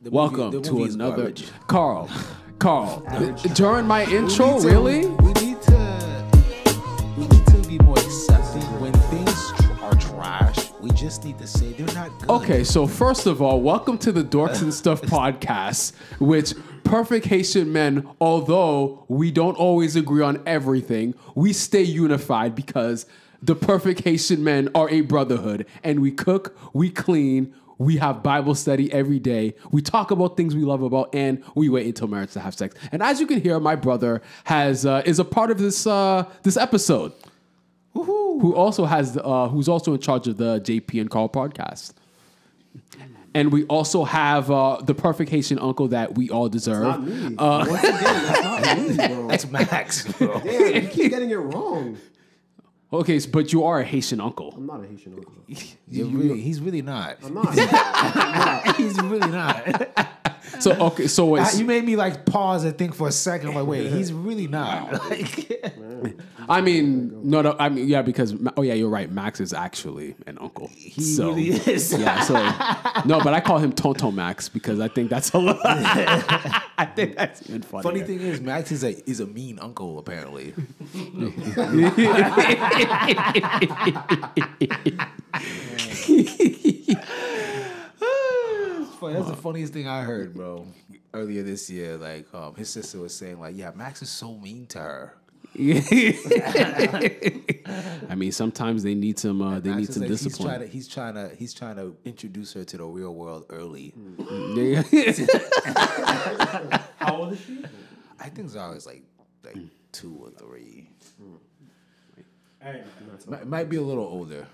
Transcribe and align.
The 0.00 0.10
Welcome 0.10 0.50
movie- 0.50 0.68
to 0.68 0.84
another 0.84 1.16
garbage. 1.16 1.48
Carl. 1.66 2.08
Carl, 2.60 3.02
during 3.54 3.84
my 3.84 4.04
intro, 4.04 4.60
really? 4.60 5.08
We 5.08 5.32
need 5.32 5.60
to. 5.62 6.24
We 7.16 7.26
need 7.26 7.46
to 7.46 7.68
be 7.68 7.78
more 7.80 7.98
accepting 7.98 8.62
when 8.80 8.92
things 8.92 9.52
are 9.82 9.94
trash. 9.96 10.70
We 10.80 10.90
just 10.90 11.24
need 11.24 11.36
to 11.38 11.48
say 11.48 11.72
they're 11.72 11.92
not 11.96 12.16
good. 12.20 12.30
Okay, 12.30 12.62
so 12.62 12.86
first 12.86 13.26
of 13.26 13.42
all, 13.42 13.60
welcome 13.60 13.98
to 13.98 14.12
the 14.12 14.22
Dorks 14.22 14.62
and 14.62 14.72
Stuff 14.72 15.02
podcast, 15.02 15.96
which 16.20 16.54
perfect 16.84 17.26
Haitian 17.26 17.72
men, 17.72 18.08
although 18.20 19.04
we 19.08 19.32
don't 19.32 19.56
always 19.56 19.96
agree 19.96 20.22
on 20.22 20.40
everything, 20.46 21.14
we 21.34 21.52
stay 21.52 21.82
unified 21.82 22.54
because 22.54 23.04
the 23.42 23.56
perfect 23.56 24.04
Haitian 24.04 24.44
men 24.44 24.68
are 24.76 24.88
a 24.90 25.00
brotherhood 25.00 25.66
and 25.82 25.98
we 26.00 26.12
cook, 26.12 26.56
we 26.72 26.88
clean, 26.88 27.52
we 27.78 27.96
have 27.96 28.22
Bible 28.22 28.54
study 28.54 28.92
every 28.92 29.18
day. 29.18 29.54
We 29.70 29.80
talk 29.82 30.10
about 30.10 30.36
things 30.36 30.54
we 30.54 30.62
love 30.64 30.82
about, 30.82 31.14
and 31.14 31.42
we 31.54 31.68
wait 31.68 31.86
until 31.86 32.08
marriage 32.08 32.32
to 32.32 32.40
have 32.40 32.54
sex. 32.54 32.74
And 32.92 33.02
as 33.02 33.20
you 33.20 33.26
can 33.26 33.40
hear, 33.40 33.58
my 33.60 33.76
brother 33.76 34.20
has 34.44 34.84
uh, 34.84 35.02
is 35.06 35.18
a 35.18 35.24
part 35.24 35.50
of 35.50 35.58
this 35.58 35.86
uh, 35.86 36.24
this 36.42 36.56
episode. 36.56 37.12
Who 37.94 38.54
also 38.54 38.84
has 38.84 39.16
uh, 39.16 39.48
who's 39.48 39.68
also 39.68 39.92
in 39.94 40.00
charge 40.00 40.28
of 40.28 40.36
the 40.36 40.60
JP 40.60 41.00
and 41.00 41.10
Carl 41.10 41.28
podcast. 41.28 41.92
And 43.34 43.52
we 43.52 43.64
also 43.66 44.04
have 44.04 44.50
uh, 44.50 44.80
the 44.82 44.94
perfect 44.94 45.30
Haitian 45.30 45.58
uncle 45.58 45.88
that 45.88 46.16
we 46.16 46.30
all 46.30 46.48
deserve. 46.48 46.82
Not 46.84 47.02
me. 47.04 47.36
Uh, 47.36 47.66
Once 47.68 47.84
again, 47.84 48.00
that's 48.02 48.42
not 48.42 48.78
me, 48.88 48.96
bro. 49.14 49.28
That's 49.28 49.46
Max, 49.50 50.12
bro. 50.12 50.40
Damn, 50.40 50.82
you 50.84 50.88
keep 50.88 51.10
getting 51.10 51.30
it 51.30 51.36
wrong. 51.36 51.98
Okay, 52.90 53.16
s- 53.16 53.26
but 53.26 53.52
you 53.52 53.64
are 53.64 53.80
a 53.80 53.84
Haitian 53.84 54.20
uncle. 54.20 54.54
I'm 54.56 54.66
not 54.66 54.82
a 54.82 54.86
Haitian 54.88 55.14
uncle. 55.14 55.32
You're 55.88 56.06
really, 56.06 56.40
he's 56.40 56.60
really 56.60 56.82
not. 56.82 57.18
I'm 57.24 57.34
not. 57.34 57.54
He's 58.76 58.98
really 59.02 59.30
not. 59.30 60.08
So 60.60 60.72
okay, 60.72 61.06
so 61.06 61.36
ah, 61.36 61.48
I- 61.52 61.56
you 61.56 61.64
made 61.64 61.84
me 61.84 61.96
like 61.96 62.26
pause 62.26 62.64
and 62.64 62.76
think 62.76 62.94
for 62.94 63.08
a 63.08 63.12
second. 63.12 63.54
Like, 63.54 63.66
wait, 63.66 63.90
he's 63.90 64.12
really 64.12 64.46
not. 64.46 65.00
Like, 65.08 65.64
I 66.48 66.60
mean, 66.60 67.28
no, 67.28 67.42
no, 67.42 67.56
I 67.58 67.68
mean, 67.68 67.88
yeah, 67.88 68.02
because 68.02 68.34
oh 68.56 68.62
yeah, 68.62 68.74
you're 68.74 68.88
right. 68.88 69.10
Max 69.10 69.40
is 69.40 69.52
actually 69.52 70.14
an 70.26 70.38
uncle. 70.38 70.70
he 70.74 71.02
so, 71.02 71.30
really 71.30 71.48
is. 71.48 71.92
Yeah, 71.92 72.20
so 72.20 72.34
no, 73.04 73.20
but 73.20 73.34
I 73.34 73.40
call 73.40 73.58
him 73.58 73.72
Tonto 73.72 74.10
Max 74.10 74.48
because 74.48 74.80
I 74.80 74.88
think 74.88 75.10
that's 75.10 75.32
a 75.32 75.38
lot. 75.38 75.58
I 75.64 76.86
think 76.94 77.16
that's 77.16 77.48
even 77.48 77.62
funnier. 77.62 77.82
Funny 77.82 78.02
thing 78.02 78.20
is, 78.20 78.40
Max 78.40 78.70
is 78.70 78.84
a 78.84 79.10
is 79.10 79.20
a 79.20 79.26
mean 79.26 79.58
uncle. 79.58 79.98
Apparently, 79.98 80.54
Funny, 88.98 89.14
That's 89.14 89.28
the 89.28 89.36
funniest 89.36 89.72
thing 89.72 89.86
I 89.86 90.02
heard, 90.02 90.34
bro. 90.34 90.66
Earlier 91.14 91.44
this 91.44 91.70
year, 91.70 91.96
like 91.96 92.26
um, 92.34 92.56
his 92.56 92.68
sister 92.68 92.98
was 92.98 93.14
saying, 93.14 93.38
like, 93.38 93.56
yeah, 93.56 93.70
Max 93.74 94.02
is 94.02 94.10
so 94.10 94.34
mean 94.34 94.66
to 94.68 94.78
her. 94.80 95.14
I 95.58 95.64
mean, 98.16 98.32
sometimes 98.32 98.82
they 98.82 98.94
need 98.94 99.18
some. 99.18 99.40
Uh, 99.40 99.60
they 99.60 99.70
Max 99.70 99.80
need 99.80 99.92
some 99.92 100.02
like, 100.02 100.10
discipline. 100.10 100.68
He's 100.68 100.88
trying 100.88 101.14
to 101.14 101.14
he's 101.14 101.14
trying 101.14 101.14
to 101.14 101.34
he's 101.36 101.54
trying 101.54 101.76
to 101.76 101.96
introduce 102.04 102.52
her 102.54 102.64
to 102.64 102.76
the 102.76 102.84
real 102.84 103.14
world 103.14 103.46
early. 103.50 103.94
Yeah. 104.54 104.82
How 106.98 107.16
old 107.16 107.32
is 107.32 107.40
she? 107.40 107.64
I 108.20 108.28
think 108.28 108.50
Zara 108.50 108.74
is 108.74 108.86
like 108.86 109.02
like 109.44 109.56
two 109.92 110.18
or 110.20 110.30
three. 110.30 110.90
Hey, 112.60 112.82
Might, 113.28 113.46
might 113.46 113.68
be 113.68 113.76
a 113.76 113.82
little 113.82 114.04
older. 114.04 114.46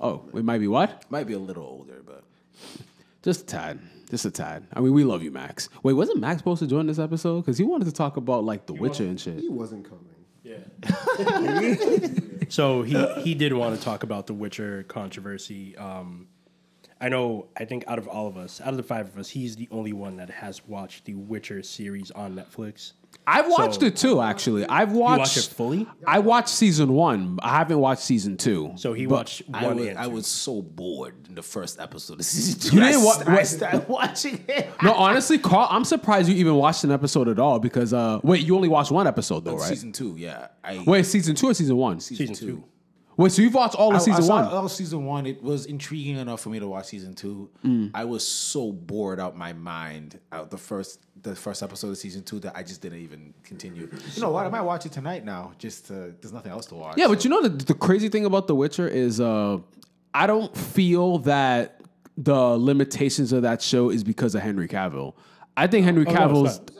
oh, 0.00 0.24
it 0.34 0.44
might 0.44 0.58
be 0.58 0.68
what? 0.68 1.04
Might 1.10 1.26
be 1.26 1.34
a 1.34 1.38
little 1.38 1.64
older, 1.64 2.02
but 2.04 2.24
Just 3.28 3.42
a 3.42 3.44
tad. 3.44 3.78
Just 4.08 4.24
a 4.24 4.30
tad. 4.30 4.66
I 4.72 4.80
mean, 4.80 4.94
we 4.94 5.04
love 5.04 5.22
you, 5.22 5.30
Max. 5.30 5.68
Wait, 5.82 5.92
wasn't 5.92 6.18
Max 6.18 6.38
supposed 6.38 6.60
to 6.60 6.66
join 6.66 6.86
this 6.86 6.98
episode? 6.98 7.42
Because 7.42 7.58
he 7.58 7.64
wanted 7.64 7.84
to 7.84 7.92
talk 7.92 8.16
about 8.16 8.42
like 8.42 8.64
The 8.64 8.72
Witcher 8.72 9.04
and 9.04 9.20
shit. 9.20 9.38
he 9.38 9.50
wasn't 9.50 9.86
coming. 9.86 10.06
yeah. 10.42 10.60
so 12.48 12.80
he 12.80 12.96
he 13.20 13.34
did 13.34 13.52
want 13.52 13.76
to 13.76 13.84
talk 13.84 14.02
about 14.02 14.28
the 14.28 14.32
Witcher 14.32 14.84
controversy. 14.84 15.76
Um, 15.76 16.28
I 17.00 17.08
know. 17.08 17.46
I 17.56 17.64
think 17.64 17.84
out 17.86 17.98
of 17.98 18.08
all 18.08 18.26
of 18.26 18.36
us, 18.36 18.60
out 18.60 18.68
of 18.70 18.76
the 18.76 18.82
five 18.82 19.06
of 19.06 19.16
us, 19.18 19.28
he's 19.28 19.54
the 19.56 19.68
only 19.70 19.92
one 19.92 20.16
that 20.16 20.30
has 20.30 20.66
watched 20.66 21.04
the 21.04 21.14
Witcher 21.14 21.62
series 21.62 22.10
on 22.10 22.34
Netflix. 22.34 22.92
I've 23.26 23.48
watched 23.48 23.80
So- 23.80 23.86
it 23.86 23.96
too, 23.96 24.20
actually. 24.20 24.66
I've 24.66 24.92
watched. 24.92 25.18
watched 25.20 25.38
it 25.38 25.44
fully? 25.54 25.86
I 26.06 26.18
watched 26.18 26.48
season 26.50 26.92
one. 26.92 27.38
I 27.42 27.50
haven't 27.56 27.78
watched 27.78 28.02
season 28.02 28.36
two. 28.36 28.72
So 28.76 28.92
he 28.94 29.06
But- 29.06 29.14
watched 29.14 29.42
I 29.54 29.64
one 29.66 29.76
was, 29.76 29.86
and 29.86 29.98
I 29.98 30.06
was 30.08 30.26
so 30.26 30.60
bored 30.60 31.14
in 31.28 31.34
the 31.34 31.42
first 31.42 31.78
episode 31.80 32.20
of 32.20 32.26
season 32.26 32.60
two. 32.60 32.76
You 32.76 32.82
didn't 32.82 33.04
wa- 33.04 33.12
st- 33.12 33.28
I 33.28 33.34
wait. 33.36 33.46
started 33.46 33.88
watching 33.88 34.44
it. 34.48 34.68
No, 34.82 34.92
honestly, 34.92 35.38
Carl, 35.38 35.68
I'm 35.70 35.84
surprised 35.84 36.28
you 36.28 36.34
even 36.36 36.56
watched 36.56 36.84
an 36.84 36.90
episode 36.90 37.28
at 37.28 37.38
all 37.38 37.58
because 37.60 37.92
uh 37.94 38.18
wait, 38.24 38.44
you 38.46 38.56
only 38.56 38.68
watched 38.68 38.90
one 38.90 39.06
episode 39.06 39.44
though, 39.44 39.56
right? 39.56 39.68
Season 39.68 39.92
two, 39.92 40.14
yeah. 40.18 40.48
I, 40.64 40.82
Wait, 40.86 41.06
season 41.06 41.34
two 41.36 41.46
or 41.48 41.54
season 41.54 41.76
one? 41.76 42.00
Season 42.00 42.34
two. 42.34 42.64
Wait, 43.18 43.32
so 43.32 43.42
you've 43.42 43.52
watched 43.52 43.74
all 43.74 43.92
I, 43.92 43.96
of 43.96 44.02
season 44.02 44.22
I 44.22 44.26
saw 44.26 44.36
one? 44.36 44.44
all 44.44 44.68
season 44.68 45.04
one. 45.04 45.26
It 45.26 45.42
was 45.42 45.66
intriguing 45.66 46.16
enough 46.18 46.40
for 46.40 46.50
me 46.50 46.60
to 46.60 46.68
watch 46.68 46.86
season 46.86 47.14
two. 47.14 47.50
Mm. 47.64 47.90
I 47.92 48.04
was 48.04 48.24
so 48.24 48.70
bored 48.70 49.18
out 49.18 49.36
my 49.36 49.52
mind 49.52 50.20
out 50.30 50.50
the 50.50 50.56
first 50.56 51.00
the 51.22 51.34
first 51.34 51.64
episode 51.64 51.88
of 51.88 51.98
season 51.98 52.22
two 52.22 52.38
that 52.38 52.56
I 52.56 52.62
just 52.62 52.80
didn't 52.80 53.00
even 53.00 53.34
continue. 53.42 53.90
You 54.14 54.22
know 54.22 54.30
what? 54.30 54.46
I 54.46 54.48
might 54.50 54.60
watch 54.60 54.86
it 54.86 54.92
tonight 54.92 55.24
now. 55.24 55.52
Just 55.58 55.88
to, 55.88 56.14
there's 56.20 56.32
nothing 56.32 56.52
else 56.52 56.66
to 56.66 56.76
watch. 56.76 56.96
Yeah, 56.96 57.08
but 57.08 57.24
you 57.24 57.30
know 57.30 57.42
the, 57.42 57.48
the 57.48 57.74
crazy 57.74 58.08
thing 58.08 58.24
about 58.24 58.46
The 58.46 58.54
Witcher 58.54 58.86
is 58.86 59.20
uh 59.20 59.58
I 60.14 60.28
don't 60.28 60.56
feel 60.56 61.18
that 61.18 61.80
the 62.16 62.56
limitations 62.56 63.32
of 63.32 63.42
that 63.42 63.60
show 63.60 63.90
is 63.90 64.04
because 64.04 64.36
of 64.36 64.42
Henry 64.42 64.68
Cavill. 64.68 65.14
I 65.56 65.66
think 65.66 65.84
Henry 65.84 66.06
Oh, 66.06 66.12
no, 66.12 66.18
Cavill's 66.20 66.58
it's 66.58 66.72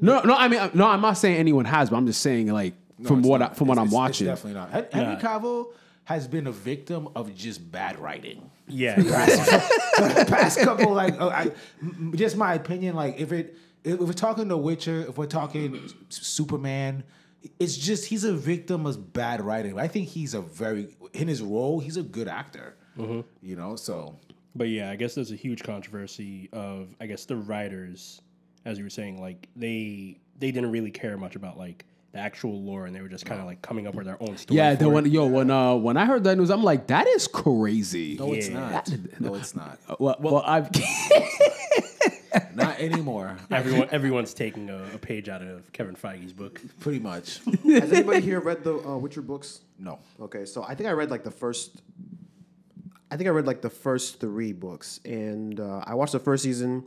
no, 0.00 0.20
no, 0.20 0.34
I 0.34 0.48
mean 0.48 0.70
no, 0.74 0.86
I'm 0.88 1.00
not 1.00 1.14
saying 1.14 1.38
anyone 1.38 1.64
has, 1.64 1.88
but 1.88 1.96
I'm 1.96 2.06
just 2.06 2.20
saying 2.20 2.48
like 2.48 2.74
No, 3.04 3.08
from 3.08 3.22
what 3.22 3.38
not. 3.40 3.52
I, 3.52 3.54
from 3.54 3.68
what 3.68 3.78
I'm 3.78 3.86
it's- 3.86 3.94
watching. 3.94 4.26
It's 4.28 4.42
definitely 4.42 4.60
not. 4.60 4.92
Henry 4.92 5.12
Yeah. 5.14 5.20
Cavill 5.20 5.72
has 6.04 6.26
been 6.28 6.46
a 6.46 6.52
victim 6.52 7.08
of 7.14 7.34
just 7.34 7.70
bad 7.72 7.98
writing. 7.98 8.50
Yeah, 8.68 8.96
past 10.26 10.58
couple 10.60 10.92
like 10.92 11.18
uh, 11.20 11.28
I, 11.28 11.50
m- 11.82 12.12
just 12.16 12.36
my 12.36 12.54
opinion 12.54 12.94
like 12.96 13.18
if 13.20 13.32
it 13.32 13.56
if 13.84 13.98
we're 14.00 14.12
talking 14.12 14.48
The 14.48 14.56
Witcher 14.56 15.04
if 15.08 15.18
we're 15.18 15.26
talking 15.26 15.78
Superman 16.08 17.04
it's 17.60 17.76
just 17.76 18.06
he's 18.06 18.24
a 18.24 18.32
victim 18.32 18.86
of 18.86 19.12
bad 19.12 19.42
writing 19.42 19.78
I 19.78 19.88
think 19.88 20.08
he's 20.08 20.32
a 20.34 20.40
very 20.40 20.96
in 21.12 21.28
his 21.28 21.42
role 21.42 21.80
he's 21.80 21.96
a 21.98 22.02
good 22.02 22.28
actor 22.28 22.74
you 22.96 23.56
know 23.56 23.76
so 23.76 24.16
But 24.54 24.68
yeah, 24.68 24.90
I 24.90 24.96
guess 24.96 25.14
there's 25.14 25.32
a 25.32 25.36
huge 25.36 25.62
controversy 25.62 26.48
of 26.52 26.94
I 27.00 27.06
guess 27.06 27.24
the 27.26 27.36
writers, 27.36 28.22
as 28.64 28.78
you 28.78 28.84
were 28.84 28.90
saying, 28.90 29.20
like 29.20 29.48
they 29.56 30.18
they 30.38 30.52
didn't 30.52 30.70
really 30.70 30.90
care 30.92 31.16
much 31.18 31.34
about 31.36 31.58
like 31.58 31.84
the 32.14 32.20
actual 32.20 32.62
lore, 32.62 32.86
and 32.86 32.94
they 32.94 33.00
were 33.02 33.08
just 33.08 33.26
kind 33.26 33.40
of 33.40 33.46
like 33.46 33.60
coming 33.60 33.86
up 33.86 33.94
with 33.94 34.06
their 34.06 34.16
own 34.22 34.36
story. 34.38 34.56
yeah, 34.56 34.74
the 34.74 34.84
for 34.84 34.90
when 34.90 35.04
it. 35.06 35.12
yo 35.12 35.26
when 35.26 35.50
uh 35.50 35.74
when 35.74 35.96
I 35.96 36.06
heard 36.06 36.24
that 36.24 36.36
news, 36.38 36.48
I'm 36.50 36.62
like 36.62 36.86
that 36.86 37.06
is 37.08 37.26
crazy. 37.28 38.16
no 38.18 38.32
it's 38.32 38.48
Yeah. 38.48 38.60
not 38.70 38.90
no 39.20 39.34
it's 39.34 39.54
not 39.54 39.78
Well, 40.00 40.16
well, 40.20 40.42
I've 40.46 40.70
not 42.54 42.78
anymore 42.80 43.36
everyone 43.50 43.88
everyone's 43.90 44.32
taking 44.34 44.70
a, 44.70 44.84
a 44.94 44.98
page 44.98 45.28
out 45.28 45.42
of 45.42 45.72
Kevin 45.72 45.96
Feige's 45.96 46.32
book. 46.32 46.60
pretty 46.80 47.00
much 47.00 47.40
Has 47.64 47.92
anybody 47.92 48.20
here 48.20 48.40
read 48.40 48.62
the 48.64 48.74
uh, 48.76 48.96
Witcher 48.96 49.22
books? 49.22 49.60
no 49.78 49.98
Okay, 50.20 50.44
so 50.44 50.62
I 50.62 50.74
think 50.74 50.88
I 50.88 50.92
read 50.92 51.10
like 51.10 51.24
the 51.24 51.30
first. 51.30 51.82
I 53.10 53.16
think 53.16 53.28
I 53.28 53.30
read 53.30 53.46
like 53.46 53.60
the 53.60 53.70
first 53.70 54.18
three 54.20 54.52
books, 54.52 54.98
and 55.04 55.60
uh, 55.60 55.82
I 55.84 55.94
watched 55.94 56.12
the 56.12 56.18
first 56.18 56.42
season. 56.42 56.84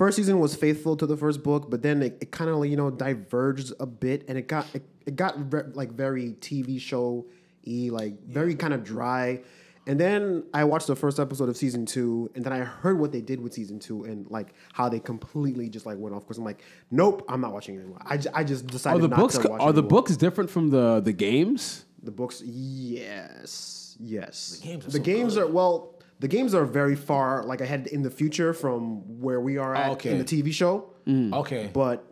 First 0.00 0.16
season 0.16 0.38
was 0.40 0.54
faithful 0.56 0.96
to 0.96 1.04
the 1.04 1.14
first 1.14 1.42
book, 1.42 1.68
but 1.68 1.82
then 1.82 2.02
it, 2.02 2.16
it 2.22 2.30
kind 2.30 2.48
of 2.48 2.64
you 2.64 2.74
know 2.74 2.90
diverged 2.90 3.74
a 3.78 3.84
bit, 3.84 4.24
and 4.28 4.38
it 4.38 4.48
got 4.48 4.64
it, 4.74 4.82
it 5.04 5.14
got 5.14 5.36
ve- 5.36 5.74
like 5.74 5.92
very 5.92 6.30
TV 6.40 6.80
show 6.80 7.26
y, 7.66 7.90
like 7.92 8.18
very 8.26 8.54
kind 8.54 8.72
of 8.72 8.82
dry. 8.82 9.42
And 9.86 10.00
then 10.00 10.44
I 10.54 10.64
watched 10.64 10.86
the 10.86 10.96
first 10.96 11.20
episode 11.20 11.50
of 11.50 11.56
season 11.58 11.84
two, 11.84 12.30
and 12.34 12.42
then 12.42 12.50
I 12.50 12.60
heard 12.60 12.98
what 12.98 13.12
they 13.12 13.20
did 13.20 13.42
with 13.42 13.52
season 13.52 13.78
two, 13.78 14.04
and 14.04 14.26
like 14.30 14.54
how 14.72 14.88
they 14.88 15.00
completely 15.00 15.68
just 15.68 15.84
like 15.84 15.98
went 15.98 16.16
off 16.16 16.24
course. 16.24 16.38
I'm 16.38 16.44
like, 16.44 16.62
nope, 16.90 17.22
I'm 17.28 17.42
not 17.42 17.52
watching 17.52 17.74
it 17.74 17.80
anymore. 17.80 18.00
I, 18.06 18.16
ju- 18.16 18.30
I 18.32 18.42
just 18.42 18.64
are 18.64 18.68
decided 18.68 19.02
the 19.02 19.08
not 19.08 19.18
books 19.18 19.36
to 19.36 19.48
watch 19.48 19.60
are 19.60 19.70
the 19.70 19.82
anymore. 19.82 19.88
books 20.00 20.16
different 20.16 20.48
from 20.48 20.70
the 20.70 21.00
the 21.00 21.12
games? 21.12 21.84
The 22.02 22.10
books, 22.10 22.40
yes, 22.42 23.98
yes. 24.00 24.60
The 24.62 24.66
games 24.66 24.86
are 24.86 24.90
the 24.92 24.96
so 24.96 25.02
games 25.02 25.34
good. 25.34 25.42
are 25.42 25.46
well. 25.46 25.99
The 26.20 26.28
games 26.28 26.54
are 26.54 26.64
very 26.66 26.96
far, 26.96 27.44
like 27.44 27.60
ahead 27.60 27.86
in 27.86 28.02
the 28.02 28.10
future 28.10 28.52
from 28.52 29.20
where 29.20 29.40
we 29.40 29.56
are 29.58 29.74
at 29.74 29.90
Okay. 29.92 30.12
in 30.12 30.18
the 30.18 30.24
TV 30.24 30.52
show. 30.52 30.90
okay 31.08 31.70
But 31.72 32.04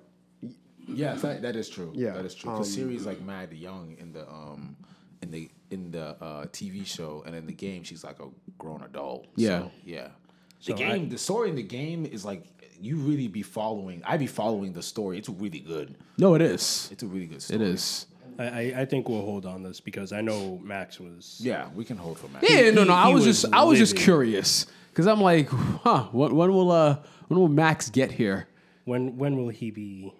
Yes, 0.87 1.20
that, 1.22 1.43
that 1.43 1.55
is 1.56 1.69
true. 1.69 1.93
Yeah, 1.94 2.12
that 2.12 2.25
is 2.25 2.34
true. 2.34 2.50
um, 2.50 2.56
Because 2.56 2.75
Ciri's 2.75 3.05
like 3.05 3.20
mad 3.20 3.52
young 3.52 3.96
in 3.99 4.12
the 4.12 4.26
um 4.28 4.76
in 5.22 5.31
the 5.31 5.50
in 5.70 5.90
the 5.90 6.16
uh, 6.22 6.46
TV 6.46 6.87
show, 6.87 7.22
and 7.26 7.37
in 7.37 7.44
the 7.46 7.52
game 7.52 7.82
she's 7.84 8.02
like 8.02 8.20
a 8.20 8.28
grown 8.56 8.82
adult. 8.82 9.26
Yeah. 9.37 9.58
so, 9.58 9.70
yeah. 9.84 10.08
The 10.64 10.72
So 10.72 10.75
game, 10.75 11.02
I- 11.05 11.08
the 11.10 11.19
story 11.19 11.50
in 11.50 11.56
the 11.56 11.62
game 11.62 12.06
is 12.06 12.25
like 12.25 12.43
you 12.81 12.96
really 12.96 13.28
be 13.28 13.43
following. 13.43 14.02
I 14.06 14.16
be 14.16 14.26
following 14.26 14.72
the 14.72 14.82
story. 14.82 15.19
It's 15.19 15.28
really 15.28 15.58
good. 15.60 15.94
No, 16.16 16.34
it 16.34 16.40
is. 16.40 16.88
It's 16.90 17.02
a 17.02 17.06
really 17.06 17.26
good 17.26 17.38
It 17.38 17.43
story. 17.43 17.62
is. 17.64 18.06
I, 18.38 18.44
I, 18.44 18.73
I 18.79 18.85
think 18.85 19.08
we'll 19.08 19.25
hold 19.25 19.46
on 19.46 19.62
this 19.62 19.81
because 19.81 20.12
I 20.12 20.20
know 20.20 20.58
Max 20.62 21.00
was. 21.00 21.40
Yeah, 21.43 21.69
we 21.75 21.85
can 21.85 21.96
hold 21.96 22.19
for 22.19 22.29
Max. 22.29 22.49
Yeah, 22.49 22.70
no, 22.70 22.82
he- 22.82 22.88
no. 22.88 22.94
I 22.94 23.08
he 23.08 23.14
was, 23.14 23.26
was 23.26 23.43
just, 23.43 23.55
I 23.55 23.64
was 23.64 23.79
just 23.79 23.94
livid. 23.94 24.05
curious 24.05 24.67
because 24.90 25.06
I'm 25.06 25.20
like, 25.20 25.49
huh? 25.49 26.05
When, 26.12 26.35
when 26.37 26.52
will, 26.52 26.70
uh, 26.70 26.99
when 27.26 27.40
will 27.40 27.49
Max 27.49 27.90
get 27.90 28.12
here? 28.12 28.46
When 28.85 29.19
when 29.19 29.37
will 29.37 29.49
he 29.50 29.70
be? 29.70 30.12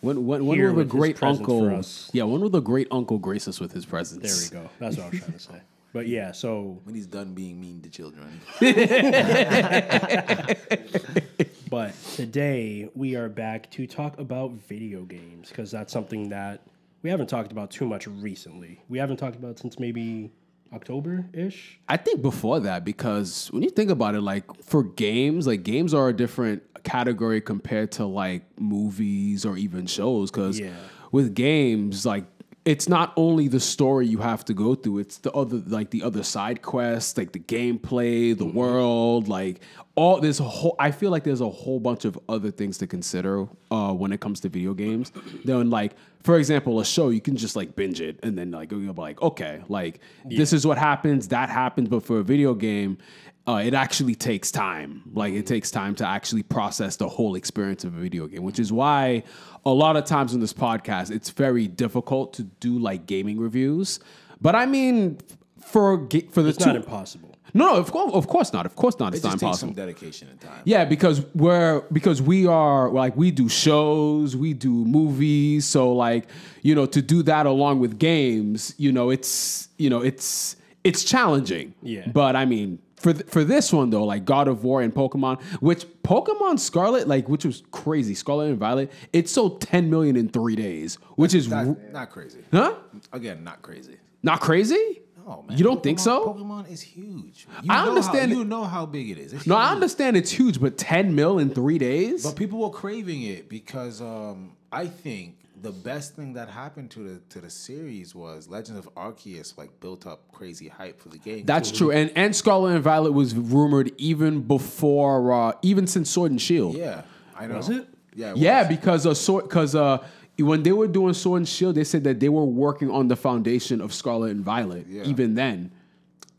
When, 0.00 0.26
when, 0.26 0.46
when 0.46 0.60
will 0.60 0.74
the 0.74 0.84
great 0.84 1.22
uncle? 1.22 1.82
Yeah, 2.12 2.24
when 2.24 2.40
will 2.40 2.50
the 2.50 2.60
great 2.60 2.88
uncle 2.90 3.18
grace 3.18 3.48
us 3.48 3.58
with 3.58 3.72
his 3.72 3.86
presence? 3.86 4.50
There 4.50 4.60
we 4.60 4.66
go. 4.66 4.70
That's 4.78 4.96
what 4.96 5.06
I 5.06 5.10
was 5.10 5.18
trying 5.20 5.32
to 5.32 5.38
say. 5.38 5.60
But 5.94 6.08
yeah, 6.08 6.32
so 6.32 6.80
When 6.84 6.94
he's 6.94 7.06
done 7.06 7.34
being 7.34 7.60
mean 7.60 7.80
to 7.82 7.88
children. 7.88 8.40
but 11.70 11.94
today 12.14 12.90
we 12.94 13.14
are 13.14 13.28
back 13.28 13.70
to 13.72 13.86
talk 13.86 14.18
about 14.18 14.50
video 14.52 15.04
games 15.04 15.50
because 15.50 15.70
that's 15.70 15.92
something 15.92 16.30
that 16.30 16.62
we 17.04 17.10
haven't 17.10 17.28
talked 17.28 17.52
about 17.52 17.70
too 17.70 17.86
much 17.86 18.06
recently. 18.08 18.80
We 18.88 18.98
haven't 18.98 19.18
talked 19.18 19.36
about 19.36 19.58
since 19.58 19.78
maybe 19.78 20.32
October 20.72 21.26
ish. 21.34 21.78
I 21.86 21.98
think 21.98 22.22
before 22.22 22.58
that, 22.60 22.82
because 22.84 23.48
when 23.52 23.62
you 23.62 23.68
think 23.70 23.90
about 23.90 24.14
it, 24.14 24.22
like 24.22 24.44
for 24.64 24.82
games, 24.82 25.46
like 25.46 25.62
games 25.62 25.92
are 25.92 26.08
a 26.08 26.12
different 26.16 26.62
category 26.82 27.42
compared 27.42 27.92
to 27.92 28.06
like 28.06 28.42
movies 28.58 29.44
or 29.44 29.56
even 29.58 29.86
shows. 29.86 30.30
Because 30.30 30.58
Yeah. 30.58 30.72
with 31.12 31.34
games, 31.34 32.06
like 32.06 32.24
it's 32.64 32.88
not 32.88 33.12
only 33.16 33.48
the 33.48 33.60
story 33.60 34.06
you 34.06 34.18
have 34.18 34.44
to 34.46 34.54
go 34.54 34.74
through; 34.74 34.98
it's 34.98 35.18
the 35.18 35.32
other, 35.32 35.62
like 35.66 35.90
the 35.90 36.02
other 36.02 36.22
side 36.22 36.62
quests, 36.62 37.16
like 37.16 37.32
the 37.32 37.40
gameplay, 37.40 38.36
the 38.36 38.46
world, 38.46 39.28
like 39.28 39.60
all. 39.94 40.20
There's 40.20 40.40
a 40.40 40.44
whole. 40.44 40.74
I 40.78 40.90
feel 40.90 41.10
like 41.10 41.24
there's 41.24 41.42
a 41.42 41.50
whole 41.50 41.78
bunch 41.78 42.04
of 42.04 42.18
other 42.28 42.50
things 42.50 42.78
to 42.78 42.86
consider 42.86 43.46
uh, 43.70 43.92
when 43.92 44.12
it 44.12 44.20
comes 44.20 44.40
to 44.40 44.48
video 44.48 44.74
games. 44.74 45.12
Then, 45.44 45.68
like 45.68 45.94
for 46.24 46.38
example, 46.38 46.80
a 46.80 46.84
show 46.86 47.10
you 47.10 47.20
can 47.20 47.36
just 47.36 47.54
like 47.54 47.76
binge 47.76 48.00
it 48.00 48.18
and 48.22 48.36
then 48.36 48.50
like 48.50 48.72
you'll 48.72 48.94
be 48.94 49.00
like, 49.00 49.20
okay, 49.20 49.62
like 49.68 50.00
this 50.24 50.54
is 50.54 50.66
what 50.66 50.78
happens, 50.78 51.28
that 51.28 51.50
happens. 51.50 51.90
But 51.90 52.02
for 52.02 52.18
a 52.18 52.22
video 52.22 52.54
game, 52.54 52.96
uh, 53.46 53.60
it 53.64 53.74
actually 53.74 54.14
takes 54.14 54.50
time. 54.50 55.02
Like 55.12 55.34
it 55.34 55.46
takes 55.46 55.70
time 55.70 55.94
to 55.96 56.06
actually 56.06 56.42
process 56.42 56.96
the 56.96 57.08
whole 57.08 57.34
experience 57.34 57.84
of 57.84 57.94
a 57.94 57.98
video 58.00 58.26
game, 58.26 58.42
which 58.42 58.58
is 58.58 58.72
why 58.72 59.22
a 59.66 59.70
lot 59.70 59.96
of 59.96 60.04
times 60.04 60.34
in 60.34 60.40
this 60.40 60.52
podcast, 60.52 61.10
it's 61.10 61.30
very 61.30 61.66
difficult 61.66 62.32
to 62.34 62.44
do 62.44 62.78
like 62.78 63.06
gaming 63.06 63.38
reviews. 63.38 64.00
But 64.40 64.54
I 64.54 64.66
mean, 64.66 65.18
for 65.60 66.08
for 66.30 66.42
the 66.42 66.50
It's 66.50 66.58
two, 66.58 66.66
not 66.66 66.76
impossible. 66.76 67.34
no, 67.54 67.66
no, 67.72 67.76
of 67.76 67.90
course, 67.92 68.12
of 68.14 68.26
course 68.28 68.52
not, 68.52 68.66
of 68.66 68.76
course 68.76 68.98
not. 68.98 69.12
It 69.14 69.16
It's 69.16 69.24
not 69.24 69.32
just 69.32 69.42
takes 69.44 69.58
some 69.60 69.68
impossible. 69.70 69.74
dedication 69.92 70.28
and 70.28 70.40
time. 70.40 70.62
Yeah, 70.64 70.84
because 70.86 71.24
we're 71.34 71.80
because 71.92 72.20
we 72.22 72.46
are 72.46 72.90
like 72.90 73.16
we 73.16 73.30
do 73.30 73.48
shows, 73.48 74.36
we 74.36 74.54
do 74.54 74.70
movies, 74.70 75.64
so 75.66 75.92
like 75.92 76.26
you 76.62 76.74
know 76.74 76.86
to 76.86 77.00
do 77.02 77.22
that 77.24 77.46
along 77.46 77.80
with 77.80 77.98
games, 77.98 78.74
you 78.78 78.90
know 78.92 79.10
it's 79.10 79.68
you 79.78 79.88
know 79.90 80.00
it's 80.00 80.56
it's 80.82 81.04
challenging. 81.04 81.74
Yeah. 81.82 82.06
But 82.08 82.36
I 82.36 82.44
mean 82.44 82.78
for 83.04 83.12
th- 83.12 83.26
for 83.26 83.44
this 83.44 83.70
one 83.72 83.90
though, 83.90 84.04
like 84.04 84.24
God 84.24 84.48
of 84.48 84.64
War 84.64 84.80
and 84.80 84.92
Pokemon, 84.92 85.40
which 85.60 85.84
Pokemon 86.02 86.58
Scarlet, 86.58 87.06
like 87.06 87.28
which 87.28 87.44
was 87.44 87.62
crazy, 87.70 88.14
Scarlet 88.14 88.48
and 88.48 88.58
Violet, 88.58 88.90
it 89.12 89.28
sold 89.28 89.60
10 89.60 89.90
million 89.90 90.16
in 90.16 90.28
three 90.30 90.56
days, 90.56 90.96
which 91.16 91.34
is 91.34 91.48
Not, 91.48 91.66
r- 91.66 91.76
not 91.92 92.10
crazy. 92.10 92.40
huh? 92.50 92.74
Again, 93.12 93.44
not 93.44 93.60
crazy. 93.60 93.98
Not 94.22 94.40
crazy. 94.40 95.02
Oh 95.26 95.42
man, 95.42 95.56
You 95.56 95.64
don't 95.64 95.82
think 95.82 95.98
so? 95.98 96.26
Pokemon 96.34 96.70
is 96.70 96.80
huge. 96.80 97.46
You 97.62 97.70
I 97.72 97.86
understand 97.86 98.32
How, 98.32 98.38
you 98.38 98.44
know 98.44 98.64
how 98.64 98.86
big 98.86 99.10
it 99.10 99.18
is. 99.18 99.32
It's 99.34 99.46
No, 99.46 99.56
I 99.56 99.70
understand 99.70 100.16
it's 100.16 100.30
huge, 100.30 100.60
but 100.60 100.76
10 100.78 101.14
mil 101.14 101.38
in 101.38 101.50
three 101.50 101.78
days. 101.78 102.24
But 102.24 102.36
people 102.36 102.58
were 102.60 102.70
craving 102.70 103.22
it 103.22 103.48
because 103.48 104.00
um, 104.00 104.52
I 104.72 104.86
think 104.86 105.38
the 105.64 105.72
best 105.72 106.14
thing 106.14 106.34
that 106.34 106.48
happened 106.48 106.90
to 106.92 107.00
the 107.00 107.20
to 107.30 107.40
the 107.40 107.50
series 107.50 108.14
was 108.14 108.48
Legend 108.48 108.78
of 108.78 108.88
Arceus 108.94 109.58
like 109.58 109.70
built 109.80 110.06
up 110.06 110.20
crazy 110.32 110.68
hype 110.68 111.00
for 111.00 111.08
the 111.08 111.18
game. 111.18 111.44
That's 111.44 111.72
true, 111.72 111.90
and 111.90 112.12
and 112.14 112.36
Scarlet 112.36 112.74
and 112.74 112.82
Violet 112.84 113.12
was 113.12 113.34
rumored 113.34 113.90
even 113.98 114.42
before, 114.42 115.32
uh, 115.32 115.52
even 115.62 115.86
since 115.88 116.08
Sword 116.10 116.30
and 116.30 116.40
Shield. 116.40 116.76
yeah, 116.76 117.02
I 117.36 117.46
know. 117.48 117.56
Was 117.56 117.70
it? 117.70 117.88
Yeah, 118.14 118.30
it 118.32 118.36
Yeah, 118.36 118.60
was. 118.60 118.68
because 118.76 119.06
uh, 119.06 119.14
sword, 119.14 119.44
because 119.48 119.74
uh, 119.74 119.98
when 120.38 120.62
they 120.62 120.70
were 120.72 120.86
doing 120.86 121.14
Sword 121.14 121.38
and 121.38 121.48
Shield, 121.48 121.74
they 121.74 121.82
said 121.84 122.04
that 122.04 122.20
they 122.20 122.28
were 122.28 122.44
working 122.44 122.90
on 122.90 123.08
the 123.08 123.16
foundation 123.16 123.80
of 123.80 123.92
Scarlet 123.92 124.30
and 124.30 124.44
Violet. 124.44 124.86
Yeah. 124.88 125.02
Even 125.04 125.34
then, 125.34 125.72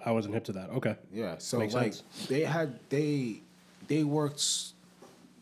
I 0.06 0.12
wasn't 0.12 0.36
hip 0.36 0.46
to 0.46 0.54
that. 0.54 0.70
Okay. 0.70 0.96
Yeah, 1.12 1.36
so 1.40 1.60
Makes 1.60 1.74
like 1.74 1.94
sense. 1.94 2.28
they 2.28 2.42
had 2.42 2.80
they 2.90 3.42
they 3.88 4.04
worked 4.04 4.38
s- 4.38 4.74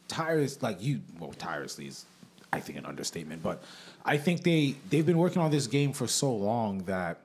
tireless 0.08 0.62
like 0.62 0.82
you 0.82 1.02
well 1.20 1.34
tirelessly 1.34 1.88
is 1.88 2.06
I 2.54 2.60
think 2.60 2.78
an 2.78 2.86
understatement, 2.86 3.42
but 3.44 3.64
I 4.06 4.18
think 4.18 4.44
they 4.44 4.76
they've 4.90 5.06
been 5.06 5.18
working 5.18 5.42
on 5.42 5.52
this 5.52 5.68
game 5.68 5.94
for 5.94 6.08
so 6.08 6.34
long 6.36 6.80
that 6.86 7.22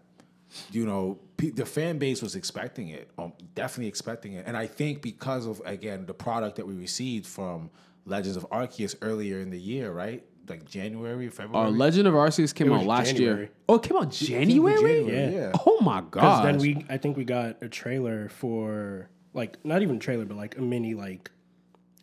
you 0.73 0.87
know 0.87 1.19
pe- 1.37 1.51
the 1.51 1.67
fan 1.67 1.99
base 1.99 2.23
was 2.23 2.35
expecting 2.35 2.89
it, 2.89 3.11
um, 3.19 3.33
definitely 3.55 3.89
expecting 3.89 4.33
it, 4.35 4.47
and 4.47 4.57
I 4.57 4.67
think 4.67 5.03
because 5.03 5.47
of 5.47 5.61
again 5.65 6.07
the 6.07 6.15
product 6.15 6.57
that 6.57 6.67
we 6.67 6.75
received 6.75 7.27
from 7.27 7.71
Legends 8.07 8.37
of 8.37 8.49
Arceus 8.51 8.95
earlier 9.03 9.39
in 9.41 9.51
the 9.51 9.59
year, 9.61 9.93
right? 9.93 10.25
Like 10.49 10.65
January, 10.65 11.29
February. 11.29 11.67
uh, 11.67 11.71
Legend 11.71 12.09
of 12.09 12.15
Arceus 12.15 12.55
came 12.55 12.73
out 12.73 12.87
last 12.87 13.13
January. 13.17 13.41
year. 13.43 13.51
Oh, 13.69 13.75
it 13.75 13.83
came 13.83 13.99
out 13.99 14.11
January. 14.11 14.81
January, 14.81 15.13
Yeah. 15.35 15.41
yeah. 15.41 15.53
Oh 15.67 15.79
my 15.83 16.03
god! 16.11 16.47
then 16.47 16.57
we, 16.59 16.87
I 16.89 16.97
think 16.97 17.19
we 17.19 17.25
got 17.25 17.63
a 17.63 17.69
trailer 17.69 18.31
for 18.31 19.11
like 19.35 19.63
not 19.65 19.83
even 19.83 19.97
a 19.97 19.99
trailer, 19.99 20.25
but 20.25 20.39
like 20.39 20.57
a 20.57 20.63
mini 20.63 20.95
like 20.95 21.31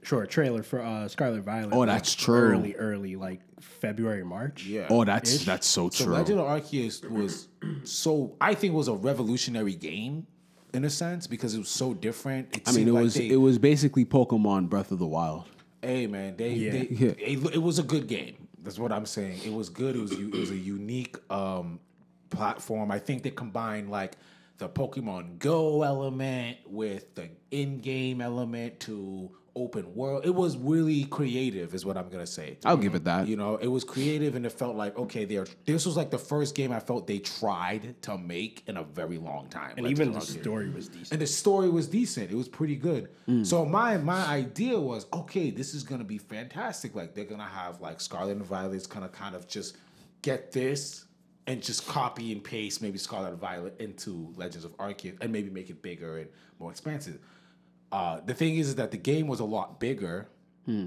short 0.06 0.30
trailer 0.30 0.64
for 0.64 0.82
uh 0.82 1.08
Scarlet 1.08 1.42
Violet. 1.44 1.74
Oh, 1.74 1.80
like, 1.80 1.90
that's 1.90 2.14
true. 2.16 2.52
Early, 2.52 2.76
early, 2.76 3.16
like 3.16 3.42
February, 3.60 4.24
March. 4.24 4.66
Yeah. 4.66 4.88
oh, 4.90 5.04
that's 5.04 5.44
that's 5.46 5.68
so 5.68 5.90
true. 5.90 5.98
So 5.98 6.06
true. 6.06 6.14
Legend 6.14 6.40
of 6.40 6.46
Arceus 6.48 7.10
was 7.10 7.48
so 7.84 8.36
I 8.40 8.54
think 8.54 8.74
it 8.74 8.78
was 8.78 8.88
a 8.88 8.94
revolutionary 8.96 9.76
game 9.76 10.28
in 10.74 10.86
a 10.86 10.90
sense 10.90 11.28
because 11.28 11.56
it 11.56 11.60
was 11.60 11.70
so 11.70 11.94
different. 11.94 12.56
It 12.56 12.64
I 12.68 12.72
mean, 12.74 12.88
it 12.88 12.92
like 12.94 13.04
was 13.04 13.14
they- 13.16 13.30
it 13.30 13.38
was 13.38 13.58
basically 13.58 14.06
Pokemon 14.06 14.70
Breath 14.70 14.92
of 14.92 15.00
the 15.00 15.08
Wild. 15.08 15.46
Hey 15.82 16.08
man, 16.08 16.36
they, 16.38 16.50
Yeah. 16.54 16.72
they 16.72 16.88
Yeah. 16.90 17.10
it, 17.18 17.56
it 17.56 17.62
was 17.62 17.80
a 17.80 17.84
good 17.84 18.08
game. 18.08 18.48
That's 18.64 18.80
what 18.80 18.92
I'm 18.92 19.06
saying. 19.06 19.40
It 19.46 19.54
was 19.54 19.70
good. 19.70 19.96
It 19.96 20.02
was 20.02 20.12
it 20.12 20.32
was 20.32 20.50
a 20.52 20.58
unique 20.58 21.18
um, 21.32 21.80
platform. 22.32 22.92
I 22.92 22.98
think 23.00 23.22
they 23.24 23.30
combined 23.30 23.92
like 23.92 24.18
the 24.58 24.68
Pokemon 24.68 25.38
Go 25.38 25.84
element 25.84 26.58
with 26.66 27.14
the 27.14 27.30
in-game 27.52 28.22
element 28.22 28.80
to 28.82 29.30
open 29.56 29.96
world. 29.96 30.26
It 30.26 30.36
was 30.36 30.58
really 30.58 31.06
creative, 31.06 31.74
is 31.74 31.86
what 31.86 31.98
I'm 31.98 32.10
gonna 32.10 32.28
say. 32.28 32.58
I'll 32.66 32.78
give 32.78 32.96
it 32.96 33.04
that. 33.06 33.28
You 33.28 33.38
know, 33.38 33.56
it 33.58 33.68
was 33.68 33.84
creative 33.84 34.36
and 34.36 34.46
it 34.46 34.52
felt 34.52 34.76
like 34.76 34.98
okay, 34.98 35.26
they're 35.26 35.46
this 35.66 35.86
was 35.86 35.96
like 35.96 36.12
the 36.12 36.18
first 36.18 36.56
game 36.56 36.72
I 36.72 36.80
felt 36.80 37.08
they 37.08 37.20
tried 37.20 38.02
to 38.04 38.18
make 38.18 38.64
in 38.68 38.78
a 38.78 38.84
very 38.84 39.18
long 39.18 39.48
time. 39.48 39.74
And 39.78 39.86
Legend 39.86 40.02
even 40.02 40.14
the 40.14 40.22
story 40.22 40.70
was 40.70 40.88
decent. 40.90 41.12
and 41.14 41.22
the 41.22 41.28
story 41.28 41.70
was 41.70 41.88
decent. 41.88 42.32
It 42.32 42.36
was 42.36 42.50
pretty 42.50 42.76
good. 42.76 43.10
Hmm. 43.26 43.44
So 43.44 43.66
my 43.66 43.98
my 43.98 44.26
idea 44.26 44.80
was, 44.80 45.08
okay, 45.14 45.50
this 45.50 45.74
is 45.74 45.84
gonna 45.84 46.04
be 46.04 46.18
fantastic. 46.18 46.96
Like 46.96 47.14
they're 47.14 47.26
gonna 47.26 47.44
have 47.44 47.82
like 47.82 48.02
Scarlet 48.02 48.38
and 48.38 48.46
Violet's 48.46 48.88
gonna 48.88 49.10
kind 49.10 49.36
of 49.36 49.48
just 49.48 49.78
get 50.22 50.52
this 50.52 51.06
and 51.48 51.62
just 51.62 51.88
copy 51.88 52.32
and 52.32 52.44
paste 52.44 52.82
maybe 52.82 52.98
Scarlet 52.98 53.30
and 53.30 53.40
Violet 53.40 53.80
into 53.80 54.34
Legends 54.36 54.66
of 54.66 54.76
Arceus 54.78 55.16
and 55.22 55.32
maybe 55.32 55.50
make 55.50 55.70
it 55.70 55.82
bigger 55.82 56.18
and 56.18 56.30
more 56.60 56.72
expansive. 56.72 57.20
Uh, 57.92 58.20
the 58.26 58.34
thing 58.34 58.58
is, 58.58 58.70
is 58.70 58.76
that 58.76 58.92
the 58.92 58.98
game 58.98 59.28
was 59.28 59.40
a 59.40 59.46
lot 59.46 59.80
bigger, 59.80 60.28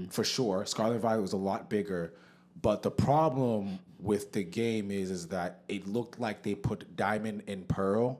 for 0.09 0.23
sure. 0.25 0.65
Scarlet 0.65 0.99
Violet 0.99 1.21
was 1.21 1.33
a 1.33 1.37
lot 1.37 1.69
bigger, 1.69 2.13
but 2.61 2.81
the 2.83 2.91
problem 2.91 3.79
with 3.99 4.33
the 4.33 4.43
game 4.43 4.91
is, 4.91 5.09
is 5.09 5.27
that 5.29 5.61
it 5.69 5.87
looked 5.87 6.19
like 6.19 6.43
they 6.43 6.53
put 6.55 6.95
Diamond 6.97 7.43
and 7.47 7.67
Pearl 7.67 8.19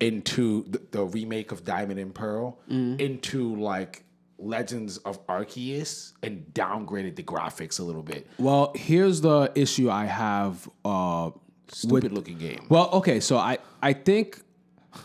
into 0.00 0.64
the, 0.68 0.82
the 0.90 1.04
remake 1.04 1.52
of 1.52 1.64
Diamond 1.64 2.00
and 2.00 2.12
Pearl 2.12 2.58
into 2.68 3.54
like 3.56 4.04
Legends 4.38 4.98
of 4.98 5.24
Arceus 5.28 6.12
and 6.24 6.44
downgraded 6.52 7.14
the 7.14 7.22
graphics 7.22 7.78
a 7.78 7.84
little 7.84 8.02
bit. 8.02 8.26
Well, 8.38 8.72
here's 8.74 9.20
the 9.20 9.52
issue 9.54 9.88
I 9.88 10.06
have 10.06 10.68
uh, 10.84 11.30
Stupid 11.68 12.12
looking 12.12 12.38
game. 12.38 12.66
Well, 12.68 12.90
okay, 12.90 13.20
so 13.20 13.38
I 13.38 13.58
I 13.80 13.92
think, 13.92 14.42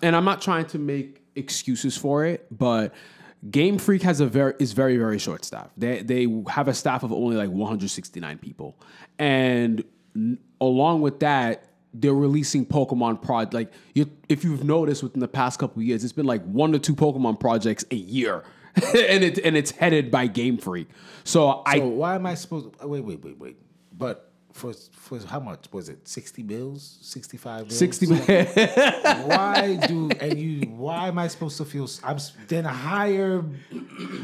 and 0.01 0.16
I'm 0.16 0.25
not 0.25 0.42
trying 0.42 0.66
to 0.68 0.80
make 0.80 1.22
excuses 1.38 1.96
for 1.98 2.25
it, 2.25 2.48
but 2.51 2.94
Game 3.50 3.77
Freak 3.77 4.01
has 4.01 4.20
a 4.20 4.25
very 4.25 4.53
is 4.60 4.74
very 4.74 4.98
very 4.98 5.20
short 5.20 5.46
staff. 5.46 5.70
They 5.77 6.01
they 6.01 6.27
have 6.50 6.67
a 6.67 6.74
staff 6.74 7.03
of 7.03 7.13
only 7.13 7.36
like 7.38 7.50
169 7.50 8.38
people, 8.39 8.77
and 9.20 9.84
n- 10.15 10.39
along 10.60 11.01
with 11.01 11.20
that. 11.20 11.63
They're 11.94 12.13
releasing 12.13 12.63
Pokemon 12.63 13.24
prod 13.24 13.56
like 13.56 13.72
you, 13.96 14.12
if 14.29 14.44
you've 14.44 14.63
noticed 14.63 15.01
within 15.01 15.20
the 15.20 15.27
past 15.27 15.58
couple 15.58 15.82
years, 15.82 16.03
it's 16.03 16.13
been 16.13 16.27
like 16.27 16.44
one 16.44 16.72
to 16.74 16.79
two 16.79 16.96
Pokemon 16.96 17.39
projects 17.39 17.86
a 17.89 17.96
year, 17.96 18.44
and 18.75 19.24
it 19.24 19.39
and 19.39 19.58
it's 19.58 19.72
headed 19.72 20.12
by 20.12 20.27
Game 20.27 20.58
Freak. 20.58 20.89
So 21.24 21.63
I 21.65 21.79
So 21.79 21.88
why 21.88 22.15
am 22.15 22.25
I 22.27 22.36
supposed? 22.36 22.67
Wait, 22.84 23.03
wait, 23.03 23.24
wait, 23.24 23.39
wait. 23.39 23.58
But 23.98 24.27
for 24.58 24.74
for 24.74 25.20
how 25.20 25.40
much 25.40 25.66
was 25.72 25.88
it? 25.90 26.08
Sixty 26.08 26.42
bills, 26.42 26.98
sixty 27.02 27.38
five 27.38 27.68
bills. 27.68 27.78
Sixty. 27.78 28.08
Why 29.28 29.80
do 29.88 30.10
and 30.20 30.38
you? 30.38 30.68
Why 30.70 31.08
am 31.08 31.20
I 31.20 31.28
supposed 31.28 31.58
to 31.58 31.66
feel? 31.66 31.88
I'm 32.04 32.18
then 32.48 32.66
hire 32.66 33.44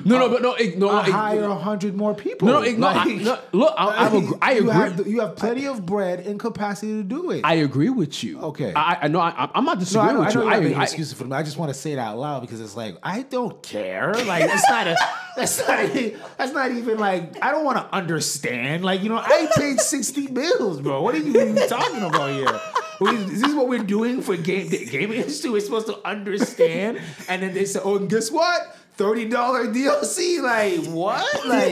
no, 0.05 0.19
no, 0.19 0.29
but 0.29 0.41
no, 0.41 0.55
no, 0.77 0.89
I 0.89 1.09
hire 1.09 1.43
a 1.43 1.55
hundred 1.55 1.95
more 1.95 2.13
people. 2.15 2.47
no, 2.47 2.55
no, 2.55 2.63
ig- 2.63 2.79
no, 2.79 2.87
I- 2.87 3.05
no, 3.05 3.39
Look, 3.51 3.73
I, 3.77 3.85
I, 3.87 4.07
agree- 4.07 4.37
I 4.41 4.51
you. 4.53 4.69
Have, 4.69 5.07
you 5.07 5.19
have 5.21 5.35
plenty 5.35 5.65
of 5.65 5.85
bread 5.85 6.21
and 6.21 6.39
capacity 6.39 6.93
to 6.93 7.03
do 7.03 7.31
it. 7.31 7.41
I 7.43 7.55
agree 7.55 7.89
with 7.89 8.23
you. 8.23 8.39
Okay. 8.41 8.73
I, 8.75 8.97
I 9.03 9.07
know. 9.07 9.19
I, 9.19 9.49
I'm 9.53 9.65
not 9.65 9.79
disagreeing 9.79 10.15
know, 10.15 10.21
I 10.21 10.25
with 10.25 10.35
know 10.35 10.43
you. 10.43 10.49
not 10.49 10.63
making 10.63 10.77
I, 10.79 10.83
excuses 10.83 11.13
for 11.13 11.23
them. 11.23 11.33
I 11.33 11.43
just 11.43 11.57
want 11.57 11.69
to 11.71 11.79
say 11.79 11.93
it 11.93 11.99
out 11.99 12.17
loud 12.17 12.41
because 12.41 12.59
it's 12.59 12.75
like 12.75 12.97
I 13.03 13.21
don't 13.21 13.61
care. 13.61 14.13
Like 14.13 14.43
it's 14.45 14.67
not 14.69 14.87
a. 14.87 14.97
That's 15.35 15.59
not. 15.67 15.79
A, 15.79 16.15
that's 16.37 16.53
not 16.53 16.71
even 16.71 16.97
like 16.97 17.43
I 17.43 17.51
don't 17.51 17.65
want 17.65 17.77
to 17.77 17.95
understand. 17.95 18.83
Like 18.83 19.01
you 19.01 19.09
know, 19.09 19.17
I 19.17 19.49
paid 19.55 19.79
sixty 19.81 20.27
bills, 20.27 20.79
bro. 20.81 21.01
What 21.01 21.15
are 21.15 21.19
you 21.19 21.29
even 21.29 21.67
talking 21.67 22.03
about 22.03 22.31
here? 22.31 22.59
Is 23.01 23.41
this 23.41 23.53
what 23.53 23.67
we're 23.67 23.83
doing 23.83 24.21
for 24.21 24.37
game 24.37 24.69
the 24.69 24.85
gaming 24.85 25.19
industry? 25.19 25.49
We're 25.49 25.61
supposed 25.61 25.87
to 25.87 25.99
understand, 26.07 27.01
and 27.27 27.41
then 27.41 27.53
they 27.53 27.65
say, 27.65 27.79
"Oh, 27.83 27.97
and 27.97 28.09
guess 28.09 28.31
what? 28.31 28.77
Thirty 28.95 29.27
dollar 29.27 29.65
DLC." 29.67 30.41
Like 30.41 30.85
what? 30.93 31.47
Like 31.47 31.71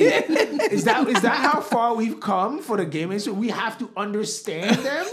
is 0.72 0.84
that 0.86 1.08
is 1.08 1.22
that 1.22 1.38
how 1.38 1.62
far 1.62 1.94
we've 1.96 2.20
come 2.20 2.62
for 2.62 2.78
the 2.78 2.86
gaming 2.86 3.14
industry? 3.14 3.34
We 3.34 3.50
have 3.50 3.78
to 3.80 3.90
understand 3.96 4.78
them. 4.78 5.06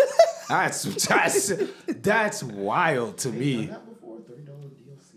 That's 0.49 0.83
that's 1.07 1.52
that's 1.87 2.43
wild 2.43 3.19
to 3.19 3.28
me. 3.31 3.71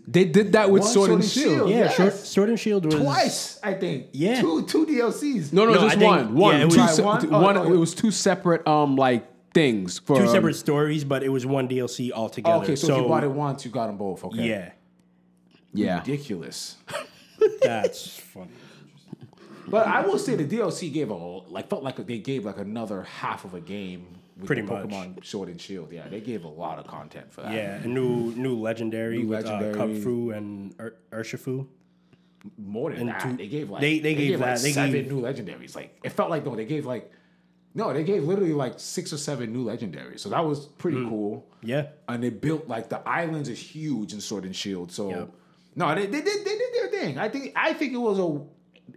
They 0.08 0.24
did 0.24 0.52
that 0.52 0.70
with 0.70 0.82
One 0.82 0.90
Sword 0.90 1.10
and 1.10 1.24
Sword 1.24 1.46
and 1.46 1.52
Shield. 1.54 1.68
Shield. 1.68 1.70
Yeah, 1.70 1.76
Yes. 1.78 1.96
Sword, 1.96 2.12
Sword 2.14 2.48
and 2.50 2.60
Shield 2.60 2.84
was 2.86 2.94
Twice, 2.96 3.60
I 3.62 3.74
think. 3.74 4.06
Yeah. 4.12 4.40
two 4.40 4.66
two 4.66 4.84
DLCs. 4.86 5.52
No, 5.52 5.64
no, 5.64 5.74
No, 5.74 5.80
just 5.82 5.98
think- 5.98 6.10
one. 6.10 6.34
One. 6.34 6.56
yeah, 6.58 6.66
it 6.66 6.70
two 6.70 6.80
was- 6.80 6.96
se- 6.96 7.02
One? 7.02 7.30
one- 7.30 7.56
Oh, 7.58 7.64
oh, 7.64 7.72
It 7.72 7.76
was 7.78 7.94
two 7.94 8.10
separate 8.10 8.66
um 8.66 8.96
like 8.96 9.28
things 9.54 9.98
for 9.98 10.16
two 10.16 10.22
um, 10.24 10.28
separate 10.28 10.54
stories, 10.54 11.04
but 11.04 11.22
it 11.22 11.28
was 11.28 11.44
one 11.46 11.68
DLC 11.68 12.10
altogether. 12.10 12.64
Okay, 12.64 12.74
so, 12.76 12.96
if 12.96 13.02
you 13.02 13.08
bought 13.08 13.22
it 13.22 13.30
once, 13.30 13.64
you 13.64 13.70
got 13.70 13.86
them 13.88 13.96
both. 13.98 14.24
Okay. 14.24 14.48
yeah, 14.48 14.70
Yeah. 15.74 15.98
Ridiculous. 16.00 16.76
that's 17.62 18.16
funny. 18.18 18.48
But 19.68 19.86
I 19.86 20.00
will 20.06 20.18
say 20.18 20.34
the 20.34 20.44
DLC 20.44 20.92
gave 20.92 21.10
a 21.10 21.14
like 21.14 21.68
felt 21.70 21.82
like 21.82 22.04
they 22.06 22.18
gave 22.18 22.44
like 22.44 22.58
another 22.58 23.02
half 23.04 23.44
of 23.44 23.54
a 23.54 23.60
game 23.60 24.06
with 24.36 24.46
Pretty 24.46 24.62
the 24.62 24.72
much. 24.72 24.84
Pokemon 24.88 25.24
Sword 25.24 25.48
and 25.48 25.60
Shield. 25.60 25.92
Yeah, 25.92 26.08
they 26.08 26.20
gave 26.20 26.44
a 26.44 26.48
lot 26.48 26.78
of 26.78 26.86
content 26.86 27.32
for 27.32 27.42
that. 27.42 27.52
Yeah, 27.52 27.82
a 27.82 27.86
new 27.86 28.32
new 28.34 28.56
legendary 28.58 29.18
New 29.18 29.28
with 29.28 29.44
legendary. 29.44 29.74
Uh, 29.78 29.84
Kubfu 29.86 30.36
and 30.36 30.74
Ur- 30.80 30.96
Urshifu. 31.12 31.66
More 32.58 32.90
than 32.90 33.00
And 33.00 33.08
that, 33.10 33.20
two- 33.20 33.36
they 33.36 33.46
gave 33.46 33.70
like 33.70 33.80
they- 33.80 34.00
they 34.00 34.14
gave 34.14 34.40
like 34.40 34.56
that- 34.56 34.62
they 34.62 34.72
seven 34.72 34.92
gave- 34.92 35.08
new 35.12 35.20
legendaries. 35.20 35.76
Like 35.76 35.96
it 36.02 36.10
felt 36.10 36.28
like 36.30 36.44
no, 36.44 36.56
they 36.56 36.64
gave 36.64 36.86
like 36.86 37.10
no, 37.74 37.92
they 37.92 38.04
gave 38.04 38.24
literally 38.24 38.52
like 38.52 38.74
six 38.80 39.12
or 39.12 39.16
seven 39.16 39.52
new 39.52 39.64
legendaries. 39.64 40.20
So 40.20 40.28
that 40.30 40.44
was 40.44 40.66
pretty 40.66 40.98
Mm. 40.98 41.08
cool. 41.08 41.46
Yeah, 41.62 41.86
and 42.08 42.22
they 42.22 42.30
built 42.30 42.68
like 42.68 42.88
the 42.88 42.98
islands 43.08 43.48
is 43.48 43.58
huge 43.60 44.12
in 44.12 44.20
Sword 44.20 44.44
and 44.44 44.54
Shield. 44.56 44.90
So 44.92 45.08
Yep. 45.10 45.30
no, 45.76 45.94
they, 45.94 46.06
they 46.06 46.20
did 46.20 46.44
they 46.44 46.58
did 46.58 46.72
their 46.74 46.88
thing. 46.88 47.18
I 47.18 47.28
think 47.28 47.52
I 47.54 47.72
think 47.74 47.92
it 47.92 47.98
was 47.98 48.18
a 48.18 48.40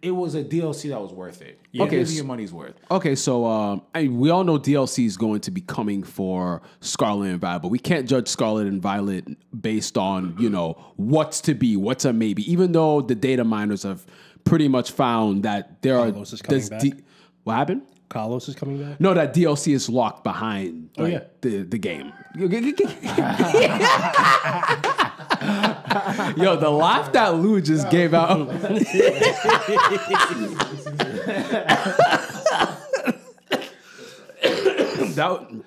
it 0.01 0.12
was 0.12 0.36
a 0.36 0.44
DLC 0.44 0.89
that 0.89 1.00
was 1.00 1.13
worth 1.13 1.42
it. 1.42 1.60
Okay, 1.75 1.84
Okay, 1.84 2.01
s- 2.01 2.15
your 2.15 2.25
money's 2.25 2.51
worth. 2.51 2.75
Okay, 2.92 3.15
so 3.15 3.46
um, 3.46 3.82
I 3.94 4.08
we 4.08 4.30
all 4.30 4.44
know 4.44 4.58
DLC 4.60 5.06
is 5.06 5.18
going 5.18 5.39
to 5.42 5.51
be 5.51 5.62
coming 5.62 6.04
for 6.04 6.62
Scarlet 6.82 7.30
and 7.32 7.39
Violet, 7.39 7.62
but 7.62 7.70
we 7.70 7.80
can't 7.80 8.08
judge 8.08 8.27
Scarlet 8.27 8.68
and 8.68 8.82
Violet 8.82 9.25
based 9.62 9.98
on 9.98 10.36
you 10.39 10.50
know 10.50 10.75
what's 10.98 11.42
to 11.42 11.54
be, 11.56 11.75
what's 11.77 12.06
a 12.06 12.13
maybe. 12.13 12.50
Even 12.51 12.72
though 12.72 13.01
the 13.01 13.15
data 13.15 13.44
miners 13.44 13.84
have 13.84 14.06
pretty 14.44 14.68
much 14.68 14.92
found 14.92 15.44
that 15.44 15.82
there 15.82 15.98
are 15.98 16.12
Carlos 16.12 16.34
is 16.34 16.42
coming 16.42 16.60
there's 16.68 16.70
back. 16.70 17.00
what 17.44 17.54
happened? 17.56 17.82
Carlos 18.15 18.48
is 18.48 18.55
coming 18.55 18.81
back. 18.81 19.01
No, 19.01 19.13
that 19.13 19.34
DLC 19.34 19.74
is 19.74 19.89
locked 19.89 20.24
behind 20.24 20.89
oh, 20.98 21.03
like, 21.03 21.12
yeah. 21.12 21.24
the 21.41 21.63
the 21.63 21.77
game. 21.77 22.13
Yo, 26.38 26.55
the 26.55 26.69
laugh 26.69 27.12
that 27.12 27.36
Lou 27.36 27.60
just 27.60 27.89
gave 27.89 28.13
out. 28.13 28.48
that 35.15 35.63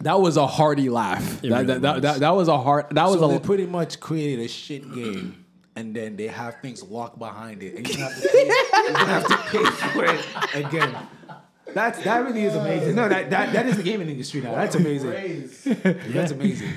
that 0.00 0.20
was 0.20 0.36
a 0.36 0.48
hearty 0.48 0.88
laugh. 0.88 1.40
That, 1.42 1.48
really 1.48 1.64
that, 1.66 1.82
that, 1.82 1.94
was. 1.94 2.02
that, 2.02 2.18
that 2.18 2.30
was 2.30 2.48
a 2.48 2.58
heart. 2.58 2.90
That 2.90 3.04
was 3.04 3.20
So 3.20 3.30
a 3.30 3.34
they 3.34 3.38
pretty 3.38 3.66
much 3.66 4.00
created 4.00 4.44
a 4.44 4.48
shit 4.48 4.92
game, 4.92 5.44
and 5.76 5.94
then 5.94 6.16
they 6.16 6.26
have 6.26 6.60
things 6.60 6.82
locked 6.82 7.20
behind 7.20 7.62
it, 7.62 7.76
and 7.76 7.88
you 7.88 8.02
have 8.02 8.20
to 8.20 8.28
pay, 8.28 8.46
you 8.46 8.94
have 8.96 9.28
to 9.28 9.36
pay 9.36 9.64
for 9.64 10.04
it 10.06 10.26
again. 10.56 10.96
That's 11.74 12.02
that 12.04 12.24
really 12.24 12.44
is 12.44 12.54
amazing. 12.54 12.94
No, 12.94 13.08
that, 13.08 13.30
that 13.30 13.52
that 13.52 13.66
is 13.66 13.76
the 13.76 13.82
gaming 13.82 14.08
industry 14.08 14.40
now. 14.40 14.54
That's 14.54 14.74
amazing. 14.76 15.50
That's 16.12 16.30
amazing. 16.32 16.68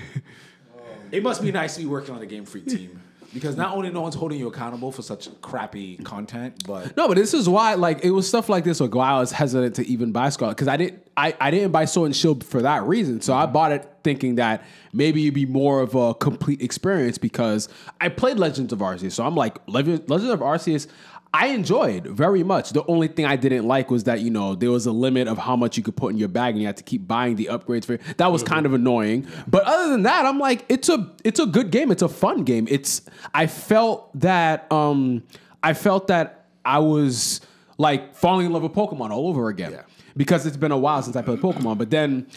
Um, 0.76 0.82
it 1.12 1.24
must 1.24 1.42
be 1.42 1.52
nice 1.52 1.76
to 1.76 1.82
be 1.82 1.86
working 1.88 2.16
on 2.16 2.22
a 2.22 2.26
Game 2.26 2.46
Freak 2.46 2.66
team 2.68 3.02
because 3.34 3.56
not 3.58 3.76
only 3.76 3.90
no 3.92 4.02
one's 4.02 4.16
holding 4.16 4.40
you 4.40 4.48
accountable 4.48 4.92
for 4.92 5.02
such 5.02 5.30
crappy 5.42 5.98
content, 5.98 6.64
but 6.66 6.96
No, 6.98 7.08
but 7.08 7.18
this 7.18 7.34
is 7.34 7.48
why, 7.48 7.74
like, 7.76 8.04
it 8.04 8.12
was 8.12 8.28
stuff 8.28 8.48
like 8.50 8.64
this 8.64 8.80
where 8.80 8.90
I 9.04 9.20
was 9.20 9.32
hesitant 9.32 9.76
to 9.76 9.86
even 9.88 10.12
buy 10.12 10.30
Scarlet 10.30 10.56
because 10.56 10.70
I 10.70 10.78
didn't, 10.78 11.06
I, 11.18 11.36
I 11.40 11.52
didn't 11.52 11.72
buy 11.72 11.86
Sword 11.86 12.08
and 12.08 12.16
Shield 12.16 12.44
for 12.44 12.62
that 12.62 12.84
reason. 12.84 13.22
So 13.22 13.34
I 13.34 13.46
bought 13.46 13.74
it 13.74 13.88
thinking 14.04 14.36
that 14.36 14.64
maybe 14.94 15.24
it'd 15.24 15.34
be 15.34 15.46
more 15.46 15.82
of 15.82 15.94
a 15.94 16.14
complete 16.14 16.62
experience 16.62 17.18
because 17.18 17.68
I 18.00 18.10
played 18.10 18.38
Legends 18.40 18.72
of 18.72 18.80
Arceus. 18.80 19.12
So 19.12 19.26
I'm 19.26 19.36
like, 19.36 19.58
Legend- 19.68 20.10
Legends 20.10 20.32
of 20.34 20.40
Arceus, 20.40 20.88
I 21.34 21.48
enjoyed 21.48 22.08
very 22.08 22.42
much. 22.44 22.72
The 22.72 22.86
only 22.88 23.08
thing 23.08 23.26
I 23.26 23.36
didn't 23.36 23.68
like 23.68 23.92
was 23.92 24.06
that 24.06 24.22
you 24.22 24.30
know 24.30 24.56
there 24.56 24.72
was 24.72 24.86
a 24.86 24.92
limit 24.92 25.28
of 25.28 25.38
how 25.38 25.56
much 25.56 25.78
you 25.78 25.84
could 25.84 25.96
put 25.96 26.12
in 26.12 26.18
your 26.18 26.30
bag, 26.30 26.54
and 26.54 26.62
you 26.62 26.68
had 26.68 26.78
to 26.78 26.84
keep 26.84 27.08
buying 27.08 27.36
the 27.36 27.46
upgrades 27.52 27.86
for. 27.86 27.98
That 28.16 28.32
was 28.32 28.44
kind 28.44 28.66
of 28.66 28.74
annoying. 28.74 29.28
But 29.48 29.64
other 29.64 29.92
than 29.92 30.04
that, 30.04 30.26
I'm 30.26 30.40
like, 30.40 30.66
it's 30.70 30.90
a 30.90 31.12
it's 31.24 31.40
a 31.40 31.46
good 31.46 31.70
game. 31.72 31.92
It's 31.92 32.02
a 32.02 32.10
fun 32.10 32.44
game. 32.44 32.68
It's 32.70 33.02
I 33.34 33.48
felt 33.48 34.10
that 34.20 34.72
um 34.72 35.24
I 35.62 35.74
felt 35.74 36.08
that 36.08 36.46
I 36.64 36.80
was 36.80 37.42
like 37.78 38.16
falling 38.16 38.46
in 38.46 38.54
love 38.54 38.64
with 38.64 38.74
Pokemon 38.74 39.12
all 39.12 39.28
over 39.28 39.50
again 39.50 39.72
Yeah. 39.72 39.82
because 40.16 40.46
it's 40.46 40.58
been 40.58 40.72
a 40.72 40.78
while 40.78 41.02
since 41.04 41.16
I 41.16 41.22
played 41.22 41.40
Pokemon. 41.40 41.78
But 41.78 41.90
then 41.92 42.28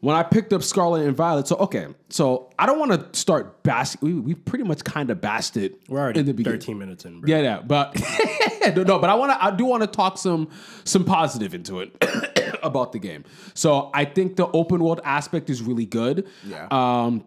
when 0.00 0.16
I 0.16 0.22
picked 0.22 0.52
up 0.52 0.62
Scarlet 0.62 1.06
and 1.06 1.16
Violet, 1.16 1.46
so 1.46 1.56
okay, 1.56 1.88
so 2.08 2.50
I 2.58 2.66
don't 2.66 2.78
want 2.78 2.92
to 2.92 3.18
start 3.18 3.62
bashing. 3.62 3.98
We, 4.02 4.14
we 4.14 4.34
pretty 4.34 4.64
much 4.64 4.82
kind 4.82 5.10
of 5.10 5.20
basted. 5.20 5.76
We're 5.88 6.00
already 6.00 6.20
in 6.20 6.26
the 6.26 6.34
beginning. 6.34 6.60
13 6.60 6.78
minutes 6.78 7.04
in. 7.04 7.20
Bro. 7.20 7.28
Yeah, 7.28 7.40
yeah, 7.40 7.62
but 7.62 8.00
no, 8.74 8.82
no, 8.82 8.98
but 8.98 9.10
I 9.10 9.14
want 9.14 9.32
to. 9.32 9.44
I 9.44 9.50
do 9.50 9.64
want 9.64 9.82
to 9.82 9.86
talk 9.86 10.18
some 10.18 10.48
some 10.84 11.04
positive 11.04 11.54
into 11.54 11.80
it 11.80 11.94
about 12.62 12.92
the 12.92 12.98
game. 12.98 13.24
So 13.54 13.90
I 13.92 14.06
think 14.06 14.36
the 14.36 14.46
open 14.48 14.82
world 14.82 15.00
aspect 15.04 15.50
is 15.50 15.62
really 15.62 15.86
good. 15.86 16.26
Yeah. 16.46 16.68
Um, 16.70 17.24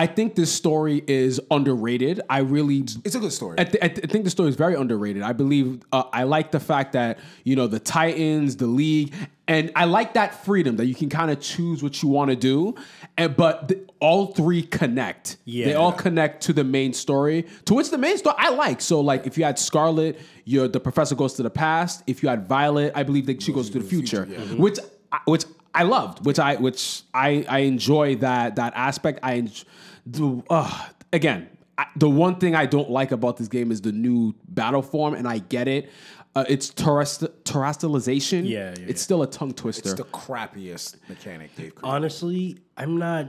I 0.00 0.06
think 0.06 0.34
this 0.34 0.50
story 0.50 1.04
is 1.06 1.40
underrated. 1.50 2.20
I 2.30 2.38
really 2.38 2.78
it's 3.04 3.14
a 3.14 3.18
good 3.20 3.32
story. 3.32 3.56
I, 3.58 3.64
th- 3.64 3.84
I, 3.84 3.88
th- 3.88 4.00
I 4.04 4.08
think 4.10 4.24
the 4.24 4.30
story 4.30 4.48
is 4.48 4.56
very 4.56 4.74
underrated. 4.74 5.22
I 5.22 5.32
believe 5.34 5.82
uh, 5.92 6.04
I 6.12 6.22
like 6.24 6.50
the 6.52 6.60
fact 6.60 6.94
that 6.94 7.18
you 7.44 7.54
know 7.54 7.66
the 7.66 7.78
Titans, 7.80 8.56
the 8.56 8.66
league, 8.66 9.12
and 9.46 9.70
I 9.76 9.84
like 9.84 10.14
that 10.14 10.44
freedom 10.44 10.76
that 10.76 10.86
you 10.86 10.94
can 10.94 11.10
kind 11.10 11.30
of 11.30 11.38
choose 11.40 11.82
what 11.82 12.02
you 12.02 12.08
want 12.08 12.30
to 12.30 12.36
do. 12.36 12.74
And 13.18 13.36
but 13.36 13.72
all 14.00 14.28
three 14.28 14.62
connect. 14.62 15.36
Yeah. 15.44 15.66
they 15.66 15.74
all 15.74 15.92
connect 15.92 16.44
to 16.44 16.52
the 16.54 16.64
main 16.64 16.92
story. 16.94 17.46
To 17.66 17.74
which 17.74 17.90
the 17.90 17.98
main 17.98 18.16
story 18.16 18.36
I 18.38 18.50
like. 18.50 18.80
So 18.80 19.00
like 19.02 19.26
if 19.26 19.36
you 19.36 19.44
had 19.44 19.58
Scarlet, 19.58 20.18
you're 20.46 20.66
the 20.68 20.80
professor 20.80 21.14
goes 21.14 21.34
to 21.34 21.42
the 21.42 21.50
past. 21.50 22.02
If 22.06 22.22
you 22.22 22.30
had 22.30 22.48
Violet, 22.48 22.92
I 22.94 23.02
believe 23.02 23.26
that 23.26 23.42
she 23.42 23.52
goes 23.52 23.68
to 23.70 23.78
the 23.78 23.84
future, 23.84 24.24
which 24.56 24.78
I- 25.12 25.20
which 25.26 25.44
I 25.74 25.82
loved. 25.82 26.24
Which 26.24 26.38
I 26.38 26.56
which 26.56 27.02
I 27.12 27.44
I 27.48 27.58
enjoy 27.60 28.16
that 28.26 28.56
that 28.56 28.72
aspect. 28.74 29.20
I 29.22 29.34
enjoy, 29.34 29.64
the, 30.06 30.42
uh, 30.50 30.88
again 31.12 31.48
I, 31.78 31.86
the 31.96 32.08
one 32.10 32.36
thing 32.36 32.54
I 32.54 32.66
don't 32.66 32.90
like 32.90 33.10
about 33.10 33.36
this 33.38 33.48
game 33.48 33.70
is 33.72 33.80
the 33.80 33.92
new 33.92 34.34
battle 34.48 34.82
form, 34.82 35.14
and 35.14 35.26
I 35.26 35.38
get 35.38 35.66
it. 35.66 35.88
Uh, 36.36 36.44
it's 36.46 36.70
terrest- 36.70 37.26
terrestrialization. 37.44 38.46
Yeah, 38.46 38.58
yeah, 38.58 38.70
it's 38.70 38.80
yeah. 38.88 38.94
still 38.96 39.22
a 39.22 39.26
tongue 39.26 39.54
twister. 39.54 39.90
it's 39.90 39.94
the 39.98 40.04
crappiest 40.04 40.96
mechanic 41.08 41.54
they've 41.56 41.74
created. 41.74 41.84
Honestly, 41.94 42.58
I'm 42.76 42.98
not. 42.98 43.28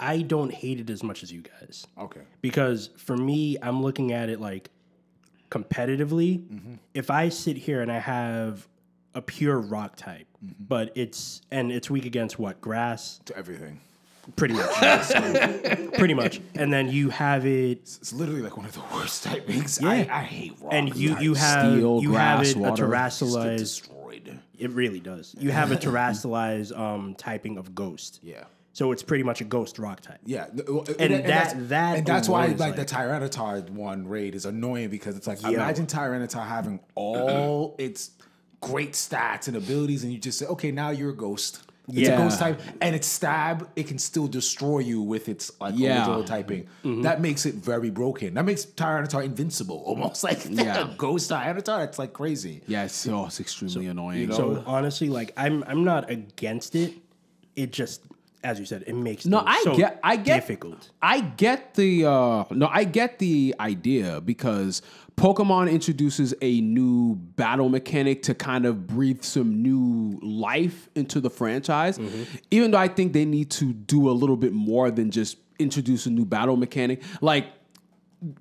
I 0.00 0.22
don't 0.22 0.50
hate 0.52 0.80
it 0.80 0.88
as 0.88 1.02
much 1.02 1.22
as 1.22 1.30
you 1.30 1.42
guys. 1.42 1.86
okay. 1.98 2.22
because 2.40 2.88
for 2.96 3.16
me, 3.18 3.58
I'm 3.62 3.82
looking 3.82 4.12
at 4.12 4.30
it 4.30 4.40
like 4.40 4.70
competitively. 5.50 6.38
Mm-hmm. 6.38 6.74
If 6.94 7.10
I 7.10 7.28
sit 7.28 7.56
here 7.58 7.82
and 7.82 7.92
I 7.92 7.98
have 7.98 8.66
a 9.14 9.20
pure 9.22 9.58
rock 9.58 9.96
type, 9.96 10.26
Mm-hmm. 10.42 10.64
but 10.68 10.90
it's 10.94 11.42
and 11.50 11.70
it's 11.70 11.90
weak 11.90 12.06
against 12.06 12.38
what 12.38 12.62
grass, 12.62 13.20
To 13.26 13.36
everything. 13.36 13.82
Pretty 14.36 14.54
much, 14.54 14.70
So, 15.04 15.90
pretty 15.98 16.14
much, 16.14 16.40
and 16.54 16.72
then 16.72 16.88
you 16.88 17.10
have 17.10 17.46
it, 17.46 17.78
It's 17.80 18.12
literally 18.12 18.42
like 18.42 18.56
one 18.56 18.66
of 18.66 18.72
the 18.72 18.82
worst 18.94 19.24
typings. 19.26 19.80
Yeah. 19.80 19.88
I, 19.88 20.20
I 20.20 20.22
hate 20.22 20.54
rock. 20.60 20.72
and 20.72 20.94
you 20.96 21.18
you 21.18 21.34
have 21.34 21.72
Steel, 21.72 22.00
you 22.02 22.10
grass, 22.10 22.48
have 22.48 22.56
it 22.56 22.60
water. 22.60 22.92
a 22.92 22.96
Just 22.98 23.22
terrestrialized. 23.22 23.58
destroyed. 23.58 24.38
It 24.58 24.70
really 24.72 25.00
does. 25.00 25.34
You 25.38 25.50
have 25.50 25.72
a 25.72 25.76
terrestrialized 25.86 26.76
um, 26.78 27.14
typing 27.16 27.56
of 27.58 27.74
ghost. 27.74 28.20
Yeah. 28.22 28.44
So 28.72 28.92
it's 28.92 29.02
pretty 29.02 29.24
much 29.24 29.40
a 29.40 29.44
ghost 29.44 29.78
rock 29.80 30.00
type. 30.00 30.18
Yeah, 30.24 30.46
th- 30.46 30.68
well, 30.68 30.84
And 30.98 31.12
that's- 31.12 31.52
that- 31.54 31.68
that 31.70 31.96
and 31.98 32.06
that's 32.06 32.28
why 32.28 32.44
alone 32.44 32.54
is 32.54 32.60
like, 32.60 32.74
the 32.76 32.82
like- 32.82 32.88
Tyranitar 32.88 33.68
one 33.70 34.06
raid 34.06 34.34
is 34.36 34.44
annoying 34.46 34.90
because 34.90 35.16
it's 35.16 35.26
like 35.26 35.42
Yo. 35.42 35.50
imagine 35.50 35.86
Tyranitar 35.86 36.46
having 36.46 36.78
all 36.94 37.74
its 37.78 38.12
great 38.60 38.92
stats 38.92 39.48
and 39.48 39.56
abilities, 39.56 40.04
and 40.04 40.12
you 40.12 40.18
just 40.18 40.38
say, 40.38 40.46
okay, 40.46 40.70
now 40.70 40.90
you're 40.90 41.10
a 41.10 41.16
ghost. 41.16 41.62
It's 41.90 42.08
Yeah. 42.08 42.14
a 42.14 42.18
ghost 42.18 42.38
type, 42.38 42.60
and 42.80 42.94
it's 42.96 43.06
stab. 43.06 43.68
It 43.76 43.86
can 43.86 43.98
still 43.98 44.26
destroy 44.26 44.80
you 44.80 45.00
with 45.02 45.28
its 45.28 45.50
like 45.60 45.74
Yeah. 45.76 45.98
original 45.98 46.24
typing. 46.24 46.64
Mm-hmm. 46.84 47.02
That 47.02 47.20
makes 47.20 47.46
it 47.46 47.54
very 47.56 47.90
broken. 47.90 48.34
That 48.34 48.44
makes 48.44 48.64
Tyranitar 48.66 49.24
invincible, 49.24 49.82
almost 49.86 50.24
like 50.24 50.44
Yeah. 50.50 50.90
a 50.92 50.94
ghost 50.96 51.30
Tyranitar. 51.30 51.84
It's 51.84 51.98
like 51.98 52.12
crazy. 52.12 52.62
Yeah, 52.66 52.84
it's, 52.84 53.06
oh, 53.08 53.26
it's 53.26 53.40
extremely 53.40 53.86
annoying. 53.86 54.32
So 54.32 54.62
honestly, 54.66 55.08
like 55.08 55.32
I'm 55.36 55.64
I'm 55.66 55.84
not 55.84 56.10
against 56.10 56.74
it. 56.74 56.94
It 57.56 57.72
just, 57.72 58.02
as 58.42 58.58
you 58.58 58.64
said, 58.64 58.84
it 58.86 58.94
makes 58.94 59.26
No, 59.26 59.42
I 59.46 59.62
so 59.62 59.76
get, 59.76 60.00
I 60.02 60.16
get, 60.16 60.40
difficult. 60.40 60.90
I 61.02 61.20
get 61.20 61.74
the, 61.74 62.06
uh, 62.06 62.44
no, 62.50 62.68
I 62.72 62.84
get 62.84 63.18
the 63.18 63.54
idea 63.60 64.20
because 64.20 64.82
Pokemon 65.16 65.70
introduces 65.70 66.34
a 66.40 66.60
new 66.62 67.16
battle 67.16 67.68
mechanic 67.68 68.22
to 68.22 68.34
kind 68.34 68.64
of 68.64 68.86
breathe 68.86 69.22
some 69.22 69.62
new 69.62 70.18
life 70.22 70.88
into 70.94 71.20
the 71.20 71.30
franchise. 71.30 71.98
Even 72.50 72.70
though 72.70 72.78
I 72.78 72.88
think 72.88 73.12
they 73.12 73.26
need 73.26 73.50
to 73.52 73.72
do 73.72 74.08
a 74.08 74.12
little 74.12 74.36
bit 74.36 74.52
more 74.52 74.90
than 74.90 75.10
just 75.10 75.36
introduce 75.58 76.06
a 76.06 76.10
new 76.10 76.24
battle 76.24 76.56
mechanic, 76.56 77.02
like 77.20 77.46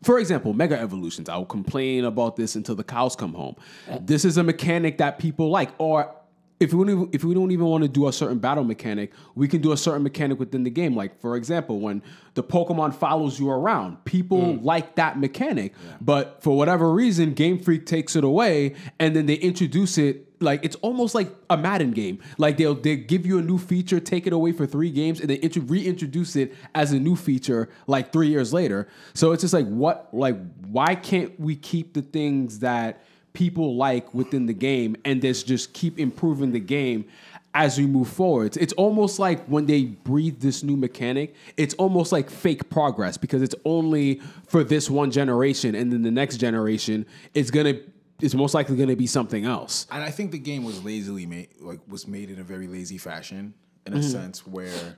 for 0.03 0.19
example, 0.19 0.53
Mega 0.53 0.77
Evolutions. 0.77 1.29
I 1.29 1.37
will 1.37 1.45
complain 1.45 2.03
about 2.05 2.35
this 2.35 2.55
until 2.55 2.75
the 2.75 2.83
cows 2.83 3.15
come 3.15 3.33
home. 3.33 3.55
This 4.01 4.25
is 4.25 4.37
a 4.37 4.43
mechanic 4.43 4.97
that 4.97 5.19
people 5.19 5.49
like, 5.49 5.71
or 5.77 6.13
if 6.59 6.73
we 6.73 6.85
don't 6.85 6.89
even, 6.89 7.09
if 7.13 7.23
we 7.23 7.33
don't 7.33 7.51
even 7.51 7.65
want 7.65 7.83
to 7.83 7.87
do 7.87 8.07
a 8.07 8.13
certain 8.13 8.37
battle 8.37 8.63
mechanic, 8.63 9.13
we 9.33 9.47
can 9.47 9.61
do 9.61 9.71
a 9.71 9.77
certain 9.77 10.03
mechanic 10.03 10.39
within 10.39 10.63
the 10.63 10.69
game. 10.69 10.95
Like 10.95 11.19
for 11.21 11.37
example, 11.37 11.79
when 11.79 12.03
the 12.33 12.43
Pokemon 12.43 12.95
follows 12.95 13.39
you 13.39 13.49
around, 13.49 14.03
people 14.03 14.39
mm. 14.39 14.63
like 14.63 14.95
that 14.95 15.17
mechanic, 15.17 15.73
but 16.01 16.43
for 16.43 16.57
whatever 16.57 16.91
reason, 16.91 17.33
Game 17.33 17.59
Freak 17.59 17.85
takes 17.85 18.15
it 18.15 18.23
away, 18.23 18.75
and 18.99 19.15
then 19.15 19.25
they 19.25 19.35
introduce 19.35 19.97
it. 19.97 20.25
Like 20.41 20.63
it's 20.63 20.75
almost 20.77 21.15
like 21.15 21.33
a 21.49 21.57
Madden 21.57 21.91
game. 21.91 22.19
Like 22.37 22.57
they'll 22.57 22.75
they 22.75 22.97
give 22.97 23.25
you 23.25 23.39
a 23.39 23.41
new 23.41 23.57
feature, 23.57 23.99
take 23.99 24.27
it 24.27 24.33
away 24.33 24.51
for 24.51 24.65
three 24.65 24.91
games, 24.91 25.21
and 25.21 25.29
then 25.29 25.37
intro- 25.37 25.63
reintroduce 25.63 26.35
it 26.35 26.55
as 26.75 26.91
a 26.91 26.99
new 26.99 27.15
feature 27.15 27.69
like 27.87 28.11
three 28.11 28.27
years 28.27 28.53
later. 28.53 28.87
So 29.13 29.31
it's 29.31 29.41
just 29.41 29.53
like 29.53 29.67
what 29.67 30.09
like 30.13 30.37
why 30.67 30.95
can't 30.95 31.37
we 31.39 31.55
keep 31.55 31.93
the 31.93 32.01
things 32.01 32.59
that 32.59 33.01
people 33.33 33.75
like 33.75 34.13
within 34.13 34.45
the 34.45 34.53
game 34.53 34.95
and 35.05 35.21
just 35.21 35.47
just 35.47 35.73
keep 35.73 35.99
improving 35.99 36.51
the 36.51 36.59
game 36.59 37.05
as 37.53 37.77
we 37.79 37.85
move 37.87 38.07
forward. 38.07 38.55
It's, 38.57 38.73
almost 38.73 39.17
like 39.17 39.43
when 39.47 39.65
they 39.65 39.85
breathe 39.85 40.39
this 40.39 40.61
new 40.61 40.77
mechanic, 40.77 41.33
it's 41.57 41.73
almost 41.75 42.11
like 42.11 42.29
fake 42.29 42.69
progress 42.69 43.17
because 43.17 43.41
it's 43.41 43.55
only 43.65 44.21
for 44.47 44.63
this 44.63 44.87
one 44.89 45.09
generation 45.09 45.73
and 45.73 45.91
then 45.91 46.03
the 46.03 46.11
next 46.11 46.37
generation 46.37 47.05
it's 47.33 47.49
gonna 47.49 47.73
it's 48.21 48.35
most 48.35 48.53
likely 48.53 48.75
gonna 48.75 48.95
be 48.95 49.07
something 49.07 49.45
else. 49.45 49.87
And 49.91 50.03
I 50.03 50.11
think 50.11 50.31
the 50.31 50.39
game 50.39 50.63
was 50.63 50.83
lazily 50.83 51.25
made, 51.25 51.49
like 51.59 51.79
was 51.87 52.07
made 52.07 52.29
in 52.29 52.39
a 52.39 52.43
very 52.43 52.67
lazy 52.67 52.97
fashion, 52.97 53.53
in 53.85 53.93
a 53.93 53.97
Mm-hmm. 53.97 54.09
sense 54.09 54.45
where 54.45 54.97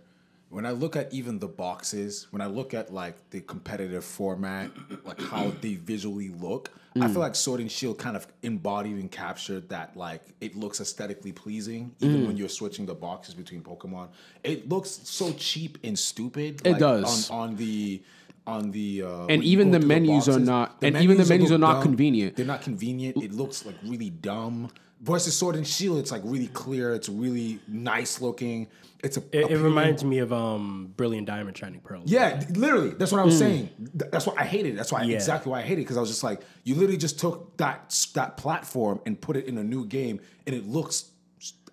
when 0.50 0.66
I 0.66 0.72
look 0.72 0.96
at 0.96 1.14
even 1.14 1.40
the 1.40 1.48
boxes, 1.48 2.28
when 2.32 2.42
I 2.42 2.48
look 2.48 2.74
at 2.74 2.92
like 2.94 3.30
the 3.30 3.40
competitive 3.42 4.04
format, 4.04 4.72
like 5.06 5.22
how 5.22 5.52
they 5.62 5.76
visually 5.76 6.30
look, 6.30 6.72
I 6.94 7.00
Mm. 7.08 7.12
feel 7.14 7.22
like 7.22 7.36
Sword 7.36 7.62
and 7.62 7.72
Shield 7.72 7.98
kind 7.98 8.18
of 8.18 8.28
embodied 8.44 8.98
and 8.98 9.10
captured 9.10 9.70
that 9.70 9.96
like 9.96 10.22
it 10.42 10.58
looks 10.58 10.82
aesthetically 10.82 11.32
pleasing, 11.32 11.92
even 12.02 12.24
Mm. 12.24 12.28
when 12.28 12.38
you're 12.38 12.50
switching 12.50 12.86
the 12.86 12.94
boxes 12.96 13.34
between 13.34 13.62
Pokemon. 13.62 14.10
It 14.44 14.68
looks 14.68 15.00
so 15.04 15.32
cheap 15.34 15.78
and 15.84 15.98
stupid. 15.98 16.62
It 16.66 16.72
like, 16.72 16.80
does. 16.80 17.30
on, 17.30 17.50
on 17.52 17.56
the. 17.56 18.02
On 18.48 18.72
the 18.72 19.04
uh, 19.04 19.26
And 19.28 19.44
even 19.44 19.70
the 19.70 19.80
menus 19.80 20.28
are 20.28 20.32
boxes, 20.32 20.48
not- 20.48 20.78
and 20.82 20.98
even 20.98 21.18
the 21.18 21.26
menus 21.26 21.52
are 21.52 21.60
not 21.60 21.74
dumb. 21.76 21.84
convenient. 21.84 22.36
They're 22.36 22.46
not 22.46 22.64
convenient. 22.64 23.18
It 23.18 23.32
looks 23.34 23.64
like 23.68 23.76
really 23.86 24.10
dumb. 24.10 24.70
Versus 25.00 25.36
Sword 25.36 25.56
and 25.56 25.66
Shield, 25.66 26.00
it's 26.00 26.12
like 26.12 26.24
really 26.26 26.48
clear. 26.48 26.94
It's 26.96 27.08
really 27.08 27.60
nice 27.68 28.20
looking. 28.20 28.68
It's 29.04 29.18
a. 29.18 29.22
It, 29.32 29.52
it 29.52 29.58
reminds 29.58 30.04
me 30.04 30.20
of 30.20 30.32
um, 30.32 30.94
Brilliant 30.96 31.26
Diamond, 31.28 31.58
Shining 31.58 31.80
Pearl. 31.80 32.04
Yeah, 32.06 32.44
literally. 32.52 32.92
That's 32.92 33.12
what 33.12 33.20
I 33.22 33.26
was 33.26 33.38
saying. 33.38 33.70
That's 33.96 34.28
why 34.28 34.34
I 34.38 34.46
hated 34.46 34.74
it. 34.74 34.78
That's 34.78 34.92
why 34.92 35.04
Yeah. 35.04 35.16
exactly 35.16 35.52
why 35.52 35.60
I 35.60 35.64
hated 35.64 35.82
it 35.82 35.86
because 35.86 35.98
I 35.98 36.02
was 36.02 36.10
just 36.10 36.24
like, 36.24 36.42
you 36.64 36.76
literally 36.76 36.98
just 36.98 37.20
took 37.20 37.58
that 37.58 37.96
that 38.14 38.38
platform 38.38 39.00
and 39.06 39.20
put 39.20 39.36
it 39.38 39.46
in 39.46 39.58
a 39.58 39.64
new 39.64 39.86
game, 39.86 40.20
and 40.46 40.56
it 40.56 40.68
looks 40.68 41.06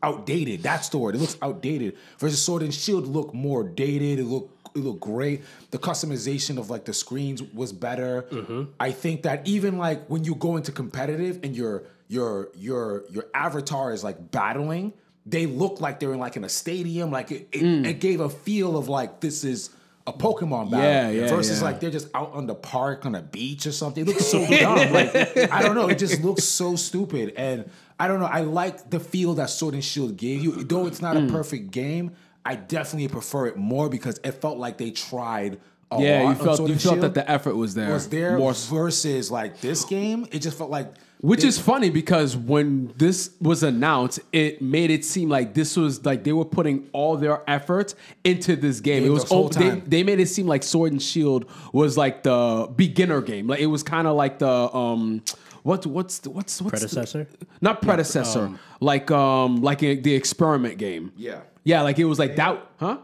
outdated. 0.03 0.63
That's 0.63 0.89
the 0.89 0.99
word. 0.99 1.15
It 1.17 1.19
looks 1.19 1.37
outdated. 1.43 1.97
Versus 2.19 2.41
Sword 2.41 2.63
and 2.63 2.73
Shield 2.73 3.07
look 3.07 3.35
more 3.35 3.65
dated. 3.65 4.19
It 4.21 4.25
look 4.25 4.51
it 4.75 4.79
looked 4.79 5.01
great. 5.01 5.43
The 5.71 5.79
customization 5.79 6.59
of 6.59 6.71
like 6.71 6.85
the 6.85 6.93
screens 6.95 7.43
was 7.43 7.73
better. 7.73 8.71
I 8.79 8.93
think 8.93 9.23
that 9.23 9.47
even 9.47 9.77
like 9.79 10.07
when 10.07 10.25
you 10.25 10.35
go 10.35 10.57
into 10.57 10.73
competitive 10.73 11.41
and 11.43 11.57
your 11.57 11.85
your 12.09 12.49
your 12.55 13.05
your 13.11 13.25
avatar 13.35 13.93
is 13.93 14.05
like 14.05 14.31
battling, 14.31 14.93
they 15.29 15.47
look 15.47 15.81
like 15.81 16.01
they're 16.01 16.13
in 16.13 16.19
like 16.19 16.37
in 16.37 16.45
a 16.45 16.49
stadium. 16.49 17.11
Like 17.11 17.31
it, 17.31 17.49
it, 17.53 17.87
it 17.87 18.01
gave 18.01 18.21
a 18.21 18.29
feel 18.31 18.77
of 18.77 18.89
like 18.89 19.21
this 19.21 19.45
is 19.45 19.71
a 20.07 20.13
Pokemon 20.13 20.71
battle. 20.71 20.87
Yeah, 20.87 21.11
yeah, 21.11 21.29
Versus 21.29 21.59
yeah. 21.59 21.65
like 21.65 21.81
they're 21.81 21.91
just 21.91 22.09
out 22.15 22.33
on 22.33 22.47
the 22.47 22.55
park 22.55 23.05
on 23.05 23.15
a 23.15 23.21
beach 23.23 23.67
or 23.67 23.73
something. 23.73 24.05
It 24.05 24.09
looks 24.09 24.27
so 24.27 24.39
dumb. 24.47 24.93
Like 24.93 25.15
I 25.53 25.63
don't 25.63 25.75
know. 25.75 25.89
It 25.89 25.99
just 25.99 26.23
looks 26.23 26.45
so 26.45 26.77
stupid. 26.77 27.35
And 27.37 27.71
I 28.01 28.09
don't 28.09 28.21
know. 28.21 28.27
I 28.27 28.41
like 28.41 28.89
the 28.91 29.01
feel 29.01 29.35
that 29.35 29.51
Sword 29.51 29.75
and 29.75 29.85
Shield 29.85 30.17
gave 30.17 30.43
you. 30.43 30.53
Though 30.65 30.87
it's 30.87 31.03
not 31.03 31.17
Mm. 31.17 31.29
a 31.29 31.33
perfect 31.33 31.71
game, 31.73 32.13
I 32.45 32.55
definitely 32.55 33.09
prefer 33.09 33.47
it 33.49 33.57
more 33.57 33.89
because 33.91 34.19
it 34.25 34.33
felt 34.33 34.57
like 34.57 34.79
they 34.79 34.93
tried 34.93 35.61
a 35.91 36.01
Yeah, 36.01 36.23
lot 36.23 36.29
you 36.39 36.45
felt 36.45 36.61
you 36.61 36.67
felt 36.69 36.81
Shield. 36.81 37.01
that 37.01 37.15
the 37.15 37.31
effort 37.31 37.57
was 37.57 37.75
there. 37.75 37.93
was 37.93 38.09
there 38.09 38.39
more 38.39 38.53
versus 38.55 39.31
like 39.31 39.61
this 39.61 39.85
game. 39.85 40.27
It 40.33 40.39
just 40.39 40.57
felt 40.57 40.71
like 40.71 40.93
Which 41.21 41.43
is 41.43 41.59
funny 41.59 41.91
because 41.91 42.37
when 42.37 42.93
this 42.97 43.31
was 43.41 43.65
announced, 43.65 44.21
it 44.33 44.63
made 44.63 44.91
it 44.91 45.05
seem 45.05 45.29
like 45.29 45.53
this 45.53 45.77
was 45.77 46.05
like 46.05 46.23
they 46.23 46.33
were 46.33 46.45
putting 46.45 46.89
all 46.93 47.17
their 47.17 47.43
efforts 47.51 47.97
into 48.23 48.55
this 48.55 48.79
game. 48.79 49.05
It 49.05 49.09
was 49.09 49.25
the 49.25 49.35
whole 49.35 49.47
oh, 49.47 49.49
they, 49.49 49.69
time. 49.71 49.83
they 49.85 50.03
made 50.05 50.21
it 50.21 50.29
seem 50.29 50.47
like 50.47 50.63
Sword 50.63 50.93
and 50.93 51.03
Shield 51.03 51.51
was 51.73 51.97
like 51.97 52.23
the 52.23 52.73
beginner 52.77 53.21
game. 53.21 53.49
Like 53.49 53.59
it 53.59 53.67
was 53.67 53.83
kind 53.83 54.07
of 54.07 54.17
like 54.17 54.39
the 54.39 54.49
um 54.49 55.23
what 55.65 55.85
what's 55.87 56.21
the, 56.21 56.31
what's 56.31 56.63
what's 56.63 56.81
the- 56.81 56.89
Predecessor? 56.89 57.29
not 57.61 57.83
predecessor, 57.83 58.53
like 58.81 59.11
um 59.11 59.61
like 59.61 59.83
a, 59.83 59.97
the 59.97 60.15
experiment 60.15 60.79
game. 60.79 61.13
Yeah. 61.17 61.41
Yeah, 61.65 61.83
like 61.83 61.99
it 61.99 62.05
was 62.05 62.19
like 62.19 62.37
that, 62.37 62.65
huh? 62.79 62.99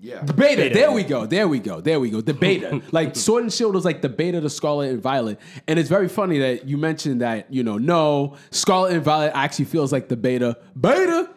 Yeah. 0.00 0.22
The 0.22 0.32
beta, 0.32 0.70
There 0.72 0.92
we 0.92 1.02
go. 1.02 1.26
There 1.26 1.48
we 1.48 1.58
go. 1.58 1.80
There 1.80 1.98
we 2.00 2.10
go. 2.10 2.20
The 2.20 2.34
beta. 2.34 2.80
like 2.92 3.16
Sword 3.16 3.44
and 3.44 3.52
Shield 3.52 3.74
was 3.74 3.84
like 3.84 4.00
the 4.02 4.08
beta 4.08 4.40
to 4.40 4.50
Scarlet 4.50 4.90
and 4.90 5.02
Violet. 5.02 5.40
And 5.66 5.78
it's 5.78 5.88
very 5.88 6.08
funny 6.08 6.38
that 6.38 6.66
you 6.66 6.76
mentioned 6.76 7.20
that, 7.20 7.52
you 7.52 7.62
know, 7.64 7.78
no, 7.78 8.36
Scarlet 8.50 8.92
and 8.94 9.02
Violet 9.02 9.32
actually 9.34 9.64
feels 9.66 9.92
like 9.92 10.08
the 10.08 10.16
beta. 10.16 10.56
Beta 10.78 11.30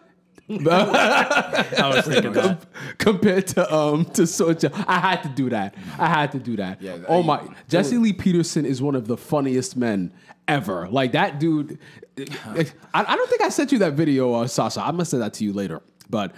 I 0.51 1.91
was 1.95 2.05
thinking 2.05 2.33
that. 2.33 2.65
compared 2.97 3.47
to 3.47 3.73
um 3.73 4.03
to 4.05 4.27
Sword. 4.27 4.63
I 4.87 4.99
had 4.99 5.23
to 5.23 5.29
do 5.29 5.49
that. 5.49 5.75
I 5.97 6.07
had 6.07 6.31
to 6.33 6.39
do 6.39 6.57
that. 6.57 6.81
Yeah, 6.81 6.97
oh 7.07 7.23
I- 7.23 7.25
my 7.25 7.55
Jesse 7.69 7.97
Lee 7.97 8.11
Peterson 8.13 8.65
is 8.65 8.81
one 8.81 8.95
of 8.95 9.07
the 9.07 9.15
funniest 9.15 9.77
men 9.77 10.13
ever. 10.49 10.89
Like 10.89 11.13
that 11.13 11.39
dude. 11.39 11.79
I, 12.17 12.65
I 12.93 13.15
don't 13.15 13.29
think 13.29 13.41
I 13.41 13.49
sent 13.49 13.71
you 13.71 13.79
that 13.79 13.93
video, 13.93 14.33
uh, 14.33 14.47
Sasha. 14.47 14.81
I'm 14.81 14.91
gonna 14.91 15.05
send 15.05 15.23
that 15.23 15.33
to 15.35 15.45
you 15.45 15.53
later. 15.53 15.81
But 16.09 16.33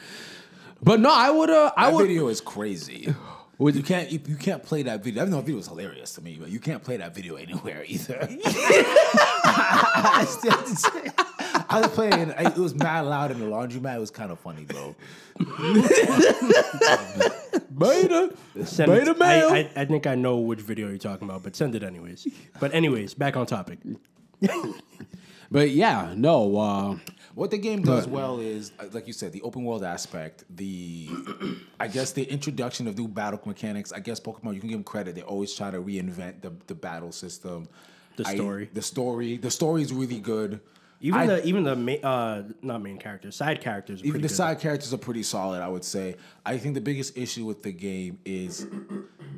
but 0.83 0.99
no, 0.99 1.09
I 1.11 1.29
would 1.31 1.49
uh 1.49 1.71
I 1.77 1.89
That 1.89 1.95
would 1.95 2.07
video 2.07 2.27
is 2.27 2.41
crazy. 2.41 3.13
Would- 3.57 3.75
you 3.75 3.83
can't 3.83 4.11
you, 4.11 4.19
you 4.27 4.35
can't 4.35 4.61
play 4.63 4.83
that 4.83 5.03
video. 5.03 5.23
I 5.23 5.25
know 5.25 5.37
that 5.37 5.43
video 5.43 5.57
was 5.57 5.67
hilarious 5.67 6.13
to 6.15 6.21
me, 6.21 6.37
but 6.39 6.49
you 6.49 6.59
can't 6.59 6.83
play 6.83 6.97
that 6.97 7.15
video 7.15 7.35
anywhere 7.35 7.83
either. 7.87 8.27
I 11.69 11.79
was 11.81 11.87
playing. 11.91 12.29
It 12.37 12.57
was 12.57 12.73
mad 12.75 13.01
loud 13.01 13.31
in 13.31 13.39
the 13.39 13.45
laundromat. 13.45 13.95
It 13.95 13.99
was 13.99 14.11
kind 14.11 14.31
of 14.31 14.39
funny, 14.39 14.65
bro. 14.65 14.95
beta. 17.71 18.33
Send 18.65 18.91
Beta 18.91 19.11
it, 19.11 19.17
male. 19.19 19.49
I, 19.49 19.57
I, 19.75 19.81
I 19.81 19.85
think 19.85 20.07
I 20.07 20.15
know 20.15 20.37
which 20.39 20.59
video 20.59 20.89
you're 20.89 20.97
talking 20.97 21.27
about, 21.27 21.43
but 21.43 21.55
send 21.55 21.75
it 21.75 21.83
anyways. 21.83 22.27
But 22.59 22.73
anyways, 22.73 23.13
back 23.13 23.35
on 23.37 23.45
topic. 23.45 23.79
But 25.51 25.69
yeah, 25.71 26.13
no. 26.15 26.57
Uh, 26.57 26.95
What 27.35 27.49
the 27.51 27.57
game 27.57 27.81
does 27.81 28.07
well 28.07 28.39
is, 28.39 28.71
uh, 28.79 28.85
like 28.91 29.07
you 29.07 29.13
said, 29.13 29.31
the 29.31 29.41
open 29.41 29.63
world 29.63 29.83
aspect. 29.83 30.43
The, 30.55 31.09
I 31.79 31.87
guess 31.87 32.11
the 32.11 32.23
introduction 32.23 32.87
of 32.87 32.97
new 32.97 33.07
battle 33.07 33.41
mechanics. 33.45 33.91
I 33.91 33.99
guess 33.99 34.19
Pokemon, 34.19 34.53
you 34.53 34.59
can 34.59 34.69
give 34.69 34.77
them 34.77 34.83
credit. 34.83 35.15
They 35.15 35.23
always 35.23 35.53
try 35.55 35.71
to 35.71 35.79
reinvent 35.81 36.41
the 36.41 36.53
the 36.67 36.75
battle 36.75 37.11
system. 37.11 37.67
The 38.17 38.27
I- 38.27 38.35
story. 38.35 38.69
the 38.73 38.81
story, 38.83 39.37
the 39.37 39.49
story 39.51 39.81
is 39.81 39.91
really 39.91 40.19
good. 40.19 40.59
Even 41.01 41.19
I- 41.21 41.25
the 41.25 41.45
even 41.47 41.63
the 41.63 41.75
ma- 41.75 42.07
uh 42.07 42.43
not 42.61 42.81
main 42.83 42.97
characters, 42.99 43.35
side 43.35 43.61
characters. 43.61 44.01
Are 44.01 44.05
Even 44.05 44.11
pretty 44.11 44.21
the 44.23 44.27
good. 44.29 44.35
side 44.35 44.59
characters 44.59 44.93
are 44.93 44.97
pretty 44.99 45.23
solid, 45.23 45.61
I 45.61 45.67
would 45.67 45.83
say. 45.83 46.15
I 46.45 46.57
think 46.59 46.75
the 46.75 46.81
biggest 46.81 47.17
issue 47.17 47.45
with 47.45 47.63
the 47.63 47.71
game 47.71 48.19
is 48.25 48.67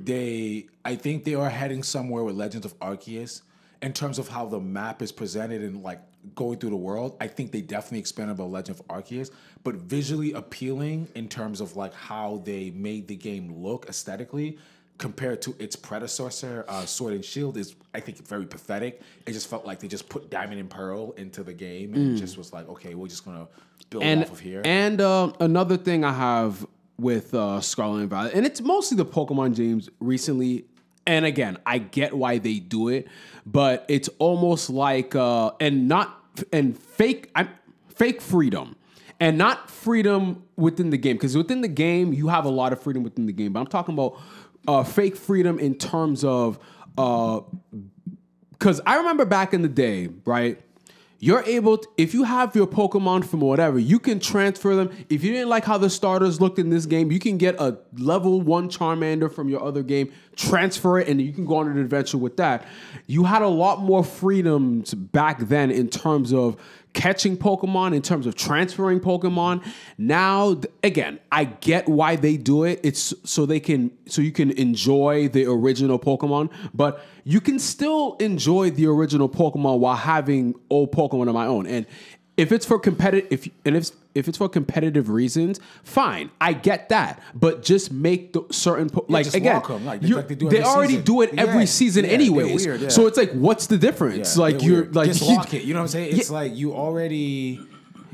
they 0.03 0.67
I 0.83 0.95
think 0.95 1.23
they 1.23 1.35
are 1.35 1.49
heading 1.49 1.81
somewhere 1.83 2.23
with 2.23 2.35
Legends 2.35 2.65
of 2.65 2.77
Arceus 2.79 3.41
in 3.81 3.93
terms 3.93 4.19
of 4.19 4.27
how 4.27 4.45
the 4.47 4.59
map 4.59 5.01
is 5.01 5.11
presented 5.11 5.61
and 5.61 5.81
like 5.81 6.01
going 6.33 6.57
through 6.57 6.71
the 6.71 6.75
world. 6.75 7.15
I 7.21 7.27
think 7.27 7.51
they 7.51 7.61
definitely 7.61 7.99
expanded 7.99 8.35
about 8.37 8.49
Legend 8.51 8.79
of 8.79 8.87
Arceus, 8.87 9.29
but 9.63 9.75
visually 9.75 10.33
appealing 10.33 11.07
in 11.15 11.27
terms 11.27 11.61
of 11.61 11.75
like 11.75 11.93
how 11.93 12.41
they 12.45 12.71
made 12.71 13.07
the 13.07 13.15
game 13.15 13.53
look 13.61 13.87
aesthetically. 13.87 14.57
compared 14.97 15.41
to 15.41 15.53
its 15.59 15.75
predecessor, 15.75 16.63
uh, 16.69 16.85
Sword 16.85 17.13
and 17.13 17.25
Shield, 17.25 17.57
is 17.57 17.75
I 17.93 17.99
think 17.99 18.25
very 18.25 18.45
pathetic. 18.45 19.01
It 19.25 19.33
just 19.33 19.49
felt 19.49 19.65
like 19.65 19.79
they 19.79 19.89
just 19.89 20.07
put 20.07 20.29
Diamond 20.29 20.59
and 20.59 20.69
Pearl 20.69 21.11
into 21.17 21.43
the 21.43 21.53
game 21.53 21.93
and 21.93 22.17
just 22.17 22.37
was 22.37 22.53
like, 22.53 22.67
okay, 22.69 22.95
we're 22.95 23.07
just 23.09 23.25
gonna 23.25 23.47
build 23.89 24.03
and 24.03 24.21
off 24.23 24.31
of 24.31 24.39
here. 24.39 24.61
and 24.63 25.01
uh, 25.01 25.33
another 25.41 25.75
thing 25.75 26.05
I 26.05 26.13
have 26.13 26.65
with 26.97 27.33
uh, 27.33 27.59
Scarlet 27.59 27.99
and 28.01 28.09
Violet, 28.09 28.33
and 28.35 28.45
it's 28.45 28.61
mostly 28.61 28.95
the 28.95 29.05
Pokemon 29.05 29.55
games 29.57 29.89
recently. 29.99 30.63
And 31.07 31.25
again, 31.25 31.57
I 31.65 31.77
get 31.77 32.15
why 32.15 32.39
they 32.39 32.59
do 32.59 32.87
it, 32.89 33.07
but 33.45 33.85
it's 33.87 34.09
almost 34.19 34.69
like 34.69 35.15
uh, 35.15 35.51
and 35.59 35.87
not 35.87 36.19
and 36.51 36.77
fake 36.77 37.29
I'm 37.35 37.49
fake 37.89 38.21
freedom. 38.21 38.75
And 39.17 39.37
not 39.37 39.69
freedom 39.71 40.43
within 40.57 40.89
the 40.89 40.97
game, 40.97 41.15
because 41.15 41.37
within 41.37 41.61
the 41.61 41.69
game 41.69 42.11
you 42.11 42.27
have 42.27 42.43
a 42.43 42.49
lot 42.49 42.73
of 42.73 42.81
freedom 42.81 43.01
within 43.01 43.27
the 43.27 43.31
game. 43.31 43.53
But 43.53 43.61
I'm 43.61 43.67
talking 43.67 43.93
about 43.93 44.19
uh, 44.67 44.83
fake 44.83 45.15
freedom 45.15 45.57
in 45.57 45.75
terms 45.75 46.25
of 46.25 46.59
uh, 46.97 47.39
because 48.51 48.81
I 48.85 48.97
remember 48.97 49.23
back 49.25 49.53
in 49.53 49.61
the 49.61 49.69
day, 49.69 50.09
right? 50.25 50.61
You're 51.19 51.43
able, 51.43 51.77
to, 51.77 51.87
if 51.97 52.13
you 52.13 52.23
have 52.23 52.55
your 52.55 52.67
Pokemon 52.67 53.25
from 53.25 53.39
whatever, 53.39 53.79
you 53.79 53.99
can 53.99 54.19
transfer 54.19 54.75
them. 54.75 54.91
If 55.09 55.23
you 55.23 55.31
didn't 55.31 55.49
like 55.49 55.63
how 55.63 55.77
the 55.77 55.89
starters 55.89 56.41
looked 56.41 56.59
in 56.59 56.69
this 56.69 56.85
game, 56.85 57.11
you 57.11 57.19
can 57.19 57.37
get 57.37 57.55
a 57.59 57.77
level 57.97 58.41
one 58.41 58.69
Charmander 58.69 59.31
from 59.31 59.47
your 59.47 59.63
other 59.63 59.81
game, 59.81 60.11
transfer 60.35 60.99
it, 60.99 61.07
and 61.07 61.21
you 61.21 61.31
can 61.31 61.45
go 61.45 61.55
on 61.57 61.69
an 61.69 61.77
adventure 61.77 62.17
with 62.17 62.37
that. 62.37 62.67
You 63.07 63.23
had 63.23 63.41
a 63.41 63.47
lot 63.47 63.79
more 63.79 64.03
freedoms 64.03 64.93
back 64.93 65.39
then 65.39 65.71
in 65.71 65.89
terms 65.89 66.33
of 66.33 66.57
catching 66.95 67.37
Pokemon, 67.37 67.93
in 67.93 68.01
terms 68.01 68.25
of 68.25 68.33
transferring 68.33 68.99
Pokemon. 68.99 69.63
Now, 69.99 70.59
again, 70.81 71.19
I 71.31 71.43
get 71.43 71.87
why 71.87 72.15
they 72.15 72.37
do 72.37 72.63
it. 72.63 72.79
It's 72.83 73.13
so 73.23 73.45
they 73.45 73.59
can, 73.59 73.91
so 74.07 74.21
you 74.21 74.31
can 74.31 74.49
enjoy 74.51 75.27
the 75.27 75.45
original 75.45 75.99
Pokemon, 75.99 76.49
but 76.73 77.05
you 77.25 77.41
can 77.41 77.59
still 77.59 78.15
enjoy 78.19 78.71
the 78.71 78.87
original 78.87 79.29
Pokemon 79.29 79.79
while 79.79 79.95
having 79.95 80.55
old 80.69 80.91
Pokemon 80.91 81.27
of 81.27 81.35
my 81.35 81.45
own. 81.45 81.67
And 81.67 81.85
if 82.37 82.51
it's 82.51 82.65
for 82.65 82.77
competitive, 82.79 83.27
if 83.31 83.49
and 83.65 83.77
if 83.77 83.91
if 84.13 84.27
it's 84.27 84.37
for 84.37 84.47
competitive 84.49 85.09
reasons, 85.09 85.59
fine, 85.83 86.29
I 86.39 86.53
get 86.53 86.89
that. 86.89 87.21
But 87.33 87.63
just 87.63 87.91
make 87.91 88.33
the 88.33 88.43
certain 88.51 88.89
po- 88.89 89.05
like 89.09 89.25
just 89.25 89.35
again, 89.35 89.61
like 89.85 90.01
they- 90.01 90.07
like 90.09 90.27
they 90.27 90.35
do 90.35 90.49
they 90.49 90.61
already 90.63 90.93
season. 90.93 91.05
do 91.05 91.21
it 91.21 91.29
every 91.37 91.59
Yeah, 91.61 91.65
season 91.65 92.03
yeah, 92.03 92.09
they're 92.11 92.19
anyways. 92.19 92.65
weird, 92.65 92.81
yeah. 92.81 92.87
So 92.89 93.07
it's 93.07 93.17
like, 93.17 93.31
what's 93.33 93.67
the 93.67 93.77
difference? 93.77 94.35
Yeah, 94.35 94.41
like 94.41 94.63
you're 94.63 94.85
like 94.91 95.07
just 95.07 95.21
you- 95.21 95.35
lock 95.35 95.53
it. 95.53 95.63
You 95.63 95.73
know 95.73 95.79
what 95.79 95.83
I'm 95.83 95.87
saying? 95.89 96.17
It's 96.17 96.29
like 96.29 96.55
you 96.55 96.73
already. 96.73 97.59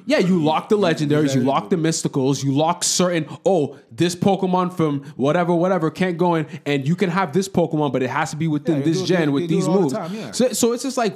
yeah, 0.08 0.18
you 0.18 0.44
lock 0.44 0.70
the 0.70 0.78
legendaries, 0.78 1.36
you 1.36 1.42
lock 1.42 1.70
the 1.70 1.76
mysticals, 1.76 2.44
you 2.44 2.52
lock 2.52 2.84
certain. 2.84 3.26
Oh, 3.46 3.78
this 3.92 4.16
Pokemon 4.16 4.74
from 4.74 5.04
whatever, 5.16 5.54
whatever 5.54 5.90
can't 5.92 6.18
go 6.18 6.36
in, 6.36 6.48
and 6.66 6.88
you 6.88 6.96
can 6.96 7.10
have 7.12 7.34
this 7.34 7.48
Pokemon, 7.48 7.92
but 7.94 8.02
it 8.04 8.10
has 8.10 8.32
to 8.32 8.36
be 8.36 8.48
within 8.48 8.78
Yeah, 8.80 8.84
this 8.86 9.02
gen 9.04 9.32
with 9.32 9.48
these 9.50 9.68
all 9.68 9.76
the 9.76 9.82
moves. 9.82 9.94
time, 9.94 10.14
yeah. 10.16 10.32
So, 10.32 10.54
so 10.54 10.74
it's 10.74 10.82
just 10.84 10.98
like, 10.98 11.14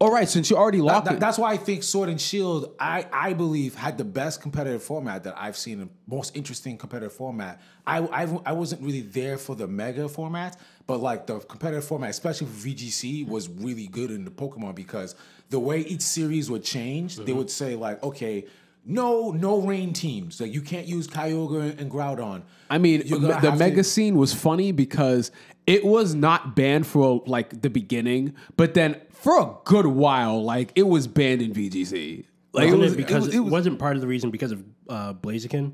all 0.00 0.12
right, 0.12 0.28
since 0.28 0.48
you 0.48 0.56
already 0.56 0.78
That- 0.78 0.84
locked 0.84 1.04
that- 1.06 1.14
it, 1.14 1.20
that's 1.20 1.38
why 1.38 1.50
I 1.52 1.56
think 1.56 1.82
Sword 1.82 2.08
and 2.08 2.20
Shield, 2.20 2.72
I, 2.78 3.06
I 3.12 3.32
believe, 3.32 3.74
had 3.74 3.98
the 3.98 4.04
best 4.04 4.40
competitive 4.40 4.82
format 4.82 5.24
that 5.24 5.34
I've 5.36 5.56
seen, 5.56 5.78
the 5.80 5.88
most 6.06 6.36
interesting 6.36 6.78
competitive 6.78 7.12
format. 7.12 7.60
I, 7.86 7.98
I, 7.98 8.40
I 8.46 8.52
wasn't 8.52 8.82
really 8.82 9.00
there 9.00 9.38
for 9.38 9.56
the 9.56 9.66
mega 9.66 10.08
format, 10.08 10.56
but 10.86 10.98
like 11.00 11.26
the 11.26 11.40
competitive 11.40 11.84
format, 11.84 12.10
especially 12.10 12.46
for 12.46 12.68
VGC, 12.68 13.26
was 13.26 13.48
really 13.48 13.88
good 13.88 14.10
in 14.12 14.24
the 14.24 14.30
Pokemon 14.30 14.76
because 14.76 15.16
the 15.50 15.58
way 15.58 15.80
each 15.80 16.02
series 16.02 16.48
would 16.50 16.62
change, 16.62 17.16
they 17.16 17.22
Mm-hmm. 17.24 17.36
would 17.38 17.50
say 17.50 17.74
like, 17.74 18.00
okay, 18.04 18.44
no, 18.84 19.30
no 19.30 19.60
rain 19.60 19.92
teams. 19.92 20.40
Like 20.40 20.52
you 20.52 20.62
can't 20.62 20.86
use 20.86 21.06
Kyogre 21.06 21.78
and 21.78 21.90
Groudon. 21.90 22.42
I 22.70 22.78
mean, 22.78 23.06
the 23.06 23.34
have 23.34 23.58
mega 23.58 23.76
to- 23.76 23.84
scene 23.84 24.16
was 24.16 24.34
funny 24.34 24.72
because 24.72 25.30
it 25.66 25.84
was 25.84 26.14
not 26.14 26.56
banned 26.56 26.86
for 26.86 27.22
like 27.26 27.62
the 27.62 27.70
beginning, 27.70 28.34
but 28.56 28.74
then 28.74 29.00
for 29.10 29.40
a 29.40 29.54
good 29.64 29.86
while, 29.86 30.42
like 30.42 30.72
it 30.74 30.84
was 30.84 31.06
banned 31.06 31.42
in 31.42 31.52
VGC. 31.52 32.24
Like 32.52 32.64
Wasn't 32.64 32.74
it 32.74 32.84
was 32.84 32.92
it 32.92 32.96
because 32.96 33.28
it 33.28 33.34
it, 33.34 33.40
was, 33.40 33.52
was, 33.52 33.66
not 33.66 33.78
part 33.78 33.96
of 33.96 34.00
the 34.00 34.08
reason 34.08 34.30
because 34.30 34.52
of 34.52 34.64
uh, 34.88 35.12
Blaziken? 35.12 35.72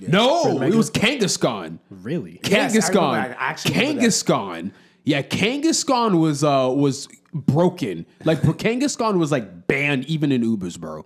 no, 0.00 0.62
it 0.62 0.74
was 0.74 0.90
Kangaskhan. 0.90 1.78
Really? 1.90 2.40
Yes, 2.44 2.74
I 2.74 2.78
Kangaskhan. 2.78 3.12
I 3.12 3.36
actually. 3.38 3.74
Kangaskhan. 3.74 4.72
Yeah, 5.04 5.22
Kangaskhan 5.22 6.18
was 6.18 6.42
uh 6.42 6.72
was 6.74 7.08
broken. 7.34 8.06
Like 8.24 8.40
Kangaskhan 8.42 9.18
was 9.18 9.32
like 9.32 9.66
banned 9.66 10.04
even 10.06 10.30
in 10.32 10.42
Ubers, 10.42 10.78
bro. 10.78 11.04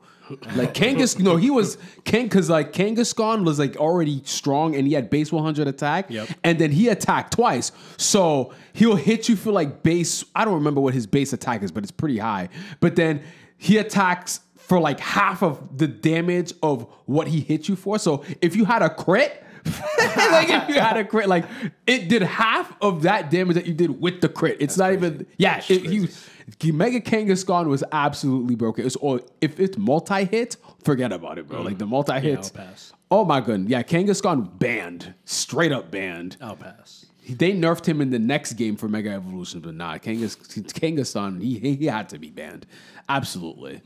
Like 0.55 0.75
Kangas, 0.75 1.19
no, 1.19 1.37
he 1.37 1.49
was 1.49 1.79
Kang 2.05 2.25
because 2.25 2.51
like 2.51 2.75
Kangaskhan 2.75 3.47
was 3.47 3.59
like 3.59 3.77
already 3.77 4.21
strong 4.25 4.77
and 4.77 4.87
he 4.87 4.93
had 4.93 5.09
base 5.09 5.33
100 5.33 5.67
attack. 5.67 6.11
Yep. 6.11 6.29
And 6.45 6.59
then 6.59 6.71
he 6.71 6.88
attacked 6.88 7.33
twice, 7.33 7.73
so 7.97 8.53
he'll 8.75 8.97
hit 8.97 9.29
you 9.29 9.37
for 9.37 9.53
like 9.53 9.83
base. 9.83 10.25
I 10.35 10.45
don't 10.45 10.55
remember 10.55 10.83
what 10.83 10.93
his 10.93 11.07
base 11.07 11.33
attack 11.33 11.62
is, 11.62 11.73
but 11.73 11.83
it's 11.83 11.93
pretty 11.93 12.19
high. 12.19 12.51
But 12.81 12.95
then 12.95 13.23
he 13.57 13.79
attacks 13.79 14.41
for 14.57 14.79
like 14.79 15.01
half 15.01 15.43
of 15.43 15.79
the 15.79 15.88
damage 15.88 16.53
of 16.62 16.87
what 17.07 17.29
he 17.29 17.41
hit 17.41 17.69
you 17.69 17.75
for. 17.75 17.99
So 17.99 18.23
if 18.43 18.55
you 18.55 18.67
had 18.67 18.83
a 18.83 18.91
crit. 18.91 19.45
like 19.99 20.49
if 20.49 20.68
you 20.68 20.81
had 20.81 20.97
a 20.97 21.05
crit, 21.05 21.29
like 21.29 21.44
it 21.87 22.09
did 22.09 22.23
half 22.23 22.75
of 22.81 23.03
that 23.03 23.31
damage 23.31 23.55
that 23.55 23.66
you 23.66 23.75
did 23.75 24.01
with 24.01 24.21
the 24.21 24.29
crit. 24.29 24.57
It's 24.61 24.77
not 24.77 24.92
even 24.92 25.27
yeah. 25.37 25.62
It, 25.68 25.85
he, 25.85 26.73
Mega 26.73 27.01
Kangaskhan 27.01 27.66
was 27.66 27.85
absolutely 27.92 28.55
broken. 28.55 28.87
It's 28.87 28.97
all 28.97 29.21
if 29.40 29.61
it's 29.61 29.77
multi 29.77 30.25
hit, 30.25 30.57
forget 30.83 31.12
about 31.12 31.38
it, 31.38 31.49
bro. 31.49 31.61
Mm. 31.61 31.64
Like 31.64 31.79
the 31.79 31.87
multi 31.87 32.18
hits. 32.21 32.51
I'll. 32.51 32.92
Oh 33.11 33.25
my 33.25 33.40
goodness, 33.40 33.71
yeah, 33.71 33.83
Kangaskhan 33.83 34.59
banned, 34.59 35.14
straight 35.25 35.73
up 35.73 35.90
banned. 35.90 36.37
I'll 36.40 36.57
pass. 36.57 37.07
They 37.29 37.53
nerfed 37.53 37.85
him 37.85 38.01
in 38.01 38.11
the 38.11 38.18
next 38.18 38.55
game 38.55 38.77
for 38.77 38.88
Mega 38.88 39.11
Evolution, 39.11 39.61
but 39.61 39.75
nah, 39.75 39.99
Kangas, 39.99 40.37
Kangaskhan, 40.73 41.42
he 41.42 41.77
he 41.77 41.87
had 41.87 42.09
to 42.11 42.18
be 42.18 42.31
banned. 42.31 42.66
Absolutely. 43.11 43.81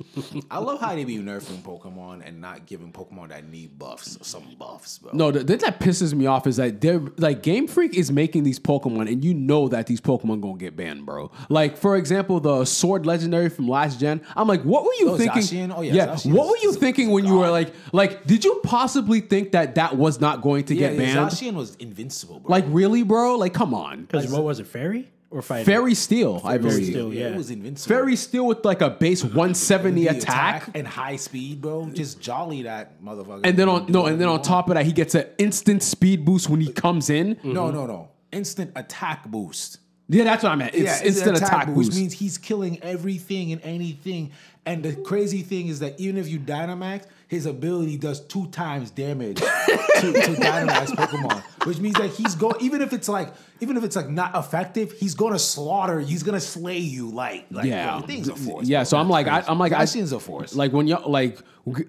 I 0.50 0.58
love 0.58 0.80
how 0.80 0.94
they 0.96 1.04
be 1.04 1.16
nerfing 1.18 1.62
Pokemon 1.62 2.26
and 2.26 2.40
not 2.40 2.66
giving 2.66 2.90
Pokemon 2.92 3.28
that 3.28 3.48
need 3.48 3.78
buffs, 3.78 4.18
some 4.22 4.56
buffs, 4.58 4.98
bro. 4.98 5.12
No, 5.14 5.30
the 5.30 5.44
thing 5.44 5.58
that 5.58 5.78
pisses 5.78 6.12
me 6.12 6.26
off 6.26 6.48
is 6.48 6.56
that 6.56 6.80
they're 6.80 7.00
like 7.18 7.42
Game 7.42 7.68
Freak 7.68 7.94
is 7.94 8.10
making 8.10 8.42
these 8.42 8.58
Pokemon, 8.58 9.08
and 9.10 9.24
you 9.24 9.32
know 9.32 9.68
that 9.68 9.86
these 9.86 10.00
Pokemon 10.00 10.40
gonna 10.40 10.56
get 10.58 10.76
banned, 10.76 11.06
bro. 11.06 11.30
Like 11.48 11.76
for 11.76 11.96
example, 11.96 12.40
the 12.40 12.64
Sword 12.64 13.06
Legendary 13.06 13.48
from 13.48 13.68
last 13.68 14.00
gen. 14.00 14.22
I'm 14.34 14.48
like, 14.48 14.62
what 14.62 14.82
were 14.84 14.94
you 14.98 15.10
Oh, 15.10 15.16
thinking? 15.16 15.42
Zacian? 15.42 15.72
Oh, 15.76 15.82
yeah, 15.82 15.92
yeah. 15.94 16.06
Zacian 16.08 16.32
What 16.32 16.48
were 16.48 16.56
you 16.62 16.72
thinking 16.72 17.10
when 17.10 17.24
you 17.24 17.36
were 17.36 17.50
like, 17.50 17.72
like, 17.92 18.26
did 18.26 18.44
you 18.44 18.60
possibly 18.64 19.20
think 19.20 19.52
that 19.52 19.76
that 19.76 19.96
was 19.96 20.20
not 20.20 20.42
going 20.42 20.64
to 20.64 20.74
yeah, 20.74 20.88
get 20.88 20.98
yeah, 20.98 21.14
banned? 21.14 21.30
Zacian 21.30 21.54
was 21.54 21.76
invincible, 21.76 22.40
bro. 22.40 22.50
Like 22.50 22.64
really, 22.68 23.04
bro? 23.04 23.36
Like 23.36 23.54
come 23.54 23.72
on. 23.72 24.02
Because 24.02 24.32
what 24.32 24.42
was 24.42 24.58
it, 24.58 24.66
Fairy 24.66 25.11
or 25.32 25.42
Fighting? 25.42 25.64
Fairy 25.66 25.94
Steel, 25.94 26.40
I 26.44 26.52
Fairy 26.52 26.58
believe. 26.58 26.86
Steel. 26.86 27.12
yeah, 27.14 27.20
yeah. 27.20 27.28
it 27.28 27.36
was 27.36 27.50
invincible. 27.50 27.96
Fairy 27.96 28.16
Steel 28.16 28.46
with 28.46 28.64
like 28.64 28.80
a 28.80 28.90
base 28.90 29.22
170 29.24 30.02
The 30.04 30.16
attack. 30.18 30.70
and 30.74 30.86
high 30.86 31.16
speed, 31.16 31.60
bro. 31.60 31.88
Just 31.90 32.20
jolly 32.20 32.62
that 32.62 33.02
motherfucker. 33.02 33.40
And 33.44 33.56
then 33.58 33.68
on 33.68 33.86
no, 33.90 34.06
and 34.06 34.20
then 34.20 34.28
on 34.28 34.42
top 34.42 34.68
of 34.68 34.74
that, 34.74 34.86
he 34.86 34.92
gets 34.92 35.14
an 35.14 35.26
instant 35.38 35.82
speed 35.82 36.24
boost 36.24 36.48
when 36.48 36.60
he 36.60 36.72
comes 36.72 37.10
in. 37.10 37.38
no, 37.42 37.70
no, 37.70 37.86
no, 37.86 38.10
instant 38.30 38.72
attack 38.76 39.26
boost. 39.28 39.78
Yeah, 40.08 40.24
that's 40.24 40.42
what 40.42 40.52
I 40.52 40.56
meant. 40.56 40.74
It's 40.74 41.00
yeah, 41.00 41.06
instant 41.06 41.38
attack, 41.38 41.68
boost. 41.68 41.90
which 41.90 41.96
means 41.96 42.12
he's 42.12 42.36
killing 42.36 42.82
everything 42.82 43.52
and 43.52 43.62
anything. 43.62 44.32
And 44.66 44.82
the 44.82 44.94
crazy 44.94 45.40
thing 45.42 45.68
is 45.68 45.78
that 45.80 45.98
even 45.98 46.18
if 46.18 46.28
you 46.28 46.38
Dynamax, 46.38 47.06
his 47.28 47.46
ability 47.46 47.96
does 47.96 48.20
two 48.20 48.46
times 48.48 48.90
damage 48.90 49.38
to, 49.38 49.44
to 49.46 49.48
Dynamax 50.38 50.88
Pokemon, 50.88 51.42
which 51.64 51.78
means 51.78 51.94
that 51.96 52.10
he's 52.10 52.34
going. 52.34 52.56
Even 52.60 52.82
if 52.82 52.92
it's 52.92 53.08
like, 53.08 53.32
even 53.60 53.76
if 53.76 53.84
it's 53.84 53.96
like 53.96 54.08
not 54.08 54.34
effective, 54.34 54.92
he's 54.92 55.14
gonna 55.14 55.38
slaughter. 55.38 56.00
He's 56.00 56.22
gonna 56.22 56.40
slay 56.40 56.78
you. 56.78 57.10
Like, 57.10 57.46
like 57.50 57.66
yeah, 57.66 58.00
thing's 58.02 58.28
a 58.28 58.36
force. 58.36 58.66
Yeah, 58.66 58.80
bro. 58.80 58.84
so 58.84 58.96
I'm 58.98 59.08
like, 59.08 59.26
I, 59.26 59.44
I'm 59.46 59.58
like, 59.58 59.72
I, 59.72 59.84
Zacian's 59.84 60.12
a 60.12 60.20
force. 60.20 60.54
Like 60.54 60.72
when 60.72 60.86
you 60.88 60.96
like, 61.06 61.38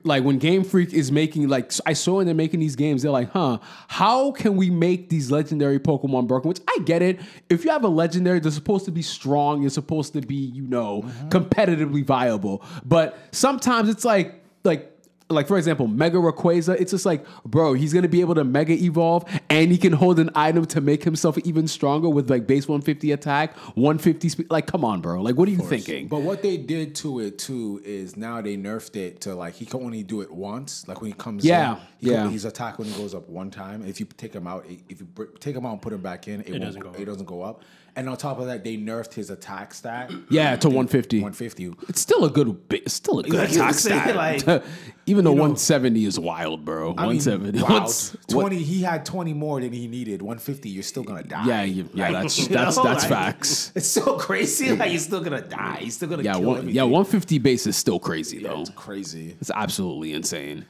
like 0.03 0.23
when 0.23 0.37
Game 0.37 0.63
Freak 0.63 0.93
is 0.93 1.11
making 1.11 1.47
like, 1.47 1.71
I 1.85 1.93
saw 1.93 2.17
when 2.17 2.25
they're 2.27 2.35
making 2.35 2.59
these 2.59 2.75
games, 2.75 3.01
they're 3.01 3.11
like, 3.11 3.31
huh, 3.31 3.57
how 3.87 4.31
can 4.31 4.55
we 4.55 4.69
make 4.69 5.09
these 5.09 5.31
legendary 5.31 5.79
Pokemon 5.79 6.27
broken? 6.27 6.49
Which 6.49 6.61
I 6.69 6.77
get 6.85 7.01
it. 7.01 7.19
If 7.49 7.65
you 7.65 7.71
have 7.71 7.83
a 7.83 7.87
legendary, 7.87 8.39
they're 8.39 8.51
supposed 8.51 8.85
to 8.85 8.91
be 8.91 9.01
strong. 9.01 9.61
You're 9.61 9.71
supposed 9.71 10.13
to 10.13 10.21
be, 10.21 10.35
you 10.35 10.63
know, 10.63 11.01
Mm-hmm. 11.03 11.29
competitively 11.29 12.05
viable. 12.05 12.63
But 12.85 13.17
sometimes 13.31 13.89
it's 13.89 14.05
like, 14.05 14.43
like. 14.63 14.91
Like 15.29 15.47
for 15.47 15.57
example, 15.57 15.87
Mega 15.87 16.17
Rayquaza, 16.17 16.79
it's 16.79 16.91
just 16.91 17.05
like, 17.05 17.25
bro, 17.45 17.73
he's 17.73 17.93
gonna 17.93 18.07
be 18.07 18.21
able 18.21 18.35
to 18.35 18.43
Mega 18.43 18.73
Evolve, 18.73 19.25
and 19.49 19.71
he 19.71 19.77
can 19.77 19.93
hold 19.93 20.19
an 20.19 20.29
item 20.35 20.65
to 20.67 20.81
make 20.81 21.03
himself 21.03 21.37
even 21.39 21.67
stronger 21.67 22.09
with 22.09 22.29
like 22.29 22.45
base 22.45 22.67
150 22.67 23.11
attack, 23.13 23.55
150 23.75 24.29
speed. 24.29 24.47
Like, 24.51 24.67
come 24.67 24.83
on, 24.85 25.01
bro. 25.01 25.21
Like, 25.21 25.35
what 25.35 25.47
are 25.47 25.51
you 25.51 25.57
thinking? 25.59 26.07
But 26.07 26.21
what 26.21 26.41
they 26.43 26.57
did 26.57 26.93
to 26.95 27.19
it 27.21 27.39
too 27.39 27.81
is 27.83 28.15
now 28.17 28.41
they 28.41 28.57
nerfed 28.57 28.95
it 28.95 29.21
to 29.21 29.33
like 29.33 29.55
he 29.55 29.65
can 29.65 29.81
only 29.81 30.03
do 30.03 30.21
it 30.21 30.31
once. 30.31 30.87
Like 30.87 31.01
when 31.01 31.11
he 31.11 31.17
comes, 31.17 31.43
Yeah, 31.45 31.73
in, 31.75 31.81
he 31.99 32.11
yeah. 32.11 32.23
can- 32.23 32.31
he's 32.31 32.45
attack 32.45 32.77
when 32.77 32.87
he 32.87 32.93
goes 33.01 33.15
up 33.15 33.27
one 33.29 33.49
time. 33.49 33.83
If 33.87 33.99
you 33.99 34.05
take 34.17 34.33
him 34.33 34.45
out, 34.45 34.65
if 34.89 34.99
you 34.99 35.05
br- 35.05 35.23
take 35.39 35.55
him 35.55 35.65
out 35.65 35.71
and 35.71 35.81
put 35.81 35.93
him 35.93 36.01
back 36.01 36.27
in, 36.27 36.41
it, 36.41 36.49
won't, 36.51 36.61
doesn't 36.63 36.81
go 36.81 36.89
It 36.91 36.99
up. 37.01 37.05
doesn't 37.05 37.25
go 37.25 37.41
up. 37.41 37.61
And 37.95 38.09
on 38.09 38.17
top 38.17 38.39
of 38.39 38.47
that, 38.47 38.63
they 38.63 38.75
nerfed 38.75 39.13
his 39.13 39.29
attack 39.29 39.71
stat. 39.71 40.11
Yeah, 40.31 40.55
to 40.55 40.67
150. 40.67 41.17
150. 41.17 41.75
It's 41.89 42.01
still 42.01 42.25
a 42.25 42.29
good, 42.31 42.67
bi- 42.67 42.77
it's 42.77 42.95
still 42.95 43.19
a 43.19 43.23
good 43.23 43.33
Like, 43.35 43.51
attack 43.51 43.67
you 43.67 43.73
say, 43.73 43.89
stat. 43.91 44.15
like- 44.47 44.63
Even 45.05 45.25
though 45.25 45.31
170 45.33 46.05
is 46.05 46.17
wild, 46.19 46.65
bro. 46.65 46.95
I 46.97 47.05
mean, 47.07 47.17
170. 47.19 47.61
wild. 47.61 47.71
What's- 47.83 48.13
what- 48.13 48.27
Twenty. 48.29 48.63
He 48.63 48.81
had 48.81 49.05
twenty 49.05 49.33
more 49.33 49.61
than 49.61 49.73
he 49.73 49.87
needed. 49.87 50.21
One 50.23 50.39
fifty. 50.39 50.69
You're 50.69 50.81
still 50.81 51.03
gonna 51.03 51.21
die. 51.23 51.45
Yeah, 51.45 51.63
you, 51.63 51.87
yeah, 51.93 52.11
that's 52.11 52.39
You 52.39 52.47
that's 52.47 52.77
know, 52.77 52.83
that's 52.83 53.03
like, 53.03 53.11
facts. 53.11 53.71
It's 53.75 53.87
so 53.87 54.17
crazy. 54.17 54.75
Like 54.75 54.89
you're 54.89 54.99
still 54.99 55.21
gonna 55.21 55.41
die. 55.41 55.79
You're 55.81 55.91
still 55.91 56.09
gonna 56.09 56.23
Yeah, 56.23 56.33
kill 56.33 56.43
one, 56.43 56.57
everything. 56.59 56.75
yeah, 56.75 56.83
150 56.83 57.37
base 57.39 57.67
is 57.67 57.77
still 57.77 57.99
crazy 57.99 58.37
Yeah, 58.37 58.47
though. 58.49 58.61
It's 58.61 58.69
crazy. 58.71 59.35
It's 59.39 59.51
absolutely 59.53 60.13
insane. 60.13 60.65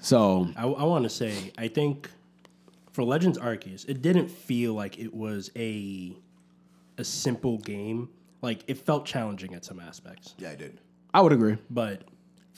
So 0.00 0.48
I, 0.56 0.62
I 0.66 0.84
want 0.84 1.02
to 1.04 1.10
say, 1.10 1.52
I 1.58 1.68
think 1.68 2.08
for 2.96 3.04
Legends 3.04 3.36
Arceus, 3.38 3.86
it 3.86 4.00
didn't 4.00 4.28
feel 4.28 4.72
like 4.72 4.98
it 4.98 5.12
was 5.12 5.50
a 5.54 6.16
a 6.96 7.04
simple 7.04 7.58
game. 7.58 8.08
Like 8.40 8.60
it 8.68 8.78
felt 8.78 9.04
challenging 9.04 9.54
at 9.54 9.66
some 9.66 9.78
aspects, 9.80 10.34
Yeah, 10.38 10.50
I 10.50 10.54
did. 10.54 10.80
I 11.12 11.20
would 11.20 11.32
agree. 11.32 11.58
but 11.68 12.02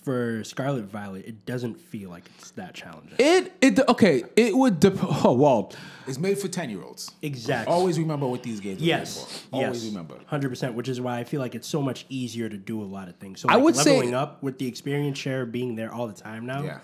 for 0.05 0.45
Scarlet 0.45 0.85
Violet, 0.85 1.27
it 1.27 1.45
doesn't 1.45 1.75
feel 1.75 2.09
like 2.09 2.31
it's 2.39 2.53
that 2.53 2.73
challenging. 2.73 3.17
It 3.19 3.53
it 3.61 3.81
okay. 3.89 4.23
It 4.37 4.57
would 4.57 4.79
dep- 4.79 4.95
oh 5.25 5.33
well. 5.33 5.73
It's 6.07 6.19
made 6.19 6.39
for 6.39 6.47
ten 6.47 6.71
year 6.71 6.85
olds. 6.85 7.11
exactly. 7.21 7.75
Always 7.75 7.99
remember 7.99 8.29
what 8.29 8.45
these 8.45 8.61
games. 8.61 8.81
Are 8.81 8.85
Yes. 8.85 9.17
made 9.17 9.27
for. 9.51 9.57
Always 9.57 9.85
yes. 9.85 9.93
remember. 9.93 10.19
Hundred 10.27 10.51
percent. 10.51 10.75
Which 10.75 10.89
is 10.89 11.01
why 11.01 11.19
I 11.19 11.25
feel 11.25 11.41
like 11.41 11.57
it's 11.57 11.67
so 11.69 11.83
much 11.83 12.07
easier 12.09 12.49
to 12.49 12.57
do 12.57 12.81
a 12.81 12.85
lot 12.87 13.09
of 13.09 13.17
things. 13.17 13.41
So 13.41 13.49
I 13.49 13.55
like, 13.57 13.65
would 13.65 13.77
say- 13.77 13.97
leveling 13.97 14.15
up 14.15 14.41
with 14.41 14.59
the 14.59 14.69
experience 14.69 15.19
share 15.19 15.45
being 15.45 15.75
there 15.75 15.93
all 15.93 16.07
the 16.07 16.15
time 16.15 16.47
now. 16.47 16.63
Yeah. 16.63 16.79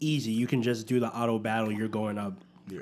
Easy. 0.00 0.30
You 0.32 0.46
can 0.46 0.62
just 0.62 0.86
do 0.86 1.00
the 1.00 1.08
auto 1.08 1.38
battle. 1.40 1.72
You're 1.72 1.88
going 1.88 2.18
up 2.18 2.34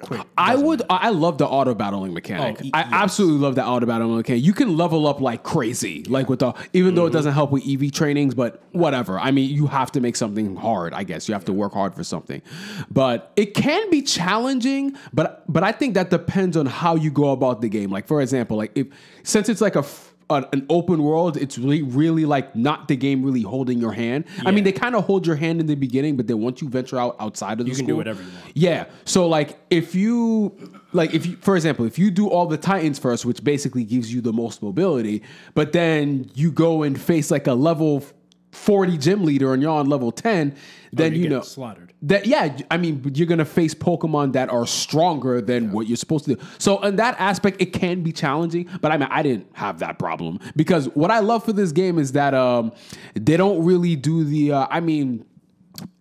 quick. 0.03 0.20
I 0.37 0.57
would. 0.57 0.81
matter. 0.81 0.87
I 1.07 1.11
love 1.11 1.38
the 1.38 1.46
auto 1.46 1.75
battling 1.75 2.12
mechanic. 2.14 2.59
Oh, 2.61 2.64
e- 2.64 2.70
I 2.75 2.81
yes. 2.81 2.88
absolutely 2.92 3.38
love 3.38 3.55
the 3.55 3.64
auto 3.66 3.87
battling 3.87 4.16
mechanic. 4.16 4.44
You 4.44 4.53
can 4.53 4.77
level 4.77 5.07
up 5.07 5.20
like 5.20 5.42
crazy, 5.42 6.05
like 6.05 6.29
with 6.29 6.40
the. 6.40 6.53
Even 6.72 6.94
though 6.94 7.03
it 7.05 7.09
Mm-hmm. 7.09 7.16
doesn't 7.16 7.33
help 7.35 7.51
with 7.51 7.66
EV 7.68 7.92
trainings, 7.92 8.35
but 8.35 8.62
whatever. 8.72 9.18
I 9.18 9.31
mean, 9.31 9.51
you 9.55 9.66
have 9.68 9.92
to 9.92 10.01
make 10.01 10.16
something 10.16 10.57
hard. 10.57 10.92
I 10.92 11.05
guess 11.05 11.29
you 11.29 11.35
have 11.35 11.44
to 11.46 11.53
work 11.53 11.72
hard 11.72 11.94
for 11.94 12.05
something, 12.05 12.42
but 12.90 13.33
it 13.37 13.55
can 13.55 13.88
be 13.90 14.03
challenging. 14.03 14.96
But 15.12 15.44
but 15.53 15.62
I 15.62 15.72
think 15.72 15.94
that 15.94 16.11
depends 16.11 16.57
on 16.57 16.66
how 16.66 16.94
you 16.96 17.11
go 17.11 17.31
about 17.33 17.61
the 17.61 17.68
game. 17.68 17.90
Like 17.90 18.07
for 18.07 18.20
example, 18.20 18.57
like 18.57 18.72
if 18.75 18.88
since 19.22 19.49
it's 19.49 19.61
like 19.61 19.77
a. 19.77 19.81
f- 19.81 20.12
An, 20.29 20.45
an 20.53 20.67
open 20.69 21.05
world, 21.05 21.37
it's 21.37 21.57
really, 21.57 21.83
really 21.83 22.25
like 22.25 22.57
not 22.57 22.89
the 22.89 22.97
game 22.97 23.23
really 23.23 23.43
holding 23.43 23.79
your 23.79 23.93
hand. 23.93 24.25
I 24.45 24.51
mean, 24.51 24.65
they 24.65 24.73
kind 24.73 24.97
of 24.97 25.05
hold 25.05 25.25
your 25.25 25.37
hand 25.37 25.61
in 25.61 25.67
the 25.67 25.77
beginning, 25.77 26.17
but 26.17 26.27
then 26.27 26.41
once 26.41 26.61
you 26.61 26.69
venture 26.69 26.99
out 26.99 27.15
outside 27.21 27.61
of 27.61 27.67
the 27.67 27.73
school, 27.75 27.81
You 27.83 27.87
can 27.87 27.87
do 27.87 27.97
whatever 27.97 28.23
you 28.23 28.29
want. 28.31 28.57
yeah. 28.57 28.87
So 29.05 29.29
like 29.29 29.57
if 29.71 29.95
you 29.95 30.53
like 30.93 31.15
if 31.15 31.27
you 31.27 31.37
for 31.37 31.55
example, 31.55 31.85
if 31.87 31.97
you 31.97 32.11
do 32.11 32.29
all 32.29 32.47
the 32.47 32.57
Titans 32.59 32.99
first, 32.99 33.25
which 33.25 33.45
basically 33.45 33.85
gives 33.85 34.12
you 34.12 34.21
the 34.21 34.33
most 34.33 34.62
mobility, 34.65 35.23
but 35.55 35.73
then 35.73 36.29
you 36.35 36.51
go 36.51 36.83
and 36.83 37.01
face 37.01 37.31
like 37.31 37.47
a 37.47 37.55
level 37.55 38.03
40 38.51 38.99
gym 38.99 39.25
leader 39.25 39.53
and 39.53 39.62
you're 39.62 39.71
on 39.71 39.87
level 39.89 40.11
10, 40.11 40.57
then 40.93 41.12
you're 41.12 41.17
you 41.17 41.23
getting 41.25 41.39
know 41.39 41.43
slaughtered. 41.45 41.86
That 42.07 42.27
yeah, 42.27 42.57
I 42.71 42.77
mean 42.77 43.12
you're 43.14 43.27
gonna 43.27 43.45
face 43.45 43.75
Pokemon 43.75 44.33
that 44.33 44.49
are 44.51 44.66
stronger 44.66 45.40
than 45.40 45.73
what 45.73 45.87
you're 45.87 45.97
supposed 45.97 46.25
to 46.27 46.35
do. 46.37 46.42
So 46.59 46.81
in 46.83 46.97
that 46.97 47.16
aspect, 47.19 47.61
it 47.61 47.73
can 47.73 48.03
be 48.03 48.12
challenging. 48.12 48.69
But 48.81 48.92
I 48.92 48.97
mean, 48.97 49.09
I 49.11 49.23
didn't 49.23 49.47
have 49.55 49.79
that 49.81 49.99
problem 49.99 50.38
because 50.57 50.87
what 50.90 51.11
I 51.11 51.21
love 51.21 51.45
for 51.45 51.53
this 51.53 51.73
game 51.73 51.99
is 51.99 52.12
that 52.12 52.35
um, 52.35 52.73
they 53.14 53.37
don't 53.37 53.64
really 53.64 53.97
do 53.97 54.25
the. 54.25 54.53
Uh, 54.53 54.66
I 54.71 54.81
mean, 54.81 55.25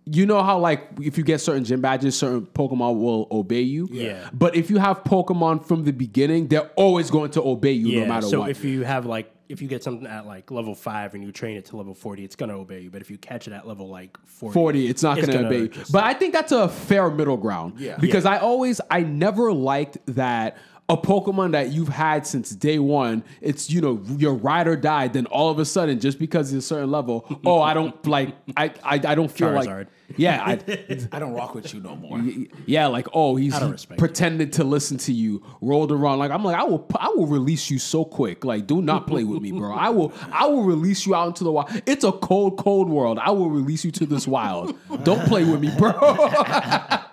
you 0.04 0.24
know 0.24 0.42
how 0.42 0.58
like 0.58 0.88
if 1.00 1.18
you 1.18 1.24
get 1.24 1.40
certain 1.40 1.64
gym 1.64 1.80
badges, 1.80 2.16
certain 2.16 2.46
Pokemon 2.46 3.00
will 3.00 3.26
obey 3.30 3.62
you. 3.62 3.88
Yeah. 3.90 4.28
But 4.32 4.54
if 4.54 4.70
you 4.70 4.78
have 4.78 5.02
Pokemon 5.04 5.66
from 5.66 5.84
the 5.84 5.92
beginning, 5.92 6.48
they're 6.48 6.70
always 6.76 7.10
going 7.10 7.32
to 7.32 7.42
obey 7.42 7.72
you 7.72 7.88
Yeah. 7.88 8.00
no 8.02 8.06
matter 8.06 8.26
so 8.28 8.40
what. 8.40 8.50
if 8.50 8.64
you 8.64 8.84
have 8.84 9.06
like 9.06 9.30
if 9.48 9.62
you 9.62 9.68
get 9.68 9.82
something 9.82 10.06
at 10.06 10.26
like 10.26 10.50
level 10.50 10.74
five 10.74 11.14
and 11.14 11.22
you 11.22 11.32
train 11.32 11.56
it 11.56 11.64
to 11.66 11.76
level 11.76 11.94
forty, 11.94 12.24
it's 12.24 12.36
gonna 12.36 12.56
obey 12.58 12.80
you. 12.80 12.90
But 12.90 13.00
if 13.02 13.10
you 13.10 13.18
catch 13.18 13.46
it 13.46 13.52
at 13.52 13.66
level 13.66 13.88
like 13.88 14.16
forty, 14.24 14.54
40 14.54 14.88
it's 14.88 15.02
not 15.02 15.16
going 15.16 15.28
to 15.30 15.46
obey 15.46 15.58
you 15.60 15.68
just- 15.68 15.92
but 15.92 16.04
i 16.04 16.12
think 16.12 16.32
that's 16.32 16.52
a 16.52 16.68
fair 16.68 17.10
middle 17.10 17.36
ground 17.36 17.78
Yeah. 17.80 17.96
because 17.96 18.26
i 18.26 18.36
always 18.38 18.80
i 18.90 19.00
never 19.00 19.52
liked 19.52 19.98
that 20.06 20.56
a 20.88 20.96
pokemon 20.96 21.52
that 21.52 21.70
you've 21.72 21.88
had 21.88 22.26
since 22.26 22.50
day 22.50 22.78
one 22.78 23.24
it's 23.40 23.68
you 23.68 23.80
know 23.80 24.00
your 24.16 24.34
ride 24.34 24.68
or 24.68 24.76
die 24.76 25.08
then 25.08 25.26
all 25.26 25.50
of 25.50 25.58
a 25.58 25.64
sudden 25.64 25.98
just 25.98 26.18
because 26.18 26.52
it's 26.52 26.64
a 26.64 26.68
certain 26.68 26.90
level 26.90 27.26
oh 27.44 27.60
i 27.60 27.74
don't 27.74 28.06
like 28.06 28.36
i 28.56 28.66
i, 28.84 28.94
I 28.94 29.14
don't 29.14 29.30
feel 29.30 29.48
Charizard. 29.48 29.78
like 29.78 29.86
yeah 30.16 30.42
I, 30.44 30.52
I 31.12 31.18
don't 31.18 31.32
rock 31.32 31.56
with 31.56 31.74
you 31.74 31.80
no 31.80 31.96
more. 31.96 32.22
yeah 32.66 32.86
like 32.86 33.08
oh 33.12 33.34
he's 33.34 33.54
I 33.54 33.58
don't 33.58 33.70
he 33.70 33.72
respect 33.72 33.98
pretended 33.98 34.52
to 34.54 34.64
listen 34.64 34.98
to 34.98 35.12
you 35.12 35.42
rolled 35.60 35.90
around. 35.90 36.18
Like 36.18 36.30
i'm 36.30 36.44
like 36.44 36.56
i 36.56 36.62
will 36.62 36.86
i 37.00 37.08
will 37.08 37.26
release 37.26 37.70
you 37.70 37.80
so 37.80 38.04
quick. 38.04 38.44
Like 38.44 38.68
do 38.68 38.80
not 38.80 39.08
play 39.08 39.24
with 39.24 39.42
me 39.42 39.50
bro. 39.50 39.74
I 39.74 39.90
will 39.90 40.12
i 40.30 40.46
will 40.46 40.62
release 40.62 41.06
you 41.06 41.16
out 41.16 41.28
into 41.28 41.42
the 41.42 41.50
wild. 41.50 41.70
It's 41.86 42.04
a 42.04 42.12
cold 42.12 42.58
cold 42.58 42.88
world. 42.88 43.18
I 43.18 43.30
will 43.30 43.50
release 43.50 43.84
you 43.84 43.90
to 43.92 44.06
this 44.06 44.28
wild. 44.28 44.76
Don't 45.02 45.26
play 45.26 45.44
with 45.44 45.60
me 45.60 45.72
bro 45.76 45.92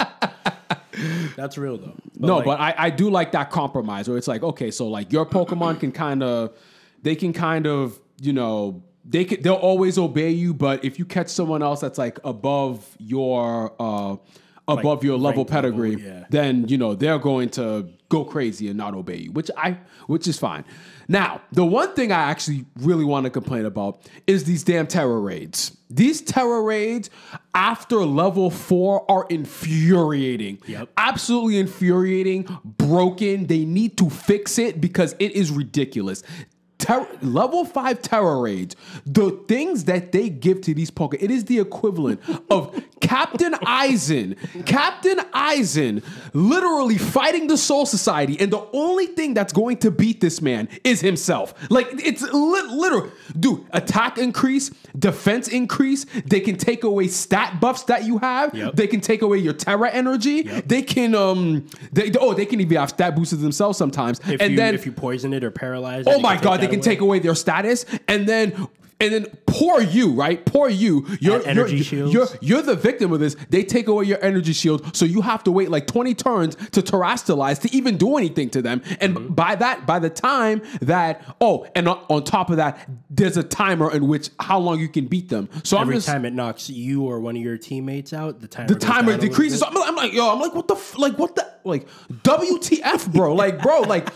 that's 1.35 1.57
real 1.57 1.77
though. 1.77 1.95
no 2.17 2.37
like, 2.37 2.45
but 2.45 2.59
I, 2.59 2.75
I 2.77 2.89
do 2.89 3.09
like 3.09 3.31
that 3.33 3.49
compromise 3.49 4.07
where 4.07 4.17
it's 4.17 4.27
like 4.27 4.43
okay 4.43 4.71
so 4.71 4.87
like 4.87 5.11
your 5.11 5.25
pokemon 5.25 5.79
can 5.79 5.91
kind 5.91 6.23
of 6.23 6.57
they 7.01 7.15
can 7.15 7.33
kind 7.33 7.67
of 7.67 7.99
you 8.21 8.33
know 8.33 8.83
they 9.05 9.25
can 9.25 9.41
they'll 9.41 9.53
always 9.53 9.97
obey 9.97 10.31
you 10.31 10.53
but 10.53 10.83
if 10.83 10.97
you 10.99 11.05
catch 11.05 11.29
someone 11.29 11.61
else 11.61 11.81
that's 11.81 11.97
like 11.97 12.19
above 12.23 12.95
your 12.99 13.73
uh 13.79 14.15
above 14.67 15.03
your 15.03 15.17
level 15.17 15.43
ranked 15.43 15.51
level, 15.51 15.71
pedigree 15.71 15.95
yeah. 16.01 16.25
then 16.29 16.67
you 16.67 16.77
know 16.77 16.95
they're 16.95 17.19
going 17.19 17.49
to 17.49 17.89
go 18.09 18.23
crazy 18.23 18.69
and 18.69 18.77
not 18.77 18.93
obey 18.93 19.17
you 19.17 19.31
which 19.31 19.51
i 19.57 19.77
which 20.07 20.27
is 20.27 20.39
fine 20.39 20.63
now 21.07 21.41
the 21.51 21.65
one 21.65 21.93
thing 21.93 22.11
i 22.11 22.21
actually 22.29 22.65
really 22.79 23.05
want 23.05 23.25
to 23.25 23.29
complain 23.29 23.65
about 23.65 24.01
is 24.27 24.43
these 24.45 24.63
damn 24.63 24.87
Tera 24.87 25.19
raids. 25.19 25.75
These 25.89 26.21
Tera 26.21 26.61
raids 26.61 27.09
after 27.53 27.97
level 27.97 28.49
four 28.49 29.09
are 29.11 29.25
infuriating. 29.29 30.59
Yep. 30.67 30.89
absolutely 30.97 31.59
infuriating 31.59 32.47
broken 32.63 33.47
they 33.47 33.65
need 33.65 33.97
to 33.97 34.09
fix 34.09 34.57
it 34.57 34.79
because 34.81 35.15
it 35.19 35.31
is 35.33 35.51
ridiculous. 35.51 36.23
Ter- 36.79 37.07
level 37.21 37.63
five 37.63 38.01
Tera 38.01 38.41
raids, 38.41 38.75
the 39.05 39.31
things 39.47 39.85
that 39.85 40.11
they 40.11 40.29
give 40.29 40.61
to 40.61 40.73
these 40.73 40.91
Pokemon, 40.91 41.23
it 41.23 41.31
is 41.31 41.45
the 41.45 41.59
equivalent 41.59 42.21
of 42.49 42.83
Captain 43.13 43.53
Aizen, 43.53 44.65
Captain 44.65 45.17
Aizen, 45.35 46.03
literally 46.33 46.97
fighting 46.97 47.45
the 47.45 47.57
Soul 47.57 47.85
Society, 47.85 48.39
and 48.39 48.51
the 48.51 48.67
only 48.73 49.05
thing 49.05 49.35
that's 49.35 49.53
going 49.53 49.77
to 49.77 49.91
beat 49.91 50.19
this 50.19 50.41
man 50.41 50.67
is 50.83 50.99
himself. 50.99 51.53
Like 51.69 51.87
it's 51.93 52.23
li- 52.23 52.69
literal, 52.71 53.11
dude. 53.39 53.65
Attack 53.71 54.17
increase, 54.17 54.69
defense 54.97 55.47
increase. 55.47 56.05
They 56.25 56.39
can 56.39 56.57
take 56.57 56.83
away 56.83 57.07
stat 57.07 57.59
buffs 57.61 57.83
that 57.83 58.03
you 58.05 58.17
have. 58.17 58.55
Yep. 58.55 58.75
They 58.75 58.87
can 58.87 58.99
take 58.99 59.21
away 59.21 59.37
your 59.37 59.53
Tera 59.53 59.91
energy. 59.91 60.41
They 60.43 60.81
can 60.81 61.13
um, 61.13 61.67
they, 61.91 62.11
oh, 62.19 62.33
they 62.33 62.47
can 62.47 62.59
even 62.61 62.77
have 62.77 62.89
stat 62.89 63.15
boosters 63.15 63.41
themselves 63.41 63.77
sometimes. 63.77 64.19
if 64.27 64.41
and 64.41 64.51
you 64.51 64.57
then 64.57 64.73
if 64.73 64.87
you 64.87 64.91
poison 64.91 65.33
it 65.33 65.43
or 65.43 65.51
paralyze 65.51 66.07
it, 66.07 66.13
Oh 66.15 66.19
my 66.19 66.35
god, 66.37 66.61
they 66.61 66.67
can 66.67 66.75
away. 66.79 66.81
take 66.81 67.01
away 67.01 67.19
their 67.19 67.35
status 67.35 67.85
and 68.07 68.27
then 68.27 68.67
and 68.99 69.13
then 69.13 69.25
poor 69.45 69.81
you, 69.81 70.11
right? 70.13 70.45
Poor 70.45 70.69
you. 70.69 71.05
You're 71.19 71.45
energy 71.45 71.75
you're, 71.77 71.83
shields. 71.83 72.13
You're 72.13 72.27
you're 72.41 72.61
the 72.61 72.75
victim 72.75 73.11
of 73.13 73.19
this. 73.19 73.35
They 73.49 73.63
take 73.63 73.87
away 73.87 74.05
your 74.05 74.23
energy 74.23 74.53
shield, 74.53 74.95
so 74.95 75.05
you 75.05 75.21
have 75.21 75.43
to 75.45 75.51
wait 75.51 75.69
like 75.69 75.87
20 75.87 76.13
turns 76.13 76.55
to 76.55 76.81
terrestrialize 76.81 77.59
to 77.61 77.75
even 77.75 77.97
do 77.97 78.17
anything 78.17 78.49
to 78.51 78.61
them. 78.61 78.81
And 78.99 79.13
Mm-hmm. 79.13 79.33
by 79.33 79.55
that, 79.55 79.85
by 79.85 79.99
the 79.99 80.09
time 80.09 80.61
that 80.81 81.35
oh, 81.39 81.67
and 81.75 81.87
on, 81.87 82.23
top 82.23 82.49
of 82.49 82.57
that, 82.57 82.89
there's 83.09 83.37
a 83.37 83.43
timer 83.43 83.91
in 83.91 84.07
which 84.07 84.29
how 84.39 84.57
long 84.59 84.79
you 84.79 84.87
can 84.87 85.05
beat 85.05 85.29
them. 85.29 85.49
So 85.63 85.77
Every 85.77 85.95
I'm 85.95 85.97
just 85.97 86.07
time 86.07 86.25
it 86.25 86.33
knocks 86.33 86.69
you 86.69 87.03
or 87.03 87.19
one 87.19 87.35
of 87.35 87.41
your 87.43 87.57
teammates 87.57 88.11
out, 88.13 88.39
the 88.41 88.47
timer 88.47 88.67
the 88.67 88.75
timer 88.79 89.17
decreases. 89.17 89.59
So 89.59 89.67
I'm, 89.67 89.77
I'm 89.77 89.95
like, 89.95 90.13
yo, 90.13 90.31
I'm 90.31 90.39
like, 90.39 90.55
what 90.55 90.67
the, 90.67 90.75
f- 90.75 90.97
like, 90.97 91.17
what 91.19 91.35
the, 91.35 91.47
like, 91.63 91.87
WTF, 92.23 93.11
bro? 93.13 93.33
Like, 93.43 93.61
bro, 93.61 93.81
like, 93.81 94.09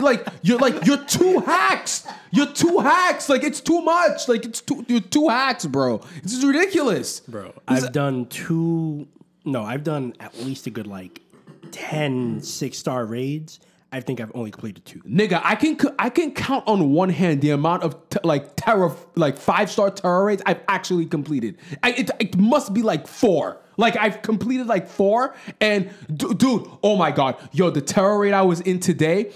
like, 0.00 0.26
you're 0.42 0.58
like, 0.58 0.86
you're 0.86 1.04
two 1.04 1.40
hacks. 1.40 2.06
You're 2.30 2.46
two 2.46 2.78
hacks. 2.78 3.28
Like, 3.28 3.42
it's 3.42 3.60
too 3.60 3.80
much. 3.82 4.19
Like, 4.28 4.44
it's 4.44 4.60
two, 4.60 4.82
two 5.00 5.28
hacks, 5.28 5.66
bro. 5.66 5.98
This 6.22 6.32
is 6.32 6.44
ridiculous, 6.44 7.20
bro. 7.20 7.52
I've 7.68 7.92
done 7.92 8.26
two. 8.26 9.08
No, 9.44 9.62
I've 9.62 9.84
done 9.84 10.14
at 10.20 10.36
least 10.40 10.66
a 10.66 10.70
good 10.70 10.86
like 10.86 11.20
10 11.72 12.42
six 12.42 12.78
star 12.78 13.04
raids. 13.04 13.60
I 13.92 14.00
think 14.00 14.20
I've 14.20 14.30
only 14.34 14.52
completed 14.52 14.84
two. 14.84 15.00
Nigga, 15.00 15.40
I 15.42 15.56
can 15.56 15.76
I 15.98 16.10
can 16.10 16.32
count 16.32 16.62
on 16.68 16.92
one 16.92 17.08
hand 17.08 17.40
the 17.40 17.50
amount 17.50 17.82
of 17.82 17.96
t- 18.08 18.18
like 18.22 18.54
Tera 18.54 18.94
like 19.16 19.36
five 19.36 19.68
star 19.68 19.90
Tera 19.90 20.22
raids 20.22 20.42
I've 20.46 20.60
actually 20.68 21.06
completed. 21.06 21.58
I, 21.82 21.90
it, 21.92 22.10
it 22.20 22.36
must 22.38 22.72
be 22.72 22.82
like 22.82 23.08
four. 23.08 23.60
Like 23.76 23.96
I've 23.96 24.22
completed 24.22 24.68
like 24.68 24.86
four, 24.86 25.34
and 25.60 25.90
d- 26.14 26.34
dude, 26.34 26.68
oh 26.84 26.96
my 26.96 27.10
god, 27.10 27.36
yo, 27.50 27.70
the 27.70 27.80
Tera 27.80 28.16
raid 28.16 28.32
I 28.32 28.42
was 28.42 28.60
in 28.60 28.78
today. 28.78 29.32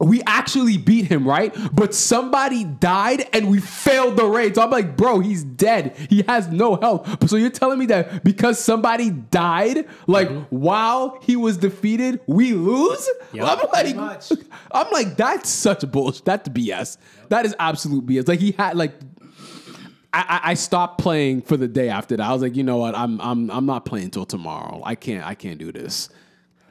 We 0.00 0.22
actually 0.26 0.78
beat 0.78 1.06
him, 1.06 1.26
right? 1.26 1.54
But 1.72 1.94
somebody 1.94 2.64
died 2.64 3.28
and 3.32 3.48
we 3.50 3.60
failed 3.60 4.16
the 4.16 4.24
raid. 4.24 4.56
So 4.56 4.62
I'm 4.62 4.70
like, 4.70 4.96
bro, 4.96 5.20
he's 5.20 5.44
dead. 5.44 5.96
He 6.10 6.22
has 6.22 6.48
no 6.48 6.76
health. 6.76 7.28
So 7.28 7.36
you're 7.36 7.50
telling 7.50 7.78
me 7.78 7.86
that 7.86 8.24
because 8.24 8.58
somebody 8.58 9.10
died, 9.10 9.86
like 10.06 10.28
mm-hmm. 10.28 10.56
while 10.56 11.18
he 11.22 11.36
was 11.36 11.56
defeated, 11.56 12.20
we 12.26 12.52
lose? 12.52 13.08
Yep. 13.32 13.46
I'm 13.46 13.68
like, 13.72 13.96
much. 13.96 14.32
I'm 14.72 14.90
like, 14.90 15.16
that's 15.16 15.48
such 15.48 15.88
bullshit. 15.90 16.24
That's 16.24 16.48
BS. 16.48 16.96
That 17.28 17.46
is 17.46 17.54
absolute 17.58 18.04
BS. 18.06 18.26
Like 18.26 18.40
he 18.40 18.52
had 18.52 18.76
like 18.76 18.94
I, 20.14 20.40
I 20.44 20.54
stopped 20.54 20.98
playing 21.00 21.42
for 21.42 21.56
the 21.56 21.68
day 21.68 21.88
after 21.88 22.16
that. 22.16 22.22
I 22.22 22.32
was 22.32 22.42
like, 22.42 22.54
you 22.54 22.62
know 22.62 22.76
what? 22.76 22.94
I'm 22.94 23.20
I'm 23.20 23.50
I'm 23.50 23.66
not 23.66 23.84
playing 23.84 24.06
until 24.06 24.26
tomorrow. 24.26 24.82
I 24.84 24.94
can't 24.94 25.26
I 25.26 25.34
can't 25.34 25.58
do 25.58 25.72
this. 25.72 26.10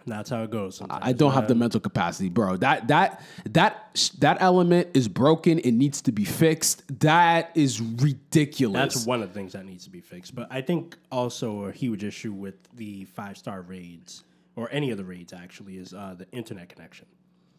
That's 0.06 0.30
how 0.30 0.44
it 0.44 0.52
goes. 0.52 0.78
Sometimes, 0.78 1.02
I 1.04 1.14
don't 1.14 1.34
have 1.34 1.48
the 1.48 1.56
mental 1.56 1.80
capacity, 1.80 2.30
bro. 2.30 2.58
That 2.58 2.88
that 2.88 3.24
that 3.52 4.10
that 4.20 4.38
element 4.42 4.90
is 4.94 5.08
broken. 5.08 5.60
It 5.60 5.74
needs 5.74 6.02
to 6.04 6.12
be 6.12 6.26
fixed. 6.26 6.84
That 7.02 7.52
is 7.56 7.82
ridiculous. 7.82 8.94
That's 8.94 9.06
one 9.06 9.22
of 9.22 9.30
the 9.30 9.34
things 9.34 9.54
that 9.54 9.66
needs 9.66 9.84
to 9.86 9.90
be 9.90 10.02
fixed. 10.02 10.34
But 10.36 10.48
I 10.52 10.62
think 10.62 10.98
also 11.12 11.66
a 11.66 11.72
huge 11.72 12.04
issue 12.04 12.34
with 12.34 12.56
the 12.76 13.06
five 13.06 13.38
star 13.38 13.62
raids 13.62 14.24
or 14.56 14.70
any 14.72 14.92
of 14.92 14.98
the 14.98 15.04
raids 15.04 15.34
actually 15.34 15.78
is 15.78 15.94
uh, 15.94 16.16
the 16.18 16.30
internet 16.32 16.70
connection. 16.70 17.06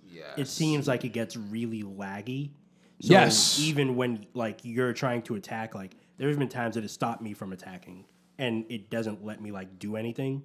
Yeah. 0.09 0.25
It 0.37 0.49
seems 0.49 0.87
like 0.87 1.05
it 1.05 1.11
gets 1.11 1.37
really 1.37 1.83
laggy. 1.83 2.51
So 3.01 3.13
Yes. 3.13 3.59
Even 3.59 3.97
when 3.97 4.27
like 4.35 4.61
you're 4.63 4.93
trying 4.93 5.23
to 5.23 5.35
attack, 5.37 5.75
like 5.75 5.97
there's 6.19 6.37
been 6.37 6.49
times 6.49 6.75
that 6.75 6.85
it 6.85 6.91
stopped 6.91 7.23
me 7.23 7.33
from 7.35 7.53
attacking, 7.53 8.05
and 8.39 8.65
it 8.69 8.91
doesn't 8.91 9.25
let 9.25 9.41
me 9.41 9.51
like 9.51 9.79
do 9.79 9.97
anything, 9.97 10.43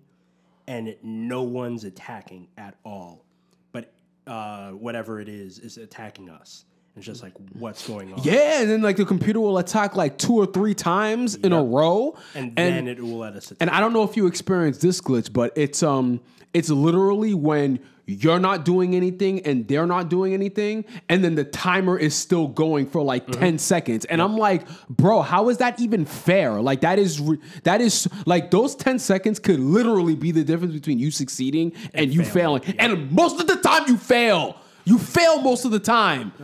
and 0.68 0.88
it, 0.88 1.04
no 1.04 1.44
one's 1.44 1.84
attacking 1.84 2.48
at 2.58 2.76
all. 2.84 3.26
But 3.72 3.94
uh, 4.26 4.72
whatever 4.72 5.20
it 5.20 5.30
is 5.30 5.60
is 5.60 5.78
attacking 5.78 6.30
us. 6.30 6.66
It's 6.98 7.06
just 7.06 7.22
like 7.24 7.34
what's 7.54 7.88
going 7.88 8.12
on. 8.14 8.20
yeah, 8.24 8.62
and 8.62 8.70
then 8.70 8.82
like 8.82 8.98
the 8.98 9.06
computer 9.06 9.40
will 9.40 9.58
attack 9.60 9.96
like 9.96 10.18
two 10.18 10.34
or 10.34 10.46
three 10.48 10.74
times 10.74 11.36
in 11.36 11.54
a 11.54 11.64
row, 11.64 12.18
And 12.36 12.56
then 12.56 12.88
it 12.88 13.00
will 13.02 13.20
let 13.20 13.34
us 13.36 13.46
attack. 13.52 13.58
and 13.62 13.70
I 13.70 13.80
don't 13.80 13.94
know 13.94 14.04
if 14.04 14.18
you 14.18 14.26
experienced 14.28 14.82
this 14.82 15.00
glitch, 15.00 15.32
but 15.32 15.54
it's 15.56 15.84
um 15.84 16.20
it's 16.54 16.70
literally 16.70 17.34
when 17.36 17.80
you're 18.10 18.40
not 18.40 18.64
doing 18.64 18.96
anything 18.96 19.42
and 19.42 19.68
they're 19.68 19.86
not 19.86 20.10
doing 20.10 20.34
anything, 20.34 20.86
and 21.10 21.22
then 21.24 21.36
the 21.36 21.44
timer 21.44 22.00
is 22.00 22.16
still 22.16 22.48
going 22.48 22.88
for 22.88 23.02
like 23.02 23.28
Mm-hmm. 23.28 23.40
10 23.42 23.58
seconds. 23.60 24.06
And 24.06 24.22
I'm 24.22 24.38
like, 24.38 24.66
bro, 24.90 25.22
how 25.22 25.50
is 25.50 25.58
that 25.58 25.80
even 25.82 26.06
fair? 26.06 26.62
Like 26.62 26.82
that 26.82 26.98
is 27.00 27.20
re- 27.20 27.38
that 27.64 27.82
is 27.82 28.08
like 28.26 28.50
those 28.50 28.76
10 28.76 28.98
seconds 29.00 29.40
could 29.40 29.60
literally 29.60 30.16
be 30.16 30.32
the 30.32 30.44
difference 30.46 30.74
between 30.74 30.98
you 31.00 31.12
succeeding 31.12 31.74
and, 31.94 32.14
you 32.14 32.24
failing, 32.24 32.62
failing. 32.62 32.80
And 32.80 33.12
most 33.12 33.40
of 33.42 33.48
the 33.48 33.58
time 33.58 33.84
you 33.88 33.98
fail. 33.98 34.56
You 34.86 34.98
fail 34.98 35.42
most 35.42 35.66
of 35.66 35.72
the 35.72 35.80
time. 35.82 36.32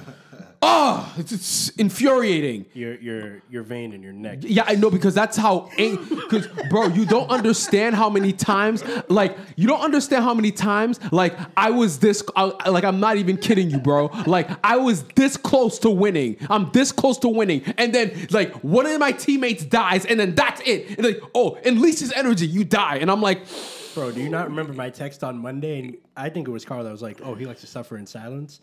Oh, 0.66 1.14
it's, 1.18 1.32
it's 1.34 1.70
infuriating. 1.72 2.66
your 2.74 2.96
your 2.96 3.42
your 3.50 3.64
vein 3.64 3.92
in 3.92 4.02
your 4.02 4.14
neck. 4.14 4.40
Yeah, 4.42 4.64
I 4.66 4.76
know 4.76 4.90
because 4.90 5.14
that's 5.14 5.36
how. 5.36 5.70
Because, 5.78 6.48
bro, 6.70 6.88
you 6.88 7.06
don't 7.06 7.30
understand 7.30 7.96
how 7.96 8.10
many 8.10 8.32
times, 8.32 8.82
like, 9.10 9.38
you 9.58 9.68
don't 9.68 9.82
understand 9.82 10.24
how 10.24 10.34
many 10.34 10.52
times, 10.52 11.02
like, 11.12 11.38
I 11.58 11.70
was 11.70 12.00
this, 12.00 12.24
I, 12.36 12.70
like, 12.70 12.86
I'm 12.86 13.00
not 13.00 13.18
even 13.18 13.36
kidding 13.38 13.70
you, 13.70 13.80
bro. 13.80 14.06
Like, 14.26 14.50
I 14.64 14.78
was 14.78 15.04
this 15.16 15.36
close 15.36 15.80
to 15.80 15.90
winning. 15.90 16.38
I'm 16.50 16.72
this 16.72 16.92
close 16.94 17.18
to 17.20 17.28
winning, 17.28 17.64
and 17.78 17.94
then, 17.94 18.28
like, 18.32 18.54
one 18.64 18.86
of 18.86 18.98
my 19.00 19.12
teammates 19.12 19.66
dies, 19.66 20.06
and 20.06 20.20
then 20.20 20.34
that's 20.34 20.62
it. 20.62 20.98
And 20.98 21.06
like, 21.06 21.22
oh, 21.36 21.58
unleashes 21.66 22.14
energy, 22.16 22.48
you 22.48 22.64
die, 22.64 22.98
and 22.98 23.12
I'm 23.12 23.22
like, 23.22 23.46
Bro, 23.94 24.14
do 24.14 24.22
you 24.24 24.30
not 24.30 24.48
remember 24.50 24.74
my 24.74 24.90
text 24.90 25.24
on 25.24 25.38
Monday? 25.38 25.78
And 25.80 25.98
I 26.18 26.28
think 26.30 26.48
it 26.48 26.52
was 26.52 26.66
Carl 26.66 26.84
that 26.84 26.92
was 26.92 27.04
like, 27.04 27.20
"Oh, 27.24 27.36
he 27.36 27.46
likes 27.46 27.62
to 27.62 27.68
suffer 27.68 27.96
in 27.98 28.08
silence." 28.08 28.60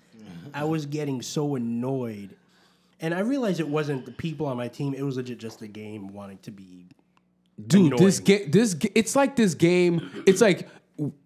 I 0.55 0.65
was 0.65 0.87
getting 0.87 1.23
so 1.23 1.55
annoyed, 1.55 2.37
and 3.01 3.15
I 3.15 3.21
realized 3.21 3.61
it 3.61 3.69
wasn't 3.69 4.05
the 4.05 4.13
people 4.13 4.47
on 4.47 4.57
my 4.57 4.69
team; 4.69 4.95
it 4.95 5.03
was 5.03 5.17
legit 5.17 5.39
just 5.39 5.61
the 5.61 5.69
game 5.69 6.13
wanting 6.13 6.39
to 6.43 6.51
be. 6.51 6.87
dude, 7.67 7.99
this 7.99 8.21
game, 8.21 8.51
this, 8.51 8.75
ga- 8.75 8.93
it's 8.95 9.15
like 9.15 9.37
this 9.37 9.55
game. 9.55 10.25
It's 10.27 10.41
like 10.41 10.69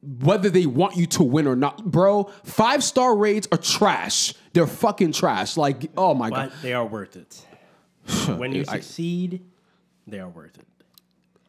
whether 0.02 0.50
they 0.50 0.66
want 0.66 0.96
you 0.96 1.06
to 1.06 1.22
win 1.22 1.46
or 1.46 1.56
not, 1.56 1.84
bro. 1.84 2.24
Five 2.44 2.84
star 2.84 3.16
raids 3.16 3.48
are 3.50 3.58
trash. 3.58 4.34
They're 4.52 4.66
fucking 4.66 5.12
trash. 5.12 5.56
Like, 5.56 5.90
oh 5.96 6.14
my 6.14 6.30
god. 6.30 6.50
But 6.50 6.62
they 6.62 6.72
are 6.72 6.86
worth 6.86 7.16
it. 7.16 7.44
when 8.38 8.52
you 8.52 8.64
succeed, 8.64 9.42
they 10.06 10.20
are 10.20 10.28
worth 10.28 10.58
it. 10.58 10.66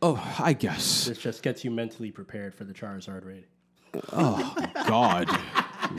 Oh, 0.01 0.35
I 0.39 0.53
guess. 0.53 1.05
This 1.05 1.17
just 1.17 1.41
gets 1.43 1.63
you 1.63 1.71
mentally 1.71 2.11
prepared 2.11 2.53
for 2.53 2.63
the 2.63 2.73
Charizard 2.73 3.25
raid. 3.25 3.45
Oh 4.11 4.55
god, 4.87 5.29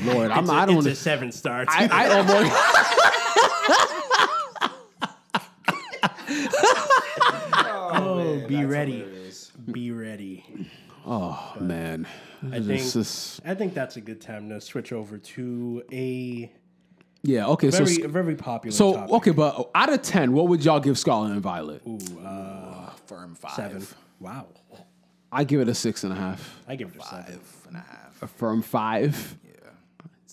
Lord, 0.05 0.31
I'm. 0.31 0.45
It's 0.45 0.53
I 0.53 0.63
a- 0.63 0.67
don't. 0.67 0.77
It's 0.79 0.87
a 0.87 0.95
seven 0.95 1.33
star. 1.33 1.65
I, 1.69 1.89
I 1.91 2.19
almost. 2.19 2.53
oh, 7.53 7.91
oh 7.93 8.45
be 8.49 8.65
ready. 8.65 9.05
Be 9.71 9.91
ready. 9.91 10.45
Oh 11.05 11.55
man, 11.61 12.07
I 12.53 12.59
This 12.59 12.67
think 12.93 12.97
is- 12.97 13.41
I 13.45 13.55
think 13.55 13.75
that's 13.75 13.97
a 13.97 14.01
good 14.01 14.21
time 14.21 14.49
to 14.51 14.61
switch 14.61 14.93
over 14.93 15.19
to 15.19 15.83
a 15.93 16.51
yeah. 17.23 17.47
Okay, 17.49 17.71
very 17.71 17.87
so 17.87 18.09
very 18.09 18.37
popular. 18.37 18.75
so 18.75 18.95
topic. 18.95 19.13
okay, 19.15 19.31
but 19.31 19.71
out 19.75 19.93
of 19.93 20.03
ten, 20.03 20.33
what 20.33 20.49
would 20.49 20.65
y'all 20.65 20.81
give 20.81 20.99
Scarlet 20.99 21.33
and 21.33 21.41
Violet? 21.41 21.83
Uh, 22.25 22.91
firm 23.07 23.35
five. 23.35 23.53
seven. 23.53 23.87
Wow, 24.21 24.47
I 25.33 25.45
give 25.45 25.61
it 25.61 25.69
a 25.69 25.75
six 25.75 26.05
and 26.05 26.13
a 26.13 26.17
half. 26.17 26.61
I 26.69 26.77
give 26.77 26.89
it 26.95 27.01
a 27.01 27.05
seven. 27.05 27.25
Five 27.25 27.67
and 27.69 27.77
a 27.77 27.81
half. 27.81 28.23
A 28.23 28.27
firm 28.27 28.63
five. 28.63 29.37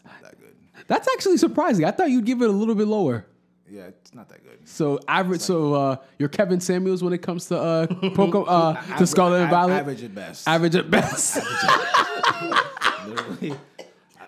Yeah. 0.05 0.11
It's 0.13 0.21
not 0.21 0.31
that 0.31 0.39
good. 0.39 0.55
That's 0.87 1.07
actually 1.13 1.37
surprising. 1.37 1.85
I 1.85 1.91
thought 1.91 2.09
you'd 2.09 2.25
give 2.25 2.41
it 2.41 2.49
a 2.49 2.53
little 2.53 2.75
bit 2.75 2.87
lower. 2.87 3.25
Yeah, 3.69 3.83
it's 3.83 4.13
not 4.13 4.29
that 4.29 4.43
good. 4.43 4.67
So 4.67 4.99
average. 5.07 5.41
So 5.41 5.73
uh, 5.73 5.95
you're 6.19 6.29
Kevin 6.29 6.59
Samuels 6.59 7.03
when 7.03 7.13
it 7.13 7.21
comes 7.23 7.47
to 7.47 7.57
uh, 7.59 7.87
Poke, 8.13 8.45
uh 8.47 8.97
to 8.97 9.07
Scarlet 9.07 9.37
and 9.37 9.43
Aver- 9.45 9.51
Violet. 9.51 9.73
Average 9.73 10.03
at 10.03 10.15
best. 10.15 10.47
Average 10.55 10.75
at 10.75 10.91
best. 10.91 11.39
Literally. 13.07 13.55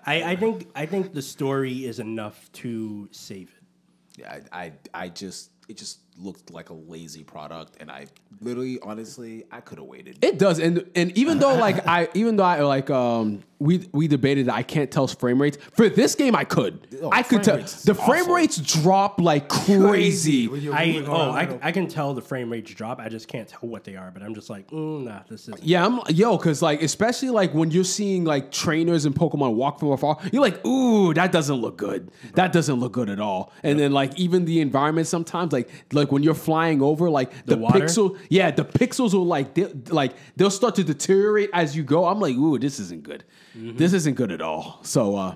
I, 0.06 0.24
I 0.32 0.36
think 0.36 0.68
I 0.76 0.86
think 0.86 1.14
the 1.14 1.22
story 1.22 1.86
is 1.86 2.00
enough 2.00 2.52
to 2.54 3.08
save 3.12 3.50
it. 3.50 4.22
Yeah, 4.22 4.40
I, 4.52 4.64
I, 4.66 4.72
I 4.94 5.10
just, 5.10 5.52
it 5.68 5.78
just 5.78 6.00
looked 6.18 6.50
like 6.52 6.70
a 6.70 6.74
lazy 6.74 7.24
product, 7.24 7.78
and 7.80 7.92
I 7.92 8.06
literally, 8.40 8.80
honestly, 8.82 9.44
I 9.52 9.60
could 9.62 9.78
have 9.80 9.88
waited. 9.88 10.24
It 10.24 10.38
does, 10.40 10.60
and 10.60 10.90
and 10.96 11.16
even 11.18 11.40
though 11.40 11.56
like 11.56 11.86
I 11.88 12.08
even 12.14 12.36
though 12.38 12.44
I 12.44 12.62
like 12.62 12.90
um 12.90 13.44
we 13.60 13.88
we 13.94 14.08
debated 14.08 14.48
that 14.48 14.56
I 14.56 14.64
can't 14.64 14.92
tell 14.92 15.08
frame 15.08 15.42
rates 15.42 15.58
for 15.74 15.88
this 15.88 16.16
game 16.16 16.36
I 16.36 16.44
could 16.44 16.88
Oh, 17.02 17.10
I 17.12 17.24
could 17.24 17.44
tell 17.44 17.58
the 17.58 17.96
frame 17.96 18.24
awful. 18.24 18.36
rates 18.36 18.58
drop 18.58 19.20
like 19.20 19.50
crazy. 19.50 20.48
When 20.48 20.62
you're 20.62 20.74
I 20.74 20.88
moving 20.88 21.10
oh. 21.10 21.32
I, 21.32 21.60
I 21.62 21.72
can 21.72 21.88
tell 21.88 22.14
the 22.14 22.22
frame 22.22 22.52
rates 22.52 22.74
drop. 22.74 23.00
I 23.00 23.10
just 23.10 23.28
can't 23.28 23.48
tell 23.48 23.62
what 23.62 23.84
they 23.84 23.96
are. 23.96 24.12
But 24.12 24.24
I'm 24.24 24.34
just 24.34 24.50
like, 24.50 24.70
mm, 24.72 25.04
nah, 25.04 25.22
this 25.30 25.48
is 25.48 25.56
Yeah, 25.62 25.86
I'm 25.86 26.02
yo, 26.10 26.38
cause 26.38 26.62
like 26.62 26.82
especially 26.82 27.30
like 27.30 27.54
when 27.54 27.72
you're 27.72 27.84
seeing 27.84 28.26
like 28.26 28.52
trainers 28.52 29.06
and 29.06 29.16
Pokemon 29.16 29.56
walk 29.56 29.80
from 29.80 29.92
afar, 29.92 30.18
you're 30.32 30.42
like, 30.42 30.66
ooh, 30.66 31.14
that 31.14 31.32
doesn't 31.32 31.58
look 31.58 31.78
good. 31.78 32.12
That 32.34 32.52
doesn't 32.52 32.80
look 32.80 32.92
good 32.92 33.10
at 33.10 33.20
all. 33.20 33.52
And 33.64 33.80
then 33.80 33.92
like 33.92 34.18
even 34.20 34.46
the 34.46 34.62
environment 34.62 35.08
sometimes, 35.08 35.54
like 35.54 35.70
like 35.92 36.12
when 36.12 36.24
you're 36.24 36.34
flying 36.34 36.82
over, 36.82 37.10
like 37.10 37.46
the, 37.46 37.58
water? 37.58 37.80
pixel, 37.80 38.18
yeah, 38.30 38.52
the 38.52 38.66
pixels 38.66 39.14
will 39.14 39.26
like 39.26 39.54
they, 39.54 39.66
like 39.90 40.14
they'll 40.36 40.52
start 40.52 40.76
to 40.76 40.84
deteriorate 40.84 41.50
as 41.54 41.76
you 41.76 41.84
go. 41.84 42.06
I'm 42.06 42.20
like, 42.20 42.36
ooh, 42.36 42.58
this 42.60 42.80
isn't 42.80 43.04
good. 43.04 43.24
This 43.56 43.94
isn't 43.94 44.16
good 44.16 44.32
at 44.32 44.42
all. 44.42 44.80
So 44.84 45.16
uh, 45.16 45.36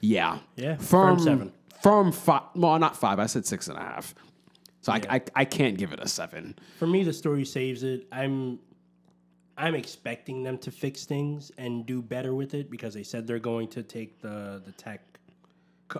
yeah, 0.00 0.38
Yeah, 0.56 0.76
firm 0.76 1.18
seven. 1.18 1.52
firm 1.82 2.12
five. 2.12 2.42
Well, 2.54 2.78
not 2.78 2.96
five. 2.96 3.18
I 3.18 3.26
said 3.26 3.46
six 3.46 3.68
and 3.68 3.78
a 3.78 3.80
half. 3.82 4.14
So 4.80 4.92
I, 4.92 5.00
I 5.08 5.22
I 5.36 5.44
can't 5.44 5.78
give 5.78 5.92
it 5.92 6.00
a 6.00 6.08
seven. 6.08 6.56
for 6.78 6.86
me. 6.86 7.04
The 7.04 7.12
story 7.12 7.44
saves 7.44 7.82
it. 7.84 8.06
I'm 8.10 8.58
I'm 9.56 9.74
expecting 9.74 10.42
them 10.42 10.58
to 10.58 10.70
fix 10.70 11.04
things 11.04 11.52
and 11.58 11.86
do 11.86 12.02
better 12.02 12.34
with 12.34 12.54
it 12.54 12.70
because 12.70 12.94
they 12.94 13.02
said 13.04 13.26
they're 13.26 13.38
going 13.38 13.68
to 13.68 13.82
take 13.82 14.20
the 14.20 14.60
the 14.64 14.72
tech 14.72 15.00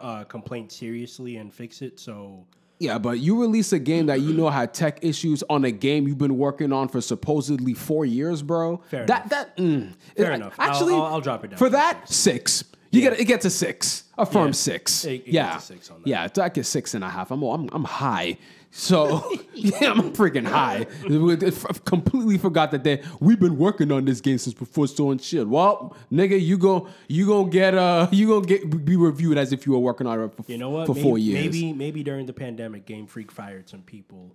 uh, 0.00 0.24
complaint 0.24 0.72
seriously 0.72 1.36
and 1.36 1.52
fix 1.52 1.80
it. 1.82 2.00
So 2.00 2.44
Yeah, 2.82 2.98
but 2.98 3.20
you 3.20 3.40
release 3.40 3.72
a 3.72 3.78
game 3.78 4.06
that 4.06 4.20
you 4.22 4.32
know 4.32 4.50
had 4.50 4.74
tech 4.74 4.98
issues 5.02 5.44
on 5.48 5.64
a 5.64 5.70
game 5.70 6.08
you've 6.08 6.18
been 6.18 6.36
working 6.36 6.72
on 6.72 6.88
for 6.88 7.00
supposedly 7.00 7.74
four 7.74 8.04
years, 8.04 8.42
bro. 8.42 8.82
Fair 8.90 9.06
that 9.06 9.26
enough. 9.26 9.30
that 9.30 9.56
mm, 9.56 9.92
Fair 10.16 10.32
it- 10.32 10.34
enough. 10.34 10.54
I'll- 10.58 10.70
Actually, 10.70 10.94
I'll- 10.94 11.02
I'll 11.04 11.20
drop 11.20 11.44
it 11.44 11.50
down 11.50 11.58
for 11.58 11.70
that 11.70 12.08
six. 12.08 12.64
You 12.92 13.00
get 13.00 13.18
it 13.18 13.24
gets 13.24 13.44
a 13.44 13.50
six, 13.50 14.04
a 14.16 14.24
firm 14.26 14.48
Yeah. 14.48 14.52
six. 14.52 15.04
It- 15.04 15.10
it 15.26 15.28
yeah, 15.28 15.56
a 15.56 15.60
six 15.60 15.90
on 15.90 16.02
that. 16.02 16.06
yeah. 16.08 16.28
I 16.44 16.48
get 16.50 16.64
six 16.66 16.94
and 16.94 17.02
a 17.02 17.08
half. 17.08 17.30
I'm 17.32 17.42
I'm 17.42 17.68
I'm 17.72 17.84
high. 17.84 18.36
So 18.70 19.22
yeah, 19.54 19.90
I'm 19.92 20.12
freaking 20.12 20.46
high. 20.46 20.86
I 21.04 21.78
completely 21.84 22.38
forgot 22.38 22.70
that 22.70 22.84
they 22.84 23.02
we've 23.20 23.40
been 23.40 23.58
working 23.58 23.90
on 23.92 24.04
this 24.06 24.20
game 24.20 24.38
since 24.38 24.54
before 24.54 24.86
Stone 24.86 25.18
Shield. 25.18 25.48
Well, 25.48 25.94
nigga, 26.10 26.40
you 26.40 26.56
go 26.56 26.88
you 27.08 27.26
gonna 27.26 27.50
get 27.50 27.74
uh 27.74 28.08
you 28.12 28.28
gonna 28.28 28.46
get 28.46 28.84
be 28.84 28.96
reviewed 28.96 29.36
as 29.36 29.52
if 29.52 29.66
you 29.66 29.72
were 29.72 29.78
working 29.78 30.06
on 30.06 30.20
it 30.22 30.34
for, 30.34 30.44
you 30.50 30.56
know 30.58 30.70
what? 30.70 30.86
for 30.86 30.94
maybe, 30.94 31.02
four 31.02 31.18
years. 31.18 31.44
Maybe 31.44 31.72
maybe 31.72 32.02
during 32.02 32.26
the 32.26 32.32
pandemic, 32.32 32.86
Game 32.86 33.06
Freak 33.06 33.30
fired 33.30 33.68
some 33.68 33.82
people 33.82 34.32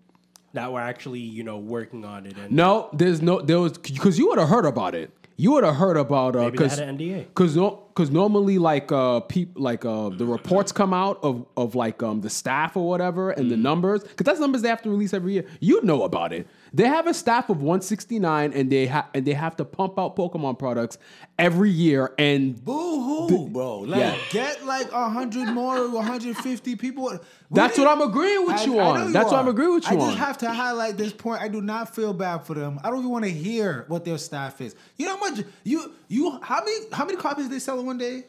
that 0.53 0.71
were 0.71 0.81
actually 0.81 1.19
you 1.19 1.43
know 1.43 1.57
working 1.57 2.05
on 2.05 2.25
it. 2.27 2.35
And 2.37 2.51
No, 2.51 2.89
there's 2.93 3.21
no 3.21 3.41
there 3.41 3.59
was 3.59 3.77
because 3.77 4.17
you 4.19 4.27
would 4.29 4.39
have 4.39 4.49
heard 4.49 4.65
about 4.65 4.93
it. 4.95 5.11
You 5.39 5.51
would 5.51 5.63
have 5.63 5.75
heard 5.75 5.97
about 5.97 6.35
uh, 6.35 6.49
because 6.49 6.77
had 6.79 6.89
an 6.89 6.97
NDA. 6.97 7.27
because 7.27 7.55
no, 7.55 7.83
because 7.89 8.09
normally 8.11 8.57
like 8.57 8.91
uh 8.91 9.19
peop, 9.21 9.51
like 9.55 9.85
uh 9.85 10.09
the 10.09 10.25
reports 10.25 10.71
come 10.71 10.93
out 10.93 11.19
of 11.23 11.45
of 11.55 11.75
like 11.75 12.01
um 12.03 12.21
the 12.21 12.29
staff 12.29 12.75
or 12.75 12.87
whatever 12.87 13.29
and 13.31 13.45
Mm. 13.45 13.49
the 13.51 13.57
numbers 13.57 14.01
because 14.03 14.25
that's 14.25 14.39
numbers 14.39 14.61
they 14.63 14.69
have 14.69 14.81
to 14.81 14.89
release 14.89 15.13
every 15.13 15.33
year. 15.33 15.45
You 15.59 15.81
know 15.83 16.03
about 16.03 16.33
it. 16.33 16.47
They 16.77 16.83
have 16.85 17.07
a 17.07 17.13
staff 17.13 17.49
of 17.49 17.57
169 17.63 18.53
and 18.53 18.71
they 18.71 18.85
have 18.85 19.05
and 19.15 19.25
they 19.25 19.33
have 19.33 19.55
to 19.55 19.65
pump 19.65 19.97
out 19.97 20.15
Pokemon 20.15 20.59
products 20.59 20.99
every 21.39 21.71
year 21.71 22.13
and 22.19 22.63
Boo 22.63 23.27
hoo, 23.27 23.47
bro. 23.49 23.79
Like, 23.79 23.99
Yeah. 23.99 24.15
get 24.29 24.63
like 24.63 24.91
100 24.93 25.53
more, 25.55 25.89
150 25.89 26.75
people. 26.75 27.05
We 27.11 27.17
That's 27.49 27.79
what 27.79 27.87
I'm 27.87 28.01
agreeing 28.01 28.45
with 28.45 28.57
I- 28.57 28.63
you 28.65 28.77
I 28.77 28.83
on. 28.85 28.99
know 28.99 29.07
you 29.07 29.13
That's 29.13 29.31
what. 29.31 29.39
I'm 29.39 29.47
agreeing 29.47 29.73
with 29.73 29.89
you 29.89 29.97
I 29.97 29.99
on. 29.99 30.01
I 30.01 30.05
just 30.11 30.17
have 30.19 30.37
to 30.39 30.51
highlight 30.51 30.97
this 30.97 31.13
point. 31.13 31.41
I 31.41 31.47
do 31.47 31.61
not 31.61 31.95
feel 31.95 32.13
bad 32.13 32.43
for 32.45 32.53
them. 32.53 32.79
I 32.83 32.91
don't 32.91 32.99
even 32.99 33.09
want 33.09 33.25
to 33.25 33.31
hear 33.31 33.85
what 33.87 34.05
their 34.05 34.19
staff 34.19 34.61
is. 34.61 34.75
You 34.97 35.07
know 35.07 35.17
how 35.17 35.29
much 35.31 35.43
you 35.63 35.93
you 36.09 36.37
how 36.43 36.63
many 36.63 36.77
how 36.91 37.05
many 37.05 37.17
copies 37.17 37.49
they 37.49 37.57
sell 37.57 37.79
in 37.79 37.87
one 37.87 37.97
day? 37.97 38.25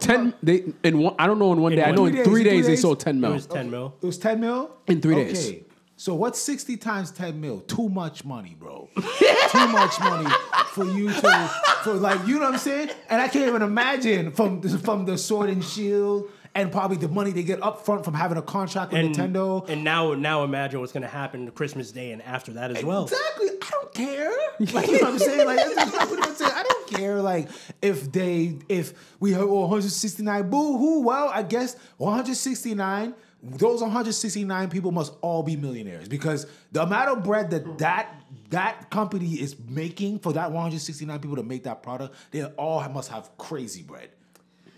ten 0.00 0.34
they 0.42 0.64
in 0.82 0.98
one 0.98 1.14
I 1.16 1.28
don't 1.28 1.38
know 1.38 1.52
in 1.52 1.60
one 1.60 1.72
In 1.74 1.78
day 1.78 1.84
I 1.84 1.92
know 1.92 2.06
in 2.06 2.12
three 2.12 2.20
in 2.22 2.24
three 2.28 2.42
days 2.42 2.66
they 2.66 2.74
sold 2.74 2.98
10 2.98 3.20
mil. 3.20 3.30
It 3.30 3.34
was 3.34 3.46
10 3.46 3.70
mil. 3.70 3.94
It 4.02 4.06
was 4.06 4.18
10 4.18 4.40
mil? 4.40 4.70
In 4.88 5.00
three 5.00 5.14
days. 5.14 5.52
So 6.04 6.14
what's 6.14 6.38
60 6.38 6.76
times 6.76 7.10
10 7.12 7.40
mil? 7.40 7.60
Too 7.60 7.88
much 7.88 8.26
money, 8.26 8.54
bro. 8.60 8.90
Too 8.94 9.68
much 9.68 9.98
money 10.00 10.30
for 10.66 10.84
you 10.84 11.10
to 11.10 11.50
for 11.82 11.94
like 11.94 12.26
you 12.26 12.34
know 12.34 12.40
what 12.44 12.52
I'm 12.52 12.58
saying? 12.58 12.90
And 13.08 13.22
I 13.22 13.28
can't 13.28 13.48
even 13.48 13.62
imagine 13.62 14.30
from 14.30 14.60
from 14.80 15.06
the 15.06 15.16
sword 15.16 15.48
and 15.48 15.64
shield 15.64 16.30
and 16.54 16.70
probably 16.70 16.98
the 16.98 17.08
money 17.08 17.30
they 17.30 17.42
get 17.42 17.62
up 17.62 17.86
front 17.86 18.04
from 18.04 18.12
having 18.12 18.36
a 18.36 18.42
contract 18.42 18.92
with 18.92 19.00
And, 19.00 19.14
Nintendo. 19.16 19.66
and 19.66 19.82
now, 19.82 20.12
now 20.12 20.44
imagine 20.44 20.78
what's 20.78 20.92
going 20.92 21.04
to 21.04 21.08
happen 21.08 21.50
Christmas 21.52 21.90
Day 21.90 22.12
and 22.12 22.20
after 22.20 22.52
that 22.52 22.70
as 22.76 22.84
well. 22.84 23.04
Exactly. 23.04 23.48
I 23.48 23.70
don't 23.70 23.94
care. 23.94 24.30
Like 24.74 24.86
you 24.86 25.00
know 25.00 25.04
what 25.04 25.12
I'm 25.14 25.18
saying? 25.18 25.46
Like 25.46 25.56
that's 25.56 25.72
exactly 25.72 26.18
what 26.18 26.28
I'm 26.28 26.34
saying. 26.34 26.52
I 26.54 26.62
don't 26.64 26.88
care. 26.90 27.22
Like 27.22 27.48
if 27.80 28.12
they 28.12 28.58
if 28.68 28.92
we 29.20 29.34
oh, 29.34 29.46
169, 29.46 30.50
boo 30.50 30.76
hoo. 30.76 31.00
Well, 31.00 31.30
I 31.32 31.42
guess 31.44 31.76
169. 31.96 33.14
Those 33.46 33.82
169 33.82 34.70
people 34.70 34.90
must 34.90 35.12
all 35.20 35.42
be 35.42 35.54
millionaires 35.56 36.08
because 36.08 36.46
the 36.72 36.82
amount 36.82 37.10
of 37.10 37.24
bread 37.24 37.50
that 37.50 37.62
hmm. 37.62 37.76
that 37.76 38.22
that 38.50 38.90
company 38.90 39.34
is 39.34 39.56
making 39.68 40.20
for 40.20 40.32
that 40.32 40.50
169 40.50 41.18
people 41.18 41.36
to 41.36 41.42
make 41.42 41.64
that 41.64 41.82
product, 41.82 42.14
they 42.30 42.44
all 42.44 42.86
must 42.88 43.10
have 43.10 43.36
crazy 43.36 43.82
bread, 43.82 44.10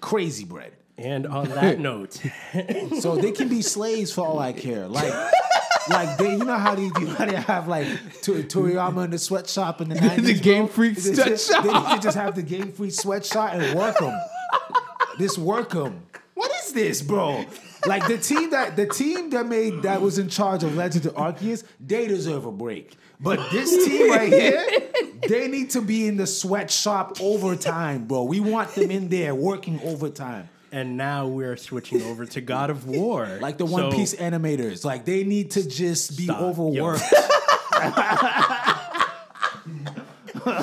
crazy 0.01 0.45
bread. 0.45 0.73
And 0.99 1.27
on 1.27 1.49
that 1.51 1.79
note, 1.81 2.21
So 3.01 3.17
they 3.17 3.33
can 3.33 3.49
be 3.49 3.63
slaves 3.63 4.13
for 4.13 4.27
all 4.27 4.39
I 4.39 4.53
care. 4.53 4.89
Like, 4.89 5.13
like 5.91 6.19
they, 6.19 6.33
you 6.33 6.45
know 6.45 6.57
how 6.57 6.75
they, 6.75 6.85
you 6.85 6.91
know 6.91 7.15
how 7.15 7.27
they 7.27 7.37
have 7.37 7.69
like 7.69 7.87
to, 8.23 8.43
Toriyama 8.43 9.05
in 9.05 9.11
the 9.11 9.19
sweatshop 9.19 9.81
in 9.81 9.91
the 9.91 9.97
nineties. 9.97 10.25
the 10.25 10.35
Game 10.43 10.69
Freak 10.69 10.97
They 10.97 11.13
just- 11.13 11.47
sweatshop. 11.47 11.65
They 11.65 11.73
need 11.73 11.97
to 11.97 12.03
just 12.03 12.17
have 12.17 12.35
the 12.35 12.43
Game 12.43 12.73
Freak 12.73 12.93
sweatshop 12.93 13.53
and 13.55 13.79
work 13.79 13.99
them. 13.99 14.19
This 15.19 15.39
work 15.39 15.71
them. 15.71 16.03
What 16.35 16.51
is 16.63 16.73
this, 16.73 17.01
bro? 17.03 17.45
Like 17.87 18.07
the 18.07 18.19
team 18.19 18.51
that 18.51 18.77
the 18.77 18.87
team 18.87 19.31
that 19.31 19.47
made 19.47 19.83
that 19.83 20.01
was 20.03 20.19
in 20.19 20.29
charge 20.29 20.63
of 20.65 20.75
Legend 20.77 21.07
of 21.07 21.15
Arceus, 21.15 21.65
they 21.81 22.07
deserve 22.09 22.45
a 22.47 22.53
break. 22.53 22.97
But 23.21 23.51
this 23.51 23.71
team 23.87 24.11
right 24.11 24.31
here, 24.33 24.67
they 25.29 25.49
need 25.49 25.71
to 25.71 25.81
be 25.81 26.07
in 26.07 26.17
the 26.17 26.27
sweatshop 26.27 27.21
overtime, 27.21 28.05
bro. 28.07 28.25
We 28.25 28.41
want 28.41 28.75
them 28.75 28.91
in 28.91 29.09
there 29.09 29.35
working 29.35 29.81
overtime. 29.83 30.49
and 30.73 30.97
now 30.99 31.27
we're 31.27 31.57
switching 31.57 32.03
over 32.03 32.27
to 32.27 32.41
God 32.43 32.69
of 32.71 32.87
War. 32.87 33.39
Like 33.41 33.57
the 33.57 33.65
One 33.65 33.91
So- 33.91 33.97
Piece 33.97 34.15
animators. 34.17 34.85
Like 34.85 35.05
they 35.07 35.25
need 35.25 35.53
to 35.53 35.67
just 35.67 36.17
be 36.19 36.25
Stop. 36.25 36.43
overworked. 36.43 37.03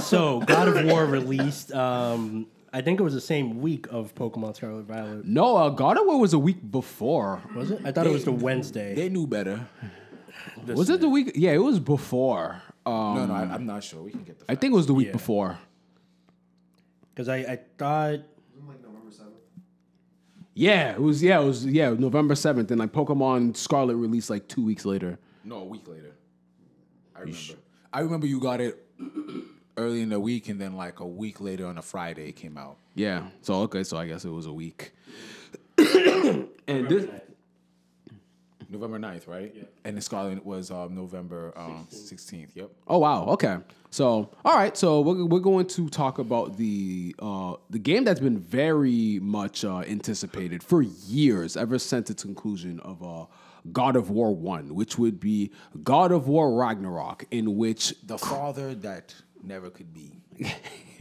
So 0.01 0.39
God 0.41 0.67
of 0.69 0.85
War 0.85 1.05
released. 1.05 1.71
Um, 1.73 2.47
I 2.75 2.81
think 2.81 2.99
it 2.99 3.03
was 3.03 3.13
the 3.13 3.21
same 3.21 3.61
week 3.61 3.85
of 3.91 4.15
Pokemon 4.15 4.55
Scarlet 4.55 4.83
Violet. 4.85 5.25
No, 5.25 5.55
uh, 5.57 5.69
God 5.69 5.97
of 5.97 6.05
War 6.07 6.19
was 6.19 6.33
a 6.33 6.39
week 6.39 6.71
before. 6.71 7.41
Was 7.55 7.69
it? 7.71 7.81
I 7.85 7.91
thought 7.91 8.07
it 8.07 8.11
was 8.11 8.25
the 8.25 8.31
Wednesday. 8.31 8.95
They 8.95 9.09
knew 9.09 9.27
better. 9.27 9.67
Was 10.67 10.89
it 10.89 10.99
the 10.99 11.07
week? 11.09 11.33
Yeah, 11.35 11.51
it 11.51 11.57
was 11.63 11.79
before. 11.79 12.61
Um, 12.85 13.15
No, 13.15 13.25
no, 13.27 13.33
I, 13.33 13.41
I'm 13.43 13.65
not 13.65 13.83
sure. 13.83 14.01
We 14.01 14.11
can 14.11 14.23
get 14.23 14.39
the. 14.39 14.45
I 14.49 14.55
think 14.55 14.73
it 14.73 14.75
was 14.75 14.87
the 14.87 14.93
week 14.93 15.07
Yeah. 15.07 15.11
before. 15.13 15.57
Because 17.13 17.29
I, 17.29 17.37
I 17.37 17.59
thought 17.77 18.19
Like 18.67 18.81
November 18.81 19.11
seventh. 19.11 19.35
Yeah, 20.53 20.93
it 20.93 21.01
was. 21.01 21.21
Yeah, 21.23 21.39
it 21.39 21.45
was. 21.45 21.65
Yeah, 21.65 21.91
November 21.91 22.33
seventh, 22.35 22.71
and 22.71 22.79
like 22.79 22.91
Pokemon 22.91 23.55
Scarlet 23.55 23.95
released 23.95 24.29
like 24.29 24.47
two 24.47 24.65
weeks 24.65 24.85
later. 24.85 25.19
No, 25.43 25.57
a 25.57 25.65
week 25.65 25.87
later. 25.87 26.15
I 27.15 27.19
remember. 27.19 27.39
I 27.93 27.99
remember 28.01 28.27
you 28.27 28.39
got 28.39 28.59
it 28.59 28.83
early 29.77 30.01
in 30.01 30.09
the 30.09 30.19
week, 30.19 30.49
and 30.49 30.59
then 30.59 30.75
like 30.75 30.99
a 30.99 31.07
week 31.07 31.41
later 31.41 31.67
on 31.67 31.77
a 31.77 31.81
Friday 31.81 32.29
it 32.29 32.35
came 32.35 32.57
out. 32.57 32.77
Yeah. 32.95 33.27
So 33.41 33.55
okay, 33.61 33.83
so 33.83 33.97
I 33.97 34.07
guess 34.07 34.25
it 34.25 34.29
was 34.29 34.45
a 34.45 34.53
week. 34.53 34.91
and 35.77 36.47
this, 36.67 37.07
November 38.73 38.99
9th, 38.99 39.27
right? 39.27 39.53
Yeah. 39.55 39.63
And 39.85 39.95
the 39.95 40.01
Scarlet 40.01 40.45
was 40.45 40.71
um, 40.71 40.95
November 40.95 41.53
um, 41.55 41.87
16th. 41.91 42.49
Yep. 42.55 42.71
Oh 42.87 42.97
wow. 42.97 43.25
Okay. 43.27 43.57
So 43.91 44.29
all 44.43 44.55
right. 44.55 44.75
So 44.75 45.01
we're, 45.01 45.25
we're 45.25 45.39
going 45.39 45.67
to 45.67 45.89
talk 45.89 46.19
about 46.19 46.57
the 46.57 47.15
uh, 47.19 47.55
the 47.69 47.79
game 47.79 48.03
that's 48.03 48.19
been 48.19 48.39
very 48.39 49.19
much 49.21 49.63
uh, 49.63 49.79
anticipated 49.79 50.63
for 50.63 50.81
years, 50.81 51.55
ever 51.55 51.79
since 51.79 52.09
its 52.09 52.23
conclusion 52.23 52.79
of 52.81 53.03
uh, 53.03 53.25
God 53.71 53.95
of 53.95 54.09
War 54.09 54.35
One, 54.35 54.73
which 54.75 54.97
would 54.97 55.19
be 55.19 55.51
God 55.83 56.11
of 56.11 56.27
War 56.27 56.53
Ragnarok, 56.53 57.25
in 57.31 57.55
which 57.57 57.93
The 58.03 58.17
father 58.17 58.75
that 58.75 59.15
never 59.43 59.69
could 59.69 59.93
be. 59.93 60.19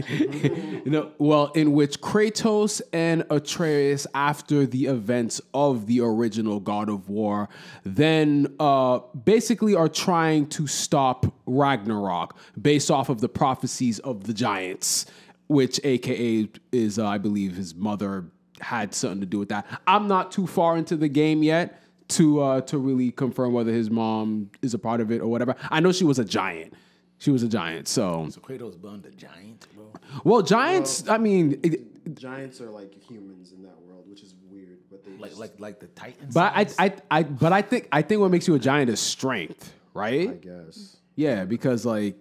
you 0.09 0.83
know, 0.87 1.13
well, 1.19 1.47
in 1.55 1.73
which 1.73 2.01
Kratos 2.01 2.81
and 2.93 3.25
Atreus, 3.31 4.07
after 4.15 4.67
the 4.67 4.87
events 4.87 5.41
of 5.55 5.87
the 5.87 6.01
original 6.01 6.61
God 6.61 6.89
of 6.89 7.09
War, 7.09 7.49
then 7.85 8.55
uh, 8.59 9.01
basically 9.25 9.75
are 9.75 9.89
trying 9.89 10.47
to 10.49 10.67
stop 10.67 11.27
Ragnarok 11.47 12.37
based 12.61 12.91
off 12.91 13.09
of 13.09 13.21
the 13.21 13.29
prophecies 13.29 13.99
of 14.01 14.25
the 14.25 14.35
giants, 14.35 15.07
which 15.49 15.81
AKA 15.85 16.49
is, 16.73 16.99
uh, 16.99 17.07
I 17.07 17.19
believe, 17.19 17.57
his 17.57 17.75
mother 17.75 18.27
had 18.61 18.95
something 18.95 19.21
to 19.21 19.27
do 19.27 19.39
with 19.39 19.49
that. 19.49 19.67
I'm 19.87 20.09
not 20.09 20.33
too 20.33 20.47
far 20.47 20.77
into 20.77 20.97
the 20.97 21.09
game 21.09 21.43
yet 21.43 21.83
to 22.09 22.41
uh, 22.41 22.61
to 22.63 22.79
really 22.79 23.11
confirm 23.11 23.53
whether 23.53 23.73
his 23.73 23.91
mom 23.91 24.51
is 24.61 24.75
a 24.75 24.79
part 24.79 25.01
of 25.01 25.11
it 25.11 25.21
or 25.21 25.29
whatever. 25.29 25.57
I 25.71 25.81
know 25.81 25.93
she 25.93 26.05
was 26.05 26.19
a 26.19 26.25
giant. 26.25 26.75
She 27.23 27.31
was 27.31 27.45
a 27.45 27.49
giant, 27.49 27.87
so 27.87 28.27
So 28.31 28.41
Kratos 28.41 28.77
burned 28.77 29.07
a 29.07 29.11
giant, 29.13 29.69
bro. 29.77 29.85
well, 30.25 30.43
giants. 30.43 31.09
I 31.09 31.19
mean, 31.19 31.61
it, 31.63 32.15
Giants 32.17 32.61
are 32.61 32.69
like 32.69 32.93
humans 33.01 33.53
in 33.53 33.63
that 33.63 33.81
world, 33.83 34.09
which 34.11 34.23
is 34.25 34.35
weird. 34.51 34.79
But 34.91 35.05
they 35.05 35.13
Like 35.13 35.31
just- 35.31 35.41
like 35.41 35.61
like 35.61 35.79
the 35.79 35.87
Titans. 35.87 36.35
but 36.35 36.53
I, 36.57 36.67
I, 36.81 36.95
I, 37.13 37.23
but 37.23 37.53
I 37.53 37.63
think, 37.63 37.87
I 37.93 38.03
think 38.03 38.21
what 38.21 38.33
makes 38.33 38.49
you 38.49 38.57
a 38.57 38.59
giant 38.59 38.91
is 38.91 38.99
strength, 38.99 39.73
right? 39.95 40.31
I 40.31 40.33
guess. 40.33 40.97
Yeah, 41.15 41.45
because 41.45 41.87
like, 41.87 42.17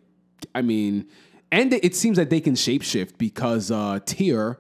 I 0.54 0.62
mean, 0.62 1.08
and 1.52 1.74
it 1.74 1.96
seems 1.96 2.18
that 2.18 2.30
they 2.30 2.40
can 2.40 2.54
shapeshift 2.54 3.18
because 3.18 3.72
uh 3.72 4.02
Tyr, 4.06 4.60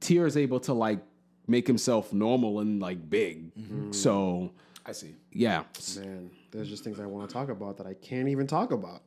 Tyr 0.00 0.26
is 0.26 0.38
able 0.38 0.60
to 0.60 0.72
like 0.72 1.00
make 1.46 1.66
himself 1.66 2.14
normal 2.14 2.60
and 2.60 2.80
like 2.80 3.10
big. 3.10 3.52
So 3.90 4.52
I 4.86 4.92
see. 4.92 5.14
yeah, 5.32 5.64
Man, 5.98 6.30
there's 6.50 6.70
just 6.70 6.82
things 6.82 6.98
I 6.98 7.04
want 7.04 7.28
to 7.28 7.32
talk 7.34 7.50
about 7.50 7.76
that 7.76 7.86
I 7.86 7.92
can't 7.92 8.28
even 8.28 8.46
talk 8.46 8.72
about 8.72 9.02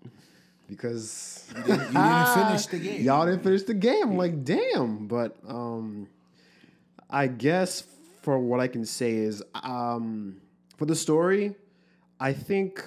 because 0.67 1.45
You 1.57 1.63
didn't 1.63 1.93
finish 2.33 2.65
the 2.67 2.79
game. 2.79 3.01
y'all 3.03 3.25
didn't 3.25 3.43
finish 3.43 3.63
the 3.63 3.73
game. 3.73 4.03
I'm 4.03 4.17
like, 4.17 4.43
damn. 4.43 5.07
But 5.07 5.35
um, 5.47 6.07
I 7.09 7.27
guess 7.27 7.83
for 8.21 8.39
what 8.39 8.59
I 8.59 8.67
can 8.67 8.85
say 8.85 9.13
is 9.13 9.43
um, 9.63 10.41
for 10.77 10.85
the 10.85 10.95
story, 10.95 11.55
I 12.19 12.33
think 12.33 12.83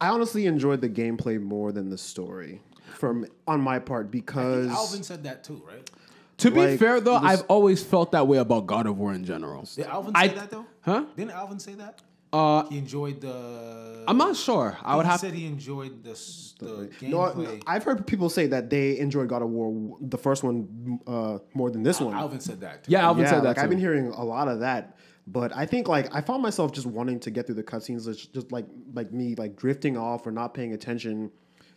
I 0.00 0.08
honestly 0.08 0.46
enjoyed 0.46 0.80
the 0.80 0.88
gameplay 0.88 1.40
more 1.40 1.72
than 1.72 1.90
the 1.90 1.98
story 1.98 2.60
from 2.94 3.26
on 3.46 3.60
my 3.60 3.78
part 3.78 4.10
because 4.10 4.68
Alvin 4.68 5.02
said 5.02 5.24
that 5.24 5.44
too, 5.44 5.62
right? 5.66 5.90
to 6.38 6.50
be 6.50 6.76
fair 6.78 7.00
though, 7.00 7.18
this- 7.20 7.40
I've 7.40 7.42
always 7.48 7.82
felt 7.82 8.12
that 8.12 8.26
way 8.26 8.38
about 8.38 8.66
God 8.66 8.86
of 8.86 8.96
War 8.98 9.12
in 9.12 9.24
general. 9.24 9.68
Did 9.76 9.86
Alvin 9.86 10.12
I- 10.14 10.28
say 10.28 10.34
that 10.34 10.50
though? 10.50 10.66
Huh? 10.80 11.04
Didn't 11.16 11.32
Alvin 11.32 11.58
say 11.58 11.74
that? 11.74 12.00
Uh, 12.32 12.64
He 12.68 12.78
enjoyed 12.78 13.20
the. 13.20 14.04
I'm 14.06 14.16
not 14.16 14.36
sure. 14.36 14.76
I 14.82 14.96
would 14.96 15.06
have. 15.06 15.20
said 15.20 15.34
he 15.34 15.46
enjoyed 15.46 16.04
the 16.04 16.10
s- 16.12 16.54
the 16.58 16.90
No, 17.02 17.18
gameplay. 17.18 17.62
I- 17.66 17.76
I've 17.76 17.84
heard 17.84 18.06
people 18.06 18.28
say 18.28 18.46
that 18.48 18.70
they 18.70 18.98
enjoyed 18.98 19.28
God 19.28 19.42
of 19.42 19.50
War, 19.50 19.96
the 20.00 20.18
first 20.18 20.42
one, 20.44 21.00
uh, 21.06 21.38
more 21.54 21.70
than 21.70 21.82
this 21.82 22.00
one. 22.00 22.14
Alvin 22.14 22.40
said 22.40 22.60
that. 22.60 22.84
Too. 22.84 22.92
Yeah, 22.92 23.04
Alvin 23.04 23.24
yeah, 23.24 23.30
said 23.30 23.40
that 23.42 23.48
like 23.48 23.56
too. 23.56 23.62
I've 23.62 23.70
been 23.70 23.78
hearing 23.80 24.08
a 24.08 24.24
lot 24.24 24.46
of 24.48 24.60
that, 24.60 24.96
but 25.26 25.54
I 25.56 25.66
think 25.66 25.88
like 25.88 26.14
I 26.14 26.20
found 26.20 26.42
myself 26.42 26.72
just 26.72 26.86
wanting 26.86 27.18
to 27.20 27.30
get 27.30 27.46
through 27.46 27.56
the 27.56 27.62
cutscenes, 27.64 28.04
just, 28.04 28.32
just 28.32 28.52
like 28.52 28.66
like 28.94 29.12
me 29.12 29.34
like 29.36 29.56
drifting 29.56 29.96
off 29.96 30.26
or 30.26 30.30
not 30.32 30.54
paying 30.54 30.72
attention 30.72 31.30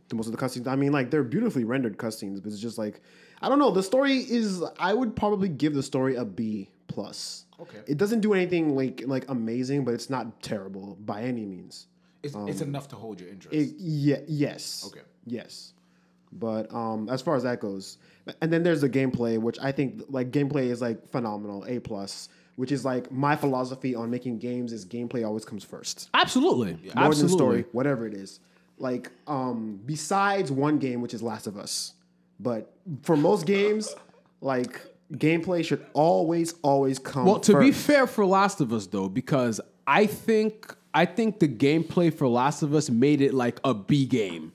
to 0.10 0.16
most 0.16 0.28
of 0.28 0.32
the 0.32 0.38
cutscenes. 0.38 0.68
I 0.68 0.76
mean, 0.76 0.92
like 0.92 1.12
they're 1.12 1.24
beautifully 1.24 1.64
rendered 1.64 1.98
cutscenes, 1.98 2.42
but 2.42 2.52
it's 2.52 2.62
just 2.62 2.78
like 2.78 3.02
I 3.42 3.50
don't 3.50 3.60
know. 3.60 3.72
The 3.72 3.84
story 3.84 4.18
is 4.18 4.64
I 4.80 4.94
would 4.94 5.16
probably 5.16 5.50
give 5.50 5.74
the 5.74 5.84
story 5.84 6.16
a 6.16 6.26
B 6.26 6.70
plus. 6.88 7.46
Okay. 7.60 7.80
it 7.88 7.98
doesn't 7.98 8.20
do 8.22 8.34
anything 8.34 8.76
like 8.76 9.04
like 9.06 9.26
amazing, 9.30 9.86
but 9.86 9.94
it's 9.94 10.10
not 10.10 10.42
terrible 10.42 10.98
by 11.06 11.22
any 11.24 11.46
means. 11.46 11.88
It's, 12.24 12.36
it's 12.38 12.62
enough 12.62 12.88
to 12.90 12.96
hold 12.96 13.20
your 13.20 13.30
interest. 13.30 13.54
It, 13.54 13.76
yeah. 13.78 14.18
Yes. 14.28 14.86
Okay. 14.88 15.02
Yes. 15.26 15.74
But 16.32 16.74
um, 16.74 17.10
as 17.10 17.22
far 17.22 17.36
as 17.36 17.44
that 17.44 17.60
goes, 17.60 17.98
and 18.42 18.52
then 18.52 18.64
there's 18.64 18.82
the 18.82 18.90
gameplay, 18.90 19.38
which 19.38 19.60
I 19.60 19.72
think 19.72 20.04
like 20.10 20.32
gameplay 20.32 20.70
is 20.70 20.82
like 20.82 21.08
phenomenal, 21.10 21.66
a 21.68 21.80
plus. 21.80 22.30
Which 22.56 22.72
is 22.72 22.86
like 22.86 23.12
my 23.12 23.36
philosophy 23.36 23.96
on 23.96 24.12
making 24.12 24.38
games 24.38 24.74
is 24.74 24.86
gameplay 24.86 25.26
always 25.26 25.44
comes 25.44 25.64
first 25.64 26.12
Absolutely. 26.14 26.74
more 26.74 27.06
Absolutely. 27.06 27.22
than 27.22 27.30
story, 27.30 27.66
whatever 27.72 28.06
it 28.06 28.14
is. 28.14 28.40
Like, 28.84 29.12
um, 29.28 29.80
besides 29.86 30.52
one 30.52 30.78
game, 30.78 31.00
which 31.00 31.14
is 31.14 31.24
Last 31.24 31.48
of 31.48 31.58
Us, 31.58 31.94
but 32.38 32.70
for 33.04 33.16
most 33.16 33.46
games, 33.46 33.96
like 34.42 34.82
gameplay 35.14 35.64
should 35.64 35.86
always, 35.94 36.56
always 36.64 37.00
come. 37.00 37.26
Well, 37.26 37.40
to 37.40 37.58
be 37.58 37.72
fair 37.72 38.08
for 38.08 38.26
Last 38.26 38.60
of 38.60 38.74
Us 38.74 38.88
though, 38.88 39.08
because 39.08 39.62
I 39.88 40.06
think 40.06 40.76
I 40.94 41.06
think 41.06 41.40
the 41.40 41.48
gameplay 41.48 42.14
for 42.14 42.28
Last 42.28 42.62
of 42.62 42.76
Us 42.76 42.90
made 42.90 43.22
it 43.22 43.34
like 43.34 43.58
a 43.64 43.74
B 43.74 44.06
game. 44.06 44.52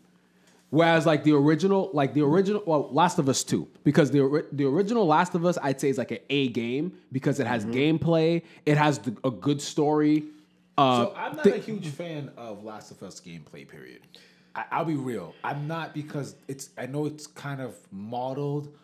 Whereas 0.69 1.07
like 1.07 1.25
the 1.25 1.33
original, 1.33 1.89
like 1.95 2.13
the 2.13 2.23
original, 2.23 2.63
well, 2.67 2.91
Last 2.93 3.19
of 3.19 3.31
Us 3.31 3.43
Two, 3.43 3.67
because 3.83 4.11
the 4.11 4.45
the 4.53 4.67
original 4.67 5.07
Last 5.07 5.35
of 5.37 5.47
Us, 5.47 5.57
I'd 5.63 5.81
say 5.81 5.89
is 5.89 5.97
like 5.97 6.11
an 6.11 6.19
A 6.29 6.49
game 6.49 6.93
because 7.13 7.41
it 7.41 7.47
has 7.47 7.65
gameplay, 7.65 8.43
it 8.67 8.77
has 8.77 8.99
the, 8.99 9.17
a 9.25 9.31
good 9.31 9.63
story. 9.63 10.25
Uh, 10.79 11.05
So 11.07 11.15
I'm 11.17 11.37
not 11.37 11.45
thi- 11.45 11.51
a 11.53 11.59
huge 11.59 11.89
fan 11.89 12.31
of 12.37 12.65
Last 12.65 12.91
of 12.91 13.03
Us 13.03 13.21
gameplay. 13.21 13.69
Period. 13.69 14.01
I, 14.55 14.65
I'll 14.71 14.85
be 14.85 14.95
real. 14.95 15.35
I'm 15.45 15.67
not 15.67 15.93
because 15.95 16.37
it's. 16.47 16.71
I 16.79 16.87
know 16.87 17.07
it's 17.07 17.27
kind 17.27 17.61
of 17.61 17.75
modeled 17.91 18.75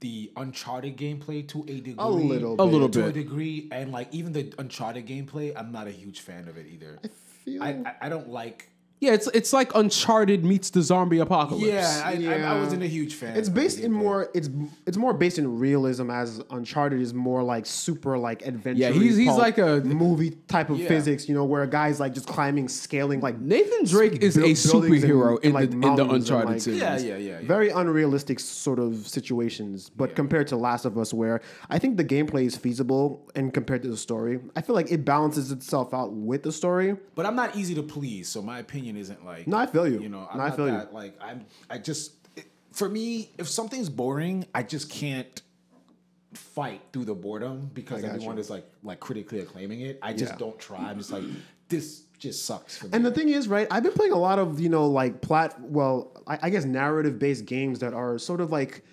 the 0.00 0.30
Uncharted 0.36 0.96
gameplay 0.98 1.46
to 1.48 1.60
a 1.62 1.80
degree. 1.80 1.94
a 1.98 2.06
little 2.08 2.56
A 2.60 2.64
little 2.64 2.88
bit, 2.88 3.00
to 3.00 3.06
a 3.06 3.12
degree, 3.12 3.68
and 3.72 3.90
like 3.92 4.08
even 4.12 4.32
the 4.32 4.52
Uncharted 4.58 5.06
gameplay, 5.06 5.52
I'm 5.56 5.72
not 5.72 5.86
a 5.86 5.90
huge 5.92 6.20
fan 6.20 6.48
of 6.48 6.56
it 6.58 6.66
either. 6.66 6.98
I 7.02 7.08
feel- 7.44 7.62
I, 7.62 7.68
I, 7.86 7.94
I 8.02 8.08
don't 8.08 8.28
like. 8.28 8.68
Yeah, 9.04 9.12
it's 9.12 9.26
it's 9.28 9.52
like 9.52 9.74
Uncharted 9.74 10.44
meets 10.44 10.70
the 10.70 10.82
zombie 10.82 11.18
apocalypse. 11.18 11.66
Yeah, 11.66 12.02
I, 12.04 12.12
I, 12.26 12.54
I 12.54 12.58
wasn't 12.60 12.82
a 12.82 12.86
huge 12.86 13.14
fan. 13.14 13.36
It's 13.36 13.48
based 13.48 13.78
in 13.80 13.92
more. 13.92 14.30
It's 14.34 14.48
it's 14.86 14.96
more 14.96 15.12
based 15.14 15.38
in 15.38 15.58
realism. 15.58 16.10
As 16.10 16.42
Uncharted 16.50 17.00
is 17.00 17.12
more 17.14 17.42
like 17.42 17.66
super 17.66 18.16
like 18.18 18.46
adventure. 18.46 18.80
Yeah, 18.82 18.90
he's- 18.90 19.16
he's 19.16 19.36
like 19.36 19.58
a- 19.58 19.80
movie 19.84 20.30
type 20.48 20.70
of 20.70 20.78
Yeah. 20.78 20.88
physics. 20.88 21.28
You 21.28 21.34
know, 21.34 21.44
where 21.44 21.62
a 21.62 21.66
guy's 21.68 22.00
like 22.00 22.14
just 22.14 22.26
climbing, 22.26 22.68
scaling 22.68 23.20
like 23.20 23.38
Nathan 23.40 23.84
Drake 23.84 24.22
is 24.22 24.34
buil- 24.36 24.44
a 24.44 24.54
buildings 24.54 24.64
and- 25.04 25.12
superhero 25.12 25.36
and, 25.36 25.44
in 25.44 25.52
like, 25.52 25.68
the 25.70 25.74
in 25.74 25.80
the 25.80 25.86
mountains 25.86 26.08
and, 26.10 26.16
Uncharted 26.22 26.50
like- 26.50 26.60
series. 26.60 26.80
Yeah, 26.80 26.98
yeah, 26.98 27.16
yeah. 27.16 27.40
yeah. 27.40 27.46
very 27.46 27.70
unrealistic 27.70 28.40
sort 28.40 28.78
of 28.78 29.06
situations. 29.06 29.90
But 29.90 30.14
compared 30.16 30.46
to 30.48 30.56
Last 30.56 30.84
of 30.84 30.96
Us, 30.98 31.12
where 31.14 31.40
I 31.70 31.78
think 31.78 31.96
the 31.96 32.04
gameplay 32.04 32.44
is 32.46 32.56
feasible, 32.56 33.30
and 33.34 33.52
compared 33.52 33.82
to 33.82 33.88
the 33.88 33.96
story, 33.96 34.40
I 34.56 34.60
feel 34.62 34.74
like 34.74 34.90
it 34.90 35.04
balances 35.04 35.50
itself 35.52 35.92
out 35.94 36.12
with 36.12 36.42
the 36.42 36.52
story. 36.52 36.96
But 37.14 37.26
I'm 37.26 37.36
not 37.36 37.56
easy 37.56 37.74
to 37.74 37.82
please, 37.82 38.28
so 38.28 38.42
my 38.42 38.58
opinion 38.58 38.93
isn't 38.96 39.24
like. 39.24 39.46
No, 39.46 39.56
I 39.58 39.66
feel 39.66 39.86
you. 39.88 40.00
You 40.00 40.08
know, 40.08 40.28
I'm 40.30 40.38
No, 40.38 40.44
I 40.44 40.50
feel 40.50 40.68
you. 40.68 40.82
Like 40.92 41.16
I'm, 41.20 41.44
I 41.70 41.78
just, 41.78 42.12
it- 42.36 42.46
for 42.72 42.88
me, 42.88 43.30
if 43.38 43.48
something's 43.48 43.88
boring, 43.88 44.46
I 44.54 44.62
just 44.62 44.90
can't 44.90 45.40
fight 46.32 46.80
through 46.92 47.04
the 47.04 47.14
boredom 47.14 47.70
because 47.74 48.02
everyone 48.02 48.36
you. 48.36 48.40
is 48.40 48.50
like, 48.50 48.64
like 48.82 49.00
critically 49.00 49.40
acclaiming 49.40 49.82
it. 49.82 49.98
I 50.02 50.12
just 50.12 50.32
Yeah. 50.32 50.38
don't 50.38 50.58
try. 50.58 50.78
I'm 50.78 50.98
just 50.98 51.12
like, 51.12 51.22
this 51.68 52.02
just 52.18 52.44
sucks 52.44 52.76
for 52.76 52.86
me. 52.86 52.90
And 52.94 53.04
the 53.04 53.10
thing 53.12 53.28
is, 53.28 53.48
right? 53.48 53.68
I've 53.70 53.82
been 53.82 53.92
playing 53.92 54.12
a 54.12 54.18
lot 54.18 54.38
of 54.38 54.60
you 54.60 54.68
know 54.68 54.86
like 54.88 55.20
plat. 55.20 55.60
Well, 55.60 56.12
I, 56.26 56.38
I 56.42 56.50
guess 56.50 56.64
narrative 56.64 57.18
based 57.18 57.44
games 57.46 57.78
that 57.80 57.92
are 57.94 58.18
sort 58.18 58.40
of 58.40 58.50
like 58.50 58.84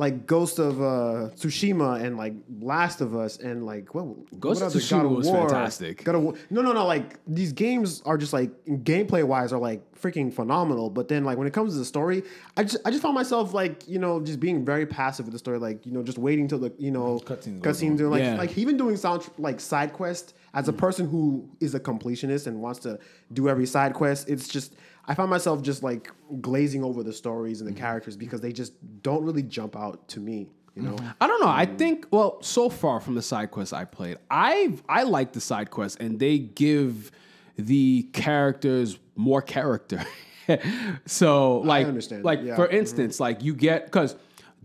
like 0.00 0.26
Ghost 0.26 0.58
of 0.58 0.80
uh, 0.80 1.28
Tsushima 1.36 2.02
and 2.02 2.16
like 2.16 2.32
Last 2.60 3.02
of 3.02 3.14
Us 3.14 3.36
and 3.38 3.66
like 3.66 3.94
what 3.94 4.04
Ghost 4.40 4.62
what 4.62 4.68
of 4.68 4.72
other- 4.72 4.80
Tsushima 4.80 4.90
God 5.02 5.04
of 5.06 5.12
was 5.12 5.26
War, 5.26 5.48
fantastic. 5.48 6.04
God 6.04 6.14
of 6.14 6.22
War- 6.22 6.34
no, 6.48 6.62
no, 6.62 6.72
no. 6.72 6.86
Like 6.86 7.18
these 7.26 7.52
games 7.52 8.00
are 8.06 8.16
just 8.16 8.32
like 8.32 8.50
gameplay 8.66 9.22
wise 9.22 9.52
are 9.52 9.58
like 9.58 9.82
freaking 10.00 10.32
phenomenal. 10.32 10.88
But 10.88 11.08
then 11.08 11.24
like 11.24 11.36
when 11.36 11.46
it 11.46 11.52
comes 11.52 11.74
to 11.74 11.78
the 11.78 11.84
story, 11.84 12.22
I 12.56 12.62
just 12.64 12.78
I 12.86 12.90
just 12.90 13.02
found 13.02 13.14
myself 13.14 13.52
like 13.52 13.86
you 13.86 13.98
know 13.98 14.20
just 14.20 14.40
being 14.40 14.64
very 14.64 14.86
passive 14.86 15.26
with 15.26 15.32
the 15.34 15.38
story. 15.38 15.58
Like 15.58 15.84
you 15.84 15.92
know 15.92 16.02
just 16.02 16.18
waiting 16.18 16.48
till 16.48 16.58
the 16.60 16.72
you 16.78 16.90
know 16.90 17.20
Cutscenes 17.20 17.60
goes 17.60 17.80
cutscenes 17.82 17.90
on. 17.90 17.96
doing 17.96 18.10
like 18.10 18.22
Yeah. 18.22 18.36
like 18.36 18.56
even 18.56 18.78
doing 18.78 18.96
sound 18.96 19.28
like 19.38 19.60
side 19.60 19.92
quest 19.92 20.34
as 20.54 20.66
a 20.68 20.72
person 20.72 21.08
who 21.08 21.48
is 21.60 21.74
a 21.74 21.80
completionist 21.80 22.46
and 22.46 22.60
wants 22.62 22.80
to 22.80 22.98
do 23.34 23.48
every 23.50 23.66
side 23.66 23.92
quest. 23.94 24.28
It's 24.30 24.48
just 24.48 24.74
I 25.06 25.14
find 25.14 25.30
myself 25.30 25.62
just 25.62 25.82
like 25.82 26.10
glazing 26.40 26.84
over 26.84 27.02
the 27.02 27.12
stories 27.12 27.60
and 27.60 27.68
the 27.68 27.74
mm-hmm. 27.74 27.82
characters 27.82 28.16
because 28.16 28.40
they 28.40 28.52
just 28.52 28.72
don't 29.02 29.24
really 29.24 29.42
jump 29.42 29.76
out 29.76 30.08
to 30.08 30.20
me. 30.20 30.48
You 30.74 30.82
know. 30.82 30.96
I 31.20 31.26
don't 31.26 31.40
know. 31.40 31.48
I 31.48 31.66
mm. 31.66 31.78
think 31.78 32.06
well, 32.10 32.40
so 32.42 32.68
far 32.68 33.00
from 33.00 33.14
the 33.14 33.22
side 33.22 33.50
quests 33.50 33.72
I 33.72 33.84
played, 33.84 34.18
I 34.30 34.78
I 34.88 35.02
like 35.02 35.32
the 35.32 35.40
side 35.40 35.70
quests, 35.70 35.98
and 36.00 36.18
they 36.18 36.38
give 36.38 37.10
the 37.56 38.08
characters 38.12 38.98
more 39.16 39.42
character. 39.42 40.04
so 41.06 41.58
like, 41.58 41.86
like 42.22 42.40
Yeah. 42.42 42.56
for 42.56 42.66
mm-hmm. 42.66 42.76
instance, 42.76 43.20
like 43.20 43.42
you 43.42 43.54
get 43.54 43.86
because 43.86 44.16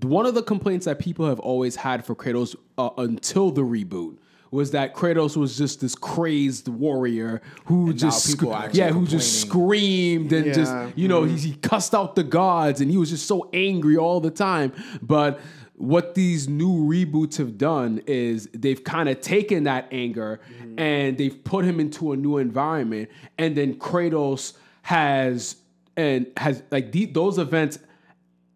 one 0.01 0.25
of 0.25 0.35
the 0.35 0.43
complaints 0.43 0.85
that 0.85 0.99
people 0.99 1.27
have 1.27 1.39
always 1.39 1.75
had 1.75 2.05
for 2.05 2.15
Kratos 2.15 2.55
uh, 2.77 2.89
until 2.97 3.51
the 3.51 3.61
reboot 3.61 4.17
was 4.55 4.71
that 4.71 4.95
Kratos 4.95 5.37
was 5.37 5.57
just 5.57 5.81
this 5.81 5.93
crazed 5.93 6.67
warrior 6.67 7.41
who 7.65 7.89
And 7.91 7.99
just 7.99 8.23
sc- 8.31 8.43
yeah 8.73 8.89
who 8.91 9.05
just 9.05 9.41
screamed 9.41 10.31
and 10.33 10.53
just 10.53 10.73
you 10.95 11.07
know 11.07 11.23
he, 11.23 11.37
he 11.37 11.55
cussed 11.57 11.93
out 11.93 12.15
the 12.15 12.23
gods 12.23 12.81
and 12.81 12.89
he 12.89 12.97
was 12.97 13.09
just 13.09 13.27
so 13.27 13.49
angry 13.53 13.97
all 13.97 14.19
the 14.19 14.31
time. 14.31 14.71
But 15.01 15.39
what 15.77 16.15
these 16.15 16.47
new 16.47 16.87
reboots 16.87 17.37
have 17.37 17.57
done 17.57 18.01
is 18.07 18.47
they've 18.53 18.83
kind 18.83 19.09
of 19.09 19.19
taken 19.19 19.65
that 19.65 19.87
anger 19.91 20.39
and 20.77 21.17
they've 21.17 21.43
put 21.43 21.65
him 21.65 21.79
into 21.79 22.13
a 22.13 22.15
new 22.17 22.37
environment. 22.37 23.09
And 23.37 23.55
then 23.57 23.75
Kratos 23.75 24.53
has 24.83 25.57
and 25.97 26.27
has 26.37 26.63
like 26.71 26.91
the, 26.91 27.05
those 27.05 27.37
events 27.37 27.79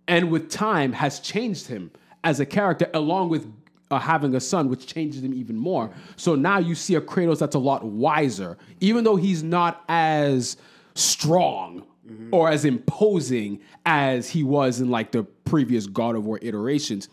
and 0.08 0.32
with 0.32 0.50
time 0.50 0.94
has 0.94 1.20
changed 1.20 1.68
him 1.68 1.92
as 2.24 2.40
a 2.40 2.46
character 2.46 2.90
along 2.94 3.30
with 3.30 3.59
uh, 3.92 4.00
having 4.00 4.36
a 4.36 4.40
son 4.40 4.70
which 4.70 4.86
changes 4.86 5.24
him 5.24 5.34
even 5.34 5.58
more 5.58 5.92
so 6.16 6.36
now 6.36 6.58
you 6.58 6.76
see 6.76 6.96
a 6.96 7.02
kratos 7.02 7.40
that's 7.40 7.56
a 7.56 7.60
lot 7.60 7.84
wiser 7.84 8.58
even 8.80 9.04
though 9.04 9.16
he's 9.16 9.44
not 9.44 9.84
as 9.90 10.58
strong 10.96 11.84
or 12.32 12.50
as 12.50 12.66
imposing 12.66 13.60
as 13.86 14.28
he 14.28 14.42
was 14.42 14.82
in 14.82 14.90
like 14.90 15.12
the 15.12 15.24
previous 15.46 15.86
god 15.86 16.16
of 16.16 16.26
war 16.26 16.40
iterations 16.42 17.08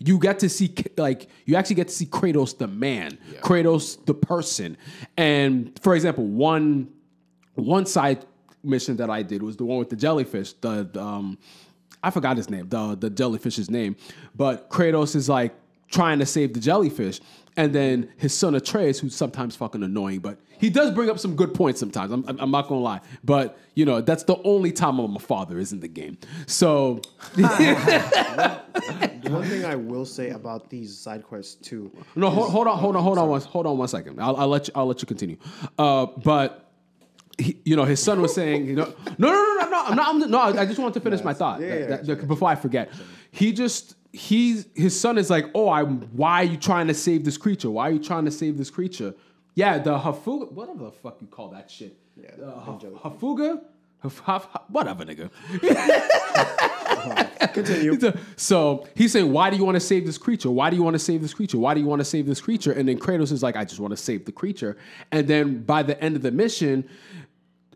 you 0.00 0.18
get 0.18 0.38
to 0.38 0.48
see 0.48 0.74
like 0.96 1.28
you 1.44 1.54
actually 1.54 1.76
get 1.76 1.88
to 1.88 1.94
see 1.94 2.06
kratos 2.06 2.56
the 2.56 2.66
man 2.66 3.18
kratos 3.40 4.04
the 4.06 4.14
person 4.14 4.76
and 5.16 5.78
for 5.82 5.94
example 5.94 6.26
one 6.26 6.88
one 7.54 7.84
side 7.84 8.24
mission 8.62 8.96
that 8.96 9.10
I 9.10 9.22
did 9.22 9.42
was 9.42 9.56
the 9.56 9.64
one 9.64 9.78
with 9.78 9.90
the 9.90 9.96
jellyfish. 9.96 10.52
The, 10.54 10.88
the, 10.92 11.00
um, 11.00 11.38
I 12.02 12.10
forgot 12.10 12.36
his 12.36 12.48
name. 12.48 12.68
The 12.68 12.94
the 12.94 13.10
jellyfish's 13.10 13.70
name. 13.70 13.96
But 14.34 14.70
Kratos 14.70 15.16
is 15.16 15.28
like 15.28 15.54
trying 15.90 16.18
to 16.18 16.26
save 16.26 16.52
the 16.54 16.60
jellyfish, 16.60 17.20
and 17.56 17.74
then 17.74 18.08
his 18.16 18.32
son 18.34 18.54
Atreus, 18.54 19.00
who's 19.00 19.14
sometimes 19.16 19.56
fucking 19.56 19.82
annoying, 19.82 20.20
but 20.20 20.38
he 20.58 20.70
does 20.70 20.90
bring 20.92 21.08
up 21.10 21.18
some 21.18 21.34
good 21.36 21.54
points 21.54 21.78
sometimes. 21.80 22.12
I'm, 22.12 22.24
I'm 22.38 22.50
not 22.50 22.68
gonna 22.68 22.80
lie, 22.80 23.00
but 23.24 23.58
you 23.74 23.84
know 23.84 24.00
that's 24.00 24.22
the 24.24 24.36
only 24.42 24.72
time 24.72 24.98
I'm 24.98 25.14
a 25.16 25.20
father 25.20 25.58
is 25.58 25.72
in 25.72 25.80
the 25.80 25.88
game. 25.88 26.18
So 26.46 27.00
One 27.36 27.48
thing 29.44 29.64
I 29.64 29.74
will 29.76 30.04
say 30.06 30.30
about 30.30 30.70
these 30.70 30.96
side 30.96 31.24
quests 31.24 31.54
too. 31.56 31.90
No, 32.16 32.30
hold, 32.30 32.50
hold 32.50 32.66
on, 32.66 32.78
hold 32.78 32.96
on, 32.96 33.02
hold 33.02 33.18
on, 33.18 33.28
one, 33.28 33.40
hold 33.42 33.66
on 33.66 33.76
one 33.78 33.88
second. 33.88 34.20
I'll, 34.20 34.36
I'll 34.36 34.48
let 34.48 34.68
you. 34.68 34.72
I'll 34.74 34.86
let 34.86 35.00
you 35.02 35.06
continue. 35.06 35.36
Uh, 35.78 36.06
but 36.06 36.64
he, 37.38 37.60
you 37.64 37.76
know, 37.76 37.84
his 37.84 38.02
son 38.02 38.20
was 38.22 38.34
saying, 38.34 38.66
you 38.66 38.74
know, 38.76 38.92
no, 39.18 39.28
no, 39.28 39.32
no, 39.32 39.54
no, 39.60 39.68
no, 39.70 39.84
I'm 39.84 39.96
not. 39.96 40.08
I'm, 40.08 40.30
no, 40.30 40.38
I 40.60 40.64
just 40.66 40.78
wanted 40.78 40.94
to 40.94 41.00
finish 41.00 41.22
my 41.22 41.34
thought 41.34 41.60
Yeah, 41.60 41.66
yeah, 41.74 41.86
that- 41.86 42.06
that- 42.06 42.28
before 42.28 42.48
I 42.48 42.54
forget. 42.54 42.90
He 43.30 43.52
just 43.52 43.94
he's 44.12 44.66
his 44.74 44.98
son 44.98 45.18
is 45.18 45.30
like, 45.30 45.46
oh, 45.54 45.68
I. 45.68 45.82
Why 45.84 46.42
are 46.42 46.44
you 46.44 46.56
trying 46.56 46.88
to 46.88 46.94
save 46.94 47.24
this 47.24 47.36
creature? 47.36 47.70
Why 47.70 47.88
are 47.88 47.92
you 47.92 47.98
trying 47.98 48.24
to 48.24 48.30
save 48.30 48.58
this 48.58 48.70
creature? 48.70 49.14
Yeah, 49.54 49.78
the 49.78 49.98
hafuga, 49.98 50.52
whatever 50.52 50.84
the 50.84 50.92
fuck 50.92 51.18
you 51.20 51.26
call 51.26 51.48
that 51.50 51.70
shit. 51.70 51.96
Yeah, 52.16 52.30
uh, 52.40 52.64
I'm 52.66 52.78
hafuga, 52.78 53.60
Haf- 54.02 54.20
haf- 54.20 54.48
whatever, 54.68 55.04
nigga. 55.04 55.30
Continue. 57.52 57.98
So 58.36 58.86
he's 58.94 59.12
saying, 59.12 59.32
Why 59.32 59.50
do 59.50 59.56
you 59.56 59.64
want 59.64 59.74
to 59.74 59.80
save 59.80 60.06
this 60.06 60.18
creature? 60.18 60.50
Why 60.50 60.70
do 60.70 60.76
you 60.76 60.82
want 60.82 60.94
to 60.94 61.00
save 61.00 61.22
this 61.22 61.34
creature? 61.34 61.58
Why 61.58 61.74
do 61.74 61.80
you 61.80 61.86
want 61.86 62.00
to 62.00 62.04
save 62.04 62.26
this 62.26 62.40
creature? 62.40 62.70
And 62.72 62.88
then 62.88 62.98
Kratos 62.98 63.32
is 63.32 63.42
like, 63.42 63.56
I 63.56 63.64
just 63.64 63.80
want 63.80 63.90
to 63.90 63.96
save 63.96 64.24
the 64.24 64.32
creature. 64.32 64.76
And 65.10 65.26
then 65.26 65.62
by 65.62 65.82
the 65.82 66.00
end 66.02 66.14
of 66.14 66.22
the 66.22 66.30
mission, 66.30 66.88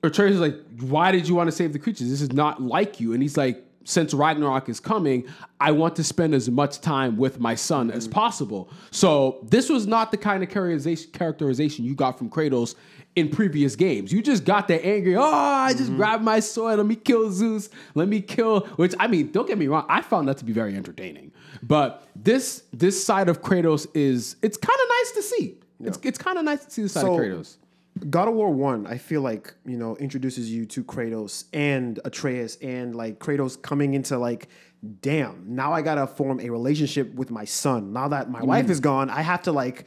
Atreus 0.04 0.34
is 0.34 0.40
like, 0.40 0.56
Why 0.80 1.10
did 1.10 1.26
you 1.28 1.34
want 1.34 1.48
to 1.48 1.52
save 1.52 1.72
the 1.72 1.80
creature? 1.80 2.04
This 2.04 2.22
is 2.22 2.32
not 2.32 2.62
like 2.62 3.00
you. 3.00 3.12
And 3.12 3.22
he's 3.22 3.36
like, 3.36 3.64
since 3.84 4.14
Ragnarok 4.14 4.68
is 4.68 4.80
coming, 4.80 5.24
I 5.60 5.72
want 5.72 5.96
to 5.96 6.04
spend 6.04 6.34
as 6.34 6.50
much 6.50 6.80
time 6.80 7.16
with 7.16 7.40
my 7.40 7.54
son 7.54 7.90
as 7.90 8.08
mm. 8.08 8.12
possible. 8.12 8.70
So 8.90 9.38
this 9.42 9.68
was 9.68 9.86
not 9.86 10.10
the 10.10 10.16
kind 10.16 10.42
of 10.42 10.48
characterization, 10.48 11.84
you 11.84 11.94
got 11.94 12.18
from 12.18 12.30
Kratos 12.30 12.74
in 13.14 13.28
previous 13.28 13.76
games. 13.76 14.12
You 14.12 14.22
just 14.22 14.44
got 14.44 14.68
that 14.68 14.84
angry, 14.84 15.16
oh, 15.16 15.22
I 15.22 15.72
just 15.72 15.84
mm-hmm. 15.84 15.96
grabbed 15.96 16.24
my 16.24 16.40
sword, 16.40 16.78
let 16.78 16.86
me 16.86 16.96
kill 16.96 17.30
Zeus, 17.30 17.68
let 17.94 18.08
me 18.08 18.20
kill, 18.20 18.60
which 18.76 18.94
I 18.98 19.06
mean, 19.06 19.30
don't 19.32 19.46
get 19.46 19.58
me 19.58 19.68
wrong, 19.68 19.84
I 19.88 20.00
found 20.00 20.28
that 20.28 20.38
to 20.38 20.44
be 20.44 20.52
very 20.52 20.74
entertaining. 20.74 21.32
But 21.62 22.06
this 22.16 22.64
this 22.72 23.02
side 23.02 23.28
of 23.28 23.42
Kratos 23.42 23.86
is 23.94 24.36
it's 24.42 24.56
kind 24.56 24.78
of 24.82 24.88
nice 24.88 25.12
to 25.12 25.22
see. 25.22 25.58
It's 25.80 25.98
it's 26.02 26.18
kind 26.18 26.38
of 26.38 26.44
nice 26.44 26.64
to 26.64 26.70
see 26.70 26.82
the 26.82 26.88
side 26.88 27.02
So- 27.02 27.14
of 27.14 27.20
Kratos. 27.20 27.56
God 28.10 28.28
of 28.28 28.34
War 28.34 28.50
One, 28.50 28.86
I 28.86 28.98
feel 28.98 29.20
like 29.22 29.54
you 29.64 29.76
know 29.76 29.96
introduces 29.96 30.50
you 30.50 30.66
to 30.66 30.84
Kratos 30.84 31.44
and 31.52 31.98
Atreus, 32.04 32.56
and 32.62 32.94
like 32.94 33.18
Kratos 33.18 33.60
coming 33.60 33.94
into 33.94 34.18
like, 34.18 34.48
damn, 35.00 35.44
now 35.54 35.72
I 35.72 35.82
gotta 35.82 36.06
form 36.06 36.40
a 36.40 36.50
relationship 36.50 37.14
with 37.14 37.30
my 37.30 37.44
son. 37.44 37.92
Now 37.92 38.08
that 38.08 38.30
my 38.30 38.40
Mm. 38.40 38.46
wife 38.46 38.70
is 38.70 38.80
gone, 38.80 39.10
I 39.10 39.22
have 39.22 39.42
to 39.42 39.52
like, 39.52 39.86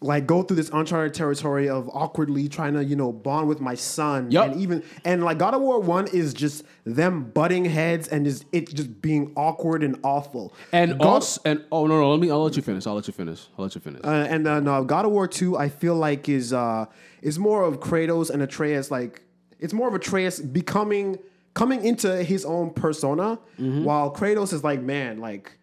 like 0.00 0.26
go 0.28 0.42
through 0.42 0.56
this 0.56 0.70
uncharted 0.72 1.12
territory 1.12 1.68
of 1.68 1.88
awkwardly 1.92 2.48
trying 2.48 2.74
to 2.74 2.84
you 2.84 2.94
know 2.94 3.12
bond 3.12 3.48
with 3.48 3.60
my 3.60 3.74
son. 3.74 4.30
Yup. 4.30 4.52
And 4.52 4.60
even 4.60 4.84
and 5.04 5.24
like 5.24 5.38
God 5.38 5.54
of 5.54 5.60
War 5.60 5.80
One 5.80 6.06
is 6.08 6.32
just 6.34 6.64
them 6.84 7.30
butting 7.30 7.64
heads 7.64 8.06
and 8.08 8.26
is 8.26 8.44
it 8.52 8.72
just 8.72 9.02
being 9.02 9.32
awkward 9.36 9.82
and 9.82 9.98
awful. 10.04 10.54
And 10.72 10.98
God- 10.98 11.06
also, 11.06 11.40
and 11.44 11.64
oh 11.72 11.86
no, 11.86 11.98
no, 12.00 12.10
let 12.12 12.20
me. 12.20 12.30
I'll 12.30 12.44
let 12.44 12.56
you 12.56 12.62
finish. 12.62 12.86
I'll 12.86 12.94
let 12.94 13.06
you 13.08 13.12
finish. 13.12 13.46
I'll 13.58 13.64
let 13.64 13.74
you 13.74 13.80
finish. 13.80 14.00
uh, 14.04 14.08
and 14.08 14.46
uh, 14.46 14.60
no, 14.60 14.84
God 14.84 15.04
of 15.04 15.10
War 15.10 15.26
Two, 15.26 15.56
I 15.56 15.68
feel 15.68 15.96
like 15.96 16.28
is 16.28 16.52
uh 16.52 16.86
is 17.22 17.38
more 17.38 17.64
of 17.64 17.80
Kratos 17.80 18.30
and 18.30 18.40
Atreus. 18.42 18.90
Like 18.92 19.22
it's 19.58 19.72
more 19.72 19.88
of 19.88 19.94
Atreus 19.94 20.38
becoming 20.38 21.18
coming 21.54 21.84
into 21.84 22.22
his 22.22 22.44
own 22.44 22.70
persona, 22.70 23.36
while 23.56 24.14
Kratos 24.14 24.52
is 24.52 24.62
like, 24.62 24.80
man, 24.80 25.18
like 25.18 25.58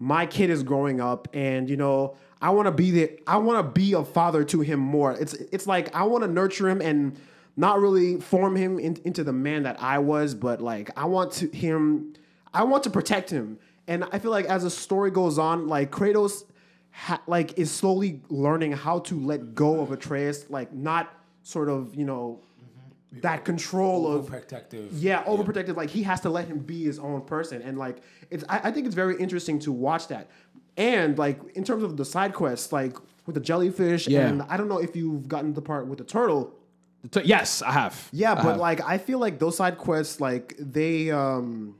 my 0.00 0.26
kid 0.26 0.50
is 0.50 0.64
growing 0.64 1.00
up, 1.00 1.28
and 1.32 1.70
you 1.70 1.76
know, 1.76 2.16
I 2.40 2.50
want 2.50 2.66
to 2.66 2.72
be 2.72 2.90
the, 2.90 3.20
I 3.26 3.38
want 3.38 3.64
to 3.64 3.80
be 3.80 3.94
a 3.94 4.04
father 4.04 4.44
to 4.44 4.60
him 4.60 4.80
more. 4.80 5.12
It's 5.12 5.32
it's 5.34 5.66
like 5.66 5.94
I 5.94 6.02
want 6.02 6.24
to 6.24 6.30
nurture 6.30 6.68
him 6.68 6.80
and 6.82 7.18
not 7.56 7.80
really 7.80 8.20
form 8.20 8.54
him 8.56 8.78
in, 8.78 8.98
into 9.04 9.24
the 9.24 9.32
man 9.32 9.62
that 9.62 9.82
I 9.82 9.98
was, 9.98 10.34
but 10.34 10.60
like 10.60 10.90
I 10.96 11.06
want 11.06 11.32
to 11.32 11.48
him, 11.48 12.14
I 12.52 12.64
want 12.64 12.84
to 12.84 12.90
protect 12.90 13.30
him, 13.30 13.58
and 13.88 14.04
I 14.12 14.18
feel 14.18 14.30
like 14.30 14.46
as 14.46 14.62
the 14.62 14.70
story 14.70 15.10
goes 15.10 15.38
on, 15.38 15.66
like 15.66 15.90
Kratos 15.90 16.44
ha- 16.90 17.22
like 17.26 17.58
is 17.58 17.70
slowly 17.70 18.20
learning 18.28 18.72
how 18.72 18.98
to 19.00 19.18
let 19.18 19.54
go 19.54 19.80
of 19.80 19.90
Atreus, 19.90 20.50
like 20.50 20.72
not 20.72 21.12
sort 21.42 21.70
of 21.70 21.94
you 21.94 22.04
know 22.04 22.40
mm-hmm. 22.60 23.20
that 23.20 23.46
control 23.46 24.12
of 24.12 24.26
Protective. 24.26 24.92
yeah 24.92 25.24
overprotective. 25.24 25.76
Like 25.76 25.90
he 25.90 26.02
has 26.02 26.20
to 26.22 26.30
let 26.30 26.48
him 26.48 26.58
be 26.58 26.84
his 26.84 26.98
own 26.98 27.22
person, 27.22 27.62
and 27.62 27.78
like 27.78 28.02
it's 28.30 28.44
I, 28.50 28.60
I 28.64 28.70
think 28.70 28.84
it's 28.84 28.94
very 28.94 29.16
interesting 29.18 29.58
to 29.60 29.72
watch 29.72 30.08
that. 30.08 30.28
And 30.76 31.16
like 31.18 31.40
in 31.56 31.64
terms 31.64 31.82
of 31.82 31.96
the 31.96 32.04
side 32.04 32.34
quests, 32.34 32.72
like 32.72 32.96
with 33.26 33.34
the 33.34 33.40
jellyfish, 33.40 34.06
Yeah. 34.06 34.26
and 34.28 34.42
I 34.42 34.56
don't 34.56 34.68
know 34.68 34.78
if 34.78 34.94
you've 34.94 35.26
gotten 35.28 35.54
the 35.54 35.62
part 35.62 35.86
with 35.86 35.98
the 35.98 36.04
turtle. 36.04 36.54
T- 37.10 37.22
yes, 37.24 37.62
I 37.62 37.72
have. 37.72 38.08
Yeah, 38.12 38.32
I 38.32 38.34
but 38.36 38.44
have. 38.44 38.56
like 38.58 38.80
I 38.82 38.98
feel 38.98 39.18
like 39.18 39.38
those 39.38 39.56
side 39.56 39.78
quests, 39.78 40.20
like 40.20 40.54
they 40.58 41.10
um, 41.10 41.76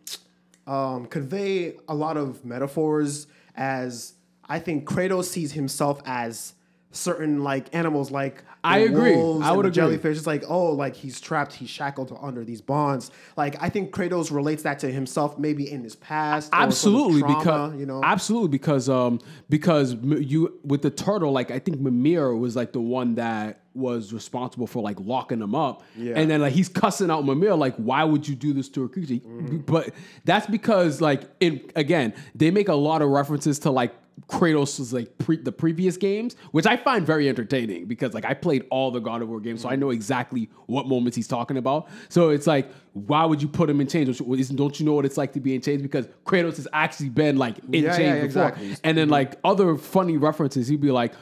um, 0.67 1.07
convey 1.07 1.75
a 1.89 1.95
lot 1.95 2.17
of 2.17 2.45
metaphors. 2.45 3.27
As 3.55 4.15
I 4.49 4.59
think 4.59 4.87
Kratos 4.89 5.25
sees 5.25 5.53
himself 5.53 6.01
as 6.07 6.55
certain 6.91 7.43
like 7.43 7.75
animals, 7.75 8.11
like 8.11 8.43
the 8.56 8.56
I 8.67 8.79
agree. 8.79 9.15
I 9.15 9.53
would 9.53 9.67
agree. 9.67 9.75
Jellyfish. 9.75 10.17
It's 10.19 10.27
like 10.27 10.45
oh, 10.49 10.73
like 10.73 10.97
he's 10.97 11.21
trapped, 11.21 11.53
he's 11.55 11.71
shackled 11.71 12.17
under 12.21 12.45
these 12.45 12.61
bonds. 12.61 13.11
Like 13.37 13.57
I 13.63 13.69
think 13.69 13.93
Kratos 13.93 14.31
relates 14.31 14.63
that 14.65 14.79
to 14.81 14.91
himself, 14.91 15.39
maybe 15.39 15.71
in 15.71 15.83
his 15.85 15.97
past. 15.97 16.51
absolutely 16.53 17.21
trauma, 17.21 17.39
because 17.39 17.81
you 17.81 17.87
know, 17.87 18.01
absolutely 18.05 18.49
because 18.49 18.89
um 18.89 19.21
because 19.49 19.95
you 20.03 20.59
with 20.65 20.83
the 20.83 20.91
turtle 20.91 21.33
like 21.33 21.51
I 21.51 21.59
think 21.59 21.81
Mimir 21.81 22.35
was 22.35 22.57
like 22.57 22.73
the 22.73 22.81
one 22.81 23.15
that 23.17 23.61
was 23.75 24.11
responsible 24.13 24.67
for 24.67 24.83
like 24.83 24.99
locking 25.01 25.41
him 25.43 25.55
up 25.55 25.83
Yeah. 25.97 26.15
and 26.17 26.31
then 26.31 26.41
like 26.41 26.55
he's 26.55 26.69
cussing 26.71 27.11
out 27.11 27.27
Mimir 27.27 27.55
like 27.55 27.77
why 27.77 28.05
would 28.05 28.27
you 28.27 28.35
do 28.35 28.55
this 28.55 28.71
to 28.71 28.85
a 28.85 28.89
creature 28.89 29.15
Mm-hmm. 29.15 29.59
but 29.59 29.91
that's 30.25 30.47
because 30.47 31.03
like 31.03 31.25
in 31.41 31.61
again 31.77 32.15
they 32.35 32.51
make 32.51 32.69
a 32.69 32.75
lot 32.75 33.03
of 33.03 33.11
references 33.11 33.59
to 33.61 33.71
like 33.71 33.95
Kratos' 34.29 34.95
like 34.95 35.19
pre- 35.19 35.37
the 35.43 35.53
previous 35.53 35.99
games, 35.99 36.37
which 36.53 36.67
I 36.67 36.79
find 36.79 37.05
very 37.07 37.29
entertaining 37.29 37.85
because 37.85 38.15
like 38.15 38.25
I 38.25 38.33
played 38.33 38.56
all 38.71 38.91
the 38.91 39.01
God 39.01 39.23
of 39.23 39.29
War 39.29 39.41
games, 39.41 39.63
so 39.63 39.69
I 39.69 39.73
mm-hmm. 39.73 39.81
know 39.81 39.91
exactly 39.91 40.49
what 40.67 40.87
moments 40.87 41.17
he's 41.17 41.29
talking 41.29 41.57
about. 41.57 41.89
So 42.09 42.31
it's 42.31 42.47
like, 42.47 42.71
why 42.93 43.25
would 43.25 43.43
you 43.43 43.49
put 43.49 43.69
him 43.69 43.81
in 43.81 43.87
chains? 43.87 44.19
Don't 44.19 44.39
you, 44.39 44.45
don't 44.45 44.81
you 44.81 44.87
know 44.87 44.95
what 44.95 45.05
it's 45.05 45.17
like 45.17 45.33
to 45.35 45.41
be 45.41 45.55
in 45.55 45.61
chains? 45.61 45.83
Because 45.83 46.07
Kratos 46.25 46.57
has 46.57 46.69
actually 46.73 47.11
been 47.11 47.37
like 47.37 47.59
in 47.73 47.85
Yeah, 47.85 47.97
chains 47.97 48.01
yeah, 48.01 48.27
before, 48.27 48.49
exactly. 48.49 48.77
and 48.85 48.99
then 48.99 49.07
mm-hmm. 49.07 49.13
like 49.13 49.35
other 49.45 49.77
funny 49.77 50.17
references, 50.17 50.69
he'd 50.69 50.81
be 50.81 50.91
like, 50.91 51.13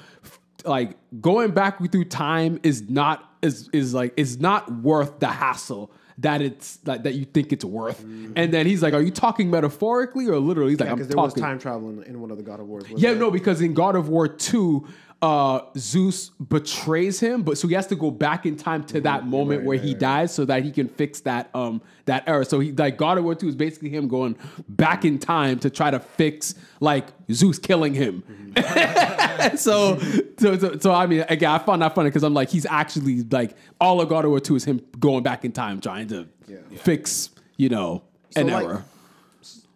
like 0.65 0.97
going 1.21 1.51
back 1.51 1.79
through 1.91 2.05
time 2.05 2.61
is 2.63 2.89
not 2.89 3.31
is 3.43 3.69
is 3.73 3.95
like 3.95 4.13
is 4.17 4.41
not 4.41 4.73
worth 4.73 5.21
the 5.21 5.29
hassle. 5.29 5.93
That 6.19 6.43
it's 6.43 6.77
that, 6.85 7.03
that 7.03 7.15
you 7.15 7.25
think 7.25 7.53
it's 7.53 7.65
worth, 7.65 8.01
mm-hmm. 8.01 8.35
and 8.37 8.55
then 8.55 8.67
he's 8.67 8.85
like, 8.85 8.95
"Are 8.95 9.03
you 9.03 9.11
talking 9.11 9.51
metaphorically 9.51 10.29
or 10.29 10.39
literally?" 10.39 10.71
He's 10.71 10.79
like, 10.79 10.89
"I'm 10.89 10.95
because 10.95 11.09
there 11.09 11.17
talking." 11.17 11.35
was 11.35 11.43
time 11.43 11.59
travel 11.59 11.91
in, 11.91 12.05
in 12.05 12.21
one 12.21 12.31
of 12.31 12.37
the 12.37 12.45
God 12.45 12.61
of 12.61 12.69
Wars. 12.69 12.85
Yeah, 12.91 13.11
there? 13.11 13.19
no, 13.19 13.33
because 13.33 13.61
in 13.61 13.75
God 13.75 13.97
of 13.97 14.09
War 14.09 14.29
2, 14.29 14.87
uh, 15.23 15.61
Zeus 15.77 16.31
betrays 16.31 17.19
him, 17.19 17.43
but 17.43 17.57
so 17.57 17.67
he 17.67 17.75
has 17.75 17.87
to 17.87 17.97
go 17.97 18.11
back 18.11 18.45
in 18.45 18.57
time 18.57 18.85
to 18.85 19.01
that 19.03 19.27
moment 19.27 19.65
where 19.65 19.79
he 19.79 19.95
dies 19.95 20.35
so 20.35 20.45
that 20.45 20.63
he 20.63 20.71
can 20.71 20.89
fix 20.89 21.21
that 21.21 21.49
um 21.55 21.81
that 22.05 22.29
error. 22.29 22.45
So 22.45 22.61
he 22.61 22.73
like 22.73 22.99
God 22.99 23.19
of 23.19 23.25
War 23.25 23.35
2 23.35 23.49
is 23.49 23.57
basically 23.57 23.89
him 23.89 24.07
going 24.09 24.37
back 24.69 25.05
in 25.05 25.19
time 25.19 25.59
to 25.61 25.71
try 25.71 25.91
to 25.91 25.99
fix 25.99 26.55
like 26.81 27.07
Zeus 27.33 27.59
killing 27.59 27.95
him. 27.95 28.23
so, 29.57 29.99
so, 30.39 30.59
so, 30.59 30.79
so, 30.79 30.93
I 30.93 31.07
mean, 31.07 31.25
again, 31.29 31.51
I 31.51 31.59
found 31.59 31.83
that 31.83 31.95
funny 31.95 32.11
because 32.11 32.23
I'm 32.23 32.35
like, 32.35 32.51
he's 32.51 32.67
actually 32.67 33.23
like 33.23 33.57
all 33.81 34.01
of 34.01 34.09
God 34.09 34.25
of 34.25 34.31
War 34.31 34.41
2 34.41 34.57
is 34.57 34.65
him 34.65 34.81
going 34.99 35.23
back 35.23 35.45
in 35.45 35.53
time 35.53 35.81
trying 35.81 36.09
to 36.09 36.29
fix, 36.77 37.31
you 37.57 37.69
know, 37.69 38.03
an 38.37 38.49
like, 38.49 38.65
error. 38.65 38.85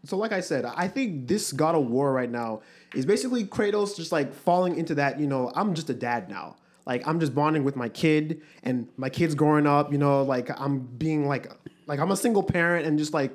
So, 0.08 0.16
like 0.16 0.32
I 0.32 0.40
said, 0.40 0.64
I 0.64 0.88
think 0.88 1.28
this 1.28 1.52
God 1.52 1.74
of 1.74 1.86
War 1.86 2.14
right 2.14 2.30
now 2.30 2.62
is 2.94 3.04
basically 3.04 3.44
Kratos 3.44 3.94
just 3.94 4.10
like 4.10 4.32
falling 4.32 4.78
into 4.78 4.94
that, 4.94 5.20
you 5.20 5.26
know, 5.26 5.52
I'm 5.54 5.74
just 5.74 5.90
a 5.90 5.94
dad 5.94 6.30
now. 6.30 6.56
Like 6.86 7.06
I'm 7.06 7.20
just 7.20 7.34
bonding 7.34 7.62
with 7.62 7.76
my 7.76 7.90
kid 7.90 8.40
and 8.62 8.88
my 8.96 9.10
kid's 9.10 9.34
growing 9.34 9.66
up, 9.66 9.92
you 9.92 9.98
know, 9.98 10.22
like 10.22 10.48
I'm 10.58 10.78
being 10.78 11.28
like 11.28 11.52
like 11.86 12.00
I'm 12.00 12.10
a 12.10 12.16
single 12.16 12.42
parent 12.42 12.86
and 12.86 12.98
just 12.98 13.12
like 13.12 13.34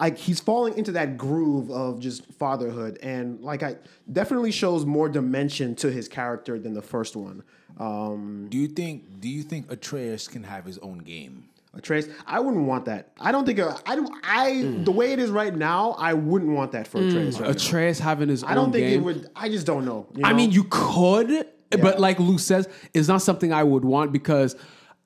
like 0.00 0.18
he's 0.18 0.40
falling 0.40 0.76
into 0.76 0.90
that 0.90 1.16
groove 1.16 1.70
of 1.70 2.00
just 2.00 2.26
fatherhood 2.32 2.98
and 3.00 3.40
like 3.40 3.62
I 3.62 3.76
definitely 4.12 4.50
shows 4.50 4.84
more 4.84 5.08
dimension 5.08 5.76
to 5.76 5.92
his 5.92 6.08
character 6.08 6.58
than 6.58 6.74
the 6.74 6.82
first 6.82 7.14
one. 7.14 7.44
Um 7.78 8.48
Do 8.50 8.58
you 8.58 8.66
think? 8.66 9.20
Do 9.20 9.28
you 9.28 9.44
think 9.44 9.70
Atreus 9.70 10.26
can 10.26 10.42
have 10.42 10.64
his 10.64 10.78
own 10.78 10.98
game? 10.98 11.44
Atreus, 11.78 12.08
I 12.26 12.40
wouldn't 12.40 12.66
want 12.66 12.84
that. 12.86 13.12
I 13.20 13.32
don't 13.32 13.46
think 13.46 13.58
uh, 13.60 13.76
I 13.86 13.96
don't 13.96 14.12
I 14.22 14.62
the 14.84 14.90
way 14.90 15.12
it 15.12 15.18
is 15.18 15.30
right 15.30 15.54
now, 15.54 15.92
I 15.92 16.12
wouldn't 16.14 16.52
want 16.52 16.72
that 16.72 16.86
for 16.88 16.98
Atreus 16.98 17.36
right 17.38 17.44
now. 17.44 17.50
Atreus 17.50 17.98
having 17.98 18.28
his 18.28 18.42
own. 18.42 18.50
I 18.50 18.54
don't 18.54 18.72
think 18.72 18.86
game. 18.86 19.00
it 19.00 19.04
would. 19.04 19.30
I 19.36 19.48
just 19.48 19.66
don't 19.66 19.84
know. 19.84 20.06
you 20.14 20.24
I 20.24 20.32
mean, 20.32 20.50
you 20.50 20.64
could, 20.70 21.46
but 21.70 22.00
like 22.00 22.18
Lou 22.18 22.38
says, 22.38 22.68
it's 22.92 23.08
not 23.08 23.22
something 23.22 23.52
I 23.52 23.62
would 23.62 23.84
want 23.84 24.12
because, 24.12 24.56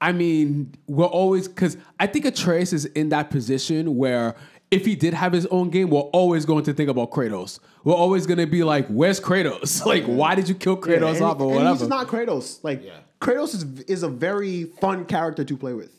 I 0.00 0.12
mean, 0.12 0.74
we're 0.86 1.04
always 1.06 1.46
because 1.46 1.76
I 2.00 2.06
think 2.06 2.24
Atreus 2.24 2.72
is 2.72 2.86
in 2.86 3.10
that 3.10 3.30
position 3.30 3.96
where 3.96 4.34
if 4.70 4.86
he 4.86 4.94
did 4.96 5.12
have 5.12 5.34
his 5.34 5.44
own 5.46 5.68
game, 5.68 5.90
we're 5.90 6.00
always 6.00 6.46
going 6.46 6.64
to 6.64 6.72
think 6.72 6.88
about 6.88 7.10
Kratos. 7.10 7.58
We're 7.84 7.94
always 7.94 8.26
going 8.26 8.38
to 8.38 8.46
be 8.46 8.64
like, 8.64 8.86
"Where's 8.88 9.20
Kratos? 9.20 9.84
Like, 9.92 10.04
why 10.04 10.34
did 10.34 10.48
you 10.48 10.54
kill 10.54 10.80
Yeah, 10.86 10.96
Kratos 10.96 11.16
and, 11.16 11.22
off 11.22 11.40
or 11.40 11.48
and 11.48 11.56
whatever?" 11.56 11.78
he's 11.78 11.88
not 11.88 12.06
Kratos. 12.08 12.64
Like 12.64 12.82
Kratos 13.20 13.54
is 13.54 13.80
is 13.82 14.02
a 14.02 14.08
very 14.08 14.64
fun 14.64 15.04
character 15.04 15.44
to 15.44 15.56
play 15.56 15.74
with. 15.74 15.90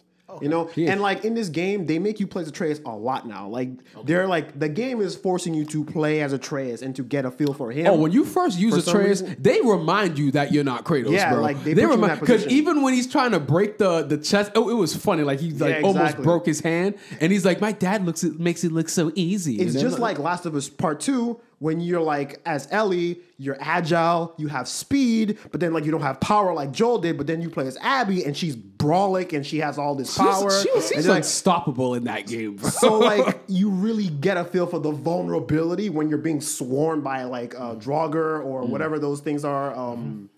You 0.41 0.49
know, 0.49 0.69
is. 0.75 0.89
and 0.89 1.01
like 1.01 1.25
in 1.25 1.33
this 1.33 1.49
game, 1.49 1.85
they 1.85 1.99
make 1.99 2.19
you 2.19 2.27
play 2.27 2.41
as 2.43 2.47
Atreus 2.47 2.79
a 2.85 2.95
lot 2.95 3.27
now. 3.27 3.47
Like 3.47 3.69
they're 4.05 4.27
like 4.27 4.59
the 4.59 4.69
game 4.69 5.01
is 5.01 5.15
forcing 5.15 5.53
you 5.53 5.65
to 5.65 5.83
play 5.85 6.21
as 6.21 6.33
Atreus 6.33 6.81
and 6.81 6.95
to 6.95 7.03
get 7.03 7.25
a 7.25 7.31
feel 7.31 7.53
for 7.53 7.71
him. 7.71 7.87
Oh, 7.87 7.95
when 7.95 8.11
you 8.11 8.25
first 8.25 8.57
use 8.59 8.75
Atreus, 8.87 9.21
reason- 9.21 9.35
they 9.39 9.61
remind 9.61 10.17
you 10.17 10.31
that 10.31 10.51
you're 10.51 10.63
not 10.63 10.85
Kratos, 10.85 11.11
Yeah, 11.11 11.33
bro. 11.33 11.41
like, 11.41 11.63
they 11.63 11.71
in 11.71 11.89
remind 11.89 12.19
because 12.19 12.45
even 12.47 12.81
when 12.81 12.93
he's 12.93 13.11
trying 13.11 13.31
to 13.31 13.39
break 13.39 13.77
the 13.77 14.03
the 14.03 14.17
chest, 14.17 14.51
oh, 14.55 14.69
it 14.69 14.73
was 14.75 14.95
funny. 14.95 15.23
Like 15.23 15.39
he 15.39 15.51
like 15.51 15.77
Yeah, 15.77 15.81
almost 15.81 16.17
broke 16.17 16.45
his 16.45 16.59
hand, 16.61 16.95
and 17.19 17.31
he's 17.31 17.45
like, 17.45 17.61
"My 17.61 17.71
dad 17.71 18.05
looks 18.05 18.23
it 18.23 18.39
makes 18.39 18.63
it 18.63 18.71
look 18.71 18.89
so 18.89 19.11
easy." 19.15 19.55
It's 19.59 19.79
just 19.79 19.99
like 19.99 20.19
Last 20.19 20.45
of 20.45 20.55
Us 20.55 20.69
Part 20.69 20.99
Two 20.99 21.39
when 21.63 21.79
you're 21.79 22.01
like 22.01 22.41
as 22.45 22.67
Ellie, 22.71 23.19
you're 23.37 23.55
agile, 23.61 24.33
you 24.37 24.47
have 24.49 24.67
speed, 24.67 25.37
but 25.51 25.61
then 25.61 25.71
like 25.73 25.85
you 25.85 25.91
don't 25.91 26.01
have 26.01 26.19
power 26.19 26.53
like 26.53 26.71
Joel 26.73 26.99
did. 26.99 27.17
But 27.17 27.25
then 27.27 27.41
you 27.41 27.49
play 27.49 27.65
as 27.67 27.77
Abby 27.81 28.25
and 28.25 28.35
she's 28.35 28.55
brawlic 28.55 29.31
and 29.31 29.45
she 29.45 29.59
has 29.59 29.77
all 29.77 29.95
this 29.95 30.13
She 30.13 30.21
was- 30.21 30.41
power. 30.41 30.51
She 30.61 30.71
was, 30.71 30.89
she's 30.89 31.07
like, 31.07 31.17
unstoppable 31.17 31.93
in 31.95 32.03
that 32.03 32.27
game, 32.27 32.57
bro. 32.57 32.69
so 32.69 32.99
like 32.99 33.39
you 33.47 33.69
really 33.69 34.09
get 34.09 34.35
a 34.35 34.43
feel 34.43 34.67
for 34.67 34.79
the 34.79 34.91
vulnerability 34.91 35.89
when 35.89 36.09
you're 36.09 36.17
being 36.17 36.41
swarmed 36.41 37.03
by 37.03 37.23
like 37.23 37.55
uh, 37.55 37.75
Draugr 37.75 38.43
or 38.43 38.63
whatever 38.65 38.99
those 38.99 39.21
things 39.21 39.45
are. 39.45 39.73
Um, 39.73 40.29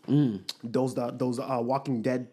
Those 0.63 0.95
uh, 0.97 1.09
those 1.11 1.39
uh, 1.39 1.59
Walking 1.61 2.03
Dead 2.03 2.27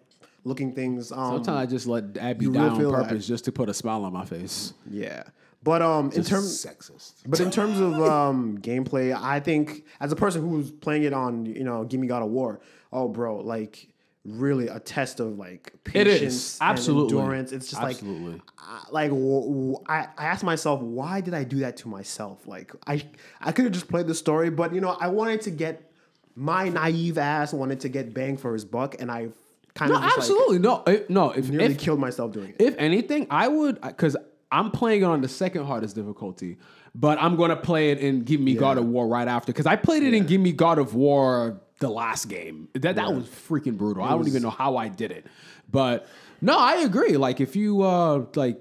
looking 0.45 0.73
things. 0.75 1.11
Um, 1.13 1.37
Sometimes 1.37 1.49
I 1.49 1.67
just 1.67 1.87
let 1.87 2.17
Abby 2.19 2.47
die 2.51 2.67
really 2.77 2.85
on 2.85 3.05
purpose 3.05 3.27
just 3.27 3.45
to 3.47 3.53
put 3.53 3.69
a 3.71 3.75
smile 3.75 4.05
on 4.05 4.13
my 4.13 4.25
face. 4.27 4.75
yeah, 4.91 5.23
but 5.63 5.83
um, 5.83 6.11
in 6.13 6.25
terms 6.25 6.65
Sexist. 6.65 7.13
But 7.27 7.41
in 7.41 7.51
terms 7.51 7.79
of 7.81 7.95
um, 8.03 8.59
gameplay, 8.59 9.15
I 9.17 9.41
think 9.41 9.85
as 10.01 10.11
a 10.13 10.17
person 10.17 10.47
who's 10.49 10.71
playing 10.71 11.05
it 11.05 11.13
on, 11.13 11.47
you 11.47 11.65
know, 11.65 11.85
Give 11.85 12.01
Me 12.01 12.07
God 12.07 12.23
of 12.23 12.31
War, 12.31 12.61
oh, 12.93 13.09
bro, 13.09 13.37
like 13.41 13.89
really 14.25 14.69
a 14.69 14.79
test 14.79 15.19
of 15.19 15.37
like 15.37 15.73
It 15.95 16.07
is. 16.07 16.15
patience, 16.19 16.59
Absolutely. 16.61 17.19
endurance. 17.19 17.51
It's 17.53 17.69
just 17.71 17.83
Absolutely. 17.83 18.33
like, 18.35 18.43
I- 18.59 18.87
like 18.93 19.11
w- 19.11 19.41
w- 19.41 19.77
I, 19.89 20.07
I 20.17 20.27
asked 20.27 20.45
myself, 20.45 20.81
why 20.81 21.21
did 21.21 21.35
I 21.35 21.43
do 21.45 21.59
that 21.61 21.77
to 21.79 21.89
myself? 21.89 22.47
Like 22.47 22.73
I, 22.87 23.05
I 23.41 23.51
could 23.53 23.65
have 23.65 23.75
just 23.75 23.89
played 23.89 24.07
the 24.07 24.15
story, 24.15 24.49
but 24.51 24.73
you 24.75 24.81
know, 24.81 24.97
I 25.01 25.09
wanted 25.09 25.41
to 25.43 25.51
get 25.51 25.91
my 26.37 26.69
naive 26.69 27.19
ass 27.19 27.53
wanted 27.53 27.81
to 27.81 27.89
get 27.89 28.15
bang 28.15 28.37
for 28.37 28.53
his 28.55 28.65
buck, 28.65 28.97
and 29.01 29.11
I 29.11 29.29
kind 29.75 29.91
No, 29.91 29.97
of 29.99 30.03
just, 30.05 30.17
like, 30.17 30.19
absolutely 30.19 30.59
no, 30.61 30.83
If- 30.87 31.11
no. 31.11 31.31
If, 31.31 31.51
nearly 31.51 31.75
if 31.75 31.79
killed 31.79 31.99
myself 32.01 32.33
doing 32.33 32.51
it. 32.51 32.57
if 32.61 32.75
anything, 32.79 33.27
I 33.31 33.49
would 33.49 33.81
because 33.81 34.17
I'm 34.53 34.71
playing 34.71 35.03
it 35.03 35.07
on 35.07 35.23
the 35.23 35.29
second 35.29 35.65
hardest 35.65 35.97
difficulty, 35.97 36.59
but 36.95 37.21
I'm 37.21 37.37
gonna 37.37 37.57
play 37.57 37.91
it 37.91 37.99
in 37.99 38.23
Give 38.23 38.41
Me 38.41 38.55
God 38.55 38.79
of 38.79 38.87
War 38.87 39.09
right 39.09 39.27
after 39.27 39.51
because 39.51 39.67
I 39.67 39.77
played 39.77 40.03
it 40.03 40.15
in 40.15 40.27
Give 40.27 40.41
Me 40.41 40.53
God 40.53 40.79
of 40.79 40.95
War 40.95 41.61
the 41.79 41.89
last 41.89 42.29
game. 42.29 42.69
That 42.75 42.97
that 42.97 43.13
was 43.13 43.27
freaking 43.27 43.77
brutal. 43.77 44.05
I 44.05 44.11
don't 44.11 44.29
even 44.29 44.43
know 44.43 44.51
how 44.51 44.77
I 44.77 44.89
did 44.89 45.11
it, 45.11 45.27
but 45.71 46.07
no, 46.41 46.57
I 46.59 46.83
agree. 46.83 47.17
Like 47.17 47.41
if 47.41 47.57
you 47.57 47.83
uh 47.83 48.27
like, 48.35 48.59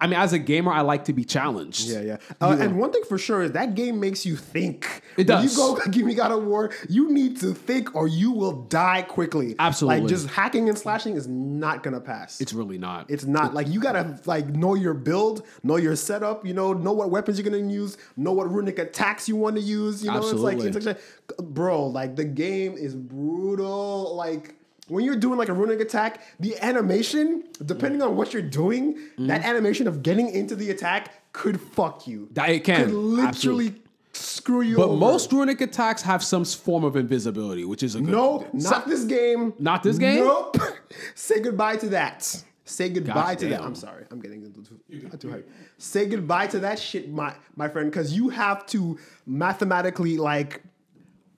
I 0.00 0.06
mean, 0.06 0.18
as 0.18 0.32
a 0.32 0.38
gamer, 0.38 0.72
I 0.72 0.82
like 0.82 1.04
to 1.06 1.12
be 1.12 1.24
challenged. 1.24 1.88
Yeah, 1.88 2.00
yeah. 2.00 2.16
Uh, 2.40 2.56
And 2.60 2.78
one 2.78 2.92
thing 2.92 3.02
for 3.08 3.16
sure 3.18 3.42
is 3.42 3.52
that 3.52 3.74
game 3.74 3.98
makes 4.00 4.26
you 4.26 4.36
think. 4.36 5.02
It 5.16 5.26
When 5.28 5.42
does. 5.42 5.50
you 5.50 5.56
go 5.56 5.78
give 5.90 6.04
me 6.04 6.14
God 6.14 6.32
of 6.32 6.44
War, 6.44 6.70
you 6.88 7.10
need 7.10 7.40
to 7.40 7.54
think 7.54 7.94
or 7.94 8.06
you 8.08 8.30
will 8.32 8.64
die 8.64 9.02
quickly. 9.02 9.54
Absolutely. 9.58 10.00
Like 10.00 10.08
just 10.08 10.28
hacking 10.28 10.68
and 10.68 10.76
slashing 10.76 11.16
is 11.16 11.26
not 11.26 11.82
gonna 11.82 12.00
pass. 12.00 12.40
It's 12.40 12.52
really 12.52 12.76
not. 12.78 13.10
It's 13.10 13.24
not 13.24 13.54
like 13.54 13.68
you 13.68 13.80
gotta 13.80 14.20
like 14.26 14.48
know 14.48 14.74
your 14.74 14.92
build, 14.94 15.46
know 15.62 15.76
your 15.76 15.96
setup. 15.96 16.44
You 16.44 16.52
know, 16.54 16.72
know 16.74 16.92
what 16.92 17.10
weapons 17.10 17.38
you're 17.38 17.48
gonna 17.50 17.70
use, 17.72 17.96
know 18.16 18.32
what 18.32 18.50
runic 18.50 18.78
attacks 18.78 19.28
you 19.28 19.36
want 19.36 19.56
to 19.56 19.62
use. 19.62 20.04
You 20.04 20.10
know, 20.10 20.18
Absolutely. 20.18 20.66
it's 20.66 20.84
like, 20.86 20.96
it's 20.96 21.02
like, 21.38 21.48
bro, 21.48 21.86
like 21.86 22.16
the 22.16 22.24
game 22.24 22.74
is 22.76 22.94
brutal. 22.94 24.14
Like 24.16 24.55
when 24.88 25.04
you're 25.04 25.16
doing 25.16 25.38
like 25.38 25.48
a 25.48 25.52
runic 25.52 25.80
attack, 25.80 26.22
the 26.38 26.56
animation, 26.62 27.44
depending 27.64 28.02
on 28.02 28.16
what 28.16 28.32
you're 28.32 28.42
doing, 28.42 28.94
mm-hmm. 28.94 29.26
that 29.26 29.44
animation 29.44 29.88
of 29.88 30.02
getting 30.02 30.30
into 30.30 30.54
the 30.54 30.70
attack 30.70 31.32
could 31.32 31.60
fuck 31.60 32.06
you. 32.06 32.28
That- 32.32 32.50
it 32.50 32.64
can. 32.64 32.84
Could 32.84 32.94
literally 32.94 33.66
Absolutely. 33.68 33.82
screw 34.12 34.60
you. 34.60 34.74
Up. 34.74 34.78
But 34.78 34.88
over. 34.90 34.96
most 34.98 35.32
runic 35.32 35.60
attacks 35.60 36.02
have 36.02 36.22
some 36.22 36.44
form 36.44 36.84
of 36.84 36.96
invisibility, 36.96 37.64
which 37.64 37.82
is 37.82 37.94
a 37.94 38.00
good. 38.00 38.10
no, 38.10 38.46
not 38.52 38.86
this 38.86 39.04
game. 39.04 39.54
Not 39.58 39.82
this 39.82 39.98
game? 39.98 40.24
Nope. 40.24 40.56
Say 41.14 41.40
goodbye 41.40 41.76
to 41.76 41.88
that. 41.90 42.44
Say 42.64 42.88
goodbye 42.88 43.34
Gosh 43.34 43.36
to 43.36 43.48
that. 43.50 43.62
I'm 43.62 43.76
sorry. 43.76 44.06
I'm 44.10 44.20
getting 44.20 44.42
into 44.42 44.60
too, 44.62 45.08
too 45.18 45.30
hype. 45.30 45.48
Say 45.78 46.06
goodbye 46.06 46.48
to 46.48 46.58
that 46.60 46.80
shit, 46.80 47.10
my 47.10 47.32
my 47.54 47.68
friend, 47.68 47.90
because 47.90 48.12
you 48.12 48.28
have 48.28 48.66
to 48.66 48.98
mathematically 49.24 50.16
like 50.16 50.62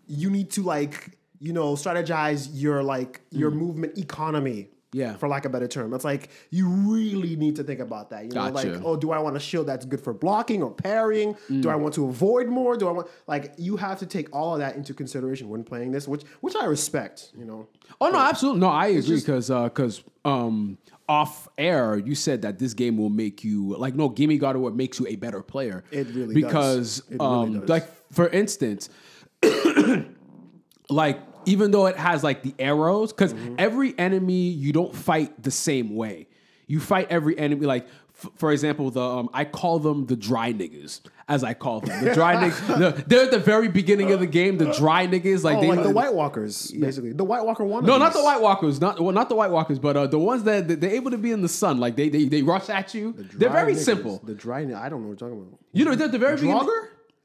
you 0.07 0.31
need 0.31 0.51
to 0.53 0.63
like 0.63 1.18
you 1.41 1.53
know 1.53 1.75
strategize 1.75 2.49
your 2.53 2.83
like 2.83 3.21
your 3.31 3.51
movement 3.51 3.99
economy. 3.99 4.69
Mm. 4.71 4.75
Yeah. 4.91 5.17
For 5.17 5.29
lack 5.29 5.45
of 5.45 5.51
a 5.51 5.53
better 5.53 5.69
term. 5.69 5.93
It's 5.93 6.05
like 6.05 6.31
you 6.49 6.67
really 6.67 7.37
need 7.37 7.57
to 7.57 7.63
think 7.63 7.79
about 7.79 8.09
that. 8.09 8.25
You 8.25 8.31
know, 8.31 8.51
Gotcha. 8.51 8.73
like, 8.73 8.83
oh, 8.83 8.97
do 8.97 9.11
I 9.11 9.19
want 9.19 9.37
a 9.37 9.41
shield 9.41 9.67
that's 9.67 9.85
good 9.85 10.01
for 10.01 10.15
blocking 10.15 10.63
or 10.63 10.71
parrying? 10.71 11.35
Mm. 11.51 11.61
Do 11.61 11.69
I 11.69 11.77
want 11.77 11.93
to 11.95 12.09
avoid 12.09 12.49
more? 12.49 12.75
Do 12.75 12.89
I 12.89 12.93
want 12.93 13.07
like 13.27 13.53
you 13.59 13.77
have 13.77 13.99
to 13.99 14.07
take 14.07 14.35
all 14.35 14.55
of 14.55 14.61
that 14.61 14.77
into 14.77 14.95
consideration 14.95 15.51
when 15.51 15.63
playing 15.63 15.93
this, 15.93 16.09
which 16.09 16.23
which 16.41 16.57
I 16.57 16.65
respect, 16.65 17.33
you 17.37 17.45
know. 17.45 17.69
Oh 18.01 18.09
no, 18.09 18.19
absolutely 18.19 18.61
no. 18.61 18.69
I 18.69 18.87
agree 18.87 19.17
because 19.17 19.51
uh 19.51 19.65
because 19.65 20.03
um 20.25 20.79
off 21.07 21.49
air 21.59 21.99
you 21.99 22.15
said 22.15 22.43
that 22.43 22.59
this 22.59 22.73
game 22.73 22.97
will 22.97 23.11
make 23.11 23.45
you 23.45 23.77
like 23.77 23.95
no 23.95 24.09
Gimme 24.09 24.39
God 24.39 24.57
of 24.57 24.63
War 24.63 24.71
makes 24.71 24.99
you 24.99 25.07
a 25.07 25.17
better 25.17 25.43
player. 25.43 25.85
It 25.91 26.07
really 26.15 26.41
does. 26.41 26.45
because 26.45 27.03
really 27.11 27.25
um 27.27 27.61
does. 27.61 27.69
like 27.69 28.13
for 28.13 28.29
instance, 28.31 28.89
like 30.89 31.21
even 31.47 31.71
though 31.71 31.87
it 31.87 31.97
has 31.97 32.23
like 32.25 32.43
the 32.43 32.55
arrows 32.59 33.13
because 33.13 33.33
Mm-hmm. 33.35 33.55
every 33.59 33.99
enemy 33.99 34.49
you 34.49 34.73
don't 34.73 34.95
fight 34.95 35.43
the 35.43 35.51
same 35.51 35.95
way. 35.95 36.27
You 36.67 36.81
fight 36.81 37.09
every 37.11 37.39
enemy 37.39 37.65
like. 37.67 37.87
f- 38.23 38.31
For 38.37 38.53
example, 38.53 38.91
the 38.91 39.01
um, 39.03 39.31
I 39.33 39.45
call 39.47 39.79
them 39.79 40.05
the 40.07 40.17
dry 40.17 40.53
niggas, 40.53 41.01
as 41.29 41.43
I 41.45 41.55
call 41.55 41.81
them. 41.81 42.05
The 42.05 42.13
dry 42.13 42.35
niggas. 42.51 42.67
The, 42.67 43.05
they're 43.07 43.25
at 43.25 43.31
the 43.31 43.39
very 43.39 43.69
beginning 43.69 44.13
of 44.13 44.21
the 44.21 44.27
game. 44.27 44.59
The 44.59 44.71
dry 44.75 45.07
niggas, 45.07 45.45
like 45.45 45.57
Oh, 45.57 45.61
they 45.63 45.69
like 45.69 45.83
the 45.83 45.89
White 45.91 46.13
Walkers, 46.13 46.71
basically. 46.73 47.13
The 47.13 47.25
White 47.25 47.45
Walker 47.47 47.65
one. 47.65 47.87
no, 47.87 47.97
not 47.97 48.13
the 48.13 48.23
White 48.23 48.43
Walkers. 48.43 48.81
Not 48.83 49.01
well, 49.01 49.15
not 49.15 49.29
the 49.31 49.35
White 49.37 49.51
Walkers, 49.51 49.79
but 49.79 49.97
uh, 49.97 50.07
the 50.09 50.19
ones 50.19 50.43
that, 50.43 50.69
that 50.69 50.81
they're 50.83 50.91
able 50.91 51.11
to 51.13 51.19
be 51.19 51.31
in 51.33 51.41
the 51.41 51.49
sun. 51.49 51.79
Like 51.79 51.97
they 51.97 52.11
they, 52.11 52.25
they 52.27 52.43
rush 52.43 52.69
at 52.69 52.93
you. 52.93 53.15
they're 53.35 53.49
very 53.51 53.75
simple. 53.75 54.21
The 54.25 54.35
dry. 54.35 54.61
I 54.61 54.89
don't 54.91 55.01
know 55.03 55.09
what 55.09 55.21
you're 55.21 55.31
talking 55.31 55.39
about. 55.41 55.59
You 55.73 55.85
know, 55.87 55.95
they're 55.95 56.07
at 56.07 56.13
the 56.13 56.19
very 56.19 56.35
beginning. 56.37 56.59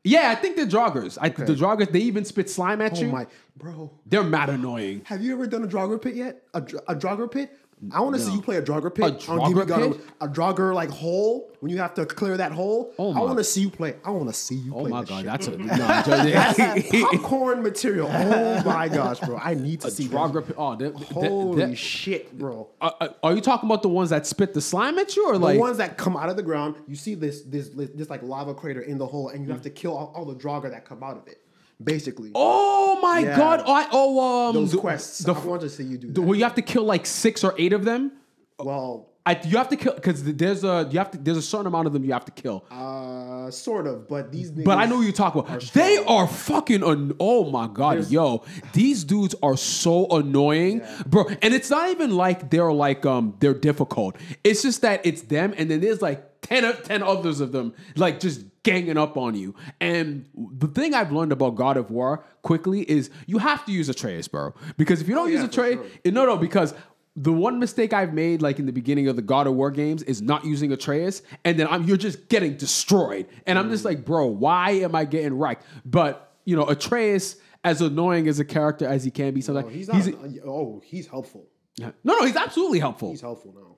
Yeah, 0.04 0.32
I 0.32 0.36
think 0.36 0.58
they're 0.58 0.66
joggers. 0.66 1.18
I, 1.22 1.30
The 1.30 1.56
joggers. 1.56 1.92
They 1.92 2.00
even 2.00 2.26
spit 2.26 2.50
slime 2.50 2.82
at 2.82 2.98
you. 2.98 3.04
Oh 3.04 3.06
you. 3.06 3.12
my, 3.12 3.28
bro. 3.56 3.92
They're 4.06 4.24
mad 4.24 4.50
annoying. 4.50 5.02
Have 5.06 5.24
you 5.24 5.34
ever 5.34 5.48
done 5.48 5.64
a 5.64 5.68
jogger 5.68 6.02
pit 6.02 6.16
yet? 6.16 6.44
A, 6.54 6.60
a 6.60 6.96
Draugr 6.96 7.32
pit? 7.32 7.58
I 7.92 8.00
want 8.02 8.16
to 8.16 8.22
see 8.22 8.32
you 8.34 8.42
play 8.42 8.58
a 8.58 8.62
Draugr 8.62 8.94
pit. 8.94 9.28
A 9.28 9.32
on 9.32 9.48
Give 9.50 9.58
Me 9.58 9.64
Draugr 9.64 9.68
God 9.68 9.92
pit? 9.98 10.02
A 10.22 10.28
Draugr 10.28 10.74
like 10.74 10.90
hole 10.90 11.52
when 11.60 11.72
you 11.72 11.78
have 11.80 11.94
to 11.96 12.06
clear 12.06 12.38
that 12.38 12.52
hole. 12.52 12.94
Oh 13.00 13.14
I 13.14 13.20
want 13.20 13.38
to 13.40 13.44
see 13.44 13.62
you 13.62 13.70
play. 13.70 13.96
I 14.06 14.12
want 14.12 14.28
to 14.28 14.34
see 14.34 14.56
you 14.56 14.74
Oh 14.76 14.82
play. 14.82 14.90
my 14.92 15.04
god, 15.04 15.18
shit. 15.18 15.26
that's 15.26 15.48
a 15.48 15.52
no, 15.58 15.66
That's 15.66 16.92
popcorn 16.92 17.64
material. 17.64 18.08
Oh 18.12 18.64
my 18.64 18.88
gosh, 18.90 19.20
bro! 19.20 19.38
I 19.38 19.54
need 19.56 19.82
to 19.82 19.92
see 19.92 20.08
that. 20.08 20.16
jogger. 20.16 20.46
pi- 20.46 20.54
Oh, 20.58 20.76
they're, 20.76 20.92
Holy 20.92 21.66
they're- 21.66 21.76
shit, 21.76 22.38
bro! 22.38 22.70
are, 22.82 22.94
are- 23.02 23.16
are 23.24 23.34
you 23.34 23.42
talking 23.42 23.68
about 23.70 23.82
the 23.82 23.90
ones 23.90 24.10
that 24.12 24.26
spit 24.28 24.54
the 24.54 24.62
slime 24.62 24.98
at 25.00 25.16
you, 25.16 25.26
or 25.28 25.34
The 25.34 25.40
like? 25.40 25.60
ones 25.60 25.78
that 25.78 25.98
come 25.98 26.16
out 26.16 26.30
of 26.30 26.36
the 26.36 26.44
ground, 26.44 26.76
you 26.88 26.96
see 26.96 27.16
this 27.16 27.42
this 27.44 27.70
this 27.70 28.10
like 28.10 28.24
lava 28.24 28.54
crater 28.54 28.82
in 28.82 28.98
the 28.98 29.08
hole, 29.08 29.30
and 29.30 29.46
you 29.46 29.52
have 29.52 29.62
to 29.64 29.70
kill 29.70 29.96
all, 29.98 30.14
all 30.16 30.26
the 30.26 30.36
Draugr 30.36 30.70
that 30.72 30.86
come 30.86 31.04
out 31.04 31.18
of 31.18 31.28
it. 31.28 31.40
Basically, 31.84 32.32
oh 32.36 33.00
my 33.02 33.20
Yeah. 33.20 33.38
god! 33.38 33.64
Oh, 33.66 33.74
I, 33.74 33.88
oh 33.92 34.48
um, 34.50 34.56
those 34.56 34.72
the- 34.72 34.78
quests. 34.78 35.20
The, 35.20 35.34
I 35.34 35.40
want 35.46 35.62
to 35.62 35.70
see 35.70 35.84
you 35.84 35.98
do 35.98 36.12
the- 36.12 36.22
that. 36.22 36.38
you 36.38 36.44
have 36.44 36.56
to 36.56 36.62
kill 36.62 36.84
like 36.84 37.06
six 37.06 37.44
or 37.44 37.54
eight 37.58 37.74
of 37.74 37.84
them. 37.86 38.12
well, 38.60 39.10
I, 39.26 39.40
you 39.46 39.58
have 39.58 39.70
to 39.70 39.78
kill 39.78 39.94
because 39.94 40.22
there's 40.24 40.66
a 40.66 40.88
you 40.92 40.98
have 41.00 41.12
to 41.12 41.18
there's 41.18 41.38
a 41.38 41.42
certain 41.42 41.68
amount 41.68 41.88
of 41.88 41.94
them 41.94 42.04
you 42.04 42.12
have 42.12 42.26
to 42.26 42.32
kill. 42.32 42.66
uh, 42.70 43.50
sort 43.52 43.88
of, 43.88 44.08
but 44.10 44.32
these. 44.34 44.52
But 44.52 44.78
I 44.78 44.86
know 44.86 45.00
you 45.02 45.12
talk 45.14 45.36
about. 45.36 45.62
They 45.74 45.98
are 46.06 46.28
fucking. 46.28 46.84
An- 46.84 47.14
oh 47.22 47.50
my 47.50 47.68
god, 47.68 48.10
yo, 48.12 48.44
these 48.74 49.04
dudes 49.06 49.34
are 49.42 49.56
so 49.56 50.08
annoying, 50.08 50.82
bro. 51.06 51.26
And 51.42 51.54
it's 51.54 51.70
not 51.70 51.90
even 51.90 52.12
like 52.18 52.50
they're 52.50 52.74
like 52.74 53.06
um 53.06 53.36
they're 53.40 53.54
difficult. 53.54 54.18
It's 54.44 54.62
just 54.62 54.82
that 54.82 55.06
it's 55.06 55.22
them, 55.24 55.54
and 55.58 55.72
then 55.72 55.80
there's 55.80 56.02
like 56.02 56.24
10, 56.44 56.66
o- 56.66 56.74
10 56.74 57.04
others 57.04 57.40
of 57.40 57.52
them, 57.52 57.74
like 57.96 58.20
just 58.20 58.46
ganging 58.64 58.98
up 58.98 59.18
on 59.18 59.36
you. 59.36 59.56
And 59.82 60.30
the 60.36 60.68
thing 60.68 60.94
I've 60.94 61.12
learned 61.12 61.32
about 61.32 61.56
God 61.56 61.78
of 61.78 61.92
War 61.92 62.24
quickly 62.42 62.90
is 62.90 63.10
you 63.26 63.40
have 63.40 63.66
to 63.66 63.72
use 63.72 63.90
Atreus, 63.90 64.28
bro. 64.28 64.54
Because 64.78 65.02
if 65.02 65.08
you 65.08 65.16
don't 65.16 65.26
oh, 65.26 65.32
use 65.32 65.42
yeah, 65.42 65.48
for 65.48 65.52
Atreus, 65.52 65.92
eh, 66.06 66.12
no, 66.12 66.26
no, 66.26 66.38
because. 66.38 66.74
The 67.16 67.32
one 67.32 67.60
mistake 67.60 67.94
I've 67.94 68.12
made, 68.12 68.42
like 68.42 68.58
in 68.58 68.66
the 68.66 68.72
beginning 68.72 69.08
of 69.08 69.16
the 69.16 69.22
God 69.22 69.46
of 69.46 69.54
War 69.54 69.70
games, 69.70 70.02
is 70.02 70.20
not 70.20 70.44
using 70.44 70.72
Atreus, 70.72 71.22
and 71.46 71.60
then 71.60 71.68
I'm 71.68 71.84
you're 71.84 71.96
just 71.96 72.28
getting 72.28 72.58
destroyed, 72.58 73.28
and 73.46 73.60
I'm 73.60 73.70
just 73.70 73.84
mm. 73.84 73.90
like, 73.90 74.04
bro, 74.04 74.26
why 74.26 74.72
am 74.72 74.96
I 74.96 75.06
getting 75.06 75.38
wrecked? 75.38 75.64
But 75.86 76.34
you 76.44 76.56
know, 76.56 76.68
Atreus, 76.68 77.36
as 77.64 77.82
annoying 77.82 78.28
as 78.28 78.40
a 78.40 78.46
character 78.46 78.88
as 78.88 79.04
he 79.04 79.12
can 79.12 79.32
be, 79.32 79.42
sometimes 79.42 79.68
Oh, 79.68 79.70
he's 79.70 79.88
not. 79.88 79.96
he's, 79.98 80.40
oh, 80.44 80.82
he's 80.84 81.06
helpful. 81.06 81.48
no, 81.80 81.94
no, 82.04 82.26
he's 82.26 82.36
absolutely 82.36 82.80
helpful. 82.80 83.12
He's 83.12 83.22
helpful 83.22 83.54
now. 83.56 83.73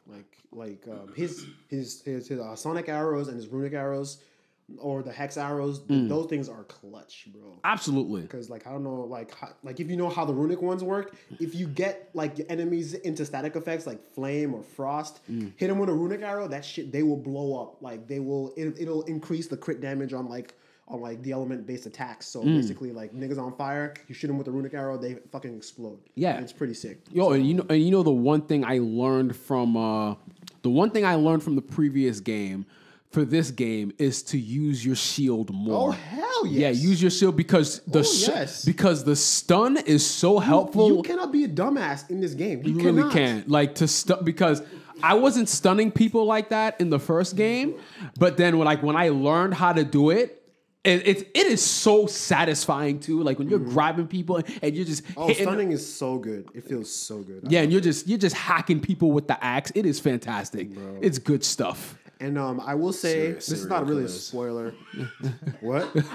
Like 0.56 0.84
um, 0.90 1.14
his 1.16 1.46
his 1.68 2.02
his, 2.04 2.28
his 2.28 2.40
uh, 2.40 2.56
sonic 2.56 2.88
arrows 2.90 3.28
and 3.28 3.36
his 3.38 3.48
runic 3.48 3.74
arrows, 3.74 4.18
or 4.80 5.04
the 5.04 5.12
hex 5.12 5.38
arrows. 5.38 5.80
th- 5.80 5.90
Mm. 6.02 6.10
those 6.10 6.28
things 6.28 6.48
are 6.50 6.64
clutch, 6.64 7.28
bro. 7.34 7.60
absolutely. 7.64 8.22
Because 8.22 8.50
like 8.50 8.66
I 8.66 8.72
don't 8.72 8.84
know, 8.84 9.02
like 9.02 9.34
how, 9.36 9.50
like 9.64 9.80
if 9.80 9.90
you 9.90 9.98
know 9.98 10.10
how 10.10 10.26
the 10.26 10.34
runic 10.34 10.62
ones 10.62 10.84
work, 10.84 11.14
if 11.40 11.54
you 11.54 11.68
get 11.68 12.10
like 12.14 12.38
your 12.40 12.48
enemies 12.50 12.94
into 12.94 13.26
static 13.26 13.56
effects 13.56 13.86
like 13.86 14.02
flame 14.14 14.54
or 14.54 14.64
frost, 14.64 15.20
Mm. 15.30 15.52
hit 15.58 15.68
them 15.68 15.78
with 15.78 15.90
a 15.90 15.94
runic 15.94 16.22
arrow, 16.22 16.48
that 16.48 16.64
shit 16.66 16.92
they 16.92 17.04
will 17.04 17.18
blow 17.18 17.62
up. 17.62 17.82
Like 17.82 18.08
they 18.08 18.20
will, 18.20 18.54
it, 18.58 18.76
it'll 18.80 19.04
increase 19.04 19.48
the 19.48 19.58
crit 19.58 19.82
damage 19.82 20.14
on 20.14 20.28
like 20.30 20.56
on 20.88 21.02
like 21.02 21.22
the 21.24 21.32
element 21.32 21.66
based 21.66 21.86
attacks. 21.88 22.28
So 22.28 22.42
Mm. 22.44 22.58
basically, 22.58 22.92
like 22.92 23.14
niggas 23.14 23.40
on 23.40 23.56
fire, 23.56 23.94
you 24.08 24.14
shoot 24.16 24.28
them 24.28 24.38
with 24.38 24.48
a 24.48 24.52
runic 24.52 24.74
arrow, 24.74 24.98
they 24.98 25.16
fucking 25.32 25.56
explode. 25.56 25.98
Yeah. 26.16 26.40
it's 26.40 26.54
pretty 26.54 26.76
sick. 26.76 27.00
Yo, 27.12 27.32
and 27.32 27.46
you 27.48 27.56
know, 27.56 27.66
and 27.70 27.82
you 27.82 27.92
know 27.92 28.04
the 28.04 28.12
one 28.12 28.42
thing 28.42 28.64
I 28.64 28.78
learned 28.80 29.36
from 29.36 29.76
uh, 29.78 30.16
the 30.62 30.70
one 30.70 30.92
thing 30.92 31.06
I 31.06 31.16
learned 31.16 31.44
from 31.44 31.56
the 31.56 31.62
previous 31.62 32.20
game 32.20 32.66
for 33.12 33.24
this 33.26 33.50
game 33.50 33.94
is 33.98 34.22
to 34.24 34.38
use 34.38 34.86
your 34.86 34.96
shield 34.96 35.52
more. 35.54 35.88
Oh, 35.88 35.92
hell 35.92 36.46
Yeah, 36.48 36.70
yes. 36.70 36.84
use 36.84 37.02
your 37.02 37.12
shield 37.12 37.36
because 37.38 37.80
the 37.88 38.00
Oh, 38.00 38.04
sh- 38.04 38.28
yes. 38.28 38.66
because 38.66 39.04
the 39.06 39.16
stun 39.16 39.78
is 39.78 40.06
so 40.06 40.38
helpful. 40.38 40.90
You 40.98 41.02
cannot 41.02 41.32
be 41.32 41.46
a 41.46 41.48
dumbass 41.48 42.10
in 42.10 42.20
this 42.20 42.34
game. 42.34 42.62
You, 42.66 42.74
You 42.74 42.92
really 42.92 43.12
can't. 43.14 43.48
Like 43.50 43.76
to 43.76 43.88
stun 43.88 44.24
because 44.26 44.62
I 45.02 45.14
wasn't 45.16 45.50
stunning 45.50 45.92
people 45.92 46.26
like 46.26 46.50
that 46.50 46.80
in 46.82 46.90
the 46.90 47.00
first 47.00 47.36
game, 47.38 47.76
but 48.20 48.38
then 48.38 48.58
when 48.58 48.66
like 48.66 48.84
when 48.84 48.96
I 48.98 49.10
learned 49.10 49.56
how 49.56 49.74
to 49.74 49.84
do 49.84 50.10
it. 50.12 50.42
It, 50.86 51.08
it, 51.08 51.32
it 51.34 51.48
is 51.48 51.62
so 51.66 52.06
satisfying 52.06 53.00
too. 53.00 53.22
Like 53.24 53.40
when 53.40 53.50
you're 53.50 53.60
grabbing 53.60 54.08
people 54.08 54.42
and 54.62 54.76
you're 54.76 54.86
just. 54.86 55.04
Oh, 55.18 55.28
hitting, 55.28 55.44
stunning 55.46 55.72
is 55.72 55.94
so 55.94 56.18
good. 56.20 56.48
It 56.54 56.64
feels 56.68 56.92
so 56.94 57.20
good. 57.20 57.42
yeah, 57.50 57.62
and 57.62 57.72
you're 57.72 57.82
just 57.82 58.08
you're 58.08 58.20
just 58.20 58.36
hacking 58.36 58.80
people 58.80 59.12
with 59.12 59.28
the 59.28 59.44
axe. 59.44 59.72
It 59.76 59.86
is 59.86 60.00
fantastic. 60.00 60.70
It's 61.02 61.18
good 61.18 61.44
stuff. 61.44 61.98
And 62.20 62.38
um, 62.38 62.62
I 62.62 62.76
will 62.76 62.94
say 62.94 63.14
Serious 63.14 63.46
this 63.48 63.60
is 63.62 63.66
not 63.68 63.88
really 63.88 64.06
a 64.06 64.08
spoiler. 64.10 64.74
what? 65.62 65.92
This 65.94 66.06
is 66.06 66.10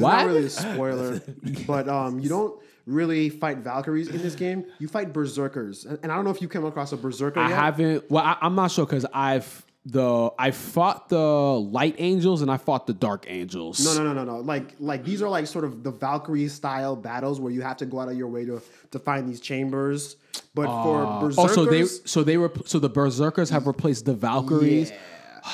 What? 0.00 0.12
not 0.16 0.26
really 0.26 0.44
a 0.46 0.50
spoiler, 0.50 1.20
but 1.66 1.88
um, 1.88 2.18
you 2.18 2.28
don't 2.28 2.60
really 2.86 3.28
fight 3.30 3.58
Valkyries 3.58 4.08
in 4.08 4.20
this 4.22 4.34
game. 4.34 4.64
You 4.78 4.88
fight 4.88 5.12
Berserkers, 5.12 5.84
and, 5.84 5.98
and 6.02 6.10
I 6.12 6.16
don't 6.16 6.24
know 6.24 6.30
if 6.30 6.42
you 6.42 6.48
came 6.48 6.64
across 6.64 6.92
a 6.92 6.96
Berserker 6.96 7.40
I 7.40 7.48
yet. 7.48 7.58
haven't. 7.58 8.10
Well, 8.10 8.24
I, 8.24 8.36
I'm 8.40 8.54
not 8.54 8.70
sure 8.70 8.86
because 8.86 9.06
I've 9.12 9.63
the 9.86 10.32
I 10.38 10.50
fought 10.50 11.08
the 11.10 11.18
light 11.18 11.96
angels 11.98 12.40
and 12.40 12.50
I 12.50 12.56
fought 12.56 12.86
the 12.86 12.94
dark 12.94 13.26
angels. 13.28 13.84
No, 13.84 14.02
no, 14.02 14.12
no, 14.12 14.24
no, 14.24 14.36
no. 14.36 14.40
Like, 14.40 14.74
like 14.78 15.04
these 15.04 15.20
are 15.20 15.28
like 15.28 15.46
sort 15.46 15.64
of 15.64 15.82
the 15.82 15.90
Valkyrie 15.90 16.48
style 16.48 16.96
battles 16.96 17.38
where 17.38 17.52
you 17.52 17.60
have 17.62 17.76
to 17.78 17.86
go 17.86 18.00
out 18.00 18.08
of 18.08 18.16
your 18.16 18.28
way 18.28 18.44
to 18.46 18.62
to 18.92 18.98
find 18.98 19.28
these 19.28 19.40
chambers. 19.40 20.16
But 20.54 20.66
for 20.66 21.20
berserkers, 21.20 21.38
Oh, 21.38 21.46
so 21.54 21.64
they 21.66 21.84
so 21.84 22.22
they 22.22 22.38
were 22.38 22.50
so 22.64 22.78
the 22.78 22.88
berserkers 22.88 23.50
have 23.50 23.66
replaced 23.66 24.06
the 24.06 24.14
Valkyries. 24.14 24.90
yeah. 24.90 24.96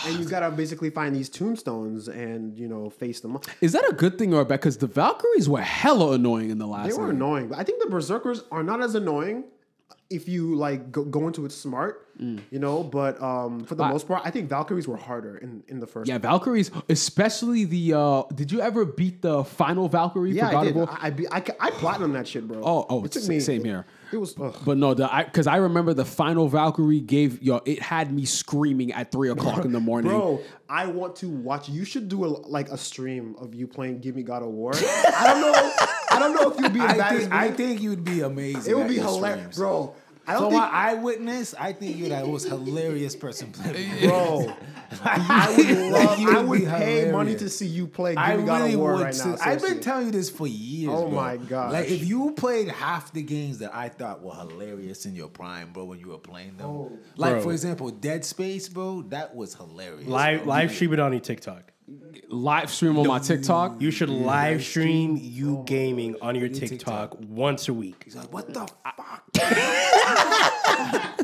and 0.07 0.21
you 0.21 0.25
gotta 0.29 0.51
basically 0.53 0.91
find 0.91 1.17
these 1.17 1.29
tombstones 1.29 2.07
and 2.07 2.57
you 2.57 2.69
know 2.69 2.89
face 2.89 3.19
them. 3.21 3.37
Is 3.61 3.73
that 3.73 3.85
a 3.89 3.93
good 3.93 4.17
thing 4.17 4.33
or 4.33 4.43
a 4.43 4.45
bad? 4.45 4.61
Because 4.61 4.77
the 4.77 4.87
Valkyries 4.87 5.49
were 5.49 5.61
hella 5.61 6.13
annoying 6.13 6.51
in 6.51 6.59
the 6.59 6.67
last. 6.69 6.89
They 6.89 6.95
were 6.97 7.11
annoying, 7.11 7.49
but 7.49 7.59
I 7.59 7.65
think 7.65 7.83
the 7.83 7.91
berserkers 7.91 8.45
are 8.53 8.63
not 8.63 8.81
as 8.81 8.95
annoying 8.95 9.45
if 10.09 10.29
you 10.29 10.55
like 10.57 10.91
go, 10.93 11.05
go 11.05 11.27
into 11.27 11.45
it 11.47 11.53
smart, 11.53 12.09
Mm. 12.21 12.41
you 12.51 12.59
know. 12.59 12.83
But 12.83 13.21
um, 13.23 13.65
for 13.65 13.75
the 13.75 13.87
most 13.87 14.07
part, 14.07 14.23
I 14.25 14.31
think 14.31 14.49
Valkyries 14.49 14.87
were 14.87 14.97
harder 14.97 15.39
in, 15.39 15.63
in 15.69 15.81
the 15.81 15.87
first. 15.87 16.09
Yeah, 16.09 16.19
Valkyries, 16.19 16.71
especially 16.89 17.65
the. 17.65 17.95
uh 17.95 18.23
Did 18.35 18.53
you 18.53 18.61
ever 18.61 18.85
beat 18.85 19.23
the 19.23 19.45
final 19.45 19.89
Valkyrie? 19.89 20.33
yeah, 20.33 20.47
for 20.47 20.53
God 20.53 20.61
I 20.61 20.65
did. 20.65 20.75
War? 20.75 20.89
I, 20.91 21.07
I, 21.07 21.11
be, 21.11 21.29
I, 21.29 21.45
I 21.59 21.71
platinum 21.71 22.13
that 22.13 22.29
shit, 22.29 22.47
bro. 22.47 22.61
Oh, 22.63 22.87
oh, 22.89 23.05
it 23.05 23.13
took 23.13 23.27
me 23.27 23.41
same 23.41 23.65
here. 23.65 23.87
It 24.13 24.19
was. 24.19 24.35
Ugh. 24.39 24.55
But 24.65 24.77
no, 24.77 24.93
the 24.93 25.09
because 25.25 25.47
I, 25.47 25.57
remember 25.57 25.95
the 25.95 26.05
final 26.05 26.49
Valkyrie 26.49 27.01
gave 27.01 27.43
yo, 27.43 27.61
it 27.65 27.81
had 27.81 28.13
me 28.13 28.25
screaming 28.25 28.93
at 28.93 29.11
three 29.13 29.31
o'clock 29.31 29.65
in 29.65 29.73
the 29.73 29.81
morning. 29.91 30.11
Bro, 30.11 30.41
I 30.69 30.87
want 30.87 31.17
to 31.17 31.29
watch. 31.29 31.69
You 31.69 31.85
should 31.85 32.09
do 32.09 32.25
a, 32.25 32.29
like 32.29 32.71
a 32.71 32.77
stream 32.77 33.37
of 33.39 33.55
you 33.55 33.67
playing 33.67 34.01
"Give 34.01 34.17
Me 34.17 34.23
God 34.23 34.43
of 34.43 34.49
War." 34.49 34.73
I 34.77 35.23
don't 35.27 35.41
know. 35.41 35.73
I 36.11 36.19
don't 36.19 36.35
know 36.35 36.51
if 36.51 36.61
you'd 36.61 36.75
be 36.75 36.81
I 36.81 37.19
think. 37.19 37.33
I 37.33 37.51
think 37.51 37.81
you'd 37.81 38.05
be 38.05 38.21
amazing. 38.21 38.71
it 38.71 38.77
would 38.77 38.89
be 38.89 38.97
hilarious, 38.97 39.55
streams. 39.55 39.57
bro. 39.57 39.95
I 40.31 40.33
don't 40.35 40.43
From 40.43 40.51
think, 40.53 40.63
what 40.63 40.73
I 40.73 40.95
witnessed, 40.95 41.55
I 41.59 41.73
think 41.73 41.97
you're 41.97 42.09
the 42.09 42.25
most 42.27 42.49
hilarious 42.49 43.17
person 43.17 43.51
playing. 43.53 43.99
bro. 44.09 44.55
I 45.03 45.55
would 45.57 45.93
love. 45.93 46.19
You 46.19 46.27
would 46.27 46.37
I 46.37 46.43
would 46.43 46.61
be 46.61 46.67
pay 46.67 47.11
money 47.13 47.35
to 47.37 47.49
see 47.49 47.67
you 47.67 47.87
play 47.87 48.13
"Give 48.13 48.19
I 48.19 48.37
Me 48.37 48.45
God 48.47 48.61
really 48.63 48.75
of 48.75 48.81
War" 48.81 48.95
would. 48.95 49.05
right 49.05 49.15
too. 49.15 49.29
now. 49.31 49.37
I've 49.41 49.61
been 49.63 49.81
telling 49.81 50.07
you 50.07 50.13
this 50.13 50.31
for 50.31 50.47
years. 50.47 50.93
Oh 50.93 51.09
bro. 51.09 51.11
my 51.11 51.37
god! 51.37 51.73
Like 51.73 51.89
if 51.91 52.05
you 52.07 52.33
played 52.33 52.69
half 52.69 53.13
the 53.13 53.23
games 53.23 53.59
that 53.59 53.75
I 53.75 53.89
thought 53.89 54.23
were 54.23 54.35
hilarious 54.35 55.07
in 55.07 55.15
your 55.15 55.29
prime, 55.29 55.73
bro, 55.73 55.85
when 55.85 55.99
you 56.01 56.09
were 56.09 56.19
playing 56.19 56.57
them. 56.57 56.67
Oh. 56.67 56.99
like 57.17 57.35
Bro. 57.35 57.43
for 57.43 57.53
example, 57.53 57.91
Dead 57.91 58.25
Space, 58.25 58.69
bro, 58.69 59.03
that 59.09 59.35
was 59.35 59.55
hilarious. 59.55 60.07
Live 60.09 60.45
bro. 60.45 60.49
live 60.49 60.73
stream 60.73 60.93
it 60.93 61.01
on 61.01 61.13
your 61.13 61.21
TikTok. 61.21 61.73
Live 62.29 62.71
stream 62.71 62.97
on 62.99 63.07
my 63.07 63.19
TikTok. 63.19 63.81
You 63.81 63.91
should 63.91 64.09
mm. 64.09 64.25
live 64.25 64.63
stream 64.63 65.19
you 65.21 65.59
oh, 65.59 65.63
gaming 65.65 66.17
on 66.23 66.37
your 66.37 66.49
TikTok 66.49 67.17
once 67.21 67.69
a 67.69 67.75
week. 67.75 68.03
He's 68.05 68.15
like, 68.15 68.33
what 68.33 68.53
the 68.53 68.69
fuck? 68.85 69.25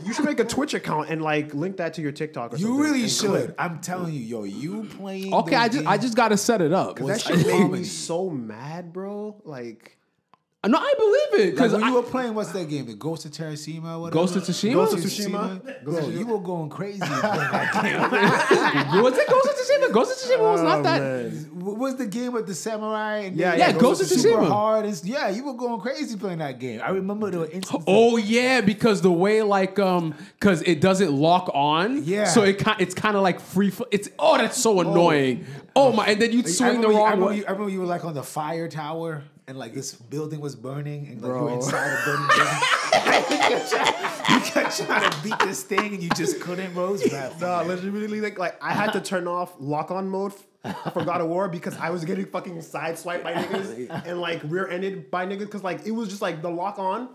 You 0.07 0.13
should 0.13 0.25
make 0.25 0.39
a 0.39 0.45
Twitch 0.45 0.75
account 0.75 1.09
and 1.11 1.21
like 1.21 1.53
link 1.53 1.79
that 1.79 1.95
to 1.95 2.03
your 2.03 2.13
TikTok. 2.13 2.55
Or 2.55 2.57
You 2.57 2.67
something 2.67 2.81
really 2.81 3.03
and 3.03 3.11
should. 3.11 3.31
clip. 3.31 3.55
I'm 3.59 3.81
telling 3.81 4.15
you, 4.15 4.21
yo, 4.21 4.45
you 4.45 4.85
playing. 4.85 5.35
Okay, 5.35 5.51
those 5.57 5.61
I 5.61 5.69
just 5.69 5.87
I 5.87 5.91
games- 5.93 6.05
just 6.05 6.17
gotta 6.17 6.37
set 6.37 6.61
it 6.61 6.73
up. 6.73 6.97
That 6.97 7.05
was 7.05 7.23
shit 7.23 7.47
made 7.47 7.71
me 7.71 7.83
so 7.83 8.31
mad, 8.31 8.93
bro. 8.93 9.41
Like 9.45 9.99
No, 10.69 10.79
I 10.79 10.95
believe 10.99 11.41
it 11.41 11.45
Like 11.47 11.55
because 11.55 11.73
when 11.73 11.85
you 11.85 11.95
were 11.95 12.03
playing, 12.03 12.35
what's 12.35 12.51
that 12.53 12.69
game? 12.69 12.87
The 12.87 12.95
Ghost 12.95 13.25
of 13.27 13.33
Tsushima? 13.33 14.01
Whatever? 14.01 14.11
Ghost 14.11 14.37
of 14.37 14.43
Tsushima? 14.45 14.73
Ghost 14.75 14.93
of 14.95 15.01
Tsushima? 15.01 15.85
Bro, 15.85 16.09
you 16.09 16.27
were 16.27 16.39
going 16.41 16.71
crazy. 16.71 16.99
playing 17.01 17.13
that 17.13 18.91
game. 18.93 19.03
was 19.03 19.17
it 19.17 19.29
Ghost 19.29 19.47
of 19.49 19.55
Tsushima? 19.55 19.93
Ghost 19.93 20.25
of 20.25 20.31
Tsushima 20.31 20.53
was 20.53 20.63
not 20.63 20.83
that. 20.83 21.33
What 21.53 21.79
was 21.79 21.97
the 21.97 22.07
game 22.07 22.33
with 22.33 22.47
the 22.47 22.55
samurai? 22.55 23.19
And 23.19 23.37
Yeah, 23.37 23.55
yeah, 23.55 23.69
Yeah, 23.69 23.79
Ghost 23.79 24.01
of 24.03 24.09
super 24.09 24.45
hard. 24.45 24.87
And, 24.87 25.05
yeah, 25.05 25.29
you 25.29 25.45
were 25.45 25.55
going 25.55 25.81
crazy 25.81 26.17
playing 26.17 26.39
that 26.39 26.59
game. 26.59 26.81
I 26.83 26.91
remember 26.91 27.31
there 27.31 27.41
were 27.41 27.51
instances. 27.51 27.85
Oh 27.87 28.17
yeah, 28.17 28.61
because 28.61 29.03
the 29.03 29.13
way 29.13 29.43
like 29.43 29.79
um, 29.79 30.15
because 30.39 30.63
it 30.63 30.81
doesn't 30.81 31.13
lock 31.13 31.51
on. 31.55 32.05
Yeah. 32.05 32.25
So 32.25 32.43
it 32.43 32.59
kind 32.59 32.81
it's 32.81 32.95
kind 32.95 33.17
of 33.17 33.23
like 33.23 33.41
free. 33.41 33.73
It's 33.91 34.09
oh 34.19 34.37
that's 34.39 34.61
so 34.61 34.81
annoying. 34.81 35.45
Oh, 35.79 35.93
my, 35.93 36.07
and 36.07 36.23
then 36.23 36.33
you 36.33 36.39
I 36.39 36.43
swing 36.49 36.81
the 36.81 36.89
remember, 36.89 36.93
you- 36.93 36.99
I 36.99 37.01
wrong 37.03 37.11
remember, 37.21 37.35
you, 37.35 37.45
I 37.47 37.51
remember 37.51 37.71
you 37.71 37.81
were 37.81 37.87
like 37.87 38.05
on 38.07 38.15
the 38.15 38.23
fire 38.23 38.67
tower 38.69 39.23
and 39.49 39.59
like 39.59 39.75
this 39.75 39.93
building 39.95 40.41
was 40.41 40.57
burning 40.57 41.07
and 41.07 41.23
like 41.23 41.29
you 41.39 41.45
were 41.45 41.51
inside 41.51 41.87
a 41.87 42.05
burning 42.05 42.29
building. 42.37 43.31
you, 43.31 43.39
kept 43.39 43.71
trying, 43.71 44.35
you 44.35 44.41
kept 44.41 44.77
trying 44.79 45.11
to 45.11 45.23
beat 45.23 45.39
this 45.41 45.63
thing 45.63 45.95
and 45.95 46.03
you 46.03 46.09
just 46.11 46.41
couldn't, 46.41 46.75
bro. 46.75 46.95
It 46.95 47.11
bad. 47.11 47.41
No, 47.41 47.63
literally, 47.65 48.21
like, 48.21 48.39
like 48.39 48.63
I 48.63 48.73
had 48.73 48.93
to 48.93 49.01
turn 49.01 49.29
off 49.29 49.55
lock 49.61 49.91
on 49.91 50.09
mode 50.09 50.33
for 50.93 51.05
God 51.05 51.21
of 51.21 51.29
War 51.29 51.49
because 51.49 51.77
I 51.79 51.91
was 51.91 52.05
getting 52.05 52.27
fucking 52.27 52.59
sideswiped 52.59 53.23
by 53.23 53.35
niggas 53.35 54.05
and 54.07 54.21
like 54.21 54.41
rear 54.45 54.69
ended 54.69 55.11
by 55.11 55.27
niggas 55.27 55.41
because 55.41 55.63
like 55.63 55.87
it 55.87 55.93
was 55.93 56.09
just 56.09 56.23
like 56.23 56.43
the 56.43 56.51
lock 56.51 56.79
on, 56.81 57.11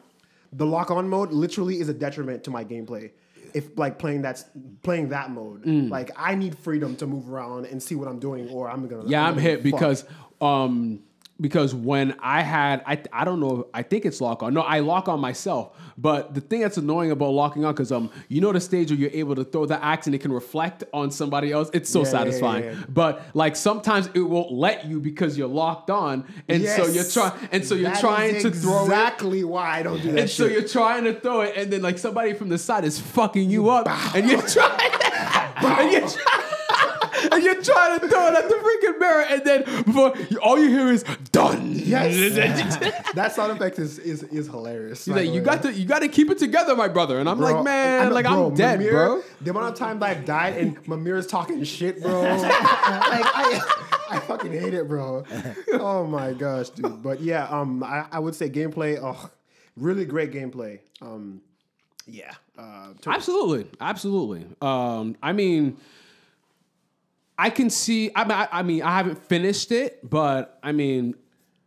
the 0.53 0.65
lock 0.65 0.89
on 0.89 1.09
mode 1.09 1.31
literally 1.33 1.79
is 1.81 1.89
a 1.89 1.93
detriment 1.93 2.45
to 2.45 2.49
my 2.51 2.63
gameplay. 2.63 3.11
If 3.53 3.77
like 3.77 3.99
playing 3.99 4.21
that 4.21 4.41
playing 4.83 5.09
that 5.09 5.31
mode, 5.31 5.65
like 5.65 6.11
I 6.15 6.35
need 6.35 6.57
freedom 6.57 6.95
to 6.95 7.05
move 7.07 7.29
around 7.29 7.65
and 7.65 7.83
see 7.83 7.95
what 7.95 8.07
I'm 8.07 8.19
doing, 8.19 8.47
or 8.49 8.69
I'm 8.69 8.87
gonna 8.87 9.05
Yeah, 9.05 9.25
I'm 9.25 9.31
gonna 9.33 9.41
hit 9.41 9.55
fuck. 9.57 9.63
because 9.63 10.05
um 10.39 11.01
because 11.41 11.73
when 11.75 12.15
I 12.21 12.41
had 12.43 12.83
I 12.85 13.01
I 13.11 13.25
don't 13.25 13.39
know 13.41 13.67
I 13.73 13.81
think 13.83 14.05
it's 14.05 14.21
lock 14.21 14.43
on. 14.43 14.53
No, 14.53 14.61
I 14.61 14.79
lock 14.79 15.09
on 15.09 15.19
myself. 15.19 15.75
But 15.97 16.33
the 16.33 16.41
thing 16.41 16.61
that's 16.61 16.77
annoying 16.77 17.11
about 17.11 17.31
locking 17.31 17.65
on 17.65 17.73
because 17.73 17.91
um 17.91 18.09
you 18.29 18.39
know 18.41 18.51
the 18.53 18.59
stage 18.61 18.91
where 18.91 18.99
you're 18.99 19.11
able 19.11 19.35
to 19.35 19.43
throw 19.43 19.65
the 19.65 19.83
axe 19.83 20.05
and 20.05 20.15
it 20.15 20.19
can 20.19 20.31
reflect 20.31 20.83
on 20.93 21.11
somebody 21.11 21.51
else. 21.51 21.69
It's 21.73 21.89
so 21.89 21.99
Yeah, 22.03 22.05
satisfying. 22.09 22.63
yeah, 22.63 22.71
yeah. 22.71 22.83
But 22.87 23.21
like 23.33 23.55
sometimes 23.55 24.07
it 24.13 24.19
won't 24.21 24.51
let 24.51 24.85
you 24.85 24.99
because 24.99 25.37
you're 25.37 25.47
locked 25.47 25.89
on, 25.89 26.25
and 26.47 26.63
so 26.65 26.85
you're 26.85 26.93
Yes. 26.95 27.13
trying 27.13 27.33
and 27.51 27.65
so 27.65 27.75
you're 27.75 27.89
That 27.91 27.99
trying 27.99 28.41
to 28.41 28.51
throw 28.51 28.81
it. 28.81 28.83
exactly 28.85 29.43
why 29.43 29.79
I 29.79 29.83
don't 29.83 30.01
do 30.01 30.11
that. 30.11 30.19
And 30.21 30.29
so 30.29 30.45
you're 30.45 30.67
trying 30.67 31.03
to 31.05 31.13
throw 31.19 31.41
it, 31.41 31.53
and 31.57 31.73
then 31.73 31.81
like 31.81 31.97
somebody 31.97 32.33
from 32.33 32.49
the 32.49 32.57
side 32.57 32.85
is 32.85 32.99
fucking 32.99 33.49
you 33.49 33.69
up, 33.69 33.87
and 34.15 34.29
you're 34.29 34.41
trying, 34.41 34.91
and 35.57 35.91
you're 35.91 36.01
trying, 36.01 36.51
and 37.31 37.43
you're 37.43 37.61
trying 37.61 37.99
to 37.99 38.07
throw 38.07 38.27
it 38.27 38.33
at 38.35 38.47
the 38.49 38.55
freaking 38.55 38.99
mirror, 38.99 39.25
and 39.29 39.43
then 39.43 39.83
before 39.85 40.13
all 40.41 40.59
you 40.59 40.69
hear 40.69 40.87
is 40.87 41.03
done. 41.31 41.71
Yes. 41.73 42.15
that 43.15 43.33
sound 43.35 43.51
effect 43.51 43.79
is 43.79 43.99
is, 43.99 44.23
is 44.23 44.47
hilarious. 44.47 45.05
He's 45.05 45.15
like, 45.15 45.29
you 45.29 45.41
got 45.41 45.61
to, 45.63 45.73
you 45.73 45.85
got 45.85 45.99
to 45.99 46.07
keep 46.07 46.29
it 46.29 46.37
together, 46.37 46.75
my 46.75 46.87
brother. 46.87 47.19
And 47.19 47.27
I'm 47.29 47.37
Bro, 47.37 47.53
like, 47.55 47.63
man, 47.63 48.01
I 48.01 48.09
know- 48.09 48.15
like 48.15 48.25
bro, 48.25 48.47
I'm 48.47 48.55
dead, 48.55 48.79
bro. 48.79 49.21
The 49.41 49.51
amount 49.51 49.73
of 49.73 49.75
times 49.75 50.01
I've 50.03 50.25
died 50.25 50.57
and 50.57 50.87
my 50.87 50.95
Mimir's 50.95 51.27
talking 51.27 51.63
shit, 51.63 52.01
bro. 52.01 52.21
like 52.21 52.41
I, 52.43 53.61
I 54.11 54.19
fucking 54.19 54.51
hate 54.51 54.73
it, 54.73 54.87
bro. 54.87 55.23
Oh 55.73 56.05
my 56.05 56.33
gosh, 56.33 56.69
dude. 56.69 57.01
But 57.01 57.21
yeah, 57.21 57.45
um, 57.49 57.83
I, 57.83 58.05
I 58.11 58.19
would 58.19 58.35
say 58.35 58.49
gameplay. 58.49 58.99
Oh, 59.01 59.29
really 59.75 60.05
great 60.05 60.31
gameplay. 60.31 60.79
Um, 61.01 61.41
yeah. 62.05 62.33
Uh, 62.57 62.93
Absolutely, 63.07 63.67
absolutely. 63.79 64.45
Um, 64.61 65.15
I 65.23 65.33
mean, 65.33 65.77
I 67.41 67.49
can 67.49 67.71
see. 67.71 68.11
I 68.15 68.23
mean, 68.23 68.31
I, 68.33 68.47
I 68.51 68.61
mean, 68.61 68.83
I 68.83 68.95
haven't 68.97 69.17
finished 69.25 69.71
it, 69.71 70.07
but 70.07 70.59
I 70.61 70.73
mean, 70.73 71.15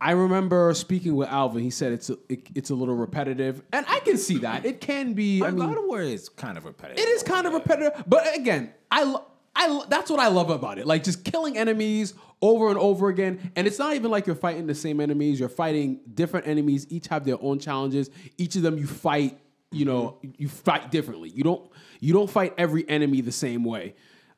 I 0.00 0.12
remember 0.12 0.72
speaking 0.74 1.16
with 1.16 1.28
Alvin. 1.28 1.64
He 1.64 1.70
said 1.70 1.92
it's 1.92 2.10
a, 2.10 2.16
it, 2.28 2.46
it's 2.54 2.70
a 2.70 2.76
little 2.76 2.94
repetitive, 2.94 3.60
and 3.72 3.84
I 3.88 3.98
can 3.98 4.16
see 4.16 4.38
that. 4.38 4.64
It 4.64 4.80
can 4.80 5.14
be. 5.14 5.42
I 5.42 5.48
I 5.48 5.50
mean, 5.50 5.66
God 5.66 5.76
of 5.78 5.84
War 5.86 6.00
is 6.00 6.28
kind 6.28 6.56
of 6.56 6.64
repetitive. 6.64 7.04
it 7.04 7.08
is 7.08 7.24
kind 7.24 7.44
of 7.48 7.54
repetitive, 7.54 8.04
but 8.06 8.36
again, 8.36 8.72
I. 8.90 9.02
Lo- 9.02 9.24
I 9.56 9.68
lo- 9.68 9.84
that's 9.88 10.10
what 10.10 10.18
I 10.18 10.26
love 10.28 10.50
about 10.50 10.78
it. 10.78 10.86
Like 10.86 11.04
just 11.04 11.24
killing 11.24 11.56
enemies 11.56 12.12
over 12.42 12.70
and 12.70 12.76
over 12.78 13.08
again, 13.08 13.52
and 13.54 13.68
it's 13.68 13.78
not 13.78 13.94
even 13.94 14.10
like 14.10 14.26
you're 14.26 14.34
fighting 14.34 14.66
the 14.66 14.74
same 14.74 15.00
enemies. 15.00 15.38
You're 15.38 15.48
fighting 15.48 16.00
different 16.12 16.48
enemies. 16.48 16.88
Each 16.90 17.06
have 17.06 17.24
their 17.24 17.36
own 17.40 17.60
challenges. 17.60 18.10
Each 18.36 18.56
of 18.56 18.62
them 18.62 18.78
you 18.78 18.86
fight. 18.88 19.38
You 19.70 19.84
know, 19.84 20.18
you 20.22 20.48
fight 20.48 20.90
differently. 20.90 21.30
You 21.30 21.44
don't. 21.44 21.70
You 22.00 22.12
don't 22.12 22.28
fight 22.28 22.54
every 22.58 22.88
enemy 22.88 23.20
the 23.20 23.32
same 23.32 23.64
way. 23.64 23.94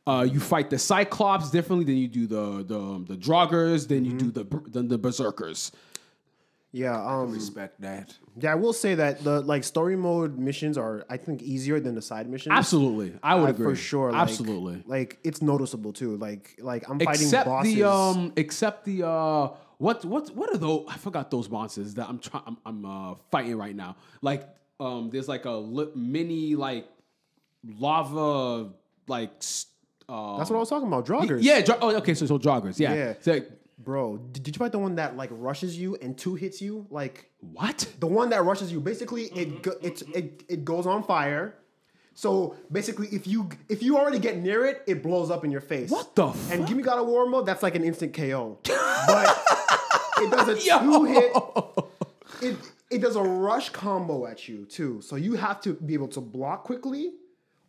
Uh, 0.07 0.23
you 0.23 0.39
fight 0.39 0.71
the 0.71 0.79
Cyclops 0.79 1.51
differently 1.51 1.85
than 1.85 1.97
you 1.97 2.07
do 2.09 2.27
the 2.27 2.63
the 2.65 3.05
the 3.09 3.17
Draugrs. 3.17 3.89
Then 3.89 4.05
you 4.05 4.13
do 4.13 4.31
the 4.31 4.45
than 4.71 4.87
the 4.89 4.99
Berserkers. 4.99 5.73
yeah. 6.73 6.95
Um, 7.05 7.33
respect 7.33 7.81
that. 7.81 8.15
yeah. 8.39 8.53
I 8.53 8.55
will 8.55 8.73
say 8.73 8.95
that 8.95 9.25
the 9.25 9.41
like 9.41 9.65
story 9.65 9.97
mode 9.97 10.39
missions 10.39 10.77
are, 10.79 11.05
I 11.11 11.17
think, 11.17 11.43
easier 11.43 11.81
than 11.81 11.95
the 11.97 12.03
side 12.03 12.29
missions. 12.29 12.53
Absolutely, 12.57 13.15
I 13.23 13.35
would 13.35 13.47
Uh, 13.47 13.55
agree 13.55 13.67
for 13.67 13.75
sure. 13.77 14.13
like- 14.13 14.21
Absolutely. 14.23 14.85
Like, 14.87 15.19
it's 15.25 15.43
noticeable 15.43 15.93
too. 15.93 16.17
Like 16.19 16.55
like 16.61 16.89
I'm 16.89 16.99
fighting 17.01 17.23
except 17.27 17.47
bosses. 17.49 17.75
the 17.75 17.83
um 17.91 18.33
except 18.37 18.85
the 18.85 19.07
uh 19.09 19.49
what 19.79 20.05
what 20.05 20.31
what 20.37 20.49
are 20.55 20.57
those 20.59 20.87
i 20.89 20.97
forgot 20.97 21.31
those 21.31 21.51
monsters 21.51 21.93
that 21.95 22.09
i'm 22.09 22.19
trying 22.19 22.43
i'm, 22.47 22.57
I'm 22.65 22.81
uh 22.87 23.15
fighting 23.31 23.59
right 23.59 23.77
now 23.77 23.97
like 24.23 24.49
um 24.81 25.11
there's 25.11 25.29
like 25.29 25.45
a 25.45 25.51
li- 25.51 25.93
mini 25.95 26.55
like 26.57 26.89
lava 27.79 28.71
like 29.09 29.33
s- 29.39 29.67
uh 30.09 30.37
That's 30.39 30.51
what 30.51 30.57
I 30.57 30.61
was 30.61 30.69
talking 30.69 30.89
about. 30.89 31.07
Joggers. 31.07 31.39
yeah 31.43 31.61
dra- 31.63 31.79
oh 31.81 31.95
okay 31.97 32.15
so 32.15 32.27
so 32.27 32.39
joggers 32.39 32.79
yeah, 32.79 32.95
Yeah. 32.95 33.15
Like, 33.33 33.51
Bro, 33.79 34.17
did 34.33 34.43
did 34.43 34.57
you 34.57 34.59
fight 34.59 34.73
the 34.73 34.79
one 34.79 34.95
that 34.97 35.17
like 35.17 35.29
rushes 35.33 35.79
you 35.79 35.97
and 35.97 36.17
two 36.17 36.35
hits 36.35 36.63
you? 36.63 36.87
Like 36.91 37.31
what 37.41 37.87
the 38.01 38.07
one 38.07 38.31
that 38.31 38.43
rushes 38.45 38.73
you, 38.73 38.81
basically 38.81 39.25
it 39.25 39.63
go, 39.63 39.73
it, 39.83 40.03
it 40.15 40.43
it 40.49 40.65
goes 40.65 40.87
on 40.87 41.03
fire. 41.03 41.55
So 42.15 42.57
basically, 42.73 43.09
if 43.09 43.27
you 43.27 43.51
if 43.69 43.83
you 43.83 43.99
already 43.99 44.19
get 44.19 44.39
near 44.39 44.65
it, 44.65 44.83
it 44.87 45.03
blows 45.03 45.31
up 45.31 45.45
in 45.45 45.51
your 45.51 45.61
face. 45.61 45.91
What 45.91 46.17
the 46.17 46.29
And 46.29 46.35
fuck? 46.61 46.67
give 46.69 46.77
me 46.79 46.83
God 46.83 46.99
of 46.99 47.07
War 47.07 47.29
mode, 47.29 47.45
that's 47.45 47.63
like 47.63 47.75
an 47.75 47.85
instant 47.85 48.15
KO. 48.15 48.59
But 49.07 49.45
it 50.23 50.31
does 50.31 50.49
a 50.49 50.67
Yo. 50.67 50.79
two 50.81 51.05
hit. 51.05 51.33
It 52.41 52.57
it 52.91 52.99
does 53.03 53.17
a 53.17 53.23
rush 53.23 53.69
combo 53.71 54.27
at 54.27 54.49
you 54.49 54.65
too. 54.65 55.03
So 55.03 55.17
you 55.17 55.35
have 55.35 55.61
to 55.63 55.75
be 55.75 55.93
able 55.93 56.09
to 56.09 56.21
block 56.23 56.65
quickly, 56.65 57.13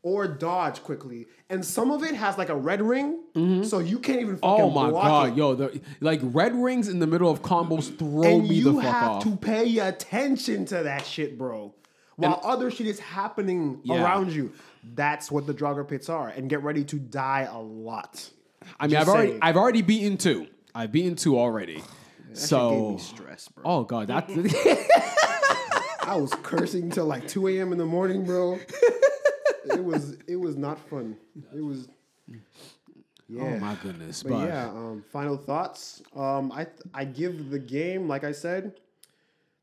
or 0.08 0.26
dodge 0.26 0.82
quickly. 0.84 1.28
And 1.50 1.66
some 1.66 1.92
of 1.92 2.02
it 2.02 2.16
has 2.16 2.38
like 2.38 2.48
a 2.48 2.56
red 2.56 2.82
ring, 2.82 3.24
mm-hmm. 3.36 3.64
so 3.64 3.80
you 3.80 4.00
can't 4.00 4.22
even 4.22 4.38
fucking 4.38 4.64
Oh 4.66 4.70
my 4.70 4.90
block 4.90 5.04
god, 5.04 5.30
it. 5.32 5.36
yo, 5.36 5.56
the, 5.56 5.82
like 6.00 6.22
red 6.24 6.56
rings 6.56 6.88
in 6.88 7.00
the 7.00 7.08
middle 7.08 7.30
of 7.30 7.42
combos 7.42 7.98
throw 8.00 8.24
and 8.24 8.48
me 8.48 8.56
you 8.56 8.64
the 8.74 8.82
fuck 8.82 8.86
off. 8.94 9.26
You 9.26 9.32
have 9.32 9.40
to 9.42 9.46
pay 9.46 9.80
attention 9.80 10.66
to 10.68 10.84
that 10.84 11.06
shit, 11.06 11.38
bro. 11.38 11.74
While 12.16 12.40
other 12.44 12.72
shit 12.72 12.88
is 12.88 13.00
happening 13.00 13.82
Yeah. 13.84 14.02
around 14.04 14.32
you. 14.32 14.54
That's 14.96 15.30
what 15.30 15.46
the 15.46 15.54
Draugr 15.54 15.86
pits 15.88 16.08
are. 16.08 16.30
And 16.30 16.50
get 16.50 16.64
ready 16.64 16.84
to 16.86 16.98
die 16.98 17.48
a 17.52 17.60
lot. 17.60 18.30
I 18.80 18.86
mean, 18.88 18.92
Just 18.92 19.10
I've 19.10 19.14
already. 19.14 19.40
I've 19.42 19.58
already 19.58 19.82
beaten 19.82 20.18
two. 20.18 20.48
I've 20.74 20.92
beaten 20.94 21.16
two 21.16 21.38
already. 21.38 21.76
That 21.76 21.84
shit 21.84 22.34
gave 22.34 22.38
so 22.38 22.92
me 22.92 22.98
stress, 23.00 23.50
bro. 23.50 23.64
oh 23.66 23.84
god, 23.84 24.08
that 24.08 24.30
I 26.08 26.16
was 26.16 26.32
cursing 26.42 26.90
till 26.90 27.06
like 27.06 27.28
2 27.28 27.50
a.m. 27.50 27.72
in 27.74 27.78
the 27.78 27.86
morning, 27.86 28.24
bro. 28.24 28.58
it 29.72 29.84
was 29.84 30.18
it 30.28 30.36
was 30.36 30.56
not 30.56 30.80
fun. 30.90 31.18
It 31.56 31.62
was 31.62 31.88
yeah. 33.30 33.42
oh 33.42 33.60
my 33.60 33.76
goodness. 33.84 34.24
But 34.24 34.30
But, 34.30 34.48
yeah, 34.48 34.70
um, 34.70 35.04
final 35.12 35.38
thoughts. 35.38 36.02
Um, 36.16 36.52
I 36.52 36.68
I 36.94 37.06
give 37.06 37.50
the 37.50 37.60
game, 37.60 38.08
like 38.08 38.24
I 38.24 38.32
said, 38.32 38.74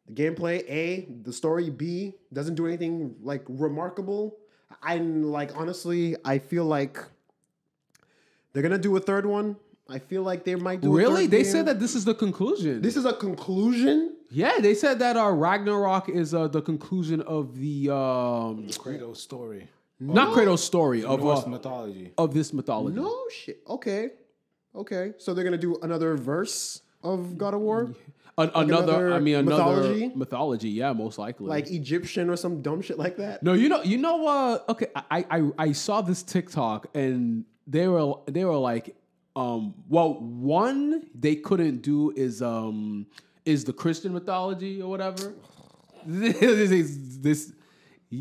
the 0.07 0.13
gameplay 0.13 0.69
A, 0.69 1.09
the 1.23 1.33
story 1.33 1.71
B 1.71 2.15
doesn't 2.33 2.55
do 2.55 2.67
anything 2.67 3.17
like 3.23 3.45
remarkable. 3.49 4.37
I 4.83 4.97
like 4.99 5.57
honestly, 5.57 6.17
I 6.25 6.39
feel 6.39 6.65
like 6.65 6.99
they're 8.53 8.63
gonna 8.63 8.79
do 8.79 8.97
a 8.97 9.01
third 9.01 9.27
one. 9.27 9.57
I 9.89 9.99
feel 9.99 10.23
like 10.23 10.45
they 10.45 10.55
might 10.55 10.81
do. 10.81 10.93
A 10.93 10.97
really, 10.97 11.23
third 11.23 11.31
they 11.31 11.43
game. 11.43 11.53
said 11.53 11.67
that 11.67 11.81
this 11.81 11.95
is 11.95 12.05
the 12.05 12.15
conclusion. 12.15 12.81
this 12.83 12.97
is 12.97 13.05
a 13.05 13.13
conclusion. 13.13 14.17
yeah, 14.31 14.59
they 14.61 14.75
said 14.75 14.99
that 15.01 15.17
uh, 15.17 15.31
Ragnarok 15.31 16.09
is 16.09 16.35
uh, 16.35 16.49
the 16.49 16.63
conclusion 16.63 17.21
of 17.23 17.59
the 17.59 17.91
um, 17.91 18.67
Kratos 18.69 19.19
story. 19.19 19.69
Not 20.01 20.35
Kratos 20.37 20.59
story 20.61 21.05
of 21.05 21.21
Norse 21.21 21.45
uh, 21.45 21.49
mythology. 21.49 22.13
of 22.19 22.35
this 22.35 22.53
mythology. 22.53 22.97
No 22.97 23.15
shit. 23.31 23.61
Okay, 23.69 24.11
okay. 24.75 25.13
So 25.19 25.33
they're 25.35 25.45
gonna 25.45 25.57
do 25.59 25.77
another 25.83 26.17
verse 26.17 26.83
of 27.03 27.37
God 27.39 27.55
of 27.55 27.61
War, 27.61 27.95
An- 28.39 28.51
another, 28.55 29.13
I 29.13 29.21
mean, 29.21 29.37
another 29.37 29.65
mythology? 29.83 30.13
mythology? 30.15 30.69
Yeah, 30.71 30.93
most 30.93 31.19
likely. 31.19 31.47
like 31.47 31.71
Egyptian 31.71 32.29
or 32.31 32.37
some 32.37 32.63
dumb 32.63 32.83
shit 32.83 32.99
like 32.99 33.17
that. 33.19 33.43
No, 33.43 33.53
you 33.53 33.69
know, 33.69 33.83
you 33.83 33.99
know 33.99 34.17
what? 34.17 34.69
okay, 34.71 34.87
I, 34.97 35.25
I 35.31 35.51
I 35.59 35.73
saw 35.73 36.01
this 36.01 36.23
TikTok 36.23 36.89
and 36.95 37.45
they 37.67 37.87
were 37.89 38.15
they 38.27 38.45
were 38.45 38.57
like, 38.57 38.97
um, 39.37 39.75
well, 39.89 40.15
one 40.21 41.07
they 41.15 41.37
couldn't 41.37 41.83
do 41.83 42.11
is 42.17 42.43
um 42.43 43.07
is 43.45 43.65
the 43.65 43.73
Christian 43.73 44.13
mythology 44.13 44.81
or 44.83 44.89
whatever. 44.91 45.35
this, 46.07 46.37
is- 46.71 47.21
this 47.21 47.53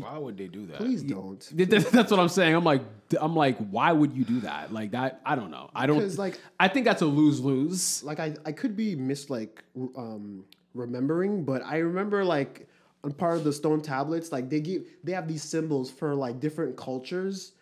Why 0.00 0.18
would 0.18 0.36
they 0.36 0.48
do 0.48 0.66
that? 0.66 0.76
Please 0.78 1.02
don't. 1.02 1.40
that's 1.54 2.10
what 2.10 2.20
I'm 2.20 2.28
saying. 2.28 2.54
I'm 2.54 2.64
like 2.64 2.82
I'm 3.20 3.34
like, 3.36 3.56
why 3.70 3.92
would 3.92 4.12
you 4.12 4.24
do 4.24 4.40
that? 4.40 4.72
Like 4.72 4.92
that? 4.92 5.20
I 5.24 5.34
don't 5.36 5.50
know. 5.50 5.70
I 5.74 5.86
don't 5.86 6.18
like- 6.18 6.38
I 6.58 6.68
think 6.68 6.84
that's 6.86 7.02
a 7.02 7.06
lose 7.06 7.40
lose. 7.40 8.02
like 8.04 8.20
I, 8.20 8.34
I 8.44 8.52
could 8.52 8.76
be 8.76 8.96
mis 8.96 9.30
like 9.30 9.62
um 9.96 10.44
remembering, 10.74 11.44
but 11.44 11.62
I 11.64 11.78
remember 11.78 12.24
like 12.24 12.66
on 13.04 13.12
part 13.12 13.36
of 13.36 13.44
the 13.44 13.52
stone 13.52 13.80
tablets, 13.82 14.32
like 14.32 14.48
they 14.48 14.60
give 14.60 14.84
they 15.04 15.12
have 15.12 15.28
these 15.28 15.42
symbols 15.42 15.90
for 15.90 16.14
like 16.14 16.40
different 16.40 16.76
cultures, 16.76 17.52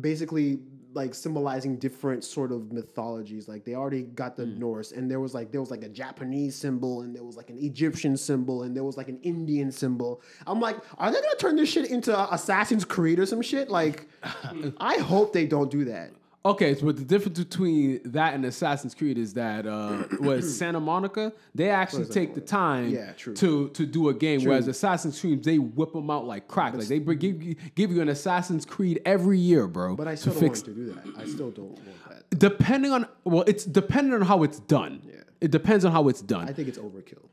basically 0.00 0.60
like 0.92 1.14
symbolizing 1.14 1.76
different 1.76 2.24
sort 2.24 2.52
of 2.52 2.72
mythologies. 2.72 3.48
Like 3.48 3.64
they 3.64 3.74
already 3.74 4.02
got 4.02 4.36
the 4.36 4.44
hmm. 4.44 4.58
Norse, 4.58 4.92
and 4.92 5.10
there 5.10 5.20
was 5.20 5.34
like 5.34 5.52
there 5.52 5.60
was 5.60 5.70
like 5.70 5.82
a 5.82 5.88
Japanese 5.88 6.54
symbol, 6.54 7.02
and 7.02 7.14
there 7.14 7.24
was 7.24 7.36
like 7.36 7.50
an 7.50 7.58
Egyptian 7.58 8.16
symbol, 8.16 8.62
and 8.64 8.76
there 8.76 8.84
was 8.84 8.96
like 8.96 9.08
an 9.08 9.18
Indian 9.22 9.70
symbol. 9.70 10.22
I'm 10.46 10.60
like, 10.60 10.76
are 10.98 11.10
they 11.10 11.20
gonna 11.20 11.36
turn 11.36 11.56
this 11.56 11.68
shit 11.68 11.90
into 11.90 12.16
Assassin's 12.32 12.84
Creed 12.84 13.18
or 13.18 13.26
some 13.26 13.42
shit? 13.42 13.70
Like, 13.70 14.06
I 14.78 14.98
hope 14.98 15.32
they 15.32 15.46
don't 15.46 15.70
do 15.70 15.84
that. 15.86 16.10
Okay, 16.42 16.74
so 16.74 16.86
but 16.86 16.96
the 16.96 17.04
difference 17.04 17.38
between 17.38 18.00
that 18.06 18.32
and 18.32 18.42
Assassin's 18.46 18.94
Creed 18.94 19.18
is 19.18 19.34
that 19.34 19.66
uh 19.66 20.04
was 20.20 20.56
Santa 20.56 20.80
Monica, 20.80 21.32
they 21.54 21.68
actually 21.68 22.06
take 22.06 22.34
the 22.34 22.40
time 22.40 22.88
Yeah, 22.88 23.12
true. 23.12 23.34
to 23.34 23.68
to 23.70 23.84
do 23.84 24.08
a 24.08 24.14
game, 24.14 24.42
whereas 24.44 24.66
Assassin's 24.66 25.20
Creed 25.20 25.44
they 25.44 25.58
whip 25.58 25.92
them 25.92 26.10
out 26.10 26.24
like 26.26 26.48
crack. 26.48 26.72
Like 26.74 26.86
they 26.88 26.98
give 26.98 27.42
you 27.42 27.56
give 27.74 27.92
you 27.92 28.00
an 28.00 28.08
Assassin's 28.08 28.64
Creed 28.64 29.02
every 29.04 29.38
year, 29.38 29.66
bro. 29.66 29.96
But 29.96 30.08
I 30.08 30.12
to 30.12 30.16
still 30.16 30.32
don't 30.32 30.40
fix 30.42 30.60
want 30.60 30.76
to 30.76 30.84
do 30.84 30.86
that. 30.94 31.20
I 31.20 31.26
still 31.26 31.50
don't 31.50 31.72
want 31.72 32.08
that. 32.08 32.38
depending 32.38 32.92
on 32.92 33.06
well, 33.24 33.44
it's 33.46 33.66
depending 33.66 34.14
on 34.14 34.22
how 34.22 34.42
it's 34.42 34.60
done. 34.60 35.02
Yeah. 35.06 35.16
It 35.42 35.50
depends 35.50 35.84
on 35.84 35.92
how 35.92 36.08
it's 36.08 36.22
done. 36.22 36.48
I 36.48 36.52
think 36.54 36.68
it's 36.68 36.78
overkill, 36.78 37.24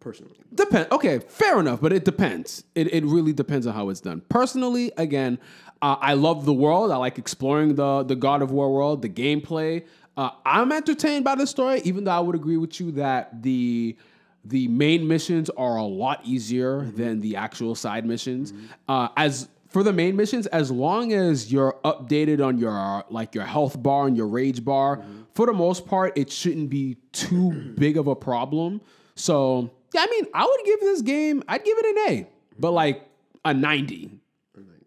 personally. 0.00 0.36
Depend. 0.54 0.88
Okay, 0.92 1.20
fair 1.20 1.58
enough, 1.60 1.80
but 1.80 1.92
it 1.92 2.04
depends. 2.04 2.64
It, 2.74 2.92
it 2.92 3.04
really 3.04 3.32
depends 3.32 3.66
on 3.66 3.74
how 3.74 3.88
it's 3.88 4.00
done. 4.00 4.22
Personally, 4.28 4.90
again, 4.96 5.38
uh, 5.82 5.96
I 6.00 6.14
love 6.14 6.44
the 6.44 6.52
world. 6.52 6.92
I 6.92 6.96
like 6.96 7.18
exploring 7.18 7.74
the 7.74 8.04
the 8.04 8.16
God 8.16 8.40
of 8.40 8.52
War 8.52 8.72
world, 8.72 9.02
the 9.02 9.08
gameplay. 9.08 9.84
Uh, 10.16 10.30
I'm 10.46 10.70
entertained 10.72 11.24
by 11.24 11.34
the 11.34 11.46
story, 11.46 11.80
even 11.84 12.04
though 12.04 12.12
I 12.12 12.20
would 12.20 12.36
agree 12.36 12.56
with 12.56 12.80
you 12.80 12.92
that 12.92 13.42
the 13.42 13.96
the 14.44 14.68
main 14.68 15.06
missions 15.06 15.50
are 15.50 15.76
a 15.76 15.84
lot 15.84 16.20
easier 16.24 16.82
than 16.82 17.20
the 17.20 17.36
actual 17.36 17.74
side 17.74 18.06
missions. 18.06 18.52
Uh, 18.88 19.08
as 19.16 19.48
for 19.68 19.82
the 19.82 19.92
main 19.92 20.16
missions, 20.16 20.46
as 20.48 20.70
long 20.70 21.12
as 21.12 21.52
you're 21.52 21.76
updated 21.84 22.44
on 22.44 22.58
your 22.58 23.04
like 23.10 23.34
your 23.34 23.44
health 23.44 23.82
bar 23.82 24.06
and 24.06 24.16
your 24.16 24.28
rage 24.28 24.64
bar, 24.64 25.02
for 25.34 25.46
the 25.46 25.52
most 25.52 25.86
part, 25.86 26.16
it 26.16 26.30
shouldn't 26.30 26.70
be 26.70 26.96
too 27.10 27.50
big 27.76 27.96
of 27.96 28.06
a 28.06 28.14
problem. 28.14 28.80
So 29.16 29.70
yeah, 29.92 30.02
I 30.02 30.06
mean, 30.06 30.26
I 30.32 30.44
would 30.44 30.64
give 30.64 30.80
this 30.80 31.02
game, 31.02 31.42
I'd 31.48 31.64
give 31.64 31.76
it 31.78 31.86
an 31.86 32.12
A, 32.12 32.28
but 32.58 32.70
like 32.70 33.08
a 33.44 33.52
90. 33.52 34.20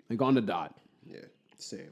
Like 0.10 0.22
on 0.22 0.36
the 0.36 0.42
dot. 0.42 0.78
Yeah, 1.58 1.62
same 1.62 1.92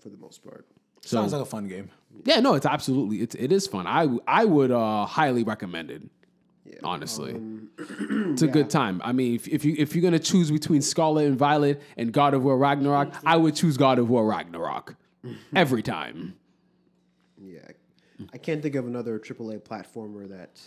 for 0.00 0.08
the 0.08 0.16
most 0.16 0.44
part. 0.44 0.66
Sounds 1.02 1.32
like 1.32 1.42
a 1.42 1.46
fun 1.46 1.68
game. 1.68 1.90
Yeah, 2.24 2.40
no, 2.40 2.54
it's 2.54 2.66
absolutely 2.66 3.18
it's 3.18 3.34
it 3.34 3.52
is 3.52 3.66
fun. 3.66 3.86
I 3.86 4.08
I 4.26 4.44
would 4.44 4.70
uh 4.70 5.06
highly 5.06 5.44
recommend 5.44 5.90
it. 5.90 6.02
Honestly. 6.84 7.34
it's 7.78 8.42
a 8.42 8.46
good 8.46 8.70
time. 8.70 9.00
I 9.04 9.12
mean, 9.12 9.34
if, 9.34 9.48
if 9.48 9.64
you 9.64 9.74
if 9.78 9.94
you're 9.94 10.02
gonna 10.02 10.18
choose 10.18 10.50
between 10.50 10.82
Scarlet 10.82 11.26
and 11.26 11.36
Violet 11.36 11.80
and 11.96 12.12
God 12.12 12.34
of 12.34 12.44
War 12.44 12.58
Ragnarok, 12.58 13.14
I 13.24 13.36
would 13.36 13.56
choose 13.56 13.76
God 13.76 13.98
of 13.98 14.08
War 14.08 14.26
Ragnarok. 14.26 14.94
Every 15.54 15.82
time. 15.82 16.34
Yeah, 17.40 17.60
I 18.32 18.38
can't 18.38 18.62
think 18.62 18.74
of 18.74 18.86
another 18.86 19.18
AAA 19.18 19.60
platformer 19.62 20.28
that 20.28 20.60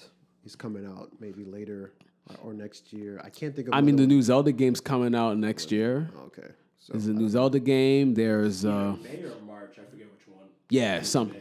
is 0.46 0.56
coming 0.56 0.86
out 0.86 1.12
maybe 1.20 1.44
later 1.44 1.94
or, 2.30 2.52
or 2.52 2.54
next 2.54 2.92
year. 2.92 3.22
I 3.24 3.30
can't 3.30 3.56
think 3.56 3.68
of. 3.68 3.74
I 3.74 3.82
mean, 3.82 3.96
the 3.96 4.04
another 4.04 4.16
new 4.16 4.22
Zelda 4.22 4.52
game's 4.52 4.82
coming 4.82 5.16
out 5.16 5.38
next 5.38 5.72
year. 5.72 6.10
okay. 6.28 6.50
So 6.92 6.98
There's 6.98 7.08
a 7.08 7.14
new 7.14 7.30
Zelda 7.30 7.60
game. 7.60 8.14
There's 8.14 8.66
uh 8.66 8.96
May 9.02 9.24
or 9.24 9.42
March, 9.48 9.78
I 9.80 9.90
forget 9.90 10.08
which 10.12 10.28
one. 10.28 10.48
yeah, 10.70 11.02
some 11.02 11.34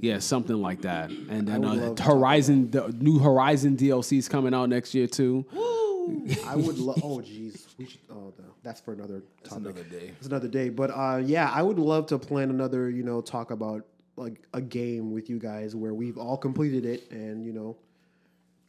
yeah, 0.00 0.20
something 0.20 0.56
like 0.56 0.82
that. 0.82 1.10
And 1.10 1.48
then 1.48 1.62
would 1.62 1.78
uh, 1.78 1.86
love 1.86 1.96
to 1.96 2.02
Horizon 2.04 2.70
the 2.70 2.88
new 3.00 3.18
Horizon 3.18 3.76
DLC 3.76 4.18
is 4.18 4.28
coming 4.28 4.54
out 4.54 4.68
next 4.68 4.94
year 4.94 5.08
too. 5.08 5.44
I 6.46 6.56
would 6.56 6.78
love. 6.78 7.00
Oh, 7.02 7.18
jeez, 7.18 7.66
we 7.76 7.86
should. 7.86 8.00
Oh, 8.10 8.32
no, 8.38 8.44
that's 8.62 8.80
for 8.80 8.92
another 8.92 9.22
topic. 9.42 9.64
another 9.64 9.82
day. 9.82 10.12
It's 10.16 10.26
another 10.26 10.48
day. 10.48 10.68
But 10.68 10.90
uh, 10.90 11.20
yeah, 11.24 11.50
I 11.52 11.62
would 11.62 11.78
love 11.78 12.06
to 12.06 12.18
plan 12.18 12.50
another. 12.50 12.88
You 12.88 13.02
know, 13.02 13.20
talk 13.20 13.50
about 13.50 13.84
like 14.16 14.40
a 14.54 14.60
game 14.60 15.10
with 15.10 15.28
you 15.28 15.38
guys 15.38 15.74
where 15.76 15.92
we've 15.92 16.16
all 16.16 16.36
completed 16.36 16.86
it, 16.86 17.10
and 17.10 17.44
you 17.44 17.52
know, 17.52 17.76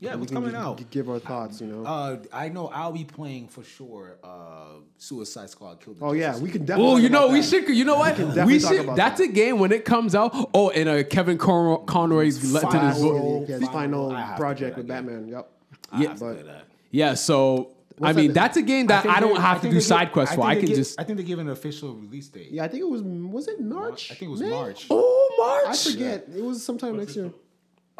Yeah, 0.02 0.14
we 0.16 0.22
what's 0.22 0.32
coming 0.32 0.52
just 0.52 0.64
out? 0.64 0.78
g- 0.78 0.86
Give 0.92 1.10
our 1.10 1.20
thoughts. 1.20 1.60
You 1.60 1.68
know. 1.68 1.86
Uh, 1.86 2.18
I 2.32 2.48
know 2.48 2.68
I'll 2.70 2.94
be 2.94 3.04
playing 3.04 3.50
for 3.50 3.64
sure. 3.66 4.18
Uh, 4.24 4.80
Suicide 4.98 5.50
Squad 5.50 5.82
killed. 5.82 6.00
The 6.00 6.06
oh 6.06 6.14
yeah, 6.14 6.38
we 6.38 6.50
can 6.50 6.64
definitely. 6.66 6.94
Oh, 6.94 6.98
you 6.98 7.10
know 7.10 7.28
we 7.28 7.42
that. 7.42 7.46
should. 7.48 7.68
You 7.68 7.84
know 7.84 7.98
what? 7.98 8.16
definitely 8.16 8.54
We 8.54 8.60
talk 8.60 8.72
should. 8.72 8.80
about 8.86 8.96
That's 8.96 9.20
that. 9.20 9.30
a 9.30 9.34
game 9.34 9.60
when 9.60 9.74
it 9.74 9.84
comes 9.84 10.16
out. 10.16 10.32
Oh, 10.54 10.70
and 10.70 10.88
uh, 10.88 11.04
Kevin 11.04 11.38
Con- 11.38 11.86
Conroy's 11.86 12.54
let 12.54 12.62
to 12.72 12.80
his 12.80 12.98
Final, 12.98 13.40
book. 13.42 13.50
yeah, 13.50 13.72
final 13.72 14.12
I 14.14 14.22
have 14.22 14.36
to 14.36 14.40
project 14.42 14.78
with 14.78 14.88
that 14.88 15.06
Batman. 15.06 15.28
Yep. 15.28 15.52
I 15.92 15.98
have 16.04 16.20
but- 16.20 16.66
Yeah. 16.92 17.14
So 17.16 17.72
I 18.02 18.14
mean, 18.14 18.28
that- 18.28 18.34
that's 18.36 18.58
a 18.58 18.62
game 18.62 18.88
that 18.88 19.04
think 19.04 19.14
I, 19.14 19.20
don't 19.20 19.34
they- 19.34 19.42
have 19.42 19.62
to 19.64 19.70
do 19.70 19.82
side 19.82 20.14
quests 20.14 20.34
for. 20.36 20.42
think 20.44 20.50
I 20.52 20.56
can 20.56 20.66
give- 20.68 20.78
just. 20.78 20.98
I 20.98 21.04
think 21.04 21.18
they 21.18 21.24
give 21.26 21.40
an 21.40 21.50
official 21.50 21.94
release 21.96 22.30
date. 22.30 22.52
Yeah, 22.52 22.64
I 22.64 22.70
think 22.70 22.82
it 22.84 22.90
was. 22.90 23.02
Was 23.02 23.50
it 23.50 23.60
March? 23.60 24.12
I 24.12 24.16
think 24.16 24.30
it 24.30 24.32
was 24.32 24.40
May? 24.40 24.50
March. 24.50 24.88
Oh, 24.90 25.62
March. 25.66 25.76
I 25.88 25.92
forget. 25.92 26.28
It 26.34 26.42
was 26.42 26.64
sometime 26.64 26.96
next 26.96 27.18
year. 27.18 27.32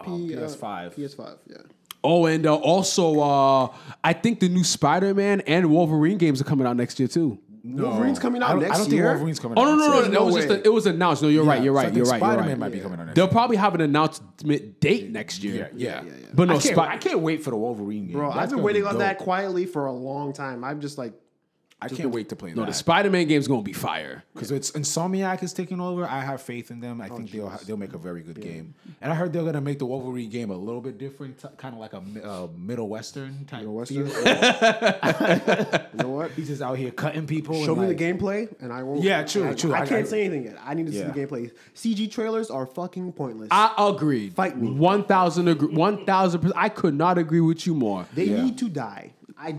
P, 0.02 0.34
uh, 0.34 0.48
PS5. 0.48 0.96
PS5. 0.96 1.38
Yeah. 1.46 1.58
Oh, 2.04 2.26
and 2.28 2.46
uh, 2.46 2.56
also, 2.56 3.20
uh, 3.20 3.76
I 4.04 4.14
think 4.14 4.40
the 4.40 4.48
new 4.50 4.64
Spider-Man 4.64 5.42
and 5.42 5.70
Wolverine 5.70 6.18
games 6.18 6.40
are 6.40 6.46
coming 6.46 6.66
out 6.66 6.78
next 6.78 6.98
year 7.00 7.08
too. 7.10 7.40
No. 7.62 7.90
Wolverine's 7.90 8.20
coming 8.20 8.42
out 8.42 8.52
I 8.52 8.54
don't, 8.54 8.62
next 8.62 8.74
I 8.76 8.78
don't 8.78 8.92
year? 8.92 9.02
think 9.04 9.10
Wolverine's 9.16 9.40
coming 9.42 9.58
Oh 9.60 9.62
out. 9.64 9.66
no, 9.66 9.76
no, 9.76 9.86
next 9.88 9.92
no! 9.92 10.02
year. 10.04 10.12
no, 10.14 10.22
it 10.22 10.26
was 10.26 10.36
no 10.36 10.42
just 10.42 10.52
a, 10.52 10.66
it 10.66 10.74
was 10.74 10.86
announced. 10.86 11.22
No, 11.22 11.28
you're 11.28 11.44
right. 11.44 11.62
You're 11.62 11.74
So 11.76 11.80
I 11.80 11.84
right. 11.84 11.86
think 11.94 11.98
You're 11.98 12.06
right. 12.06 12.12
You're 12.12 12.20
Spider-Man 12.30 12.50
right. 12.52 12.58
might 12.58 12.72
be 12.72 12.80
coming 12.80 13.00
out 13.02 13.06
next 13.08 13.16
They'll 13.18 13.26
year. 13.26 13.32
probably 13.34 13.58
have 13.58 13.76
an 13.76 13.82
announcement 13.82 14.80
date 14.80 15.12
next 15.12 15.44
year. 15.44 15.70
Yeah, 15.76 16.02
yeah, 16.04 16.10
yeah. 16.10 16.26
But 16.34 16.48
no, 16.48 16.56
I 16.56 16.60
can't, 16.60 16.76
Spi- 16.76 16.88
I 16.88 16.98
can't 16.98 17.20
wait 17.20 17.44
for 17.44 17.50
the 17.50 17.58
Wolverine 17.58 18.06
game. 18.06 18.14
Bro, 18.14 18.30
That's 18.30 18.44
I've 18.44 18.50
been 18.52 18.62
waiting 18.64 18.84
be 18.84 18.88
on 18.88 19.00
that 19.00 19.18
quietly 19.18 19.66
for 19.66 19.88
a 19.88 19.92
long 19.92 20.32
time. 20.32 20.64
I'm 20.64 20.80
just 20.80 20.98
like, 20.98 21.14
I 21.82 21.88
can't 21.88 22.10
wait 22.12 22.28
to 22.30 22.36
play 22.36 22.52
No, 22.54 22.66
the. 22.66 22.74
Spider 22.74 23.10
Man 23.10 23.26
game's 23.28 23.48
gonna 23.48 23.62
be 23.62 23.72
fire. 23.72 24.24
Because 24.34 24.52
it's 24.52 24.72
Insomniac 24.72 25.42
is 25.44 25.54
taking 25.54 25.80
over. 25.80 26.06
I 26.06 26.20
have 26.20 26.42
faith 26.42 26.72
in 26.72 26.80
Oh, 26.80 26.82
them. 26.82 27.00
I 27.02 27.08
think 27.08 27.32
they'll 27.32 27.50
they'll 27.66 27.78
make 27.78 27.94
a 27.94 27.98
very 27.98 28.22
good 28.22 28.42
game. 28.42 28.76
And 29.02 29.12
I 29.12 29.16
heard 29.16 29.32
they're 29.32 29.44
gonna 29.46 29.62
make 29.62 29.80
the 29.80 29.86
Wolverine 29.86 30.30
game 30.30 30.50
a 30.52 30.58
little 30.58 30.82
bit 30.82 30.98
different, 30.98 31.42
kind 31.58 31.74
of 31.74 31.80
like 31.80 31.94
a 31.94 32.02
uh, 32.24 32.48
middle 32.58 32.90
western 32.90 33.46
type. 33.46 33.60
Middle 33.62 33.76
Western? 33.76 34.08
feel. 34.08 34.24
You 35.94 36.04
know 36.04 36.10
what? 36.10 36.32
He's 36.32 36.48
just 36.48 36.62
out 36.62 36.78
here 36.78 36.92
cutting 36.92 37.26
people. 37.28 37.64
Show 37.64 37.74
and 37.74 37.82
me 37.82 37.88
like- 37.88 37.98
the 37.98 38.04
gameplay, 38.04 38.54
and 38.62 38.72
I 38.72 38.84
won't. 38.84 39.02
Yeah, 39.04 39.24
true, 39.24 39.48
I, 39.50 39.54
true. 39.54 39.74
I 39.74 39.82
I- 39.82 39.86
can't 39.86 40.06
I- 40.06 40.10
say 40.10 40.26
anything 40.26 40.46
yet. 40.46 40.58
I 40.64 40.74
need 40.74 40.88
to 40.88 40.92
Yeah. 40.92 41.14
see 41.14 41.20
the 41.22 41.28
gameplay. 41.28 41.52
CG 41.76 42.12
trailers 42.12 42.50
are 42.50 42.66
fucking 42.66 43.14
pointless. 43.14 43.50
I 43.52 43.74
agreed. 43.78 44.34
Fight 44.34 44.58
me. 44.58 44.72
One 44.72 45.04
thousand 45.06 45.48
agree. 45.48 45.74
One 45.74 46.06
thousand. 46.06 46.42
percent. 46.42 46.58
I 46.60 46.70
could 46.70 46.94
not 46.96 47.18
agree 47.18 47.42
with 47.42 47.66
you 47.66 47.74
more. 47.74 48.06
they 48.14 48.26
Yeah. 48.26 48.44
need 48.44 48.58
to 48.60 48.70
die. 48.70 49.14
I. 49.40 49.58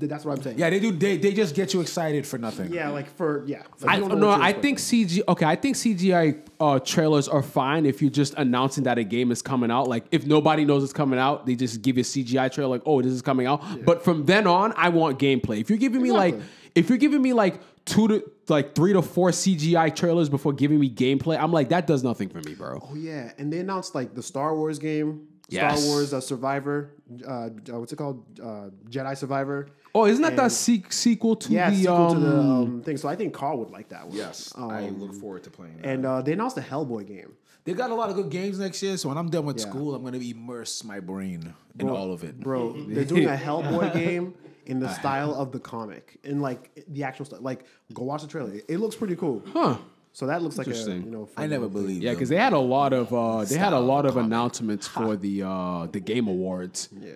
That's 0.00 0.24
what 0.24 0.36
I'm 0.36 0.42
saying. 0.42 0.58
Yeah, 0.58 0.70
they 0.70 0.80
do. 0.80 0.90
They, 0.90 1.16
they 1.16 1.32
just 1.32 1.54
get 1.54 1.72
you 1.72 1.80
excited 1.80 2.26
for 2.26 2.36
nothing. 2.36 2.72
Yeah, 2.72 2.88
like 2.88 3.08
for 3.16 3.44
yeah. 3.46 3.62
For 3.76 3.88
I, 3.88 3.98
don't 3.98 4.08
know 4.08 4.16
no, 4.16 4.30
I 4.30 4.52
think. 4.52 4.78
CG. 4.78 5.20
Okay, 5.28 5.46
I 5.46 5.54
think 5.54 5.76
CGI 5.76 6.46
uh, 6.58 6.80
trailers 6.80 7.28
are 7.28 7.42
fine 7.42 7.86
if 7.86 8.02
you're 8.02 8.10
just 8.10 8.34
announcing 8.34 8.84
that 8.84 8.98
a 8.98 9.04
game 9.04 9.30
is 9.30 9.40
coming 9.40 9.70
out. 9.70 9.88
Like 9.88 10.04
if 10.10 10.26
nobody 10.26 10.64
knows 10.64 10.82
it's 10.82 10.92
coming 10.92 11.18
out, 11.18 11.46
they 11.46 11.54
just 11.54 11.80
give 11.82 11.96
you 11.96 12.00
a 12.00 12.04
CGI 12.04 12.50
trailer 12.50 12.70
like, 12.70 12.82
oh, 12.86 13.00
this 13.02 13.12
is 13.12 13.22
coming 13.22 13.46
out. 13.46 13.62
But 13.84 14.02
from 14.02 14.26
then 14.26 14.46
on, 14.46 14.72
I 14.76 14.88
want 14.88 15.18
gameplay. 15.18 15.60
If 15.60 15.70
you're 15.70 15.78
giving 15.78 16.02
me 16.02 16.10
like, 16.10 16.34
if 16.74 16.88
you're 16.88 16.98
giving 16.98 17.22
me 17.22 17.32
like 17.32 17.60
two 17.84 18.08
to 18.08 18.30
like 18.48 18.74
three 18.74 18.92
to 18.92 19.02
four 19.02 19.30
CGI 19.30 19.94
trailers 19.94 20.28
before 20.28 20.52
giving 20.52 20.80
me 20.80 20.90
gameplay, 20.90 21.38
I'm 21.40 21.52
like, 21.52 21.68
that 21.70 21.86
does 21.86 22.02
nothing 22.02 22.28
for 22.28 22.40
me, 22.40 22.54
bro. 22.54 22.80
Oh 22.82 22.94
yeah, 22.94 23.32
and 23.38 23.52
they 23.52 23.58
announced 23.58 23.94
like 23.94 24.14
the 24.14 24.22
Star 24.22 24.56
Wars 24.56 24.78
game, 24.78 25.28
Yes. 25.50 25.80
Star 25.80 25.88
Wars 25.90 26.14
uh, 26.14 26.20
Survivor. 26.20 26.90
Uh, 27.26 27.30
uh, 27.30 27.48
what's 27.80 27.92
it 27.92 27.96
called? 27.96 28.24
Uh, 28.40 28.70
Jedi 28.88 29.16
Survivor. 29.16 29.68
Oh, 29.94 30.06
isn't 30.06 30.22
that 30.22 30.32
And- 30.32 30.38
that 30.38 30.52
se- 30.52 30.84
sequel 30.90 31.34
to 31.36 31.52
Yeah, 31.52 31.70
the 31.70 31.76
sequel 31.76 31.96
um, 31.96 32.14
to 32.14 32.20
the 32.20 32.38
um, 32.38 32.82
thing. 32.82 32.96
So 32.96 33.08
I 33.08 33.16
think 33.16 33.34
Carl 33.34 33.58
would 33.58 33.70
like 33.70 33.88
that 33.88 34.06
one. 34.06 34.16
Yes, 34.16 34.52
I 34.56 34.88
look 34.90 35.14
forward 35.14 35.42
to 35.44 35.50
playing 35.50 35.78
that. 35.78 35.86
And 35.86 36.06
uh, 36.06 36.22
they 36.22 36.32
announced 36.32 36.56
the 36.56 36.62
Hellboy 36.62 37.06
game. 37.08 37.32
they 37.64 37.72
got 37.74 37.90
a 37.90 37.94
lot 37.94 38.08
of 38.10 38.16
good 38.16 38.30
games 38.30 38.58
next 38.60 38.82
year. 38.82 38.96
So 38.96 39.08
when 39.08 39.18
I'm 39.18 39.28
done 39.28 39.44
with 39.44 39.58
Yeah. 39.58 39.66
school, 39.68 39.94
I'm 39.94 40.04
gonna 40.04 40.18
immerse 40.18 40.84
my 40.84 41.00
brain 41.00 41.52
in 41.78 41.88
all 41.88 42.12
of 42.12 42.22
it. 42.24 42.38
Bro, 42.40 42.84
they're 42.88 43.04
doing 43.04 43.26
a 43.26 43.36
Hellboy 43.36 43.92
game 43.92 44.34
in 44.66 44.78
the 44.78 44.88
style 45.00 45.34
of 45.34 45.50
the 45.50 45.58
comic, 45.58 46.18
in 46.22 46.40
like 46.40 46.70
the 46.88 47.02
actual 47.02 47.24
stuff. 47.24 47.40
Like, 47.42 47.64
go 47.92 48.04
watch 48.04 48.22
the 48.22 48.28
trailer. 48.28 48.52
It, 48.52 48.64
it 48.68 48.78
looks 48.78 48.94
pretty 48.94 49.16
cool. 49.16 49.42
Huh. 49.52 49.76
So 50.12 50.26
that 50.26 50.42
looks 50.42 50.58
like 50.58 50.66
a 50.66 50.70
Interesting. 50.70 51.04
you 51.04 51.10
know. 51.10 51.28
I 51.36 51.46
never 51.46 51.66
little 51.66 51.82
believed. 51.82 52.02
Yeah, 52.02 52.12
because 52.12 52.28
they 52.28 52.36
had 52.36 52.52
a 52.52 52.58
lot 52.58 52.92
of 52.92 53.12
uh, 53.14 53.44
they 53.44 53.56
had 53.56 53.72
a 53.72 53.78
lot 53.78 54.06
of 54.06 54.14
comic. 54.14 54.26
announcements 54.26 54.86
for 54.88 55.16
the 55.16 55.42
uh, 55.44 55.86
the 55.86 56.00
Game 56.00 56.26
Awards. 56.28 56.88
Yeah. 57.00 57.12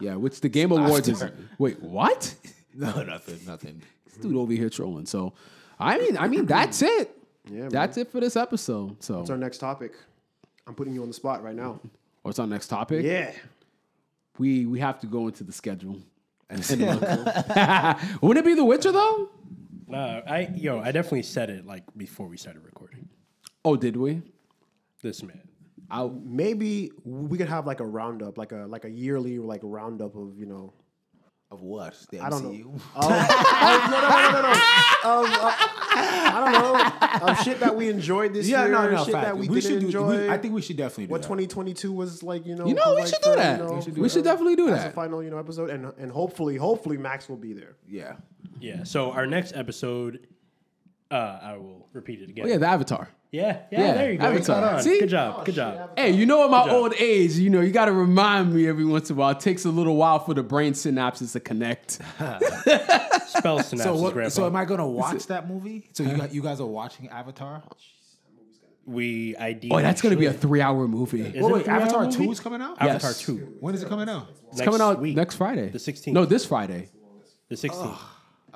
Yeah, 0.00 0.14
which 0.14 0.40
the 0.40 0.48
Game 0.48 0.70
Awards 0.70 1.08
is. 1.08 1.24
Wait, 1.58 1.80
what? 1.82 2.34
no, 2.74 3.02
nothing, 3.02 3.40
nothing. 3.46 3.82
This 4.06 4.16
dude 4.18 4.36
over 4.36 4.52
here 4.52 4.70
trolling. 4.70 5.06
So, 5.06 5.32
I 5.80 5.98
mean, 5.98 6.16
I 6.16 6.28
mean 6.28 6.46
that's 6.46 6.82
it. 6.82 7.14
Yeah, 7.50 7.60
man. 7.60 7.68
that's 7.70 7.96
it 7.96 8.12
for 8.12 8.20
this 8.20 8.36
episode. 8.36 9.02
So, 9.02 9.20
What's 9.20 9.30
our 9.30 9.38
next 9.38 9.56
topic? 9.56 9.94
I'm 10.66 10.74
putting 10.74 10.92
you 10.92 11.00
on 11.00 11.08
the 11.08 11.14
spot 11.14 11.42
right 11.42 11.56
now. 11.56 11.80
what's 12.20 12.38
our 12.38 12.46
next 12.46 12.68
topic? 12.68 13.02
Yeah. 13.06 13.32
we 14.36 14.66
we 14.66 14.80
have 14.80 15.00
to 15.00 15.06
go 15.06 15.28
into 15.28 15.44
the 15.44 15.52
schedule. 15.52 15.96
And 16.50 16.60
look. 16.78 17.00
Wouldn't 18.22 18.38
it 18.38 18.44
be 18.44 18.54
The 18.54 18.64
Witcher 18.66 18.92
though? 18.92 19.30
Uh, 19.92 20.20
I 20.26 20.50
yo, 20.54 20.80
I 20.80 20.92
definitely 20.92 21.22
said 21.22 21.50
it 21.50 21.66
like 21.66 21.84
before 21.96 22.28
we 22.28 22.36
started 22.36 22.64
recording. 22.64 23.08
Oh, 23.64 23.76
did 23.76 23.96
we? 23.96 24.22
This 25.02 25.22
man. 25.22 25.48
I, 25.90 26.08
Maybe 26.22 26.92
we 27.04 27.38
could 27.38 27.48
have 27.48 27.66
like 27.66 27.80
a 27.80 27.86
roundup, 27.86 28.36
like 28.36 28.52
a 28.52 28.66
like 28.68 28.84
a 28.84 28.90
yearly 28.90 29.38
like 29.38 29.60
roundup 29.62 30.14
of 30.16 30.38
you 30.38 30.46
know. 30.46 30.74
Of 31.50 31.62
what? 31.62 31.94
The 32.10 32.20
I 32.20 32.28
don't 32.28 32.44
know. 32.44 32.50
MCU? 32.50 32.74
Of, 32.74 32.82
oh, 32.96 33.08
no, 33.90 34.00
no, 34.00 34.08
no, 34.20 34.32
no, 34.32 34.42
no. 34.42 34.50
Of, 34.50 35.30
uh, 35.32 35.54
I 36.30 36.40
don't 36.44 37.22
know. 37.22 37.28
Of 37.32 37.42
shit 37.42 37.58
that 37.60 37.74
we 37.74 37.88
enjoyed 37.88 38.34
this 38.34 38.46
Yeah, 38.46 38.64
year. 38.64 38.72
no, 38.72 38.90
no. 38.90 39.04
Shit 39.04 39.12
fact. 39.14 39.24
that 39.26 39.38
we, 39.38 39.48
we 39.48 39.60
didn't 39.60 39.62
should 39.62 39.80
do. 39.80 39.86
enjoy. 39.86 40.24
We, 40.26 40.28
I 40.28 40.36
think 40.36 40.52
we 40.54 40.60
should 40.60 40.76
definitely 40.76 41.04
do 41.04 41.08
that. 41.08 41.12
what 41.12 41.22
that. 41.22 41.28
2022 41.28 41.90
was 41.92 42.22
like, 42.22 42.44
you 42.44 42.54
know. 42.54 42.66
You 42.66 42.74
know, 42.74 42.90
we 42.94 43.00
like, 43.00 43.06
should 43.08 43.22
do 43.22 43.30
for, 43.30 43.36
that. 43.36 43.60
You 43.60 43.64
know, 43.66 43.72
We 43.72 43.82
should 43.82 43.94
do 43.94 44.02
We 44.02 44.08
should 44.10 44.24
that. 44.24 44.30
definitely 44.30 44.56
do 44.56 44.68
as 44.68 44.74
that. 44.82 44.88
a 44.88 44.90
final, 44.92 45.22
you 45.22 45.30
know, 45.30 45.38
episode, 45.38 45.70
and 45.70 45.86
and 45.98 46.12
hopefully, 46.12 46.56
hopefully, 46.56 46.98
Max 46.98 47.30
will 47.30 47.36
be 47.38 47.54
there. 47.54 47.76
Yeah. 47.88 48.16
Yeah. 48.60 48.84
So 48.84 49.12
our 49.12 49.26
next 49.26 49.56
episode, 49.56 50.26
uh, 51.10 51.38
I 51.40 51.56
will 51.56 51.88
repeat 51.94 52.20
it 52.20 52.28
again. 52.28 52.44
oh 52.44 52.48
yeah, 52.48 52.58
the 52.58 52.66
Avatar. 52.66 53.08
Yeah, 53.30 53.62
yeah, 53.70 53.80
Yeah, 53.80 53.94
There 53.94 54.12
you 54.12 54.18
go. 54.18 54.26
Avatar. 54.26 54.60
Caught. 54.60 54.82
See? 54.84 55.00
Good 55.00 55.08
job. 55.08 55.44
Good 55.44 55.54
job. 55.54 55.90
Oh, 55.90 56.02
hey, 56.02 56.10
you 56.12 56.26
know, 56.26 56.44
at 56.44 56.50
my 56.50 56.70
old 56.70 56.94
age, 56.94 57.32
you 57.32 57.50
know, 57.50 57.60
you 57.60 57.70
got 57.70 57.86
to 57.86 57.92
remind 57.92 58.54
me 58.54 58.66
every 58.66 58.84
once 58.84 59.10
in 59.10 59.16
a 59.16 59.18
while. 59.18 59.30
It 59.30 59.40
takes 59.40 59.64
a 59.64 59.70
little 59.70 59.96
while 59.96 60.18
for 60.18 60.34
the 60.34 60.42
brain 60.42 60.72
synapses 60.72 61.32
to 61.32 61.40
connect. 61.40 61.92
Spell 61.92 62.00
synapses, 63.60 63.82
So 63.82 63.96
what? 63.96 64.12
Grandpa. 64.14 64.30
So 64.30 64.46
am 64.46 64.56
I 64.56 64.64
gonna 64.64 64.88
watch 64.88 65.26
that 65.26 65.48
movie? 65.48 65.90
So 65.92 66.02
you 66.02 66.16
got, 66.16 66.34
you 66.34 66.42
guys 66.42 66.60
are 66.60 66.66
watching 66.66 67.08
Avatar? 67.08 67.62
we 68.88 69.36
ID. 69.36 69.68
Oh, 69.70 69.80
that's 69.82 70.00
going 70.00 70.14
to 70.14 70.18
be 70.18 70.26
a 70.26 70.32
three-hour 70.32 70.88
movie. 70.88 71.20
Is 71.20 71.34
Wait, 71.34 71.36
it 71.36 71.42
wait, 71.42 71.64
three-hour 71.64 71.80
Avatar 71.82 72.04
movie? 72.06 72.24
Two 72.24 72.32
is 72.32 72.40
coming 72.40 72.62
out. 72.62 72.80
Avatar 72.80 73.12
two. 73.12 73.56
When 73.60 73.74
is 73.74 73.82
it 73.82 73.88
coming 73.90 74.08
out? 74.08 74.28
It's 74.50 74.62
coming 74.62 74.80
out 74.80 75.00
week. 75.00 75.14
next 75.14 75.34
Friday. 75.34 75.68
The 75.68 75.78
16th. 75.78 76.12
No, 76.14 76.24
this 76.24 76.46
Friday. 76.46 76.88
The 77.48 77.56
16th. 77.56 77.98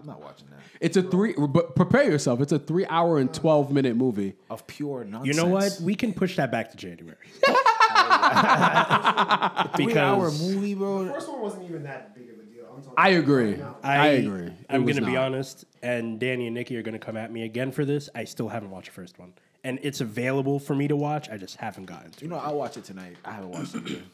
I'm 0.02 0.08
not 0.08 0.20
watching 0.20 0.48
that. 0.50 0.58
It's 0.80 0.96
a 0.96 1.02
three. 1.02 1.32
But 1.38 1.76
prepare 1.76 2.02
yourself. 2.04 2.40
It's 2.40 2.52
a 2.52 2.58
three-hour 2.58 3.18
and 3.18 3.32
twelve-minute 3.32 3.96
movie. 3.96 4.34
Of 4.50 4.66
pure 4.66 5.04
nonsense. 5.04 5.36
You 5.36 5.40
know 5.40 5.48
what? 5.48 5.78
We 5.80 5.94
can 5.94 6.12
push 6.12 6.36
that 6.36 6.50
back 6.50 6.72
to 6.72 6.76
January. 6.76 7.16
Three 9.76 9.96
hour 9.96 10.26
because 10.30 10.42
movie, 10.42 10.74
bro. 10.74 11.04
The 11.04 11.12
First 11.12 11.28
one 11.28 11.40
wasn't 11.40 11.64
even 11.64 11.82
that 11.84 12.14
big 12.14 12.30
of 12.30 12.38
a 12.38 12.42
deal. 12.42 12.64
I'm 12.68 12.82
talking 12.82 12.94
I 12.96 13.08
agree. 13.10 13.62
I, 13.82 13.96
I, 13.96 14.06
agree. 14.08 14.46
It 14.46 14.52
I'm 14.68 14.84
was 14.84 14.94
going 14.94 15.04
to 15.04 15.10
be 15.10 15.14
not. 15.14 15.26
honest, 15.26 15.64
and 15.82 16.18
Danny 16.18 16.46
and 16.46 16.54
Nikki 16.54 16.76
are 16.76 16.82
going 16.82 16.94
to 16.94 16.98
come 16.98 17.16
at 17.16 17.30
me 17.32 17.44
again 17.44 17.70
for 17.72 17.84
this. 17.84 18.08
I 18.14 18.24
still 18.24 18.48
haven't 18.48 18.70
watched 18.70 18.86
the 18.88 18.92
first 18.94 19.18
one, 19.18 19.34
and 19.64 19.78
it's 19.82 20.00
available 20.00 20.58
for 20.58 20.74
me 20.74 20.88
to 20.88 20.96
watch. 20.96 21.28
I 21.30 21.36
just 21.36 21.56
haven't 21.56 21.84
gotten 21.86 22.10
to. 22.12 22.24
You 22.24 22.30
know, 22.30 22.38
I'll 22.38 22.56
watch 22.56 22.76
it 22.76 22.84
tonight. 22.84 23.16
I 23.24 23.32
haven't 23.32 23.50
watched 23.50 23.74
it 23.74 23.88
yet. 23.88 24.02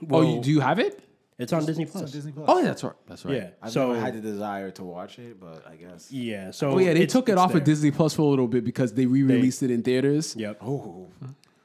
Oh, 0.00 0.22
you, 0.22 0.28
Well, 0.34 0.40
do 0.42 0.50
you 0.52 0.60
have 0.60 0.78
it? 0.78 1.02
It's 1.38 1.52
on 1.52 1.64
Disney 1.64 1.84
It's 1.84 1.94
on 1.94 2.00
Plus. 2.02 2.10
Disney 2.12 2.32
Plus. 2.32 2.46
Oh, 2.48 2.58
yeah, 2.58 2.64
that's 2.64 2.82
right. 2.82 2.92
That's 3.06 3.24
right. 3.24 3.34
Yeah. 3.36 3.50
I've 3.62 3.70
so 3.70 3.92
never 3.92 4.00
had 4.04 4.14
the 4.14 4.20
desire 4.20 4.70
to 4.72 4.84
watch 4.84 5.18
it, 5.20 5.38
but 5.40 5.64
I 5.68 5.76
guess. 5.76 6.10
yeah. 6.10 6.50
So 6.50 6.70
Oh 6.72 6.78
yeah, 6.78 6.86
they 6.94 7.02
it's- 7.02 7.12
took 7.12 7.28
it 7.28 7.32
it's 7.32 7.40
off 7.40 7.50
there. 7.52 7.58
of 7.58 7.64
Disney 7.64 7.90
Plus 7.92 8.14
for 8.14 8.22
a 8.22 8.26
little 8.26 8.48
bit 8.48 8.64
because 8.64 8.92
they 8.92 9.06
re-released 9.06 9.62
it 9.62 9.70
in 9.70 9.82
theaters. 9.82 10.34
Yep. 10.36 10.58
Oh, 10.64 11.06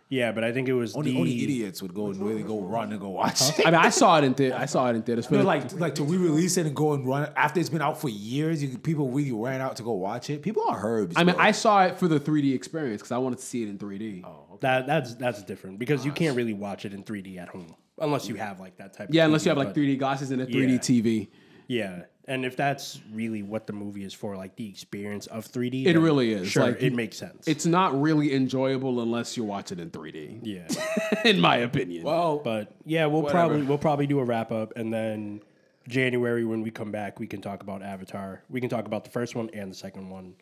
Yeah, 0.10 0.32
but 0.32 0.44
I 0.44 0.52
think 0.54 0.68
it 0.70 0.74
was 0.74 0.96
only 0.96 1.14
the, 1.14 1.18
only 1.18 1.44
idiots 1.44 1.82
would 1.82 1.96
go 1.96 2.12
and 2.12 2.18
really 2.22 2.44
go 2.44 2.62
run 2.62 2.92
and 2.92 3.02
go 3.02 3.10
watch 3.10 3.42
it. 3.58 3.66
I 3.66 3.72
mean, 3.72 3.80
I 3.82 3.90
saw 3.90 4.20
it 4.20 4.24
in 4.24 4.36
theater. 4.36 4.56
I 4.56 4.68
saw 4.68 4.88
it 4.92 4.96
in 4.96 5.02
theaters. 5.02 5.26
For 5.26 5.38
You 5.38 5.42
like 5.42 5.74
like 5.80 5.96
to 5.96 6.04
re-release 6.04 6.56
it 6.58 6.68
and 6.68 6.76
go 6.76 6.94
and 6.94 7.08
run 7.08 7.32
after 7.36 7.60
it's 7.60 7.70
been 7.70 7.82
out 7.82 8.00
for 8.00 8.10
years. 8.10 8.62
You, 8.62 8.78
people 8.78 9.10
really 9.10 9.32
ran 9.32 9.60
out 9.60 9.78
to 9.78 9.84
go 9.84 9.94
watch 9.94 10.30
it. 10.30 10.44
People 10.44 10.66
are 10.70 10.80
herbs. 10.86 11.16
I 11.18 11.24
mean, 11.24 11.34
bro. 11.36 11.44
I 11.44 11.50
saw 11.52 11.86
it 11.86 11.98
for 11.98 12.08
the 12.08 12.20
3D 12.20 12.54
experience 12.54 13.02
because 13.02 13.12
I 13.12 13.18
wanted 13.18 13.40
to 13.40 13.46
see 13.46 13.64
it 13.64 13.70
in 13.70 13.80
3D. 13.80 14.24
that 14.60 14.86
that's 14.86 15.16
that's 15.16 15.42
different 15.42 15.80
because 15.80 16.06
you 16.06 16.12
can't 16.12 16.38
really 16.38 16.54
watch 16.54 16.86
it 16.86 16.94
in 16.94 17.04
3D 17.04 17.40
at 17.40 17.50
home 17.50 17.74
unless 18.04 18.28
you 18.28 18.36
have 18.36 18.60
like 18.60 18.78
that 18.78 18.94
type. 18.94 19.10
Yeah, 19.12 19.24
of 19.24 19.28
unless 19.28 19.46
you 19.46 19.50
have 19.50 19.58
like 19.58 19.74
3D 19.74 19.98
glasses 20.00 20.32
and 20.32 20.42
a 20.42 20.46
3D 20.46 20.72
Yeah. 20.74 20.78
TV. 20.78 21.28
Yeah, 21.68 22.02
and 22.28 22.46
if 22.46 22.56
that's 22.58 23.00
really 23.12 23.42
what 23.42 23.68
the 23.68 23.74
movie 23.74 24.04
is 24.04 24.14
for, 24.14 24.36
like 24.36 24.56
the 24.58 24.68
experience 24.70 25.28
of 25.28 25.46
3D, 25.46 25.86
It 25.86 25.98
really 25.98 26.34
is. 26.34 26.50
Sure, 26.50 26.64
Like, 26.68 26.82
it 26.82 26.94
makes 26.94 27.18
sense. 27.18 27.48
It's 27.48 27.66
not 27.66 28.00
really 28.00 28.34
enjoyable 28.34 29.02
unless 29.02 29.36
you 29.38 29.44
watch 29.44 29.72
it 29.72 29.80
in 29.80 29.90
3D. 29.90 30.40
yeah, 30.44 30.68
in 31.26 31.40
my 31.40 31.58
opinion. 31.58 32.04
well, 32.04 32.40
but 32.40 32.74
yeah, 32.86 33.06
we'll 33.06 33.22
Whatever. 33.24 33.38
probably 33.48 33.62
we'll 33.64 33.78
probably 33.78 34.08
do 34.08 34.20
a 34.20 34.24
wrap 34.26 34.52
up, 34.52 34.74
and 34.76 34.94
then 34.94 35.42
January 35.88 36.46
when 36.46 36.62
we 36.62 36.70
come 36.72 36.92
back, 36.92 37.20
we 37.20 37.28
can 37.28 37.42
talk 37.42 37.62
about 37.64 37.82
Avatar. 37.82 38.42
We 38.50 38.62
can 38.62 38.70
talk 38.70 38.86
about 38.86 39.04
the 39.06 39.10
first 39.10 39.36
one 39.36 39.50
and 39.54 39.72
the 39.72 39.76
second 39.76 40.10
one. 40.10 40.36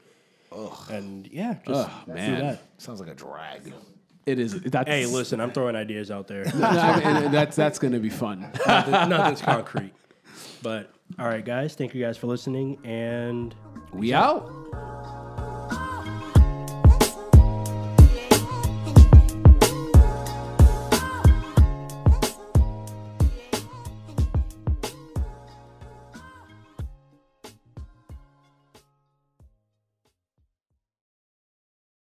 And 0.90 1.28
yeah, 1.28 1.56
just 1.66 1.90
do 2.06 2.14
man. 2.14 2.40
that. 2.42 2.62
sounds 2.78 3.00
like 3.00 3.10
a 3.10 3.14
drag. 3.16 3.74
It 4.26 4.40
is. 4.40 4.60
That's, 4.62 4.88
Hey, 4.90 5.06
listen, 5.06 5.40
I'm 5.42 5.52
throwing 5.52 5.76
ideas 5.76 6.12
out 6.12 6.28
there. 6.28 6.46
I 6.56 7.22
mean, 7.22 7.32
that's 7.32 7.56
that's 7.56 7.80
gonna 7.80 8.00
be 8.00 8.10
fun. 8.10 8.52
Nothing- 8.68 9.10
nothing's 9.10 9.42
concrete. 9.42 9.94
But 10.62 10.92
all 11.20 11.28
right, 11.28 11.44
guys, 11.44 11.76
thank 11.76 11.94
you 11.94 12.02
guys 12.04 12.18
for 12.18 12.28
listening, 12.28 12.78
and 12.86 13.54
We 13.94 14.14
out. 14.14 14.50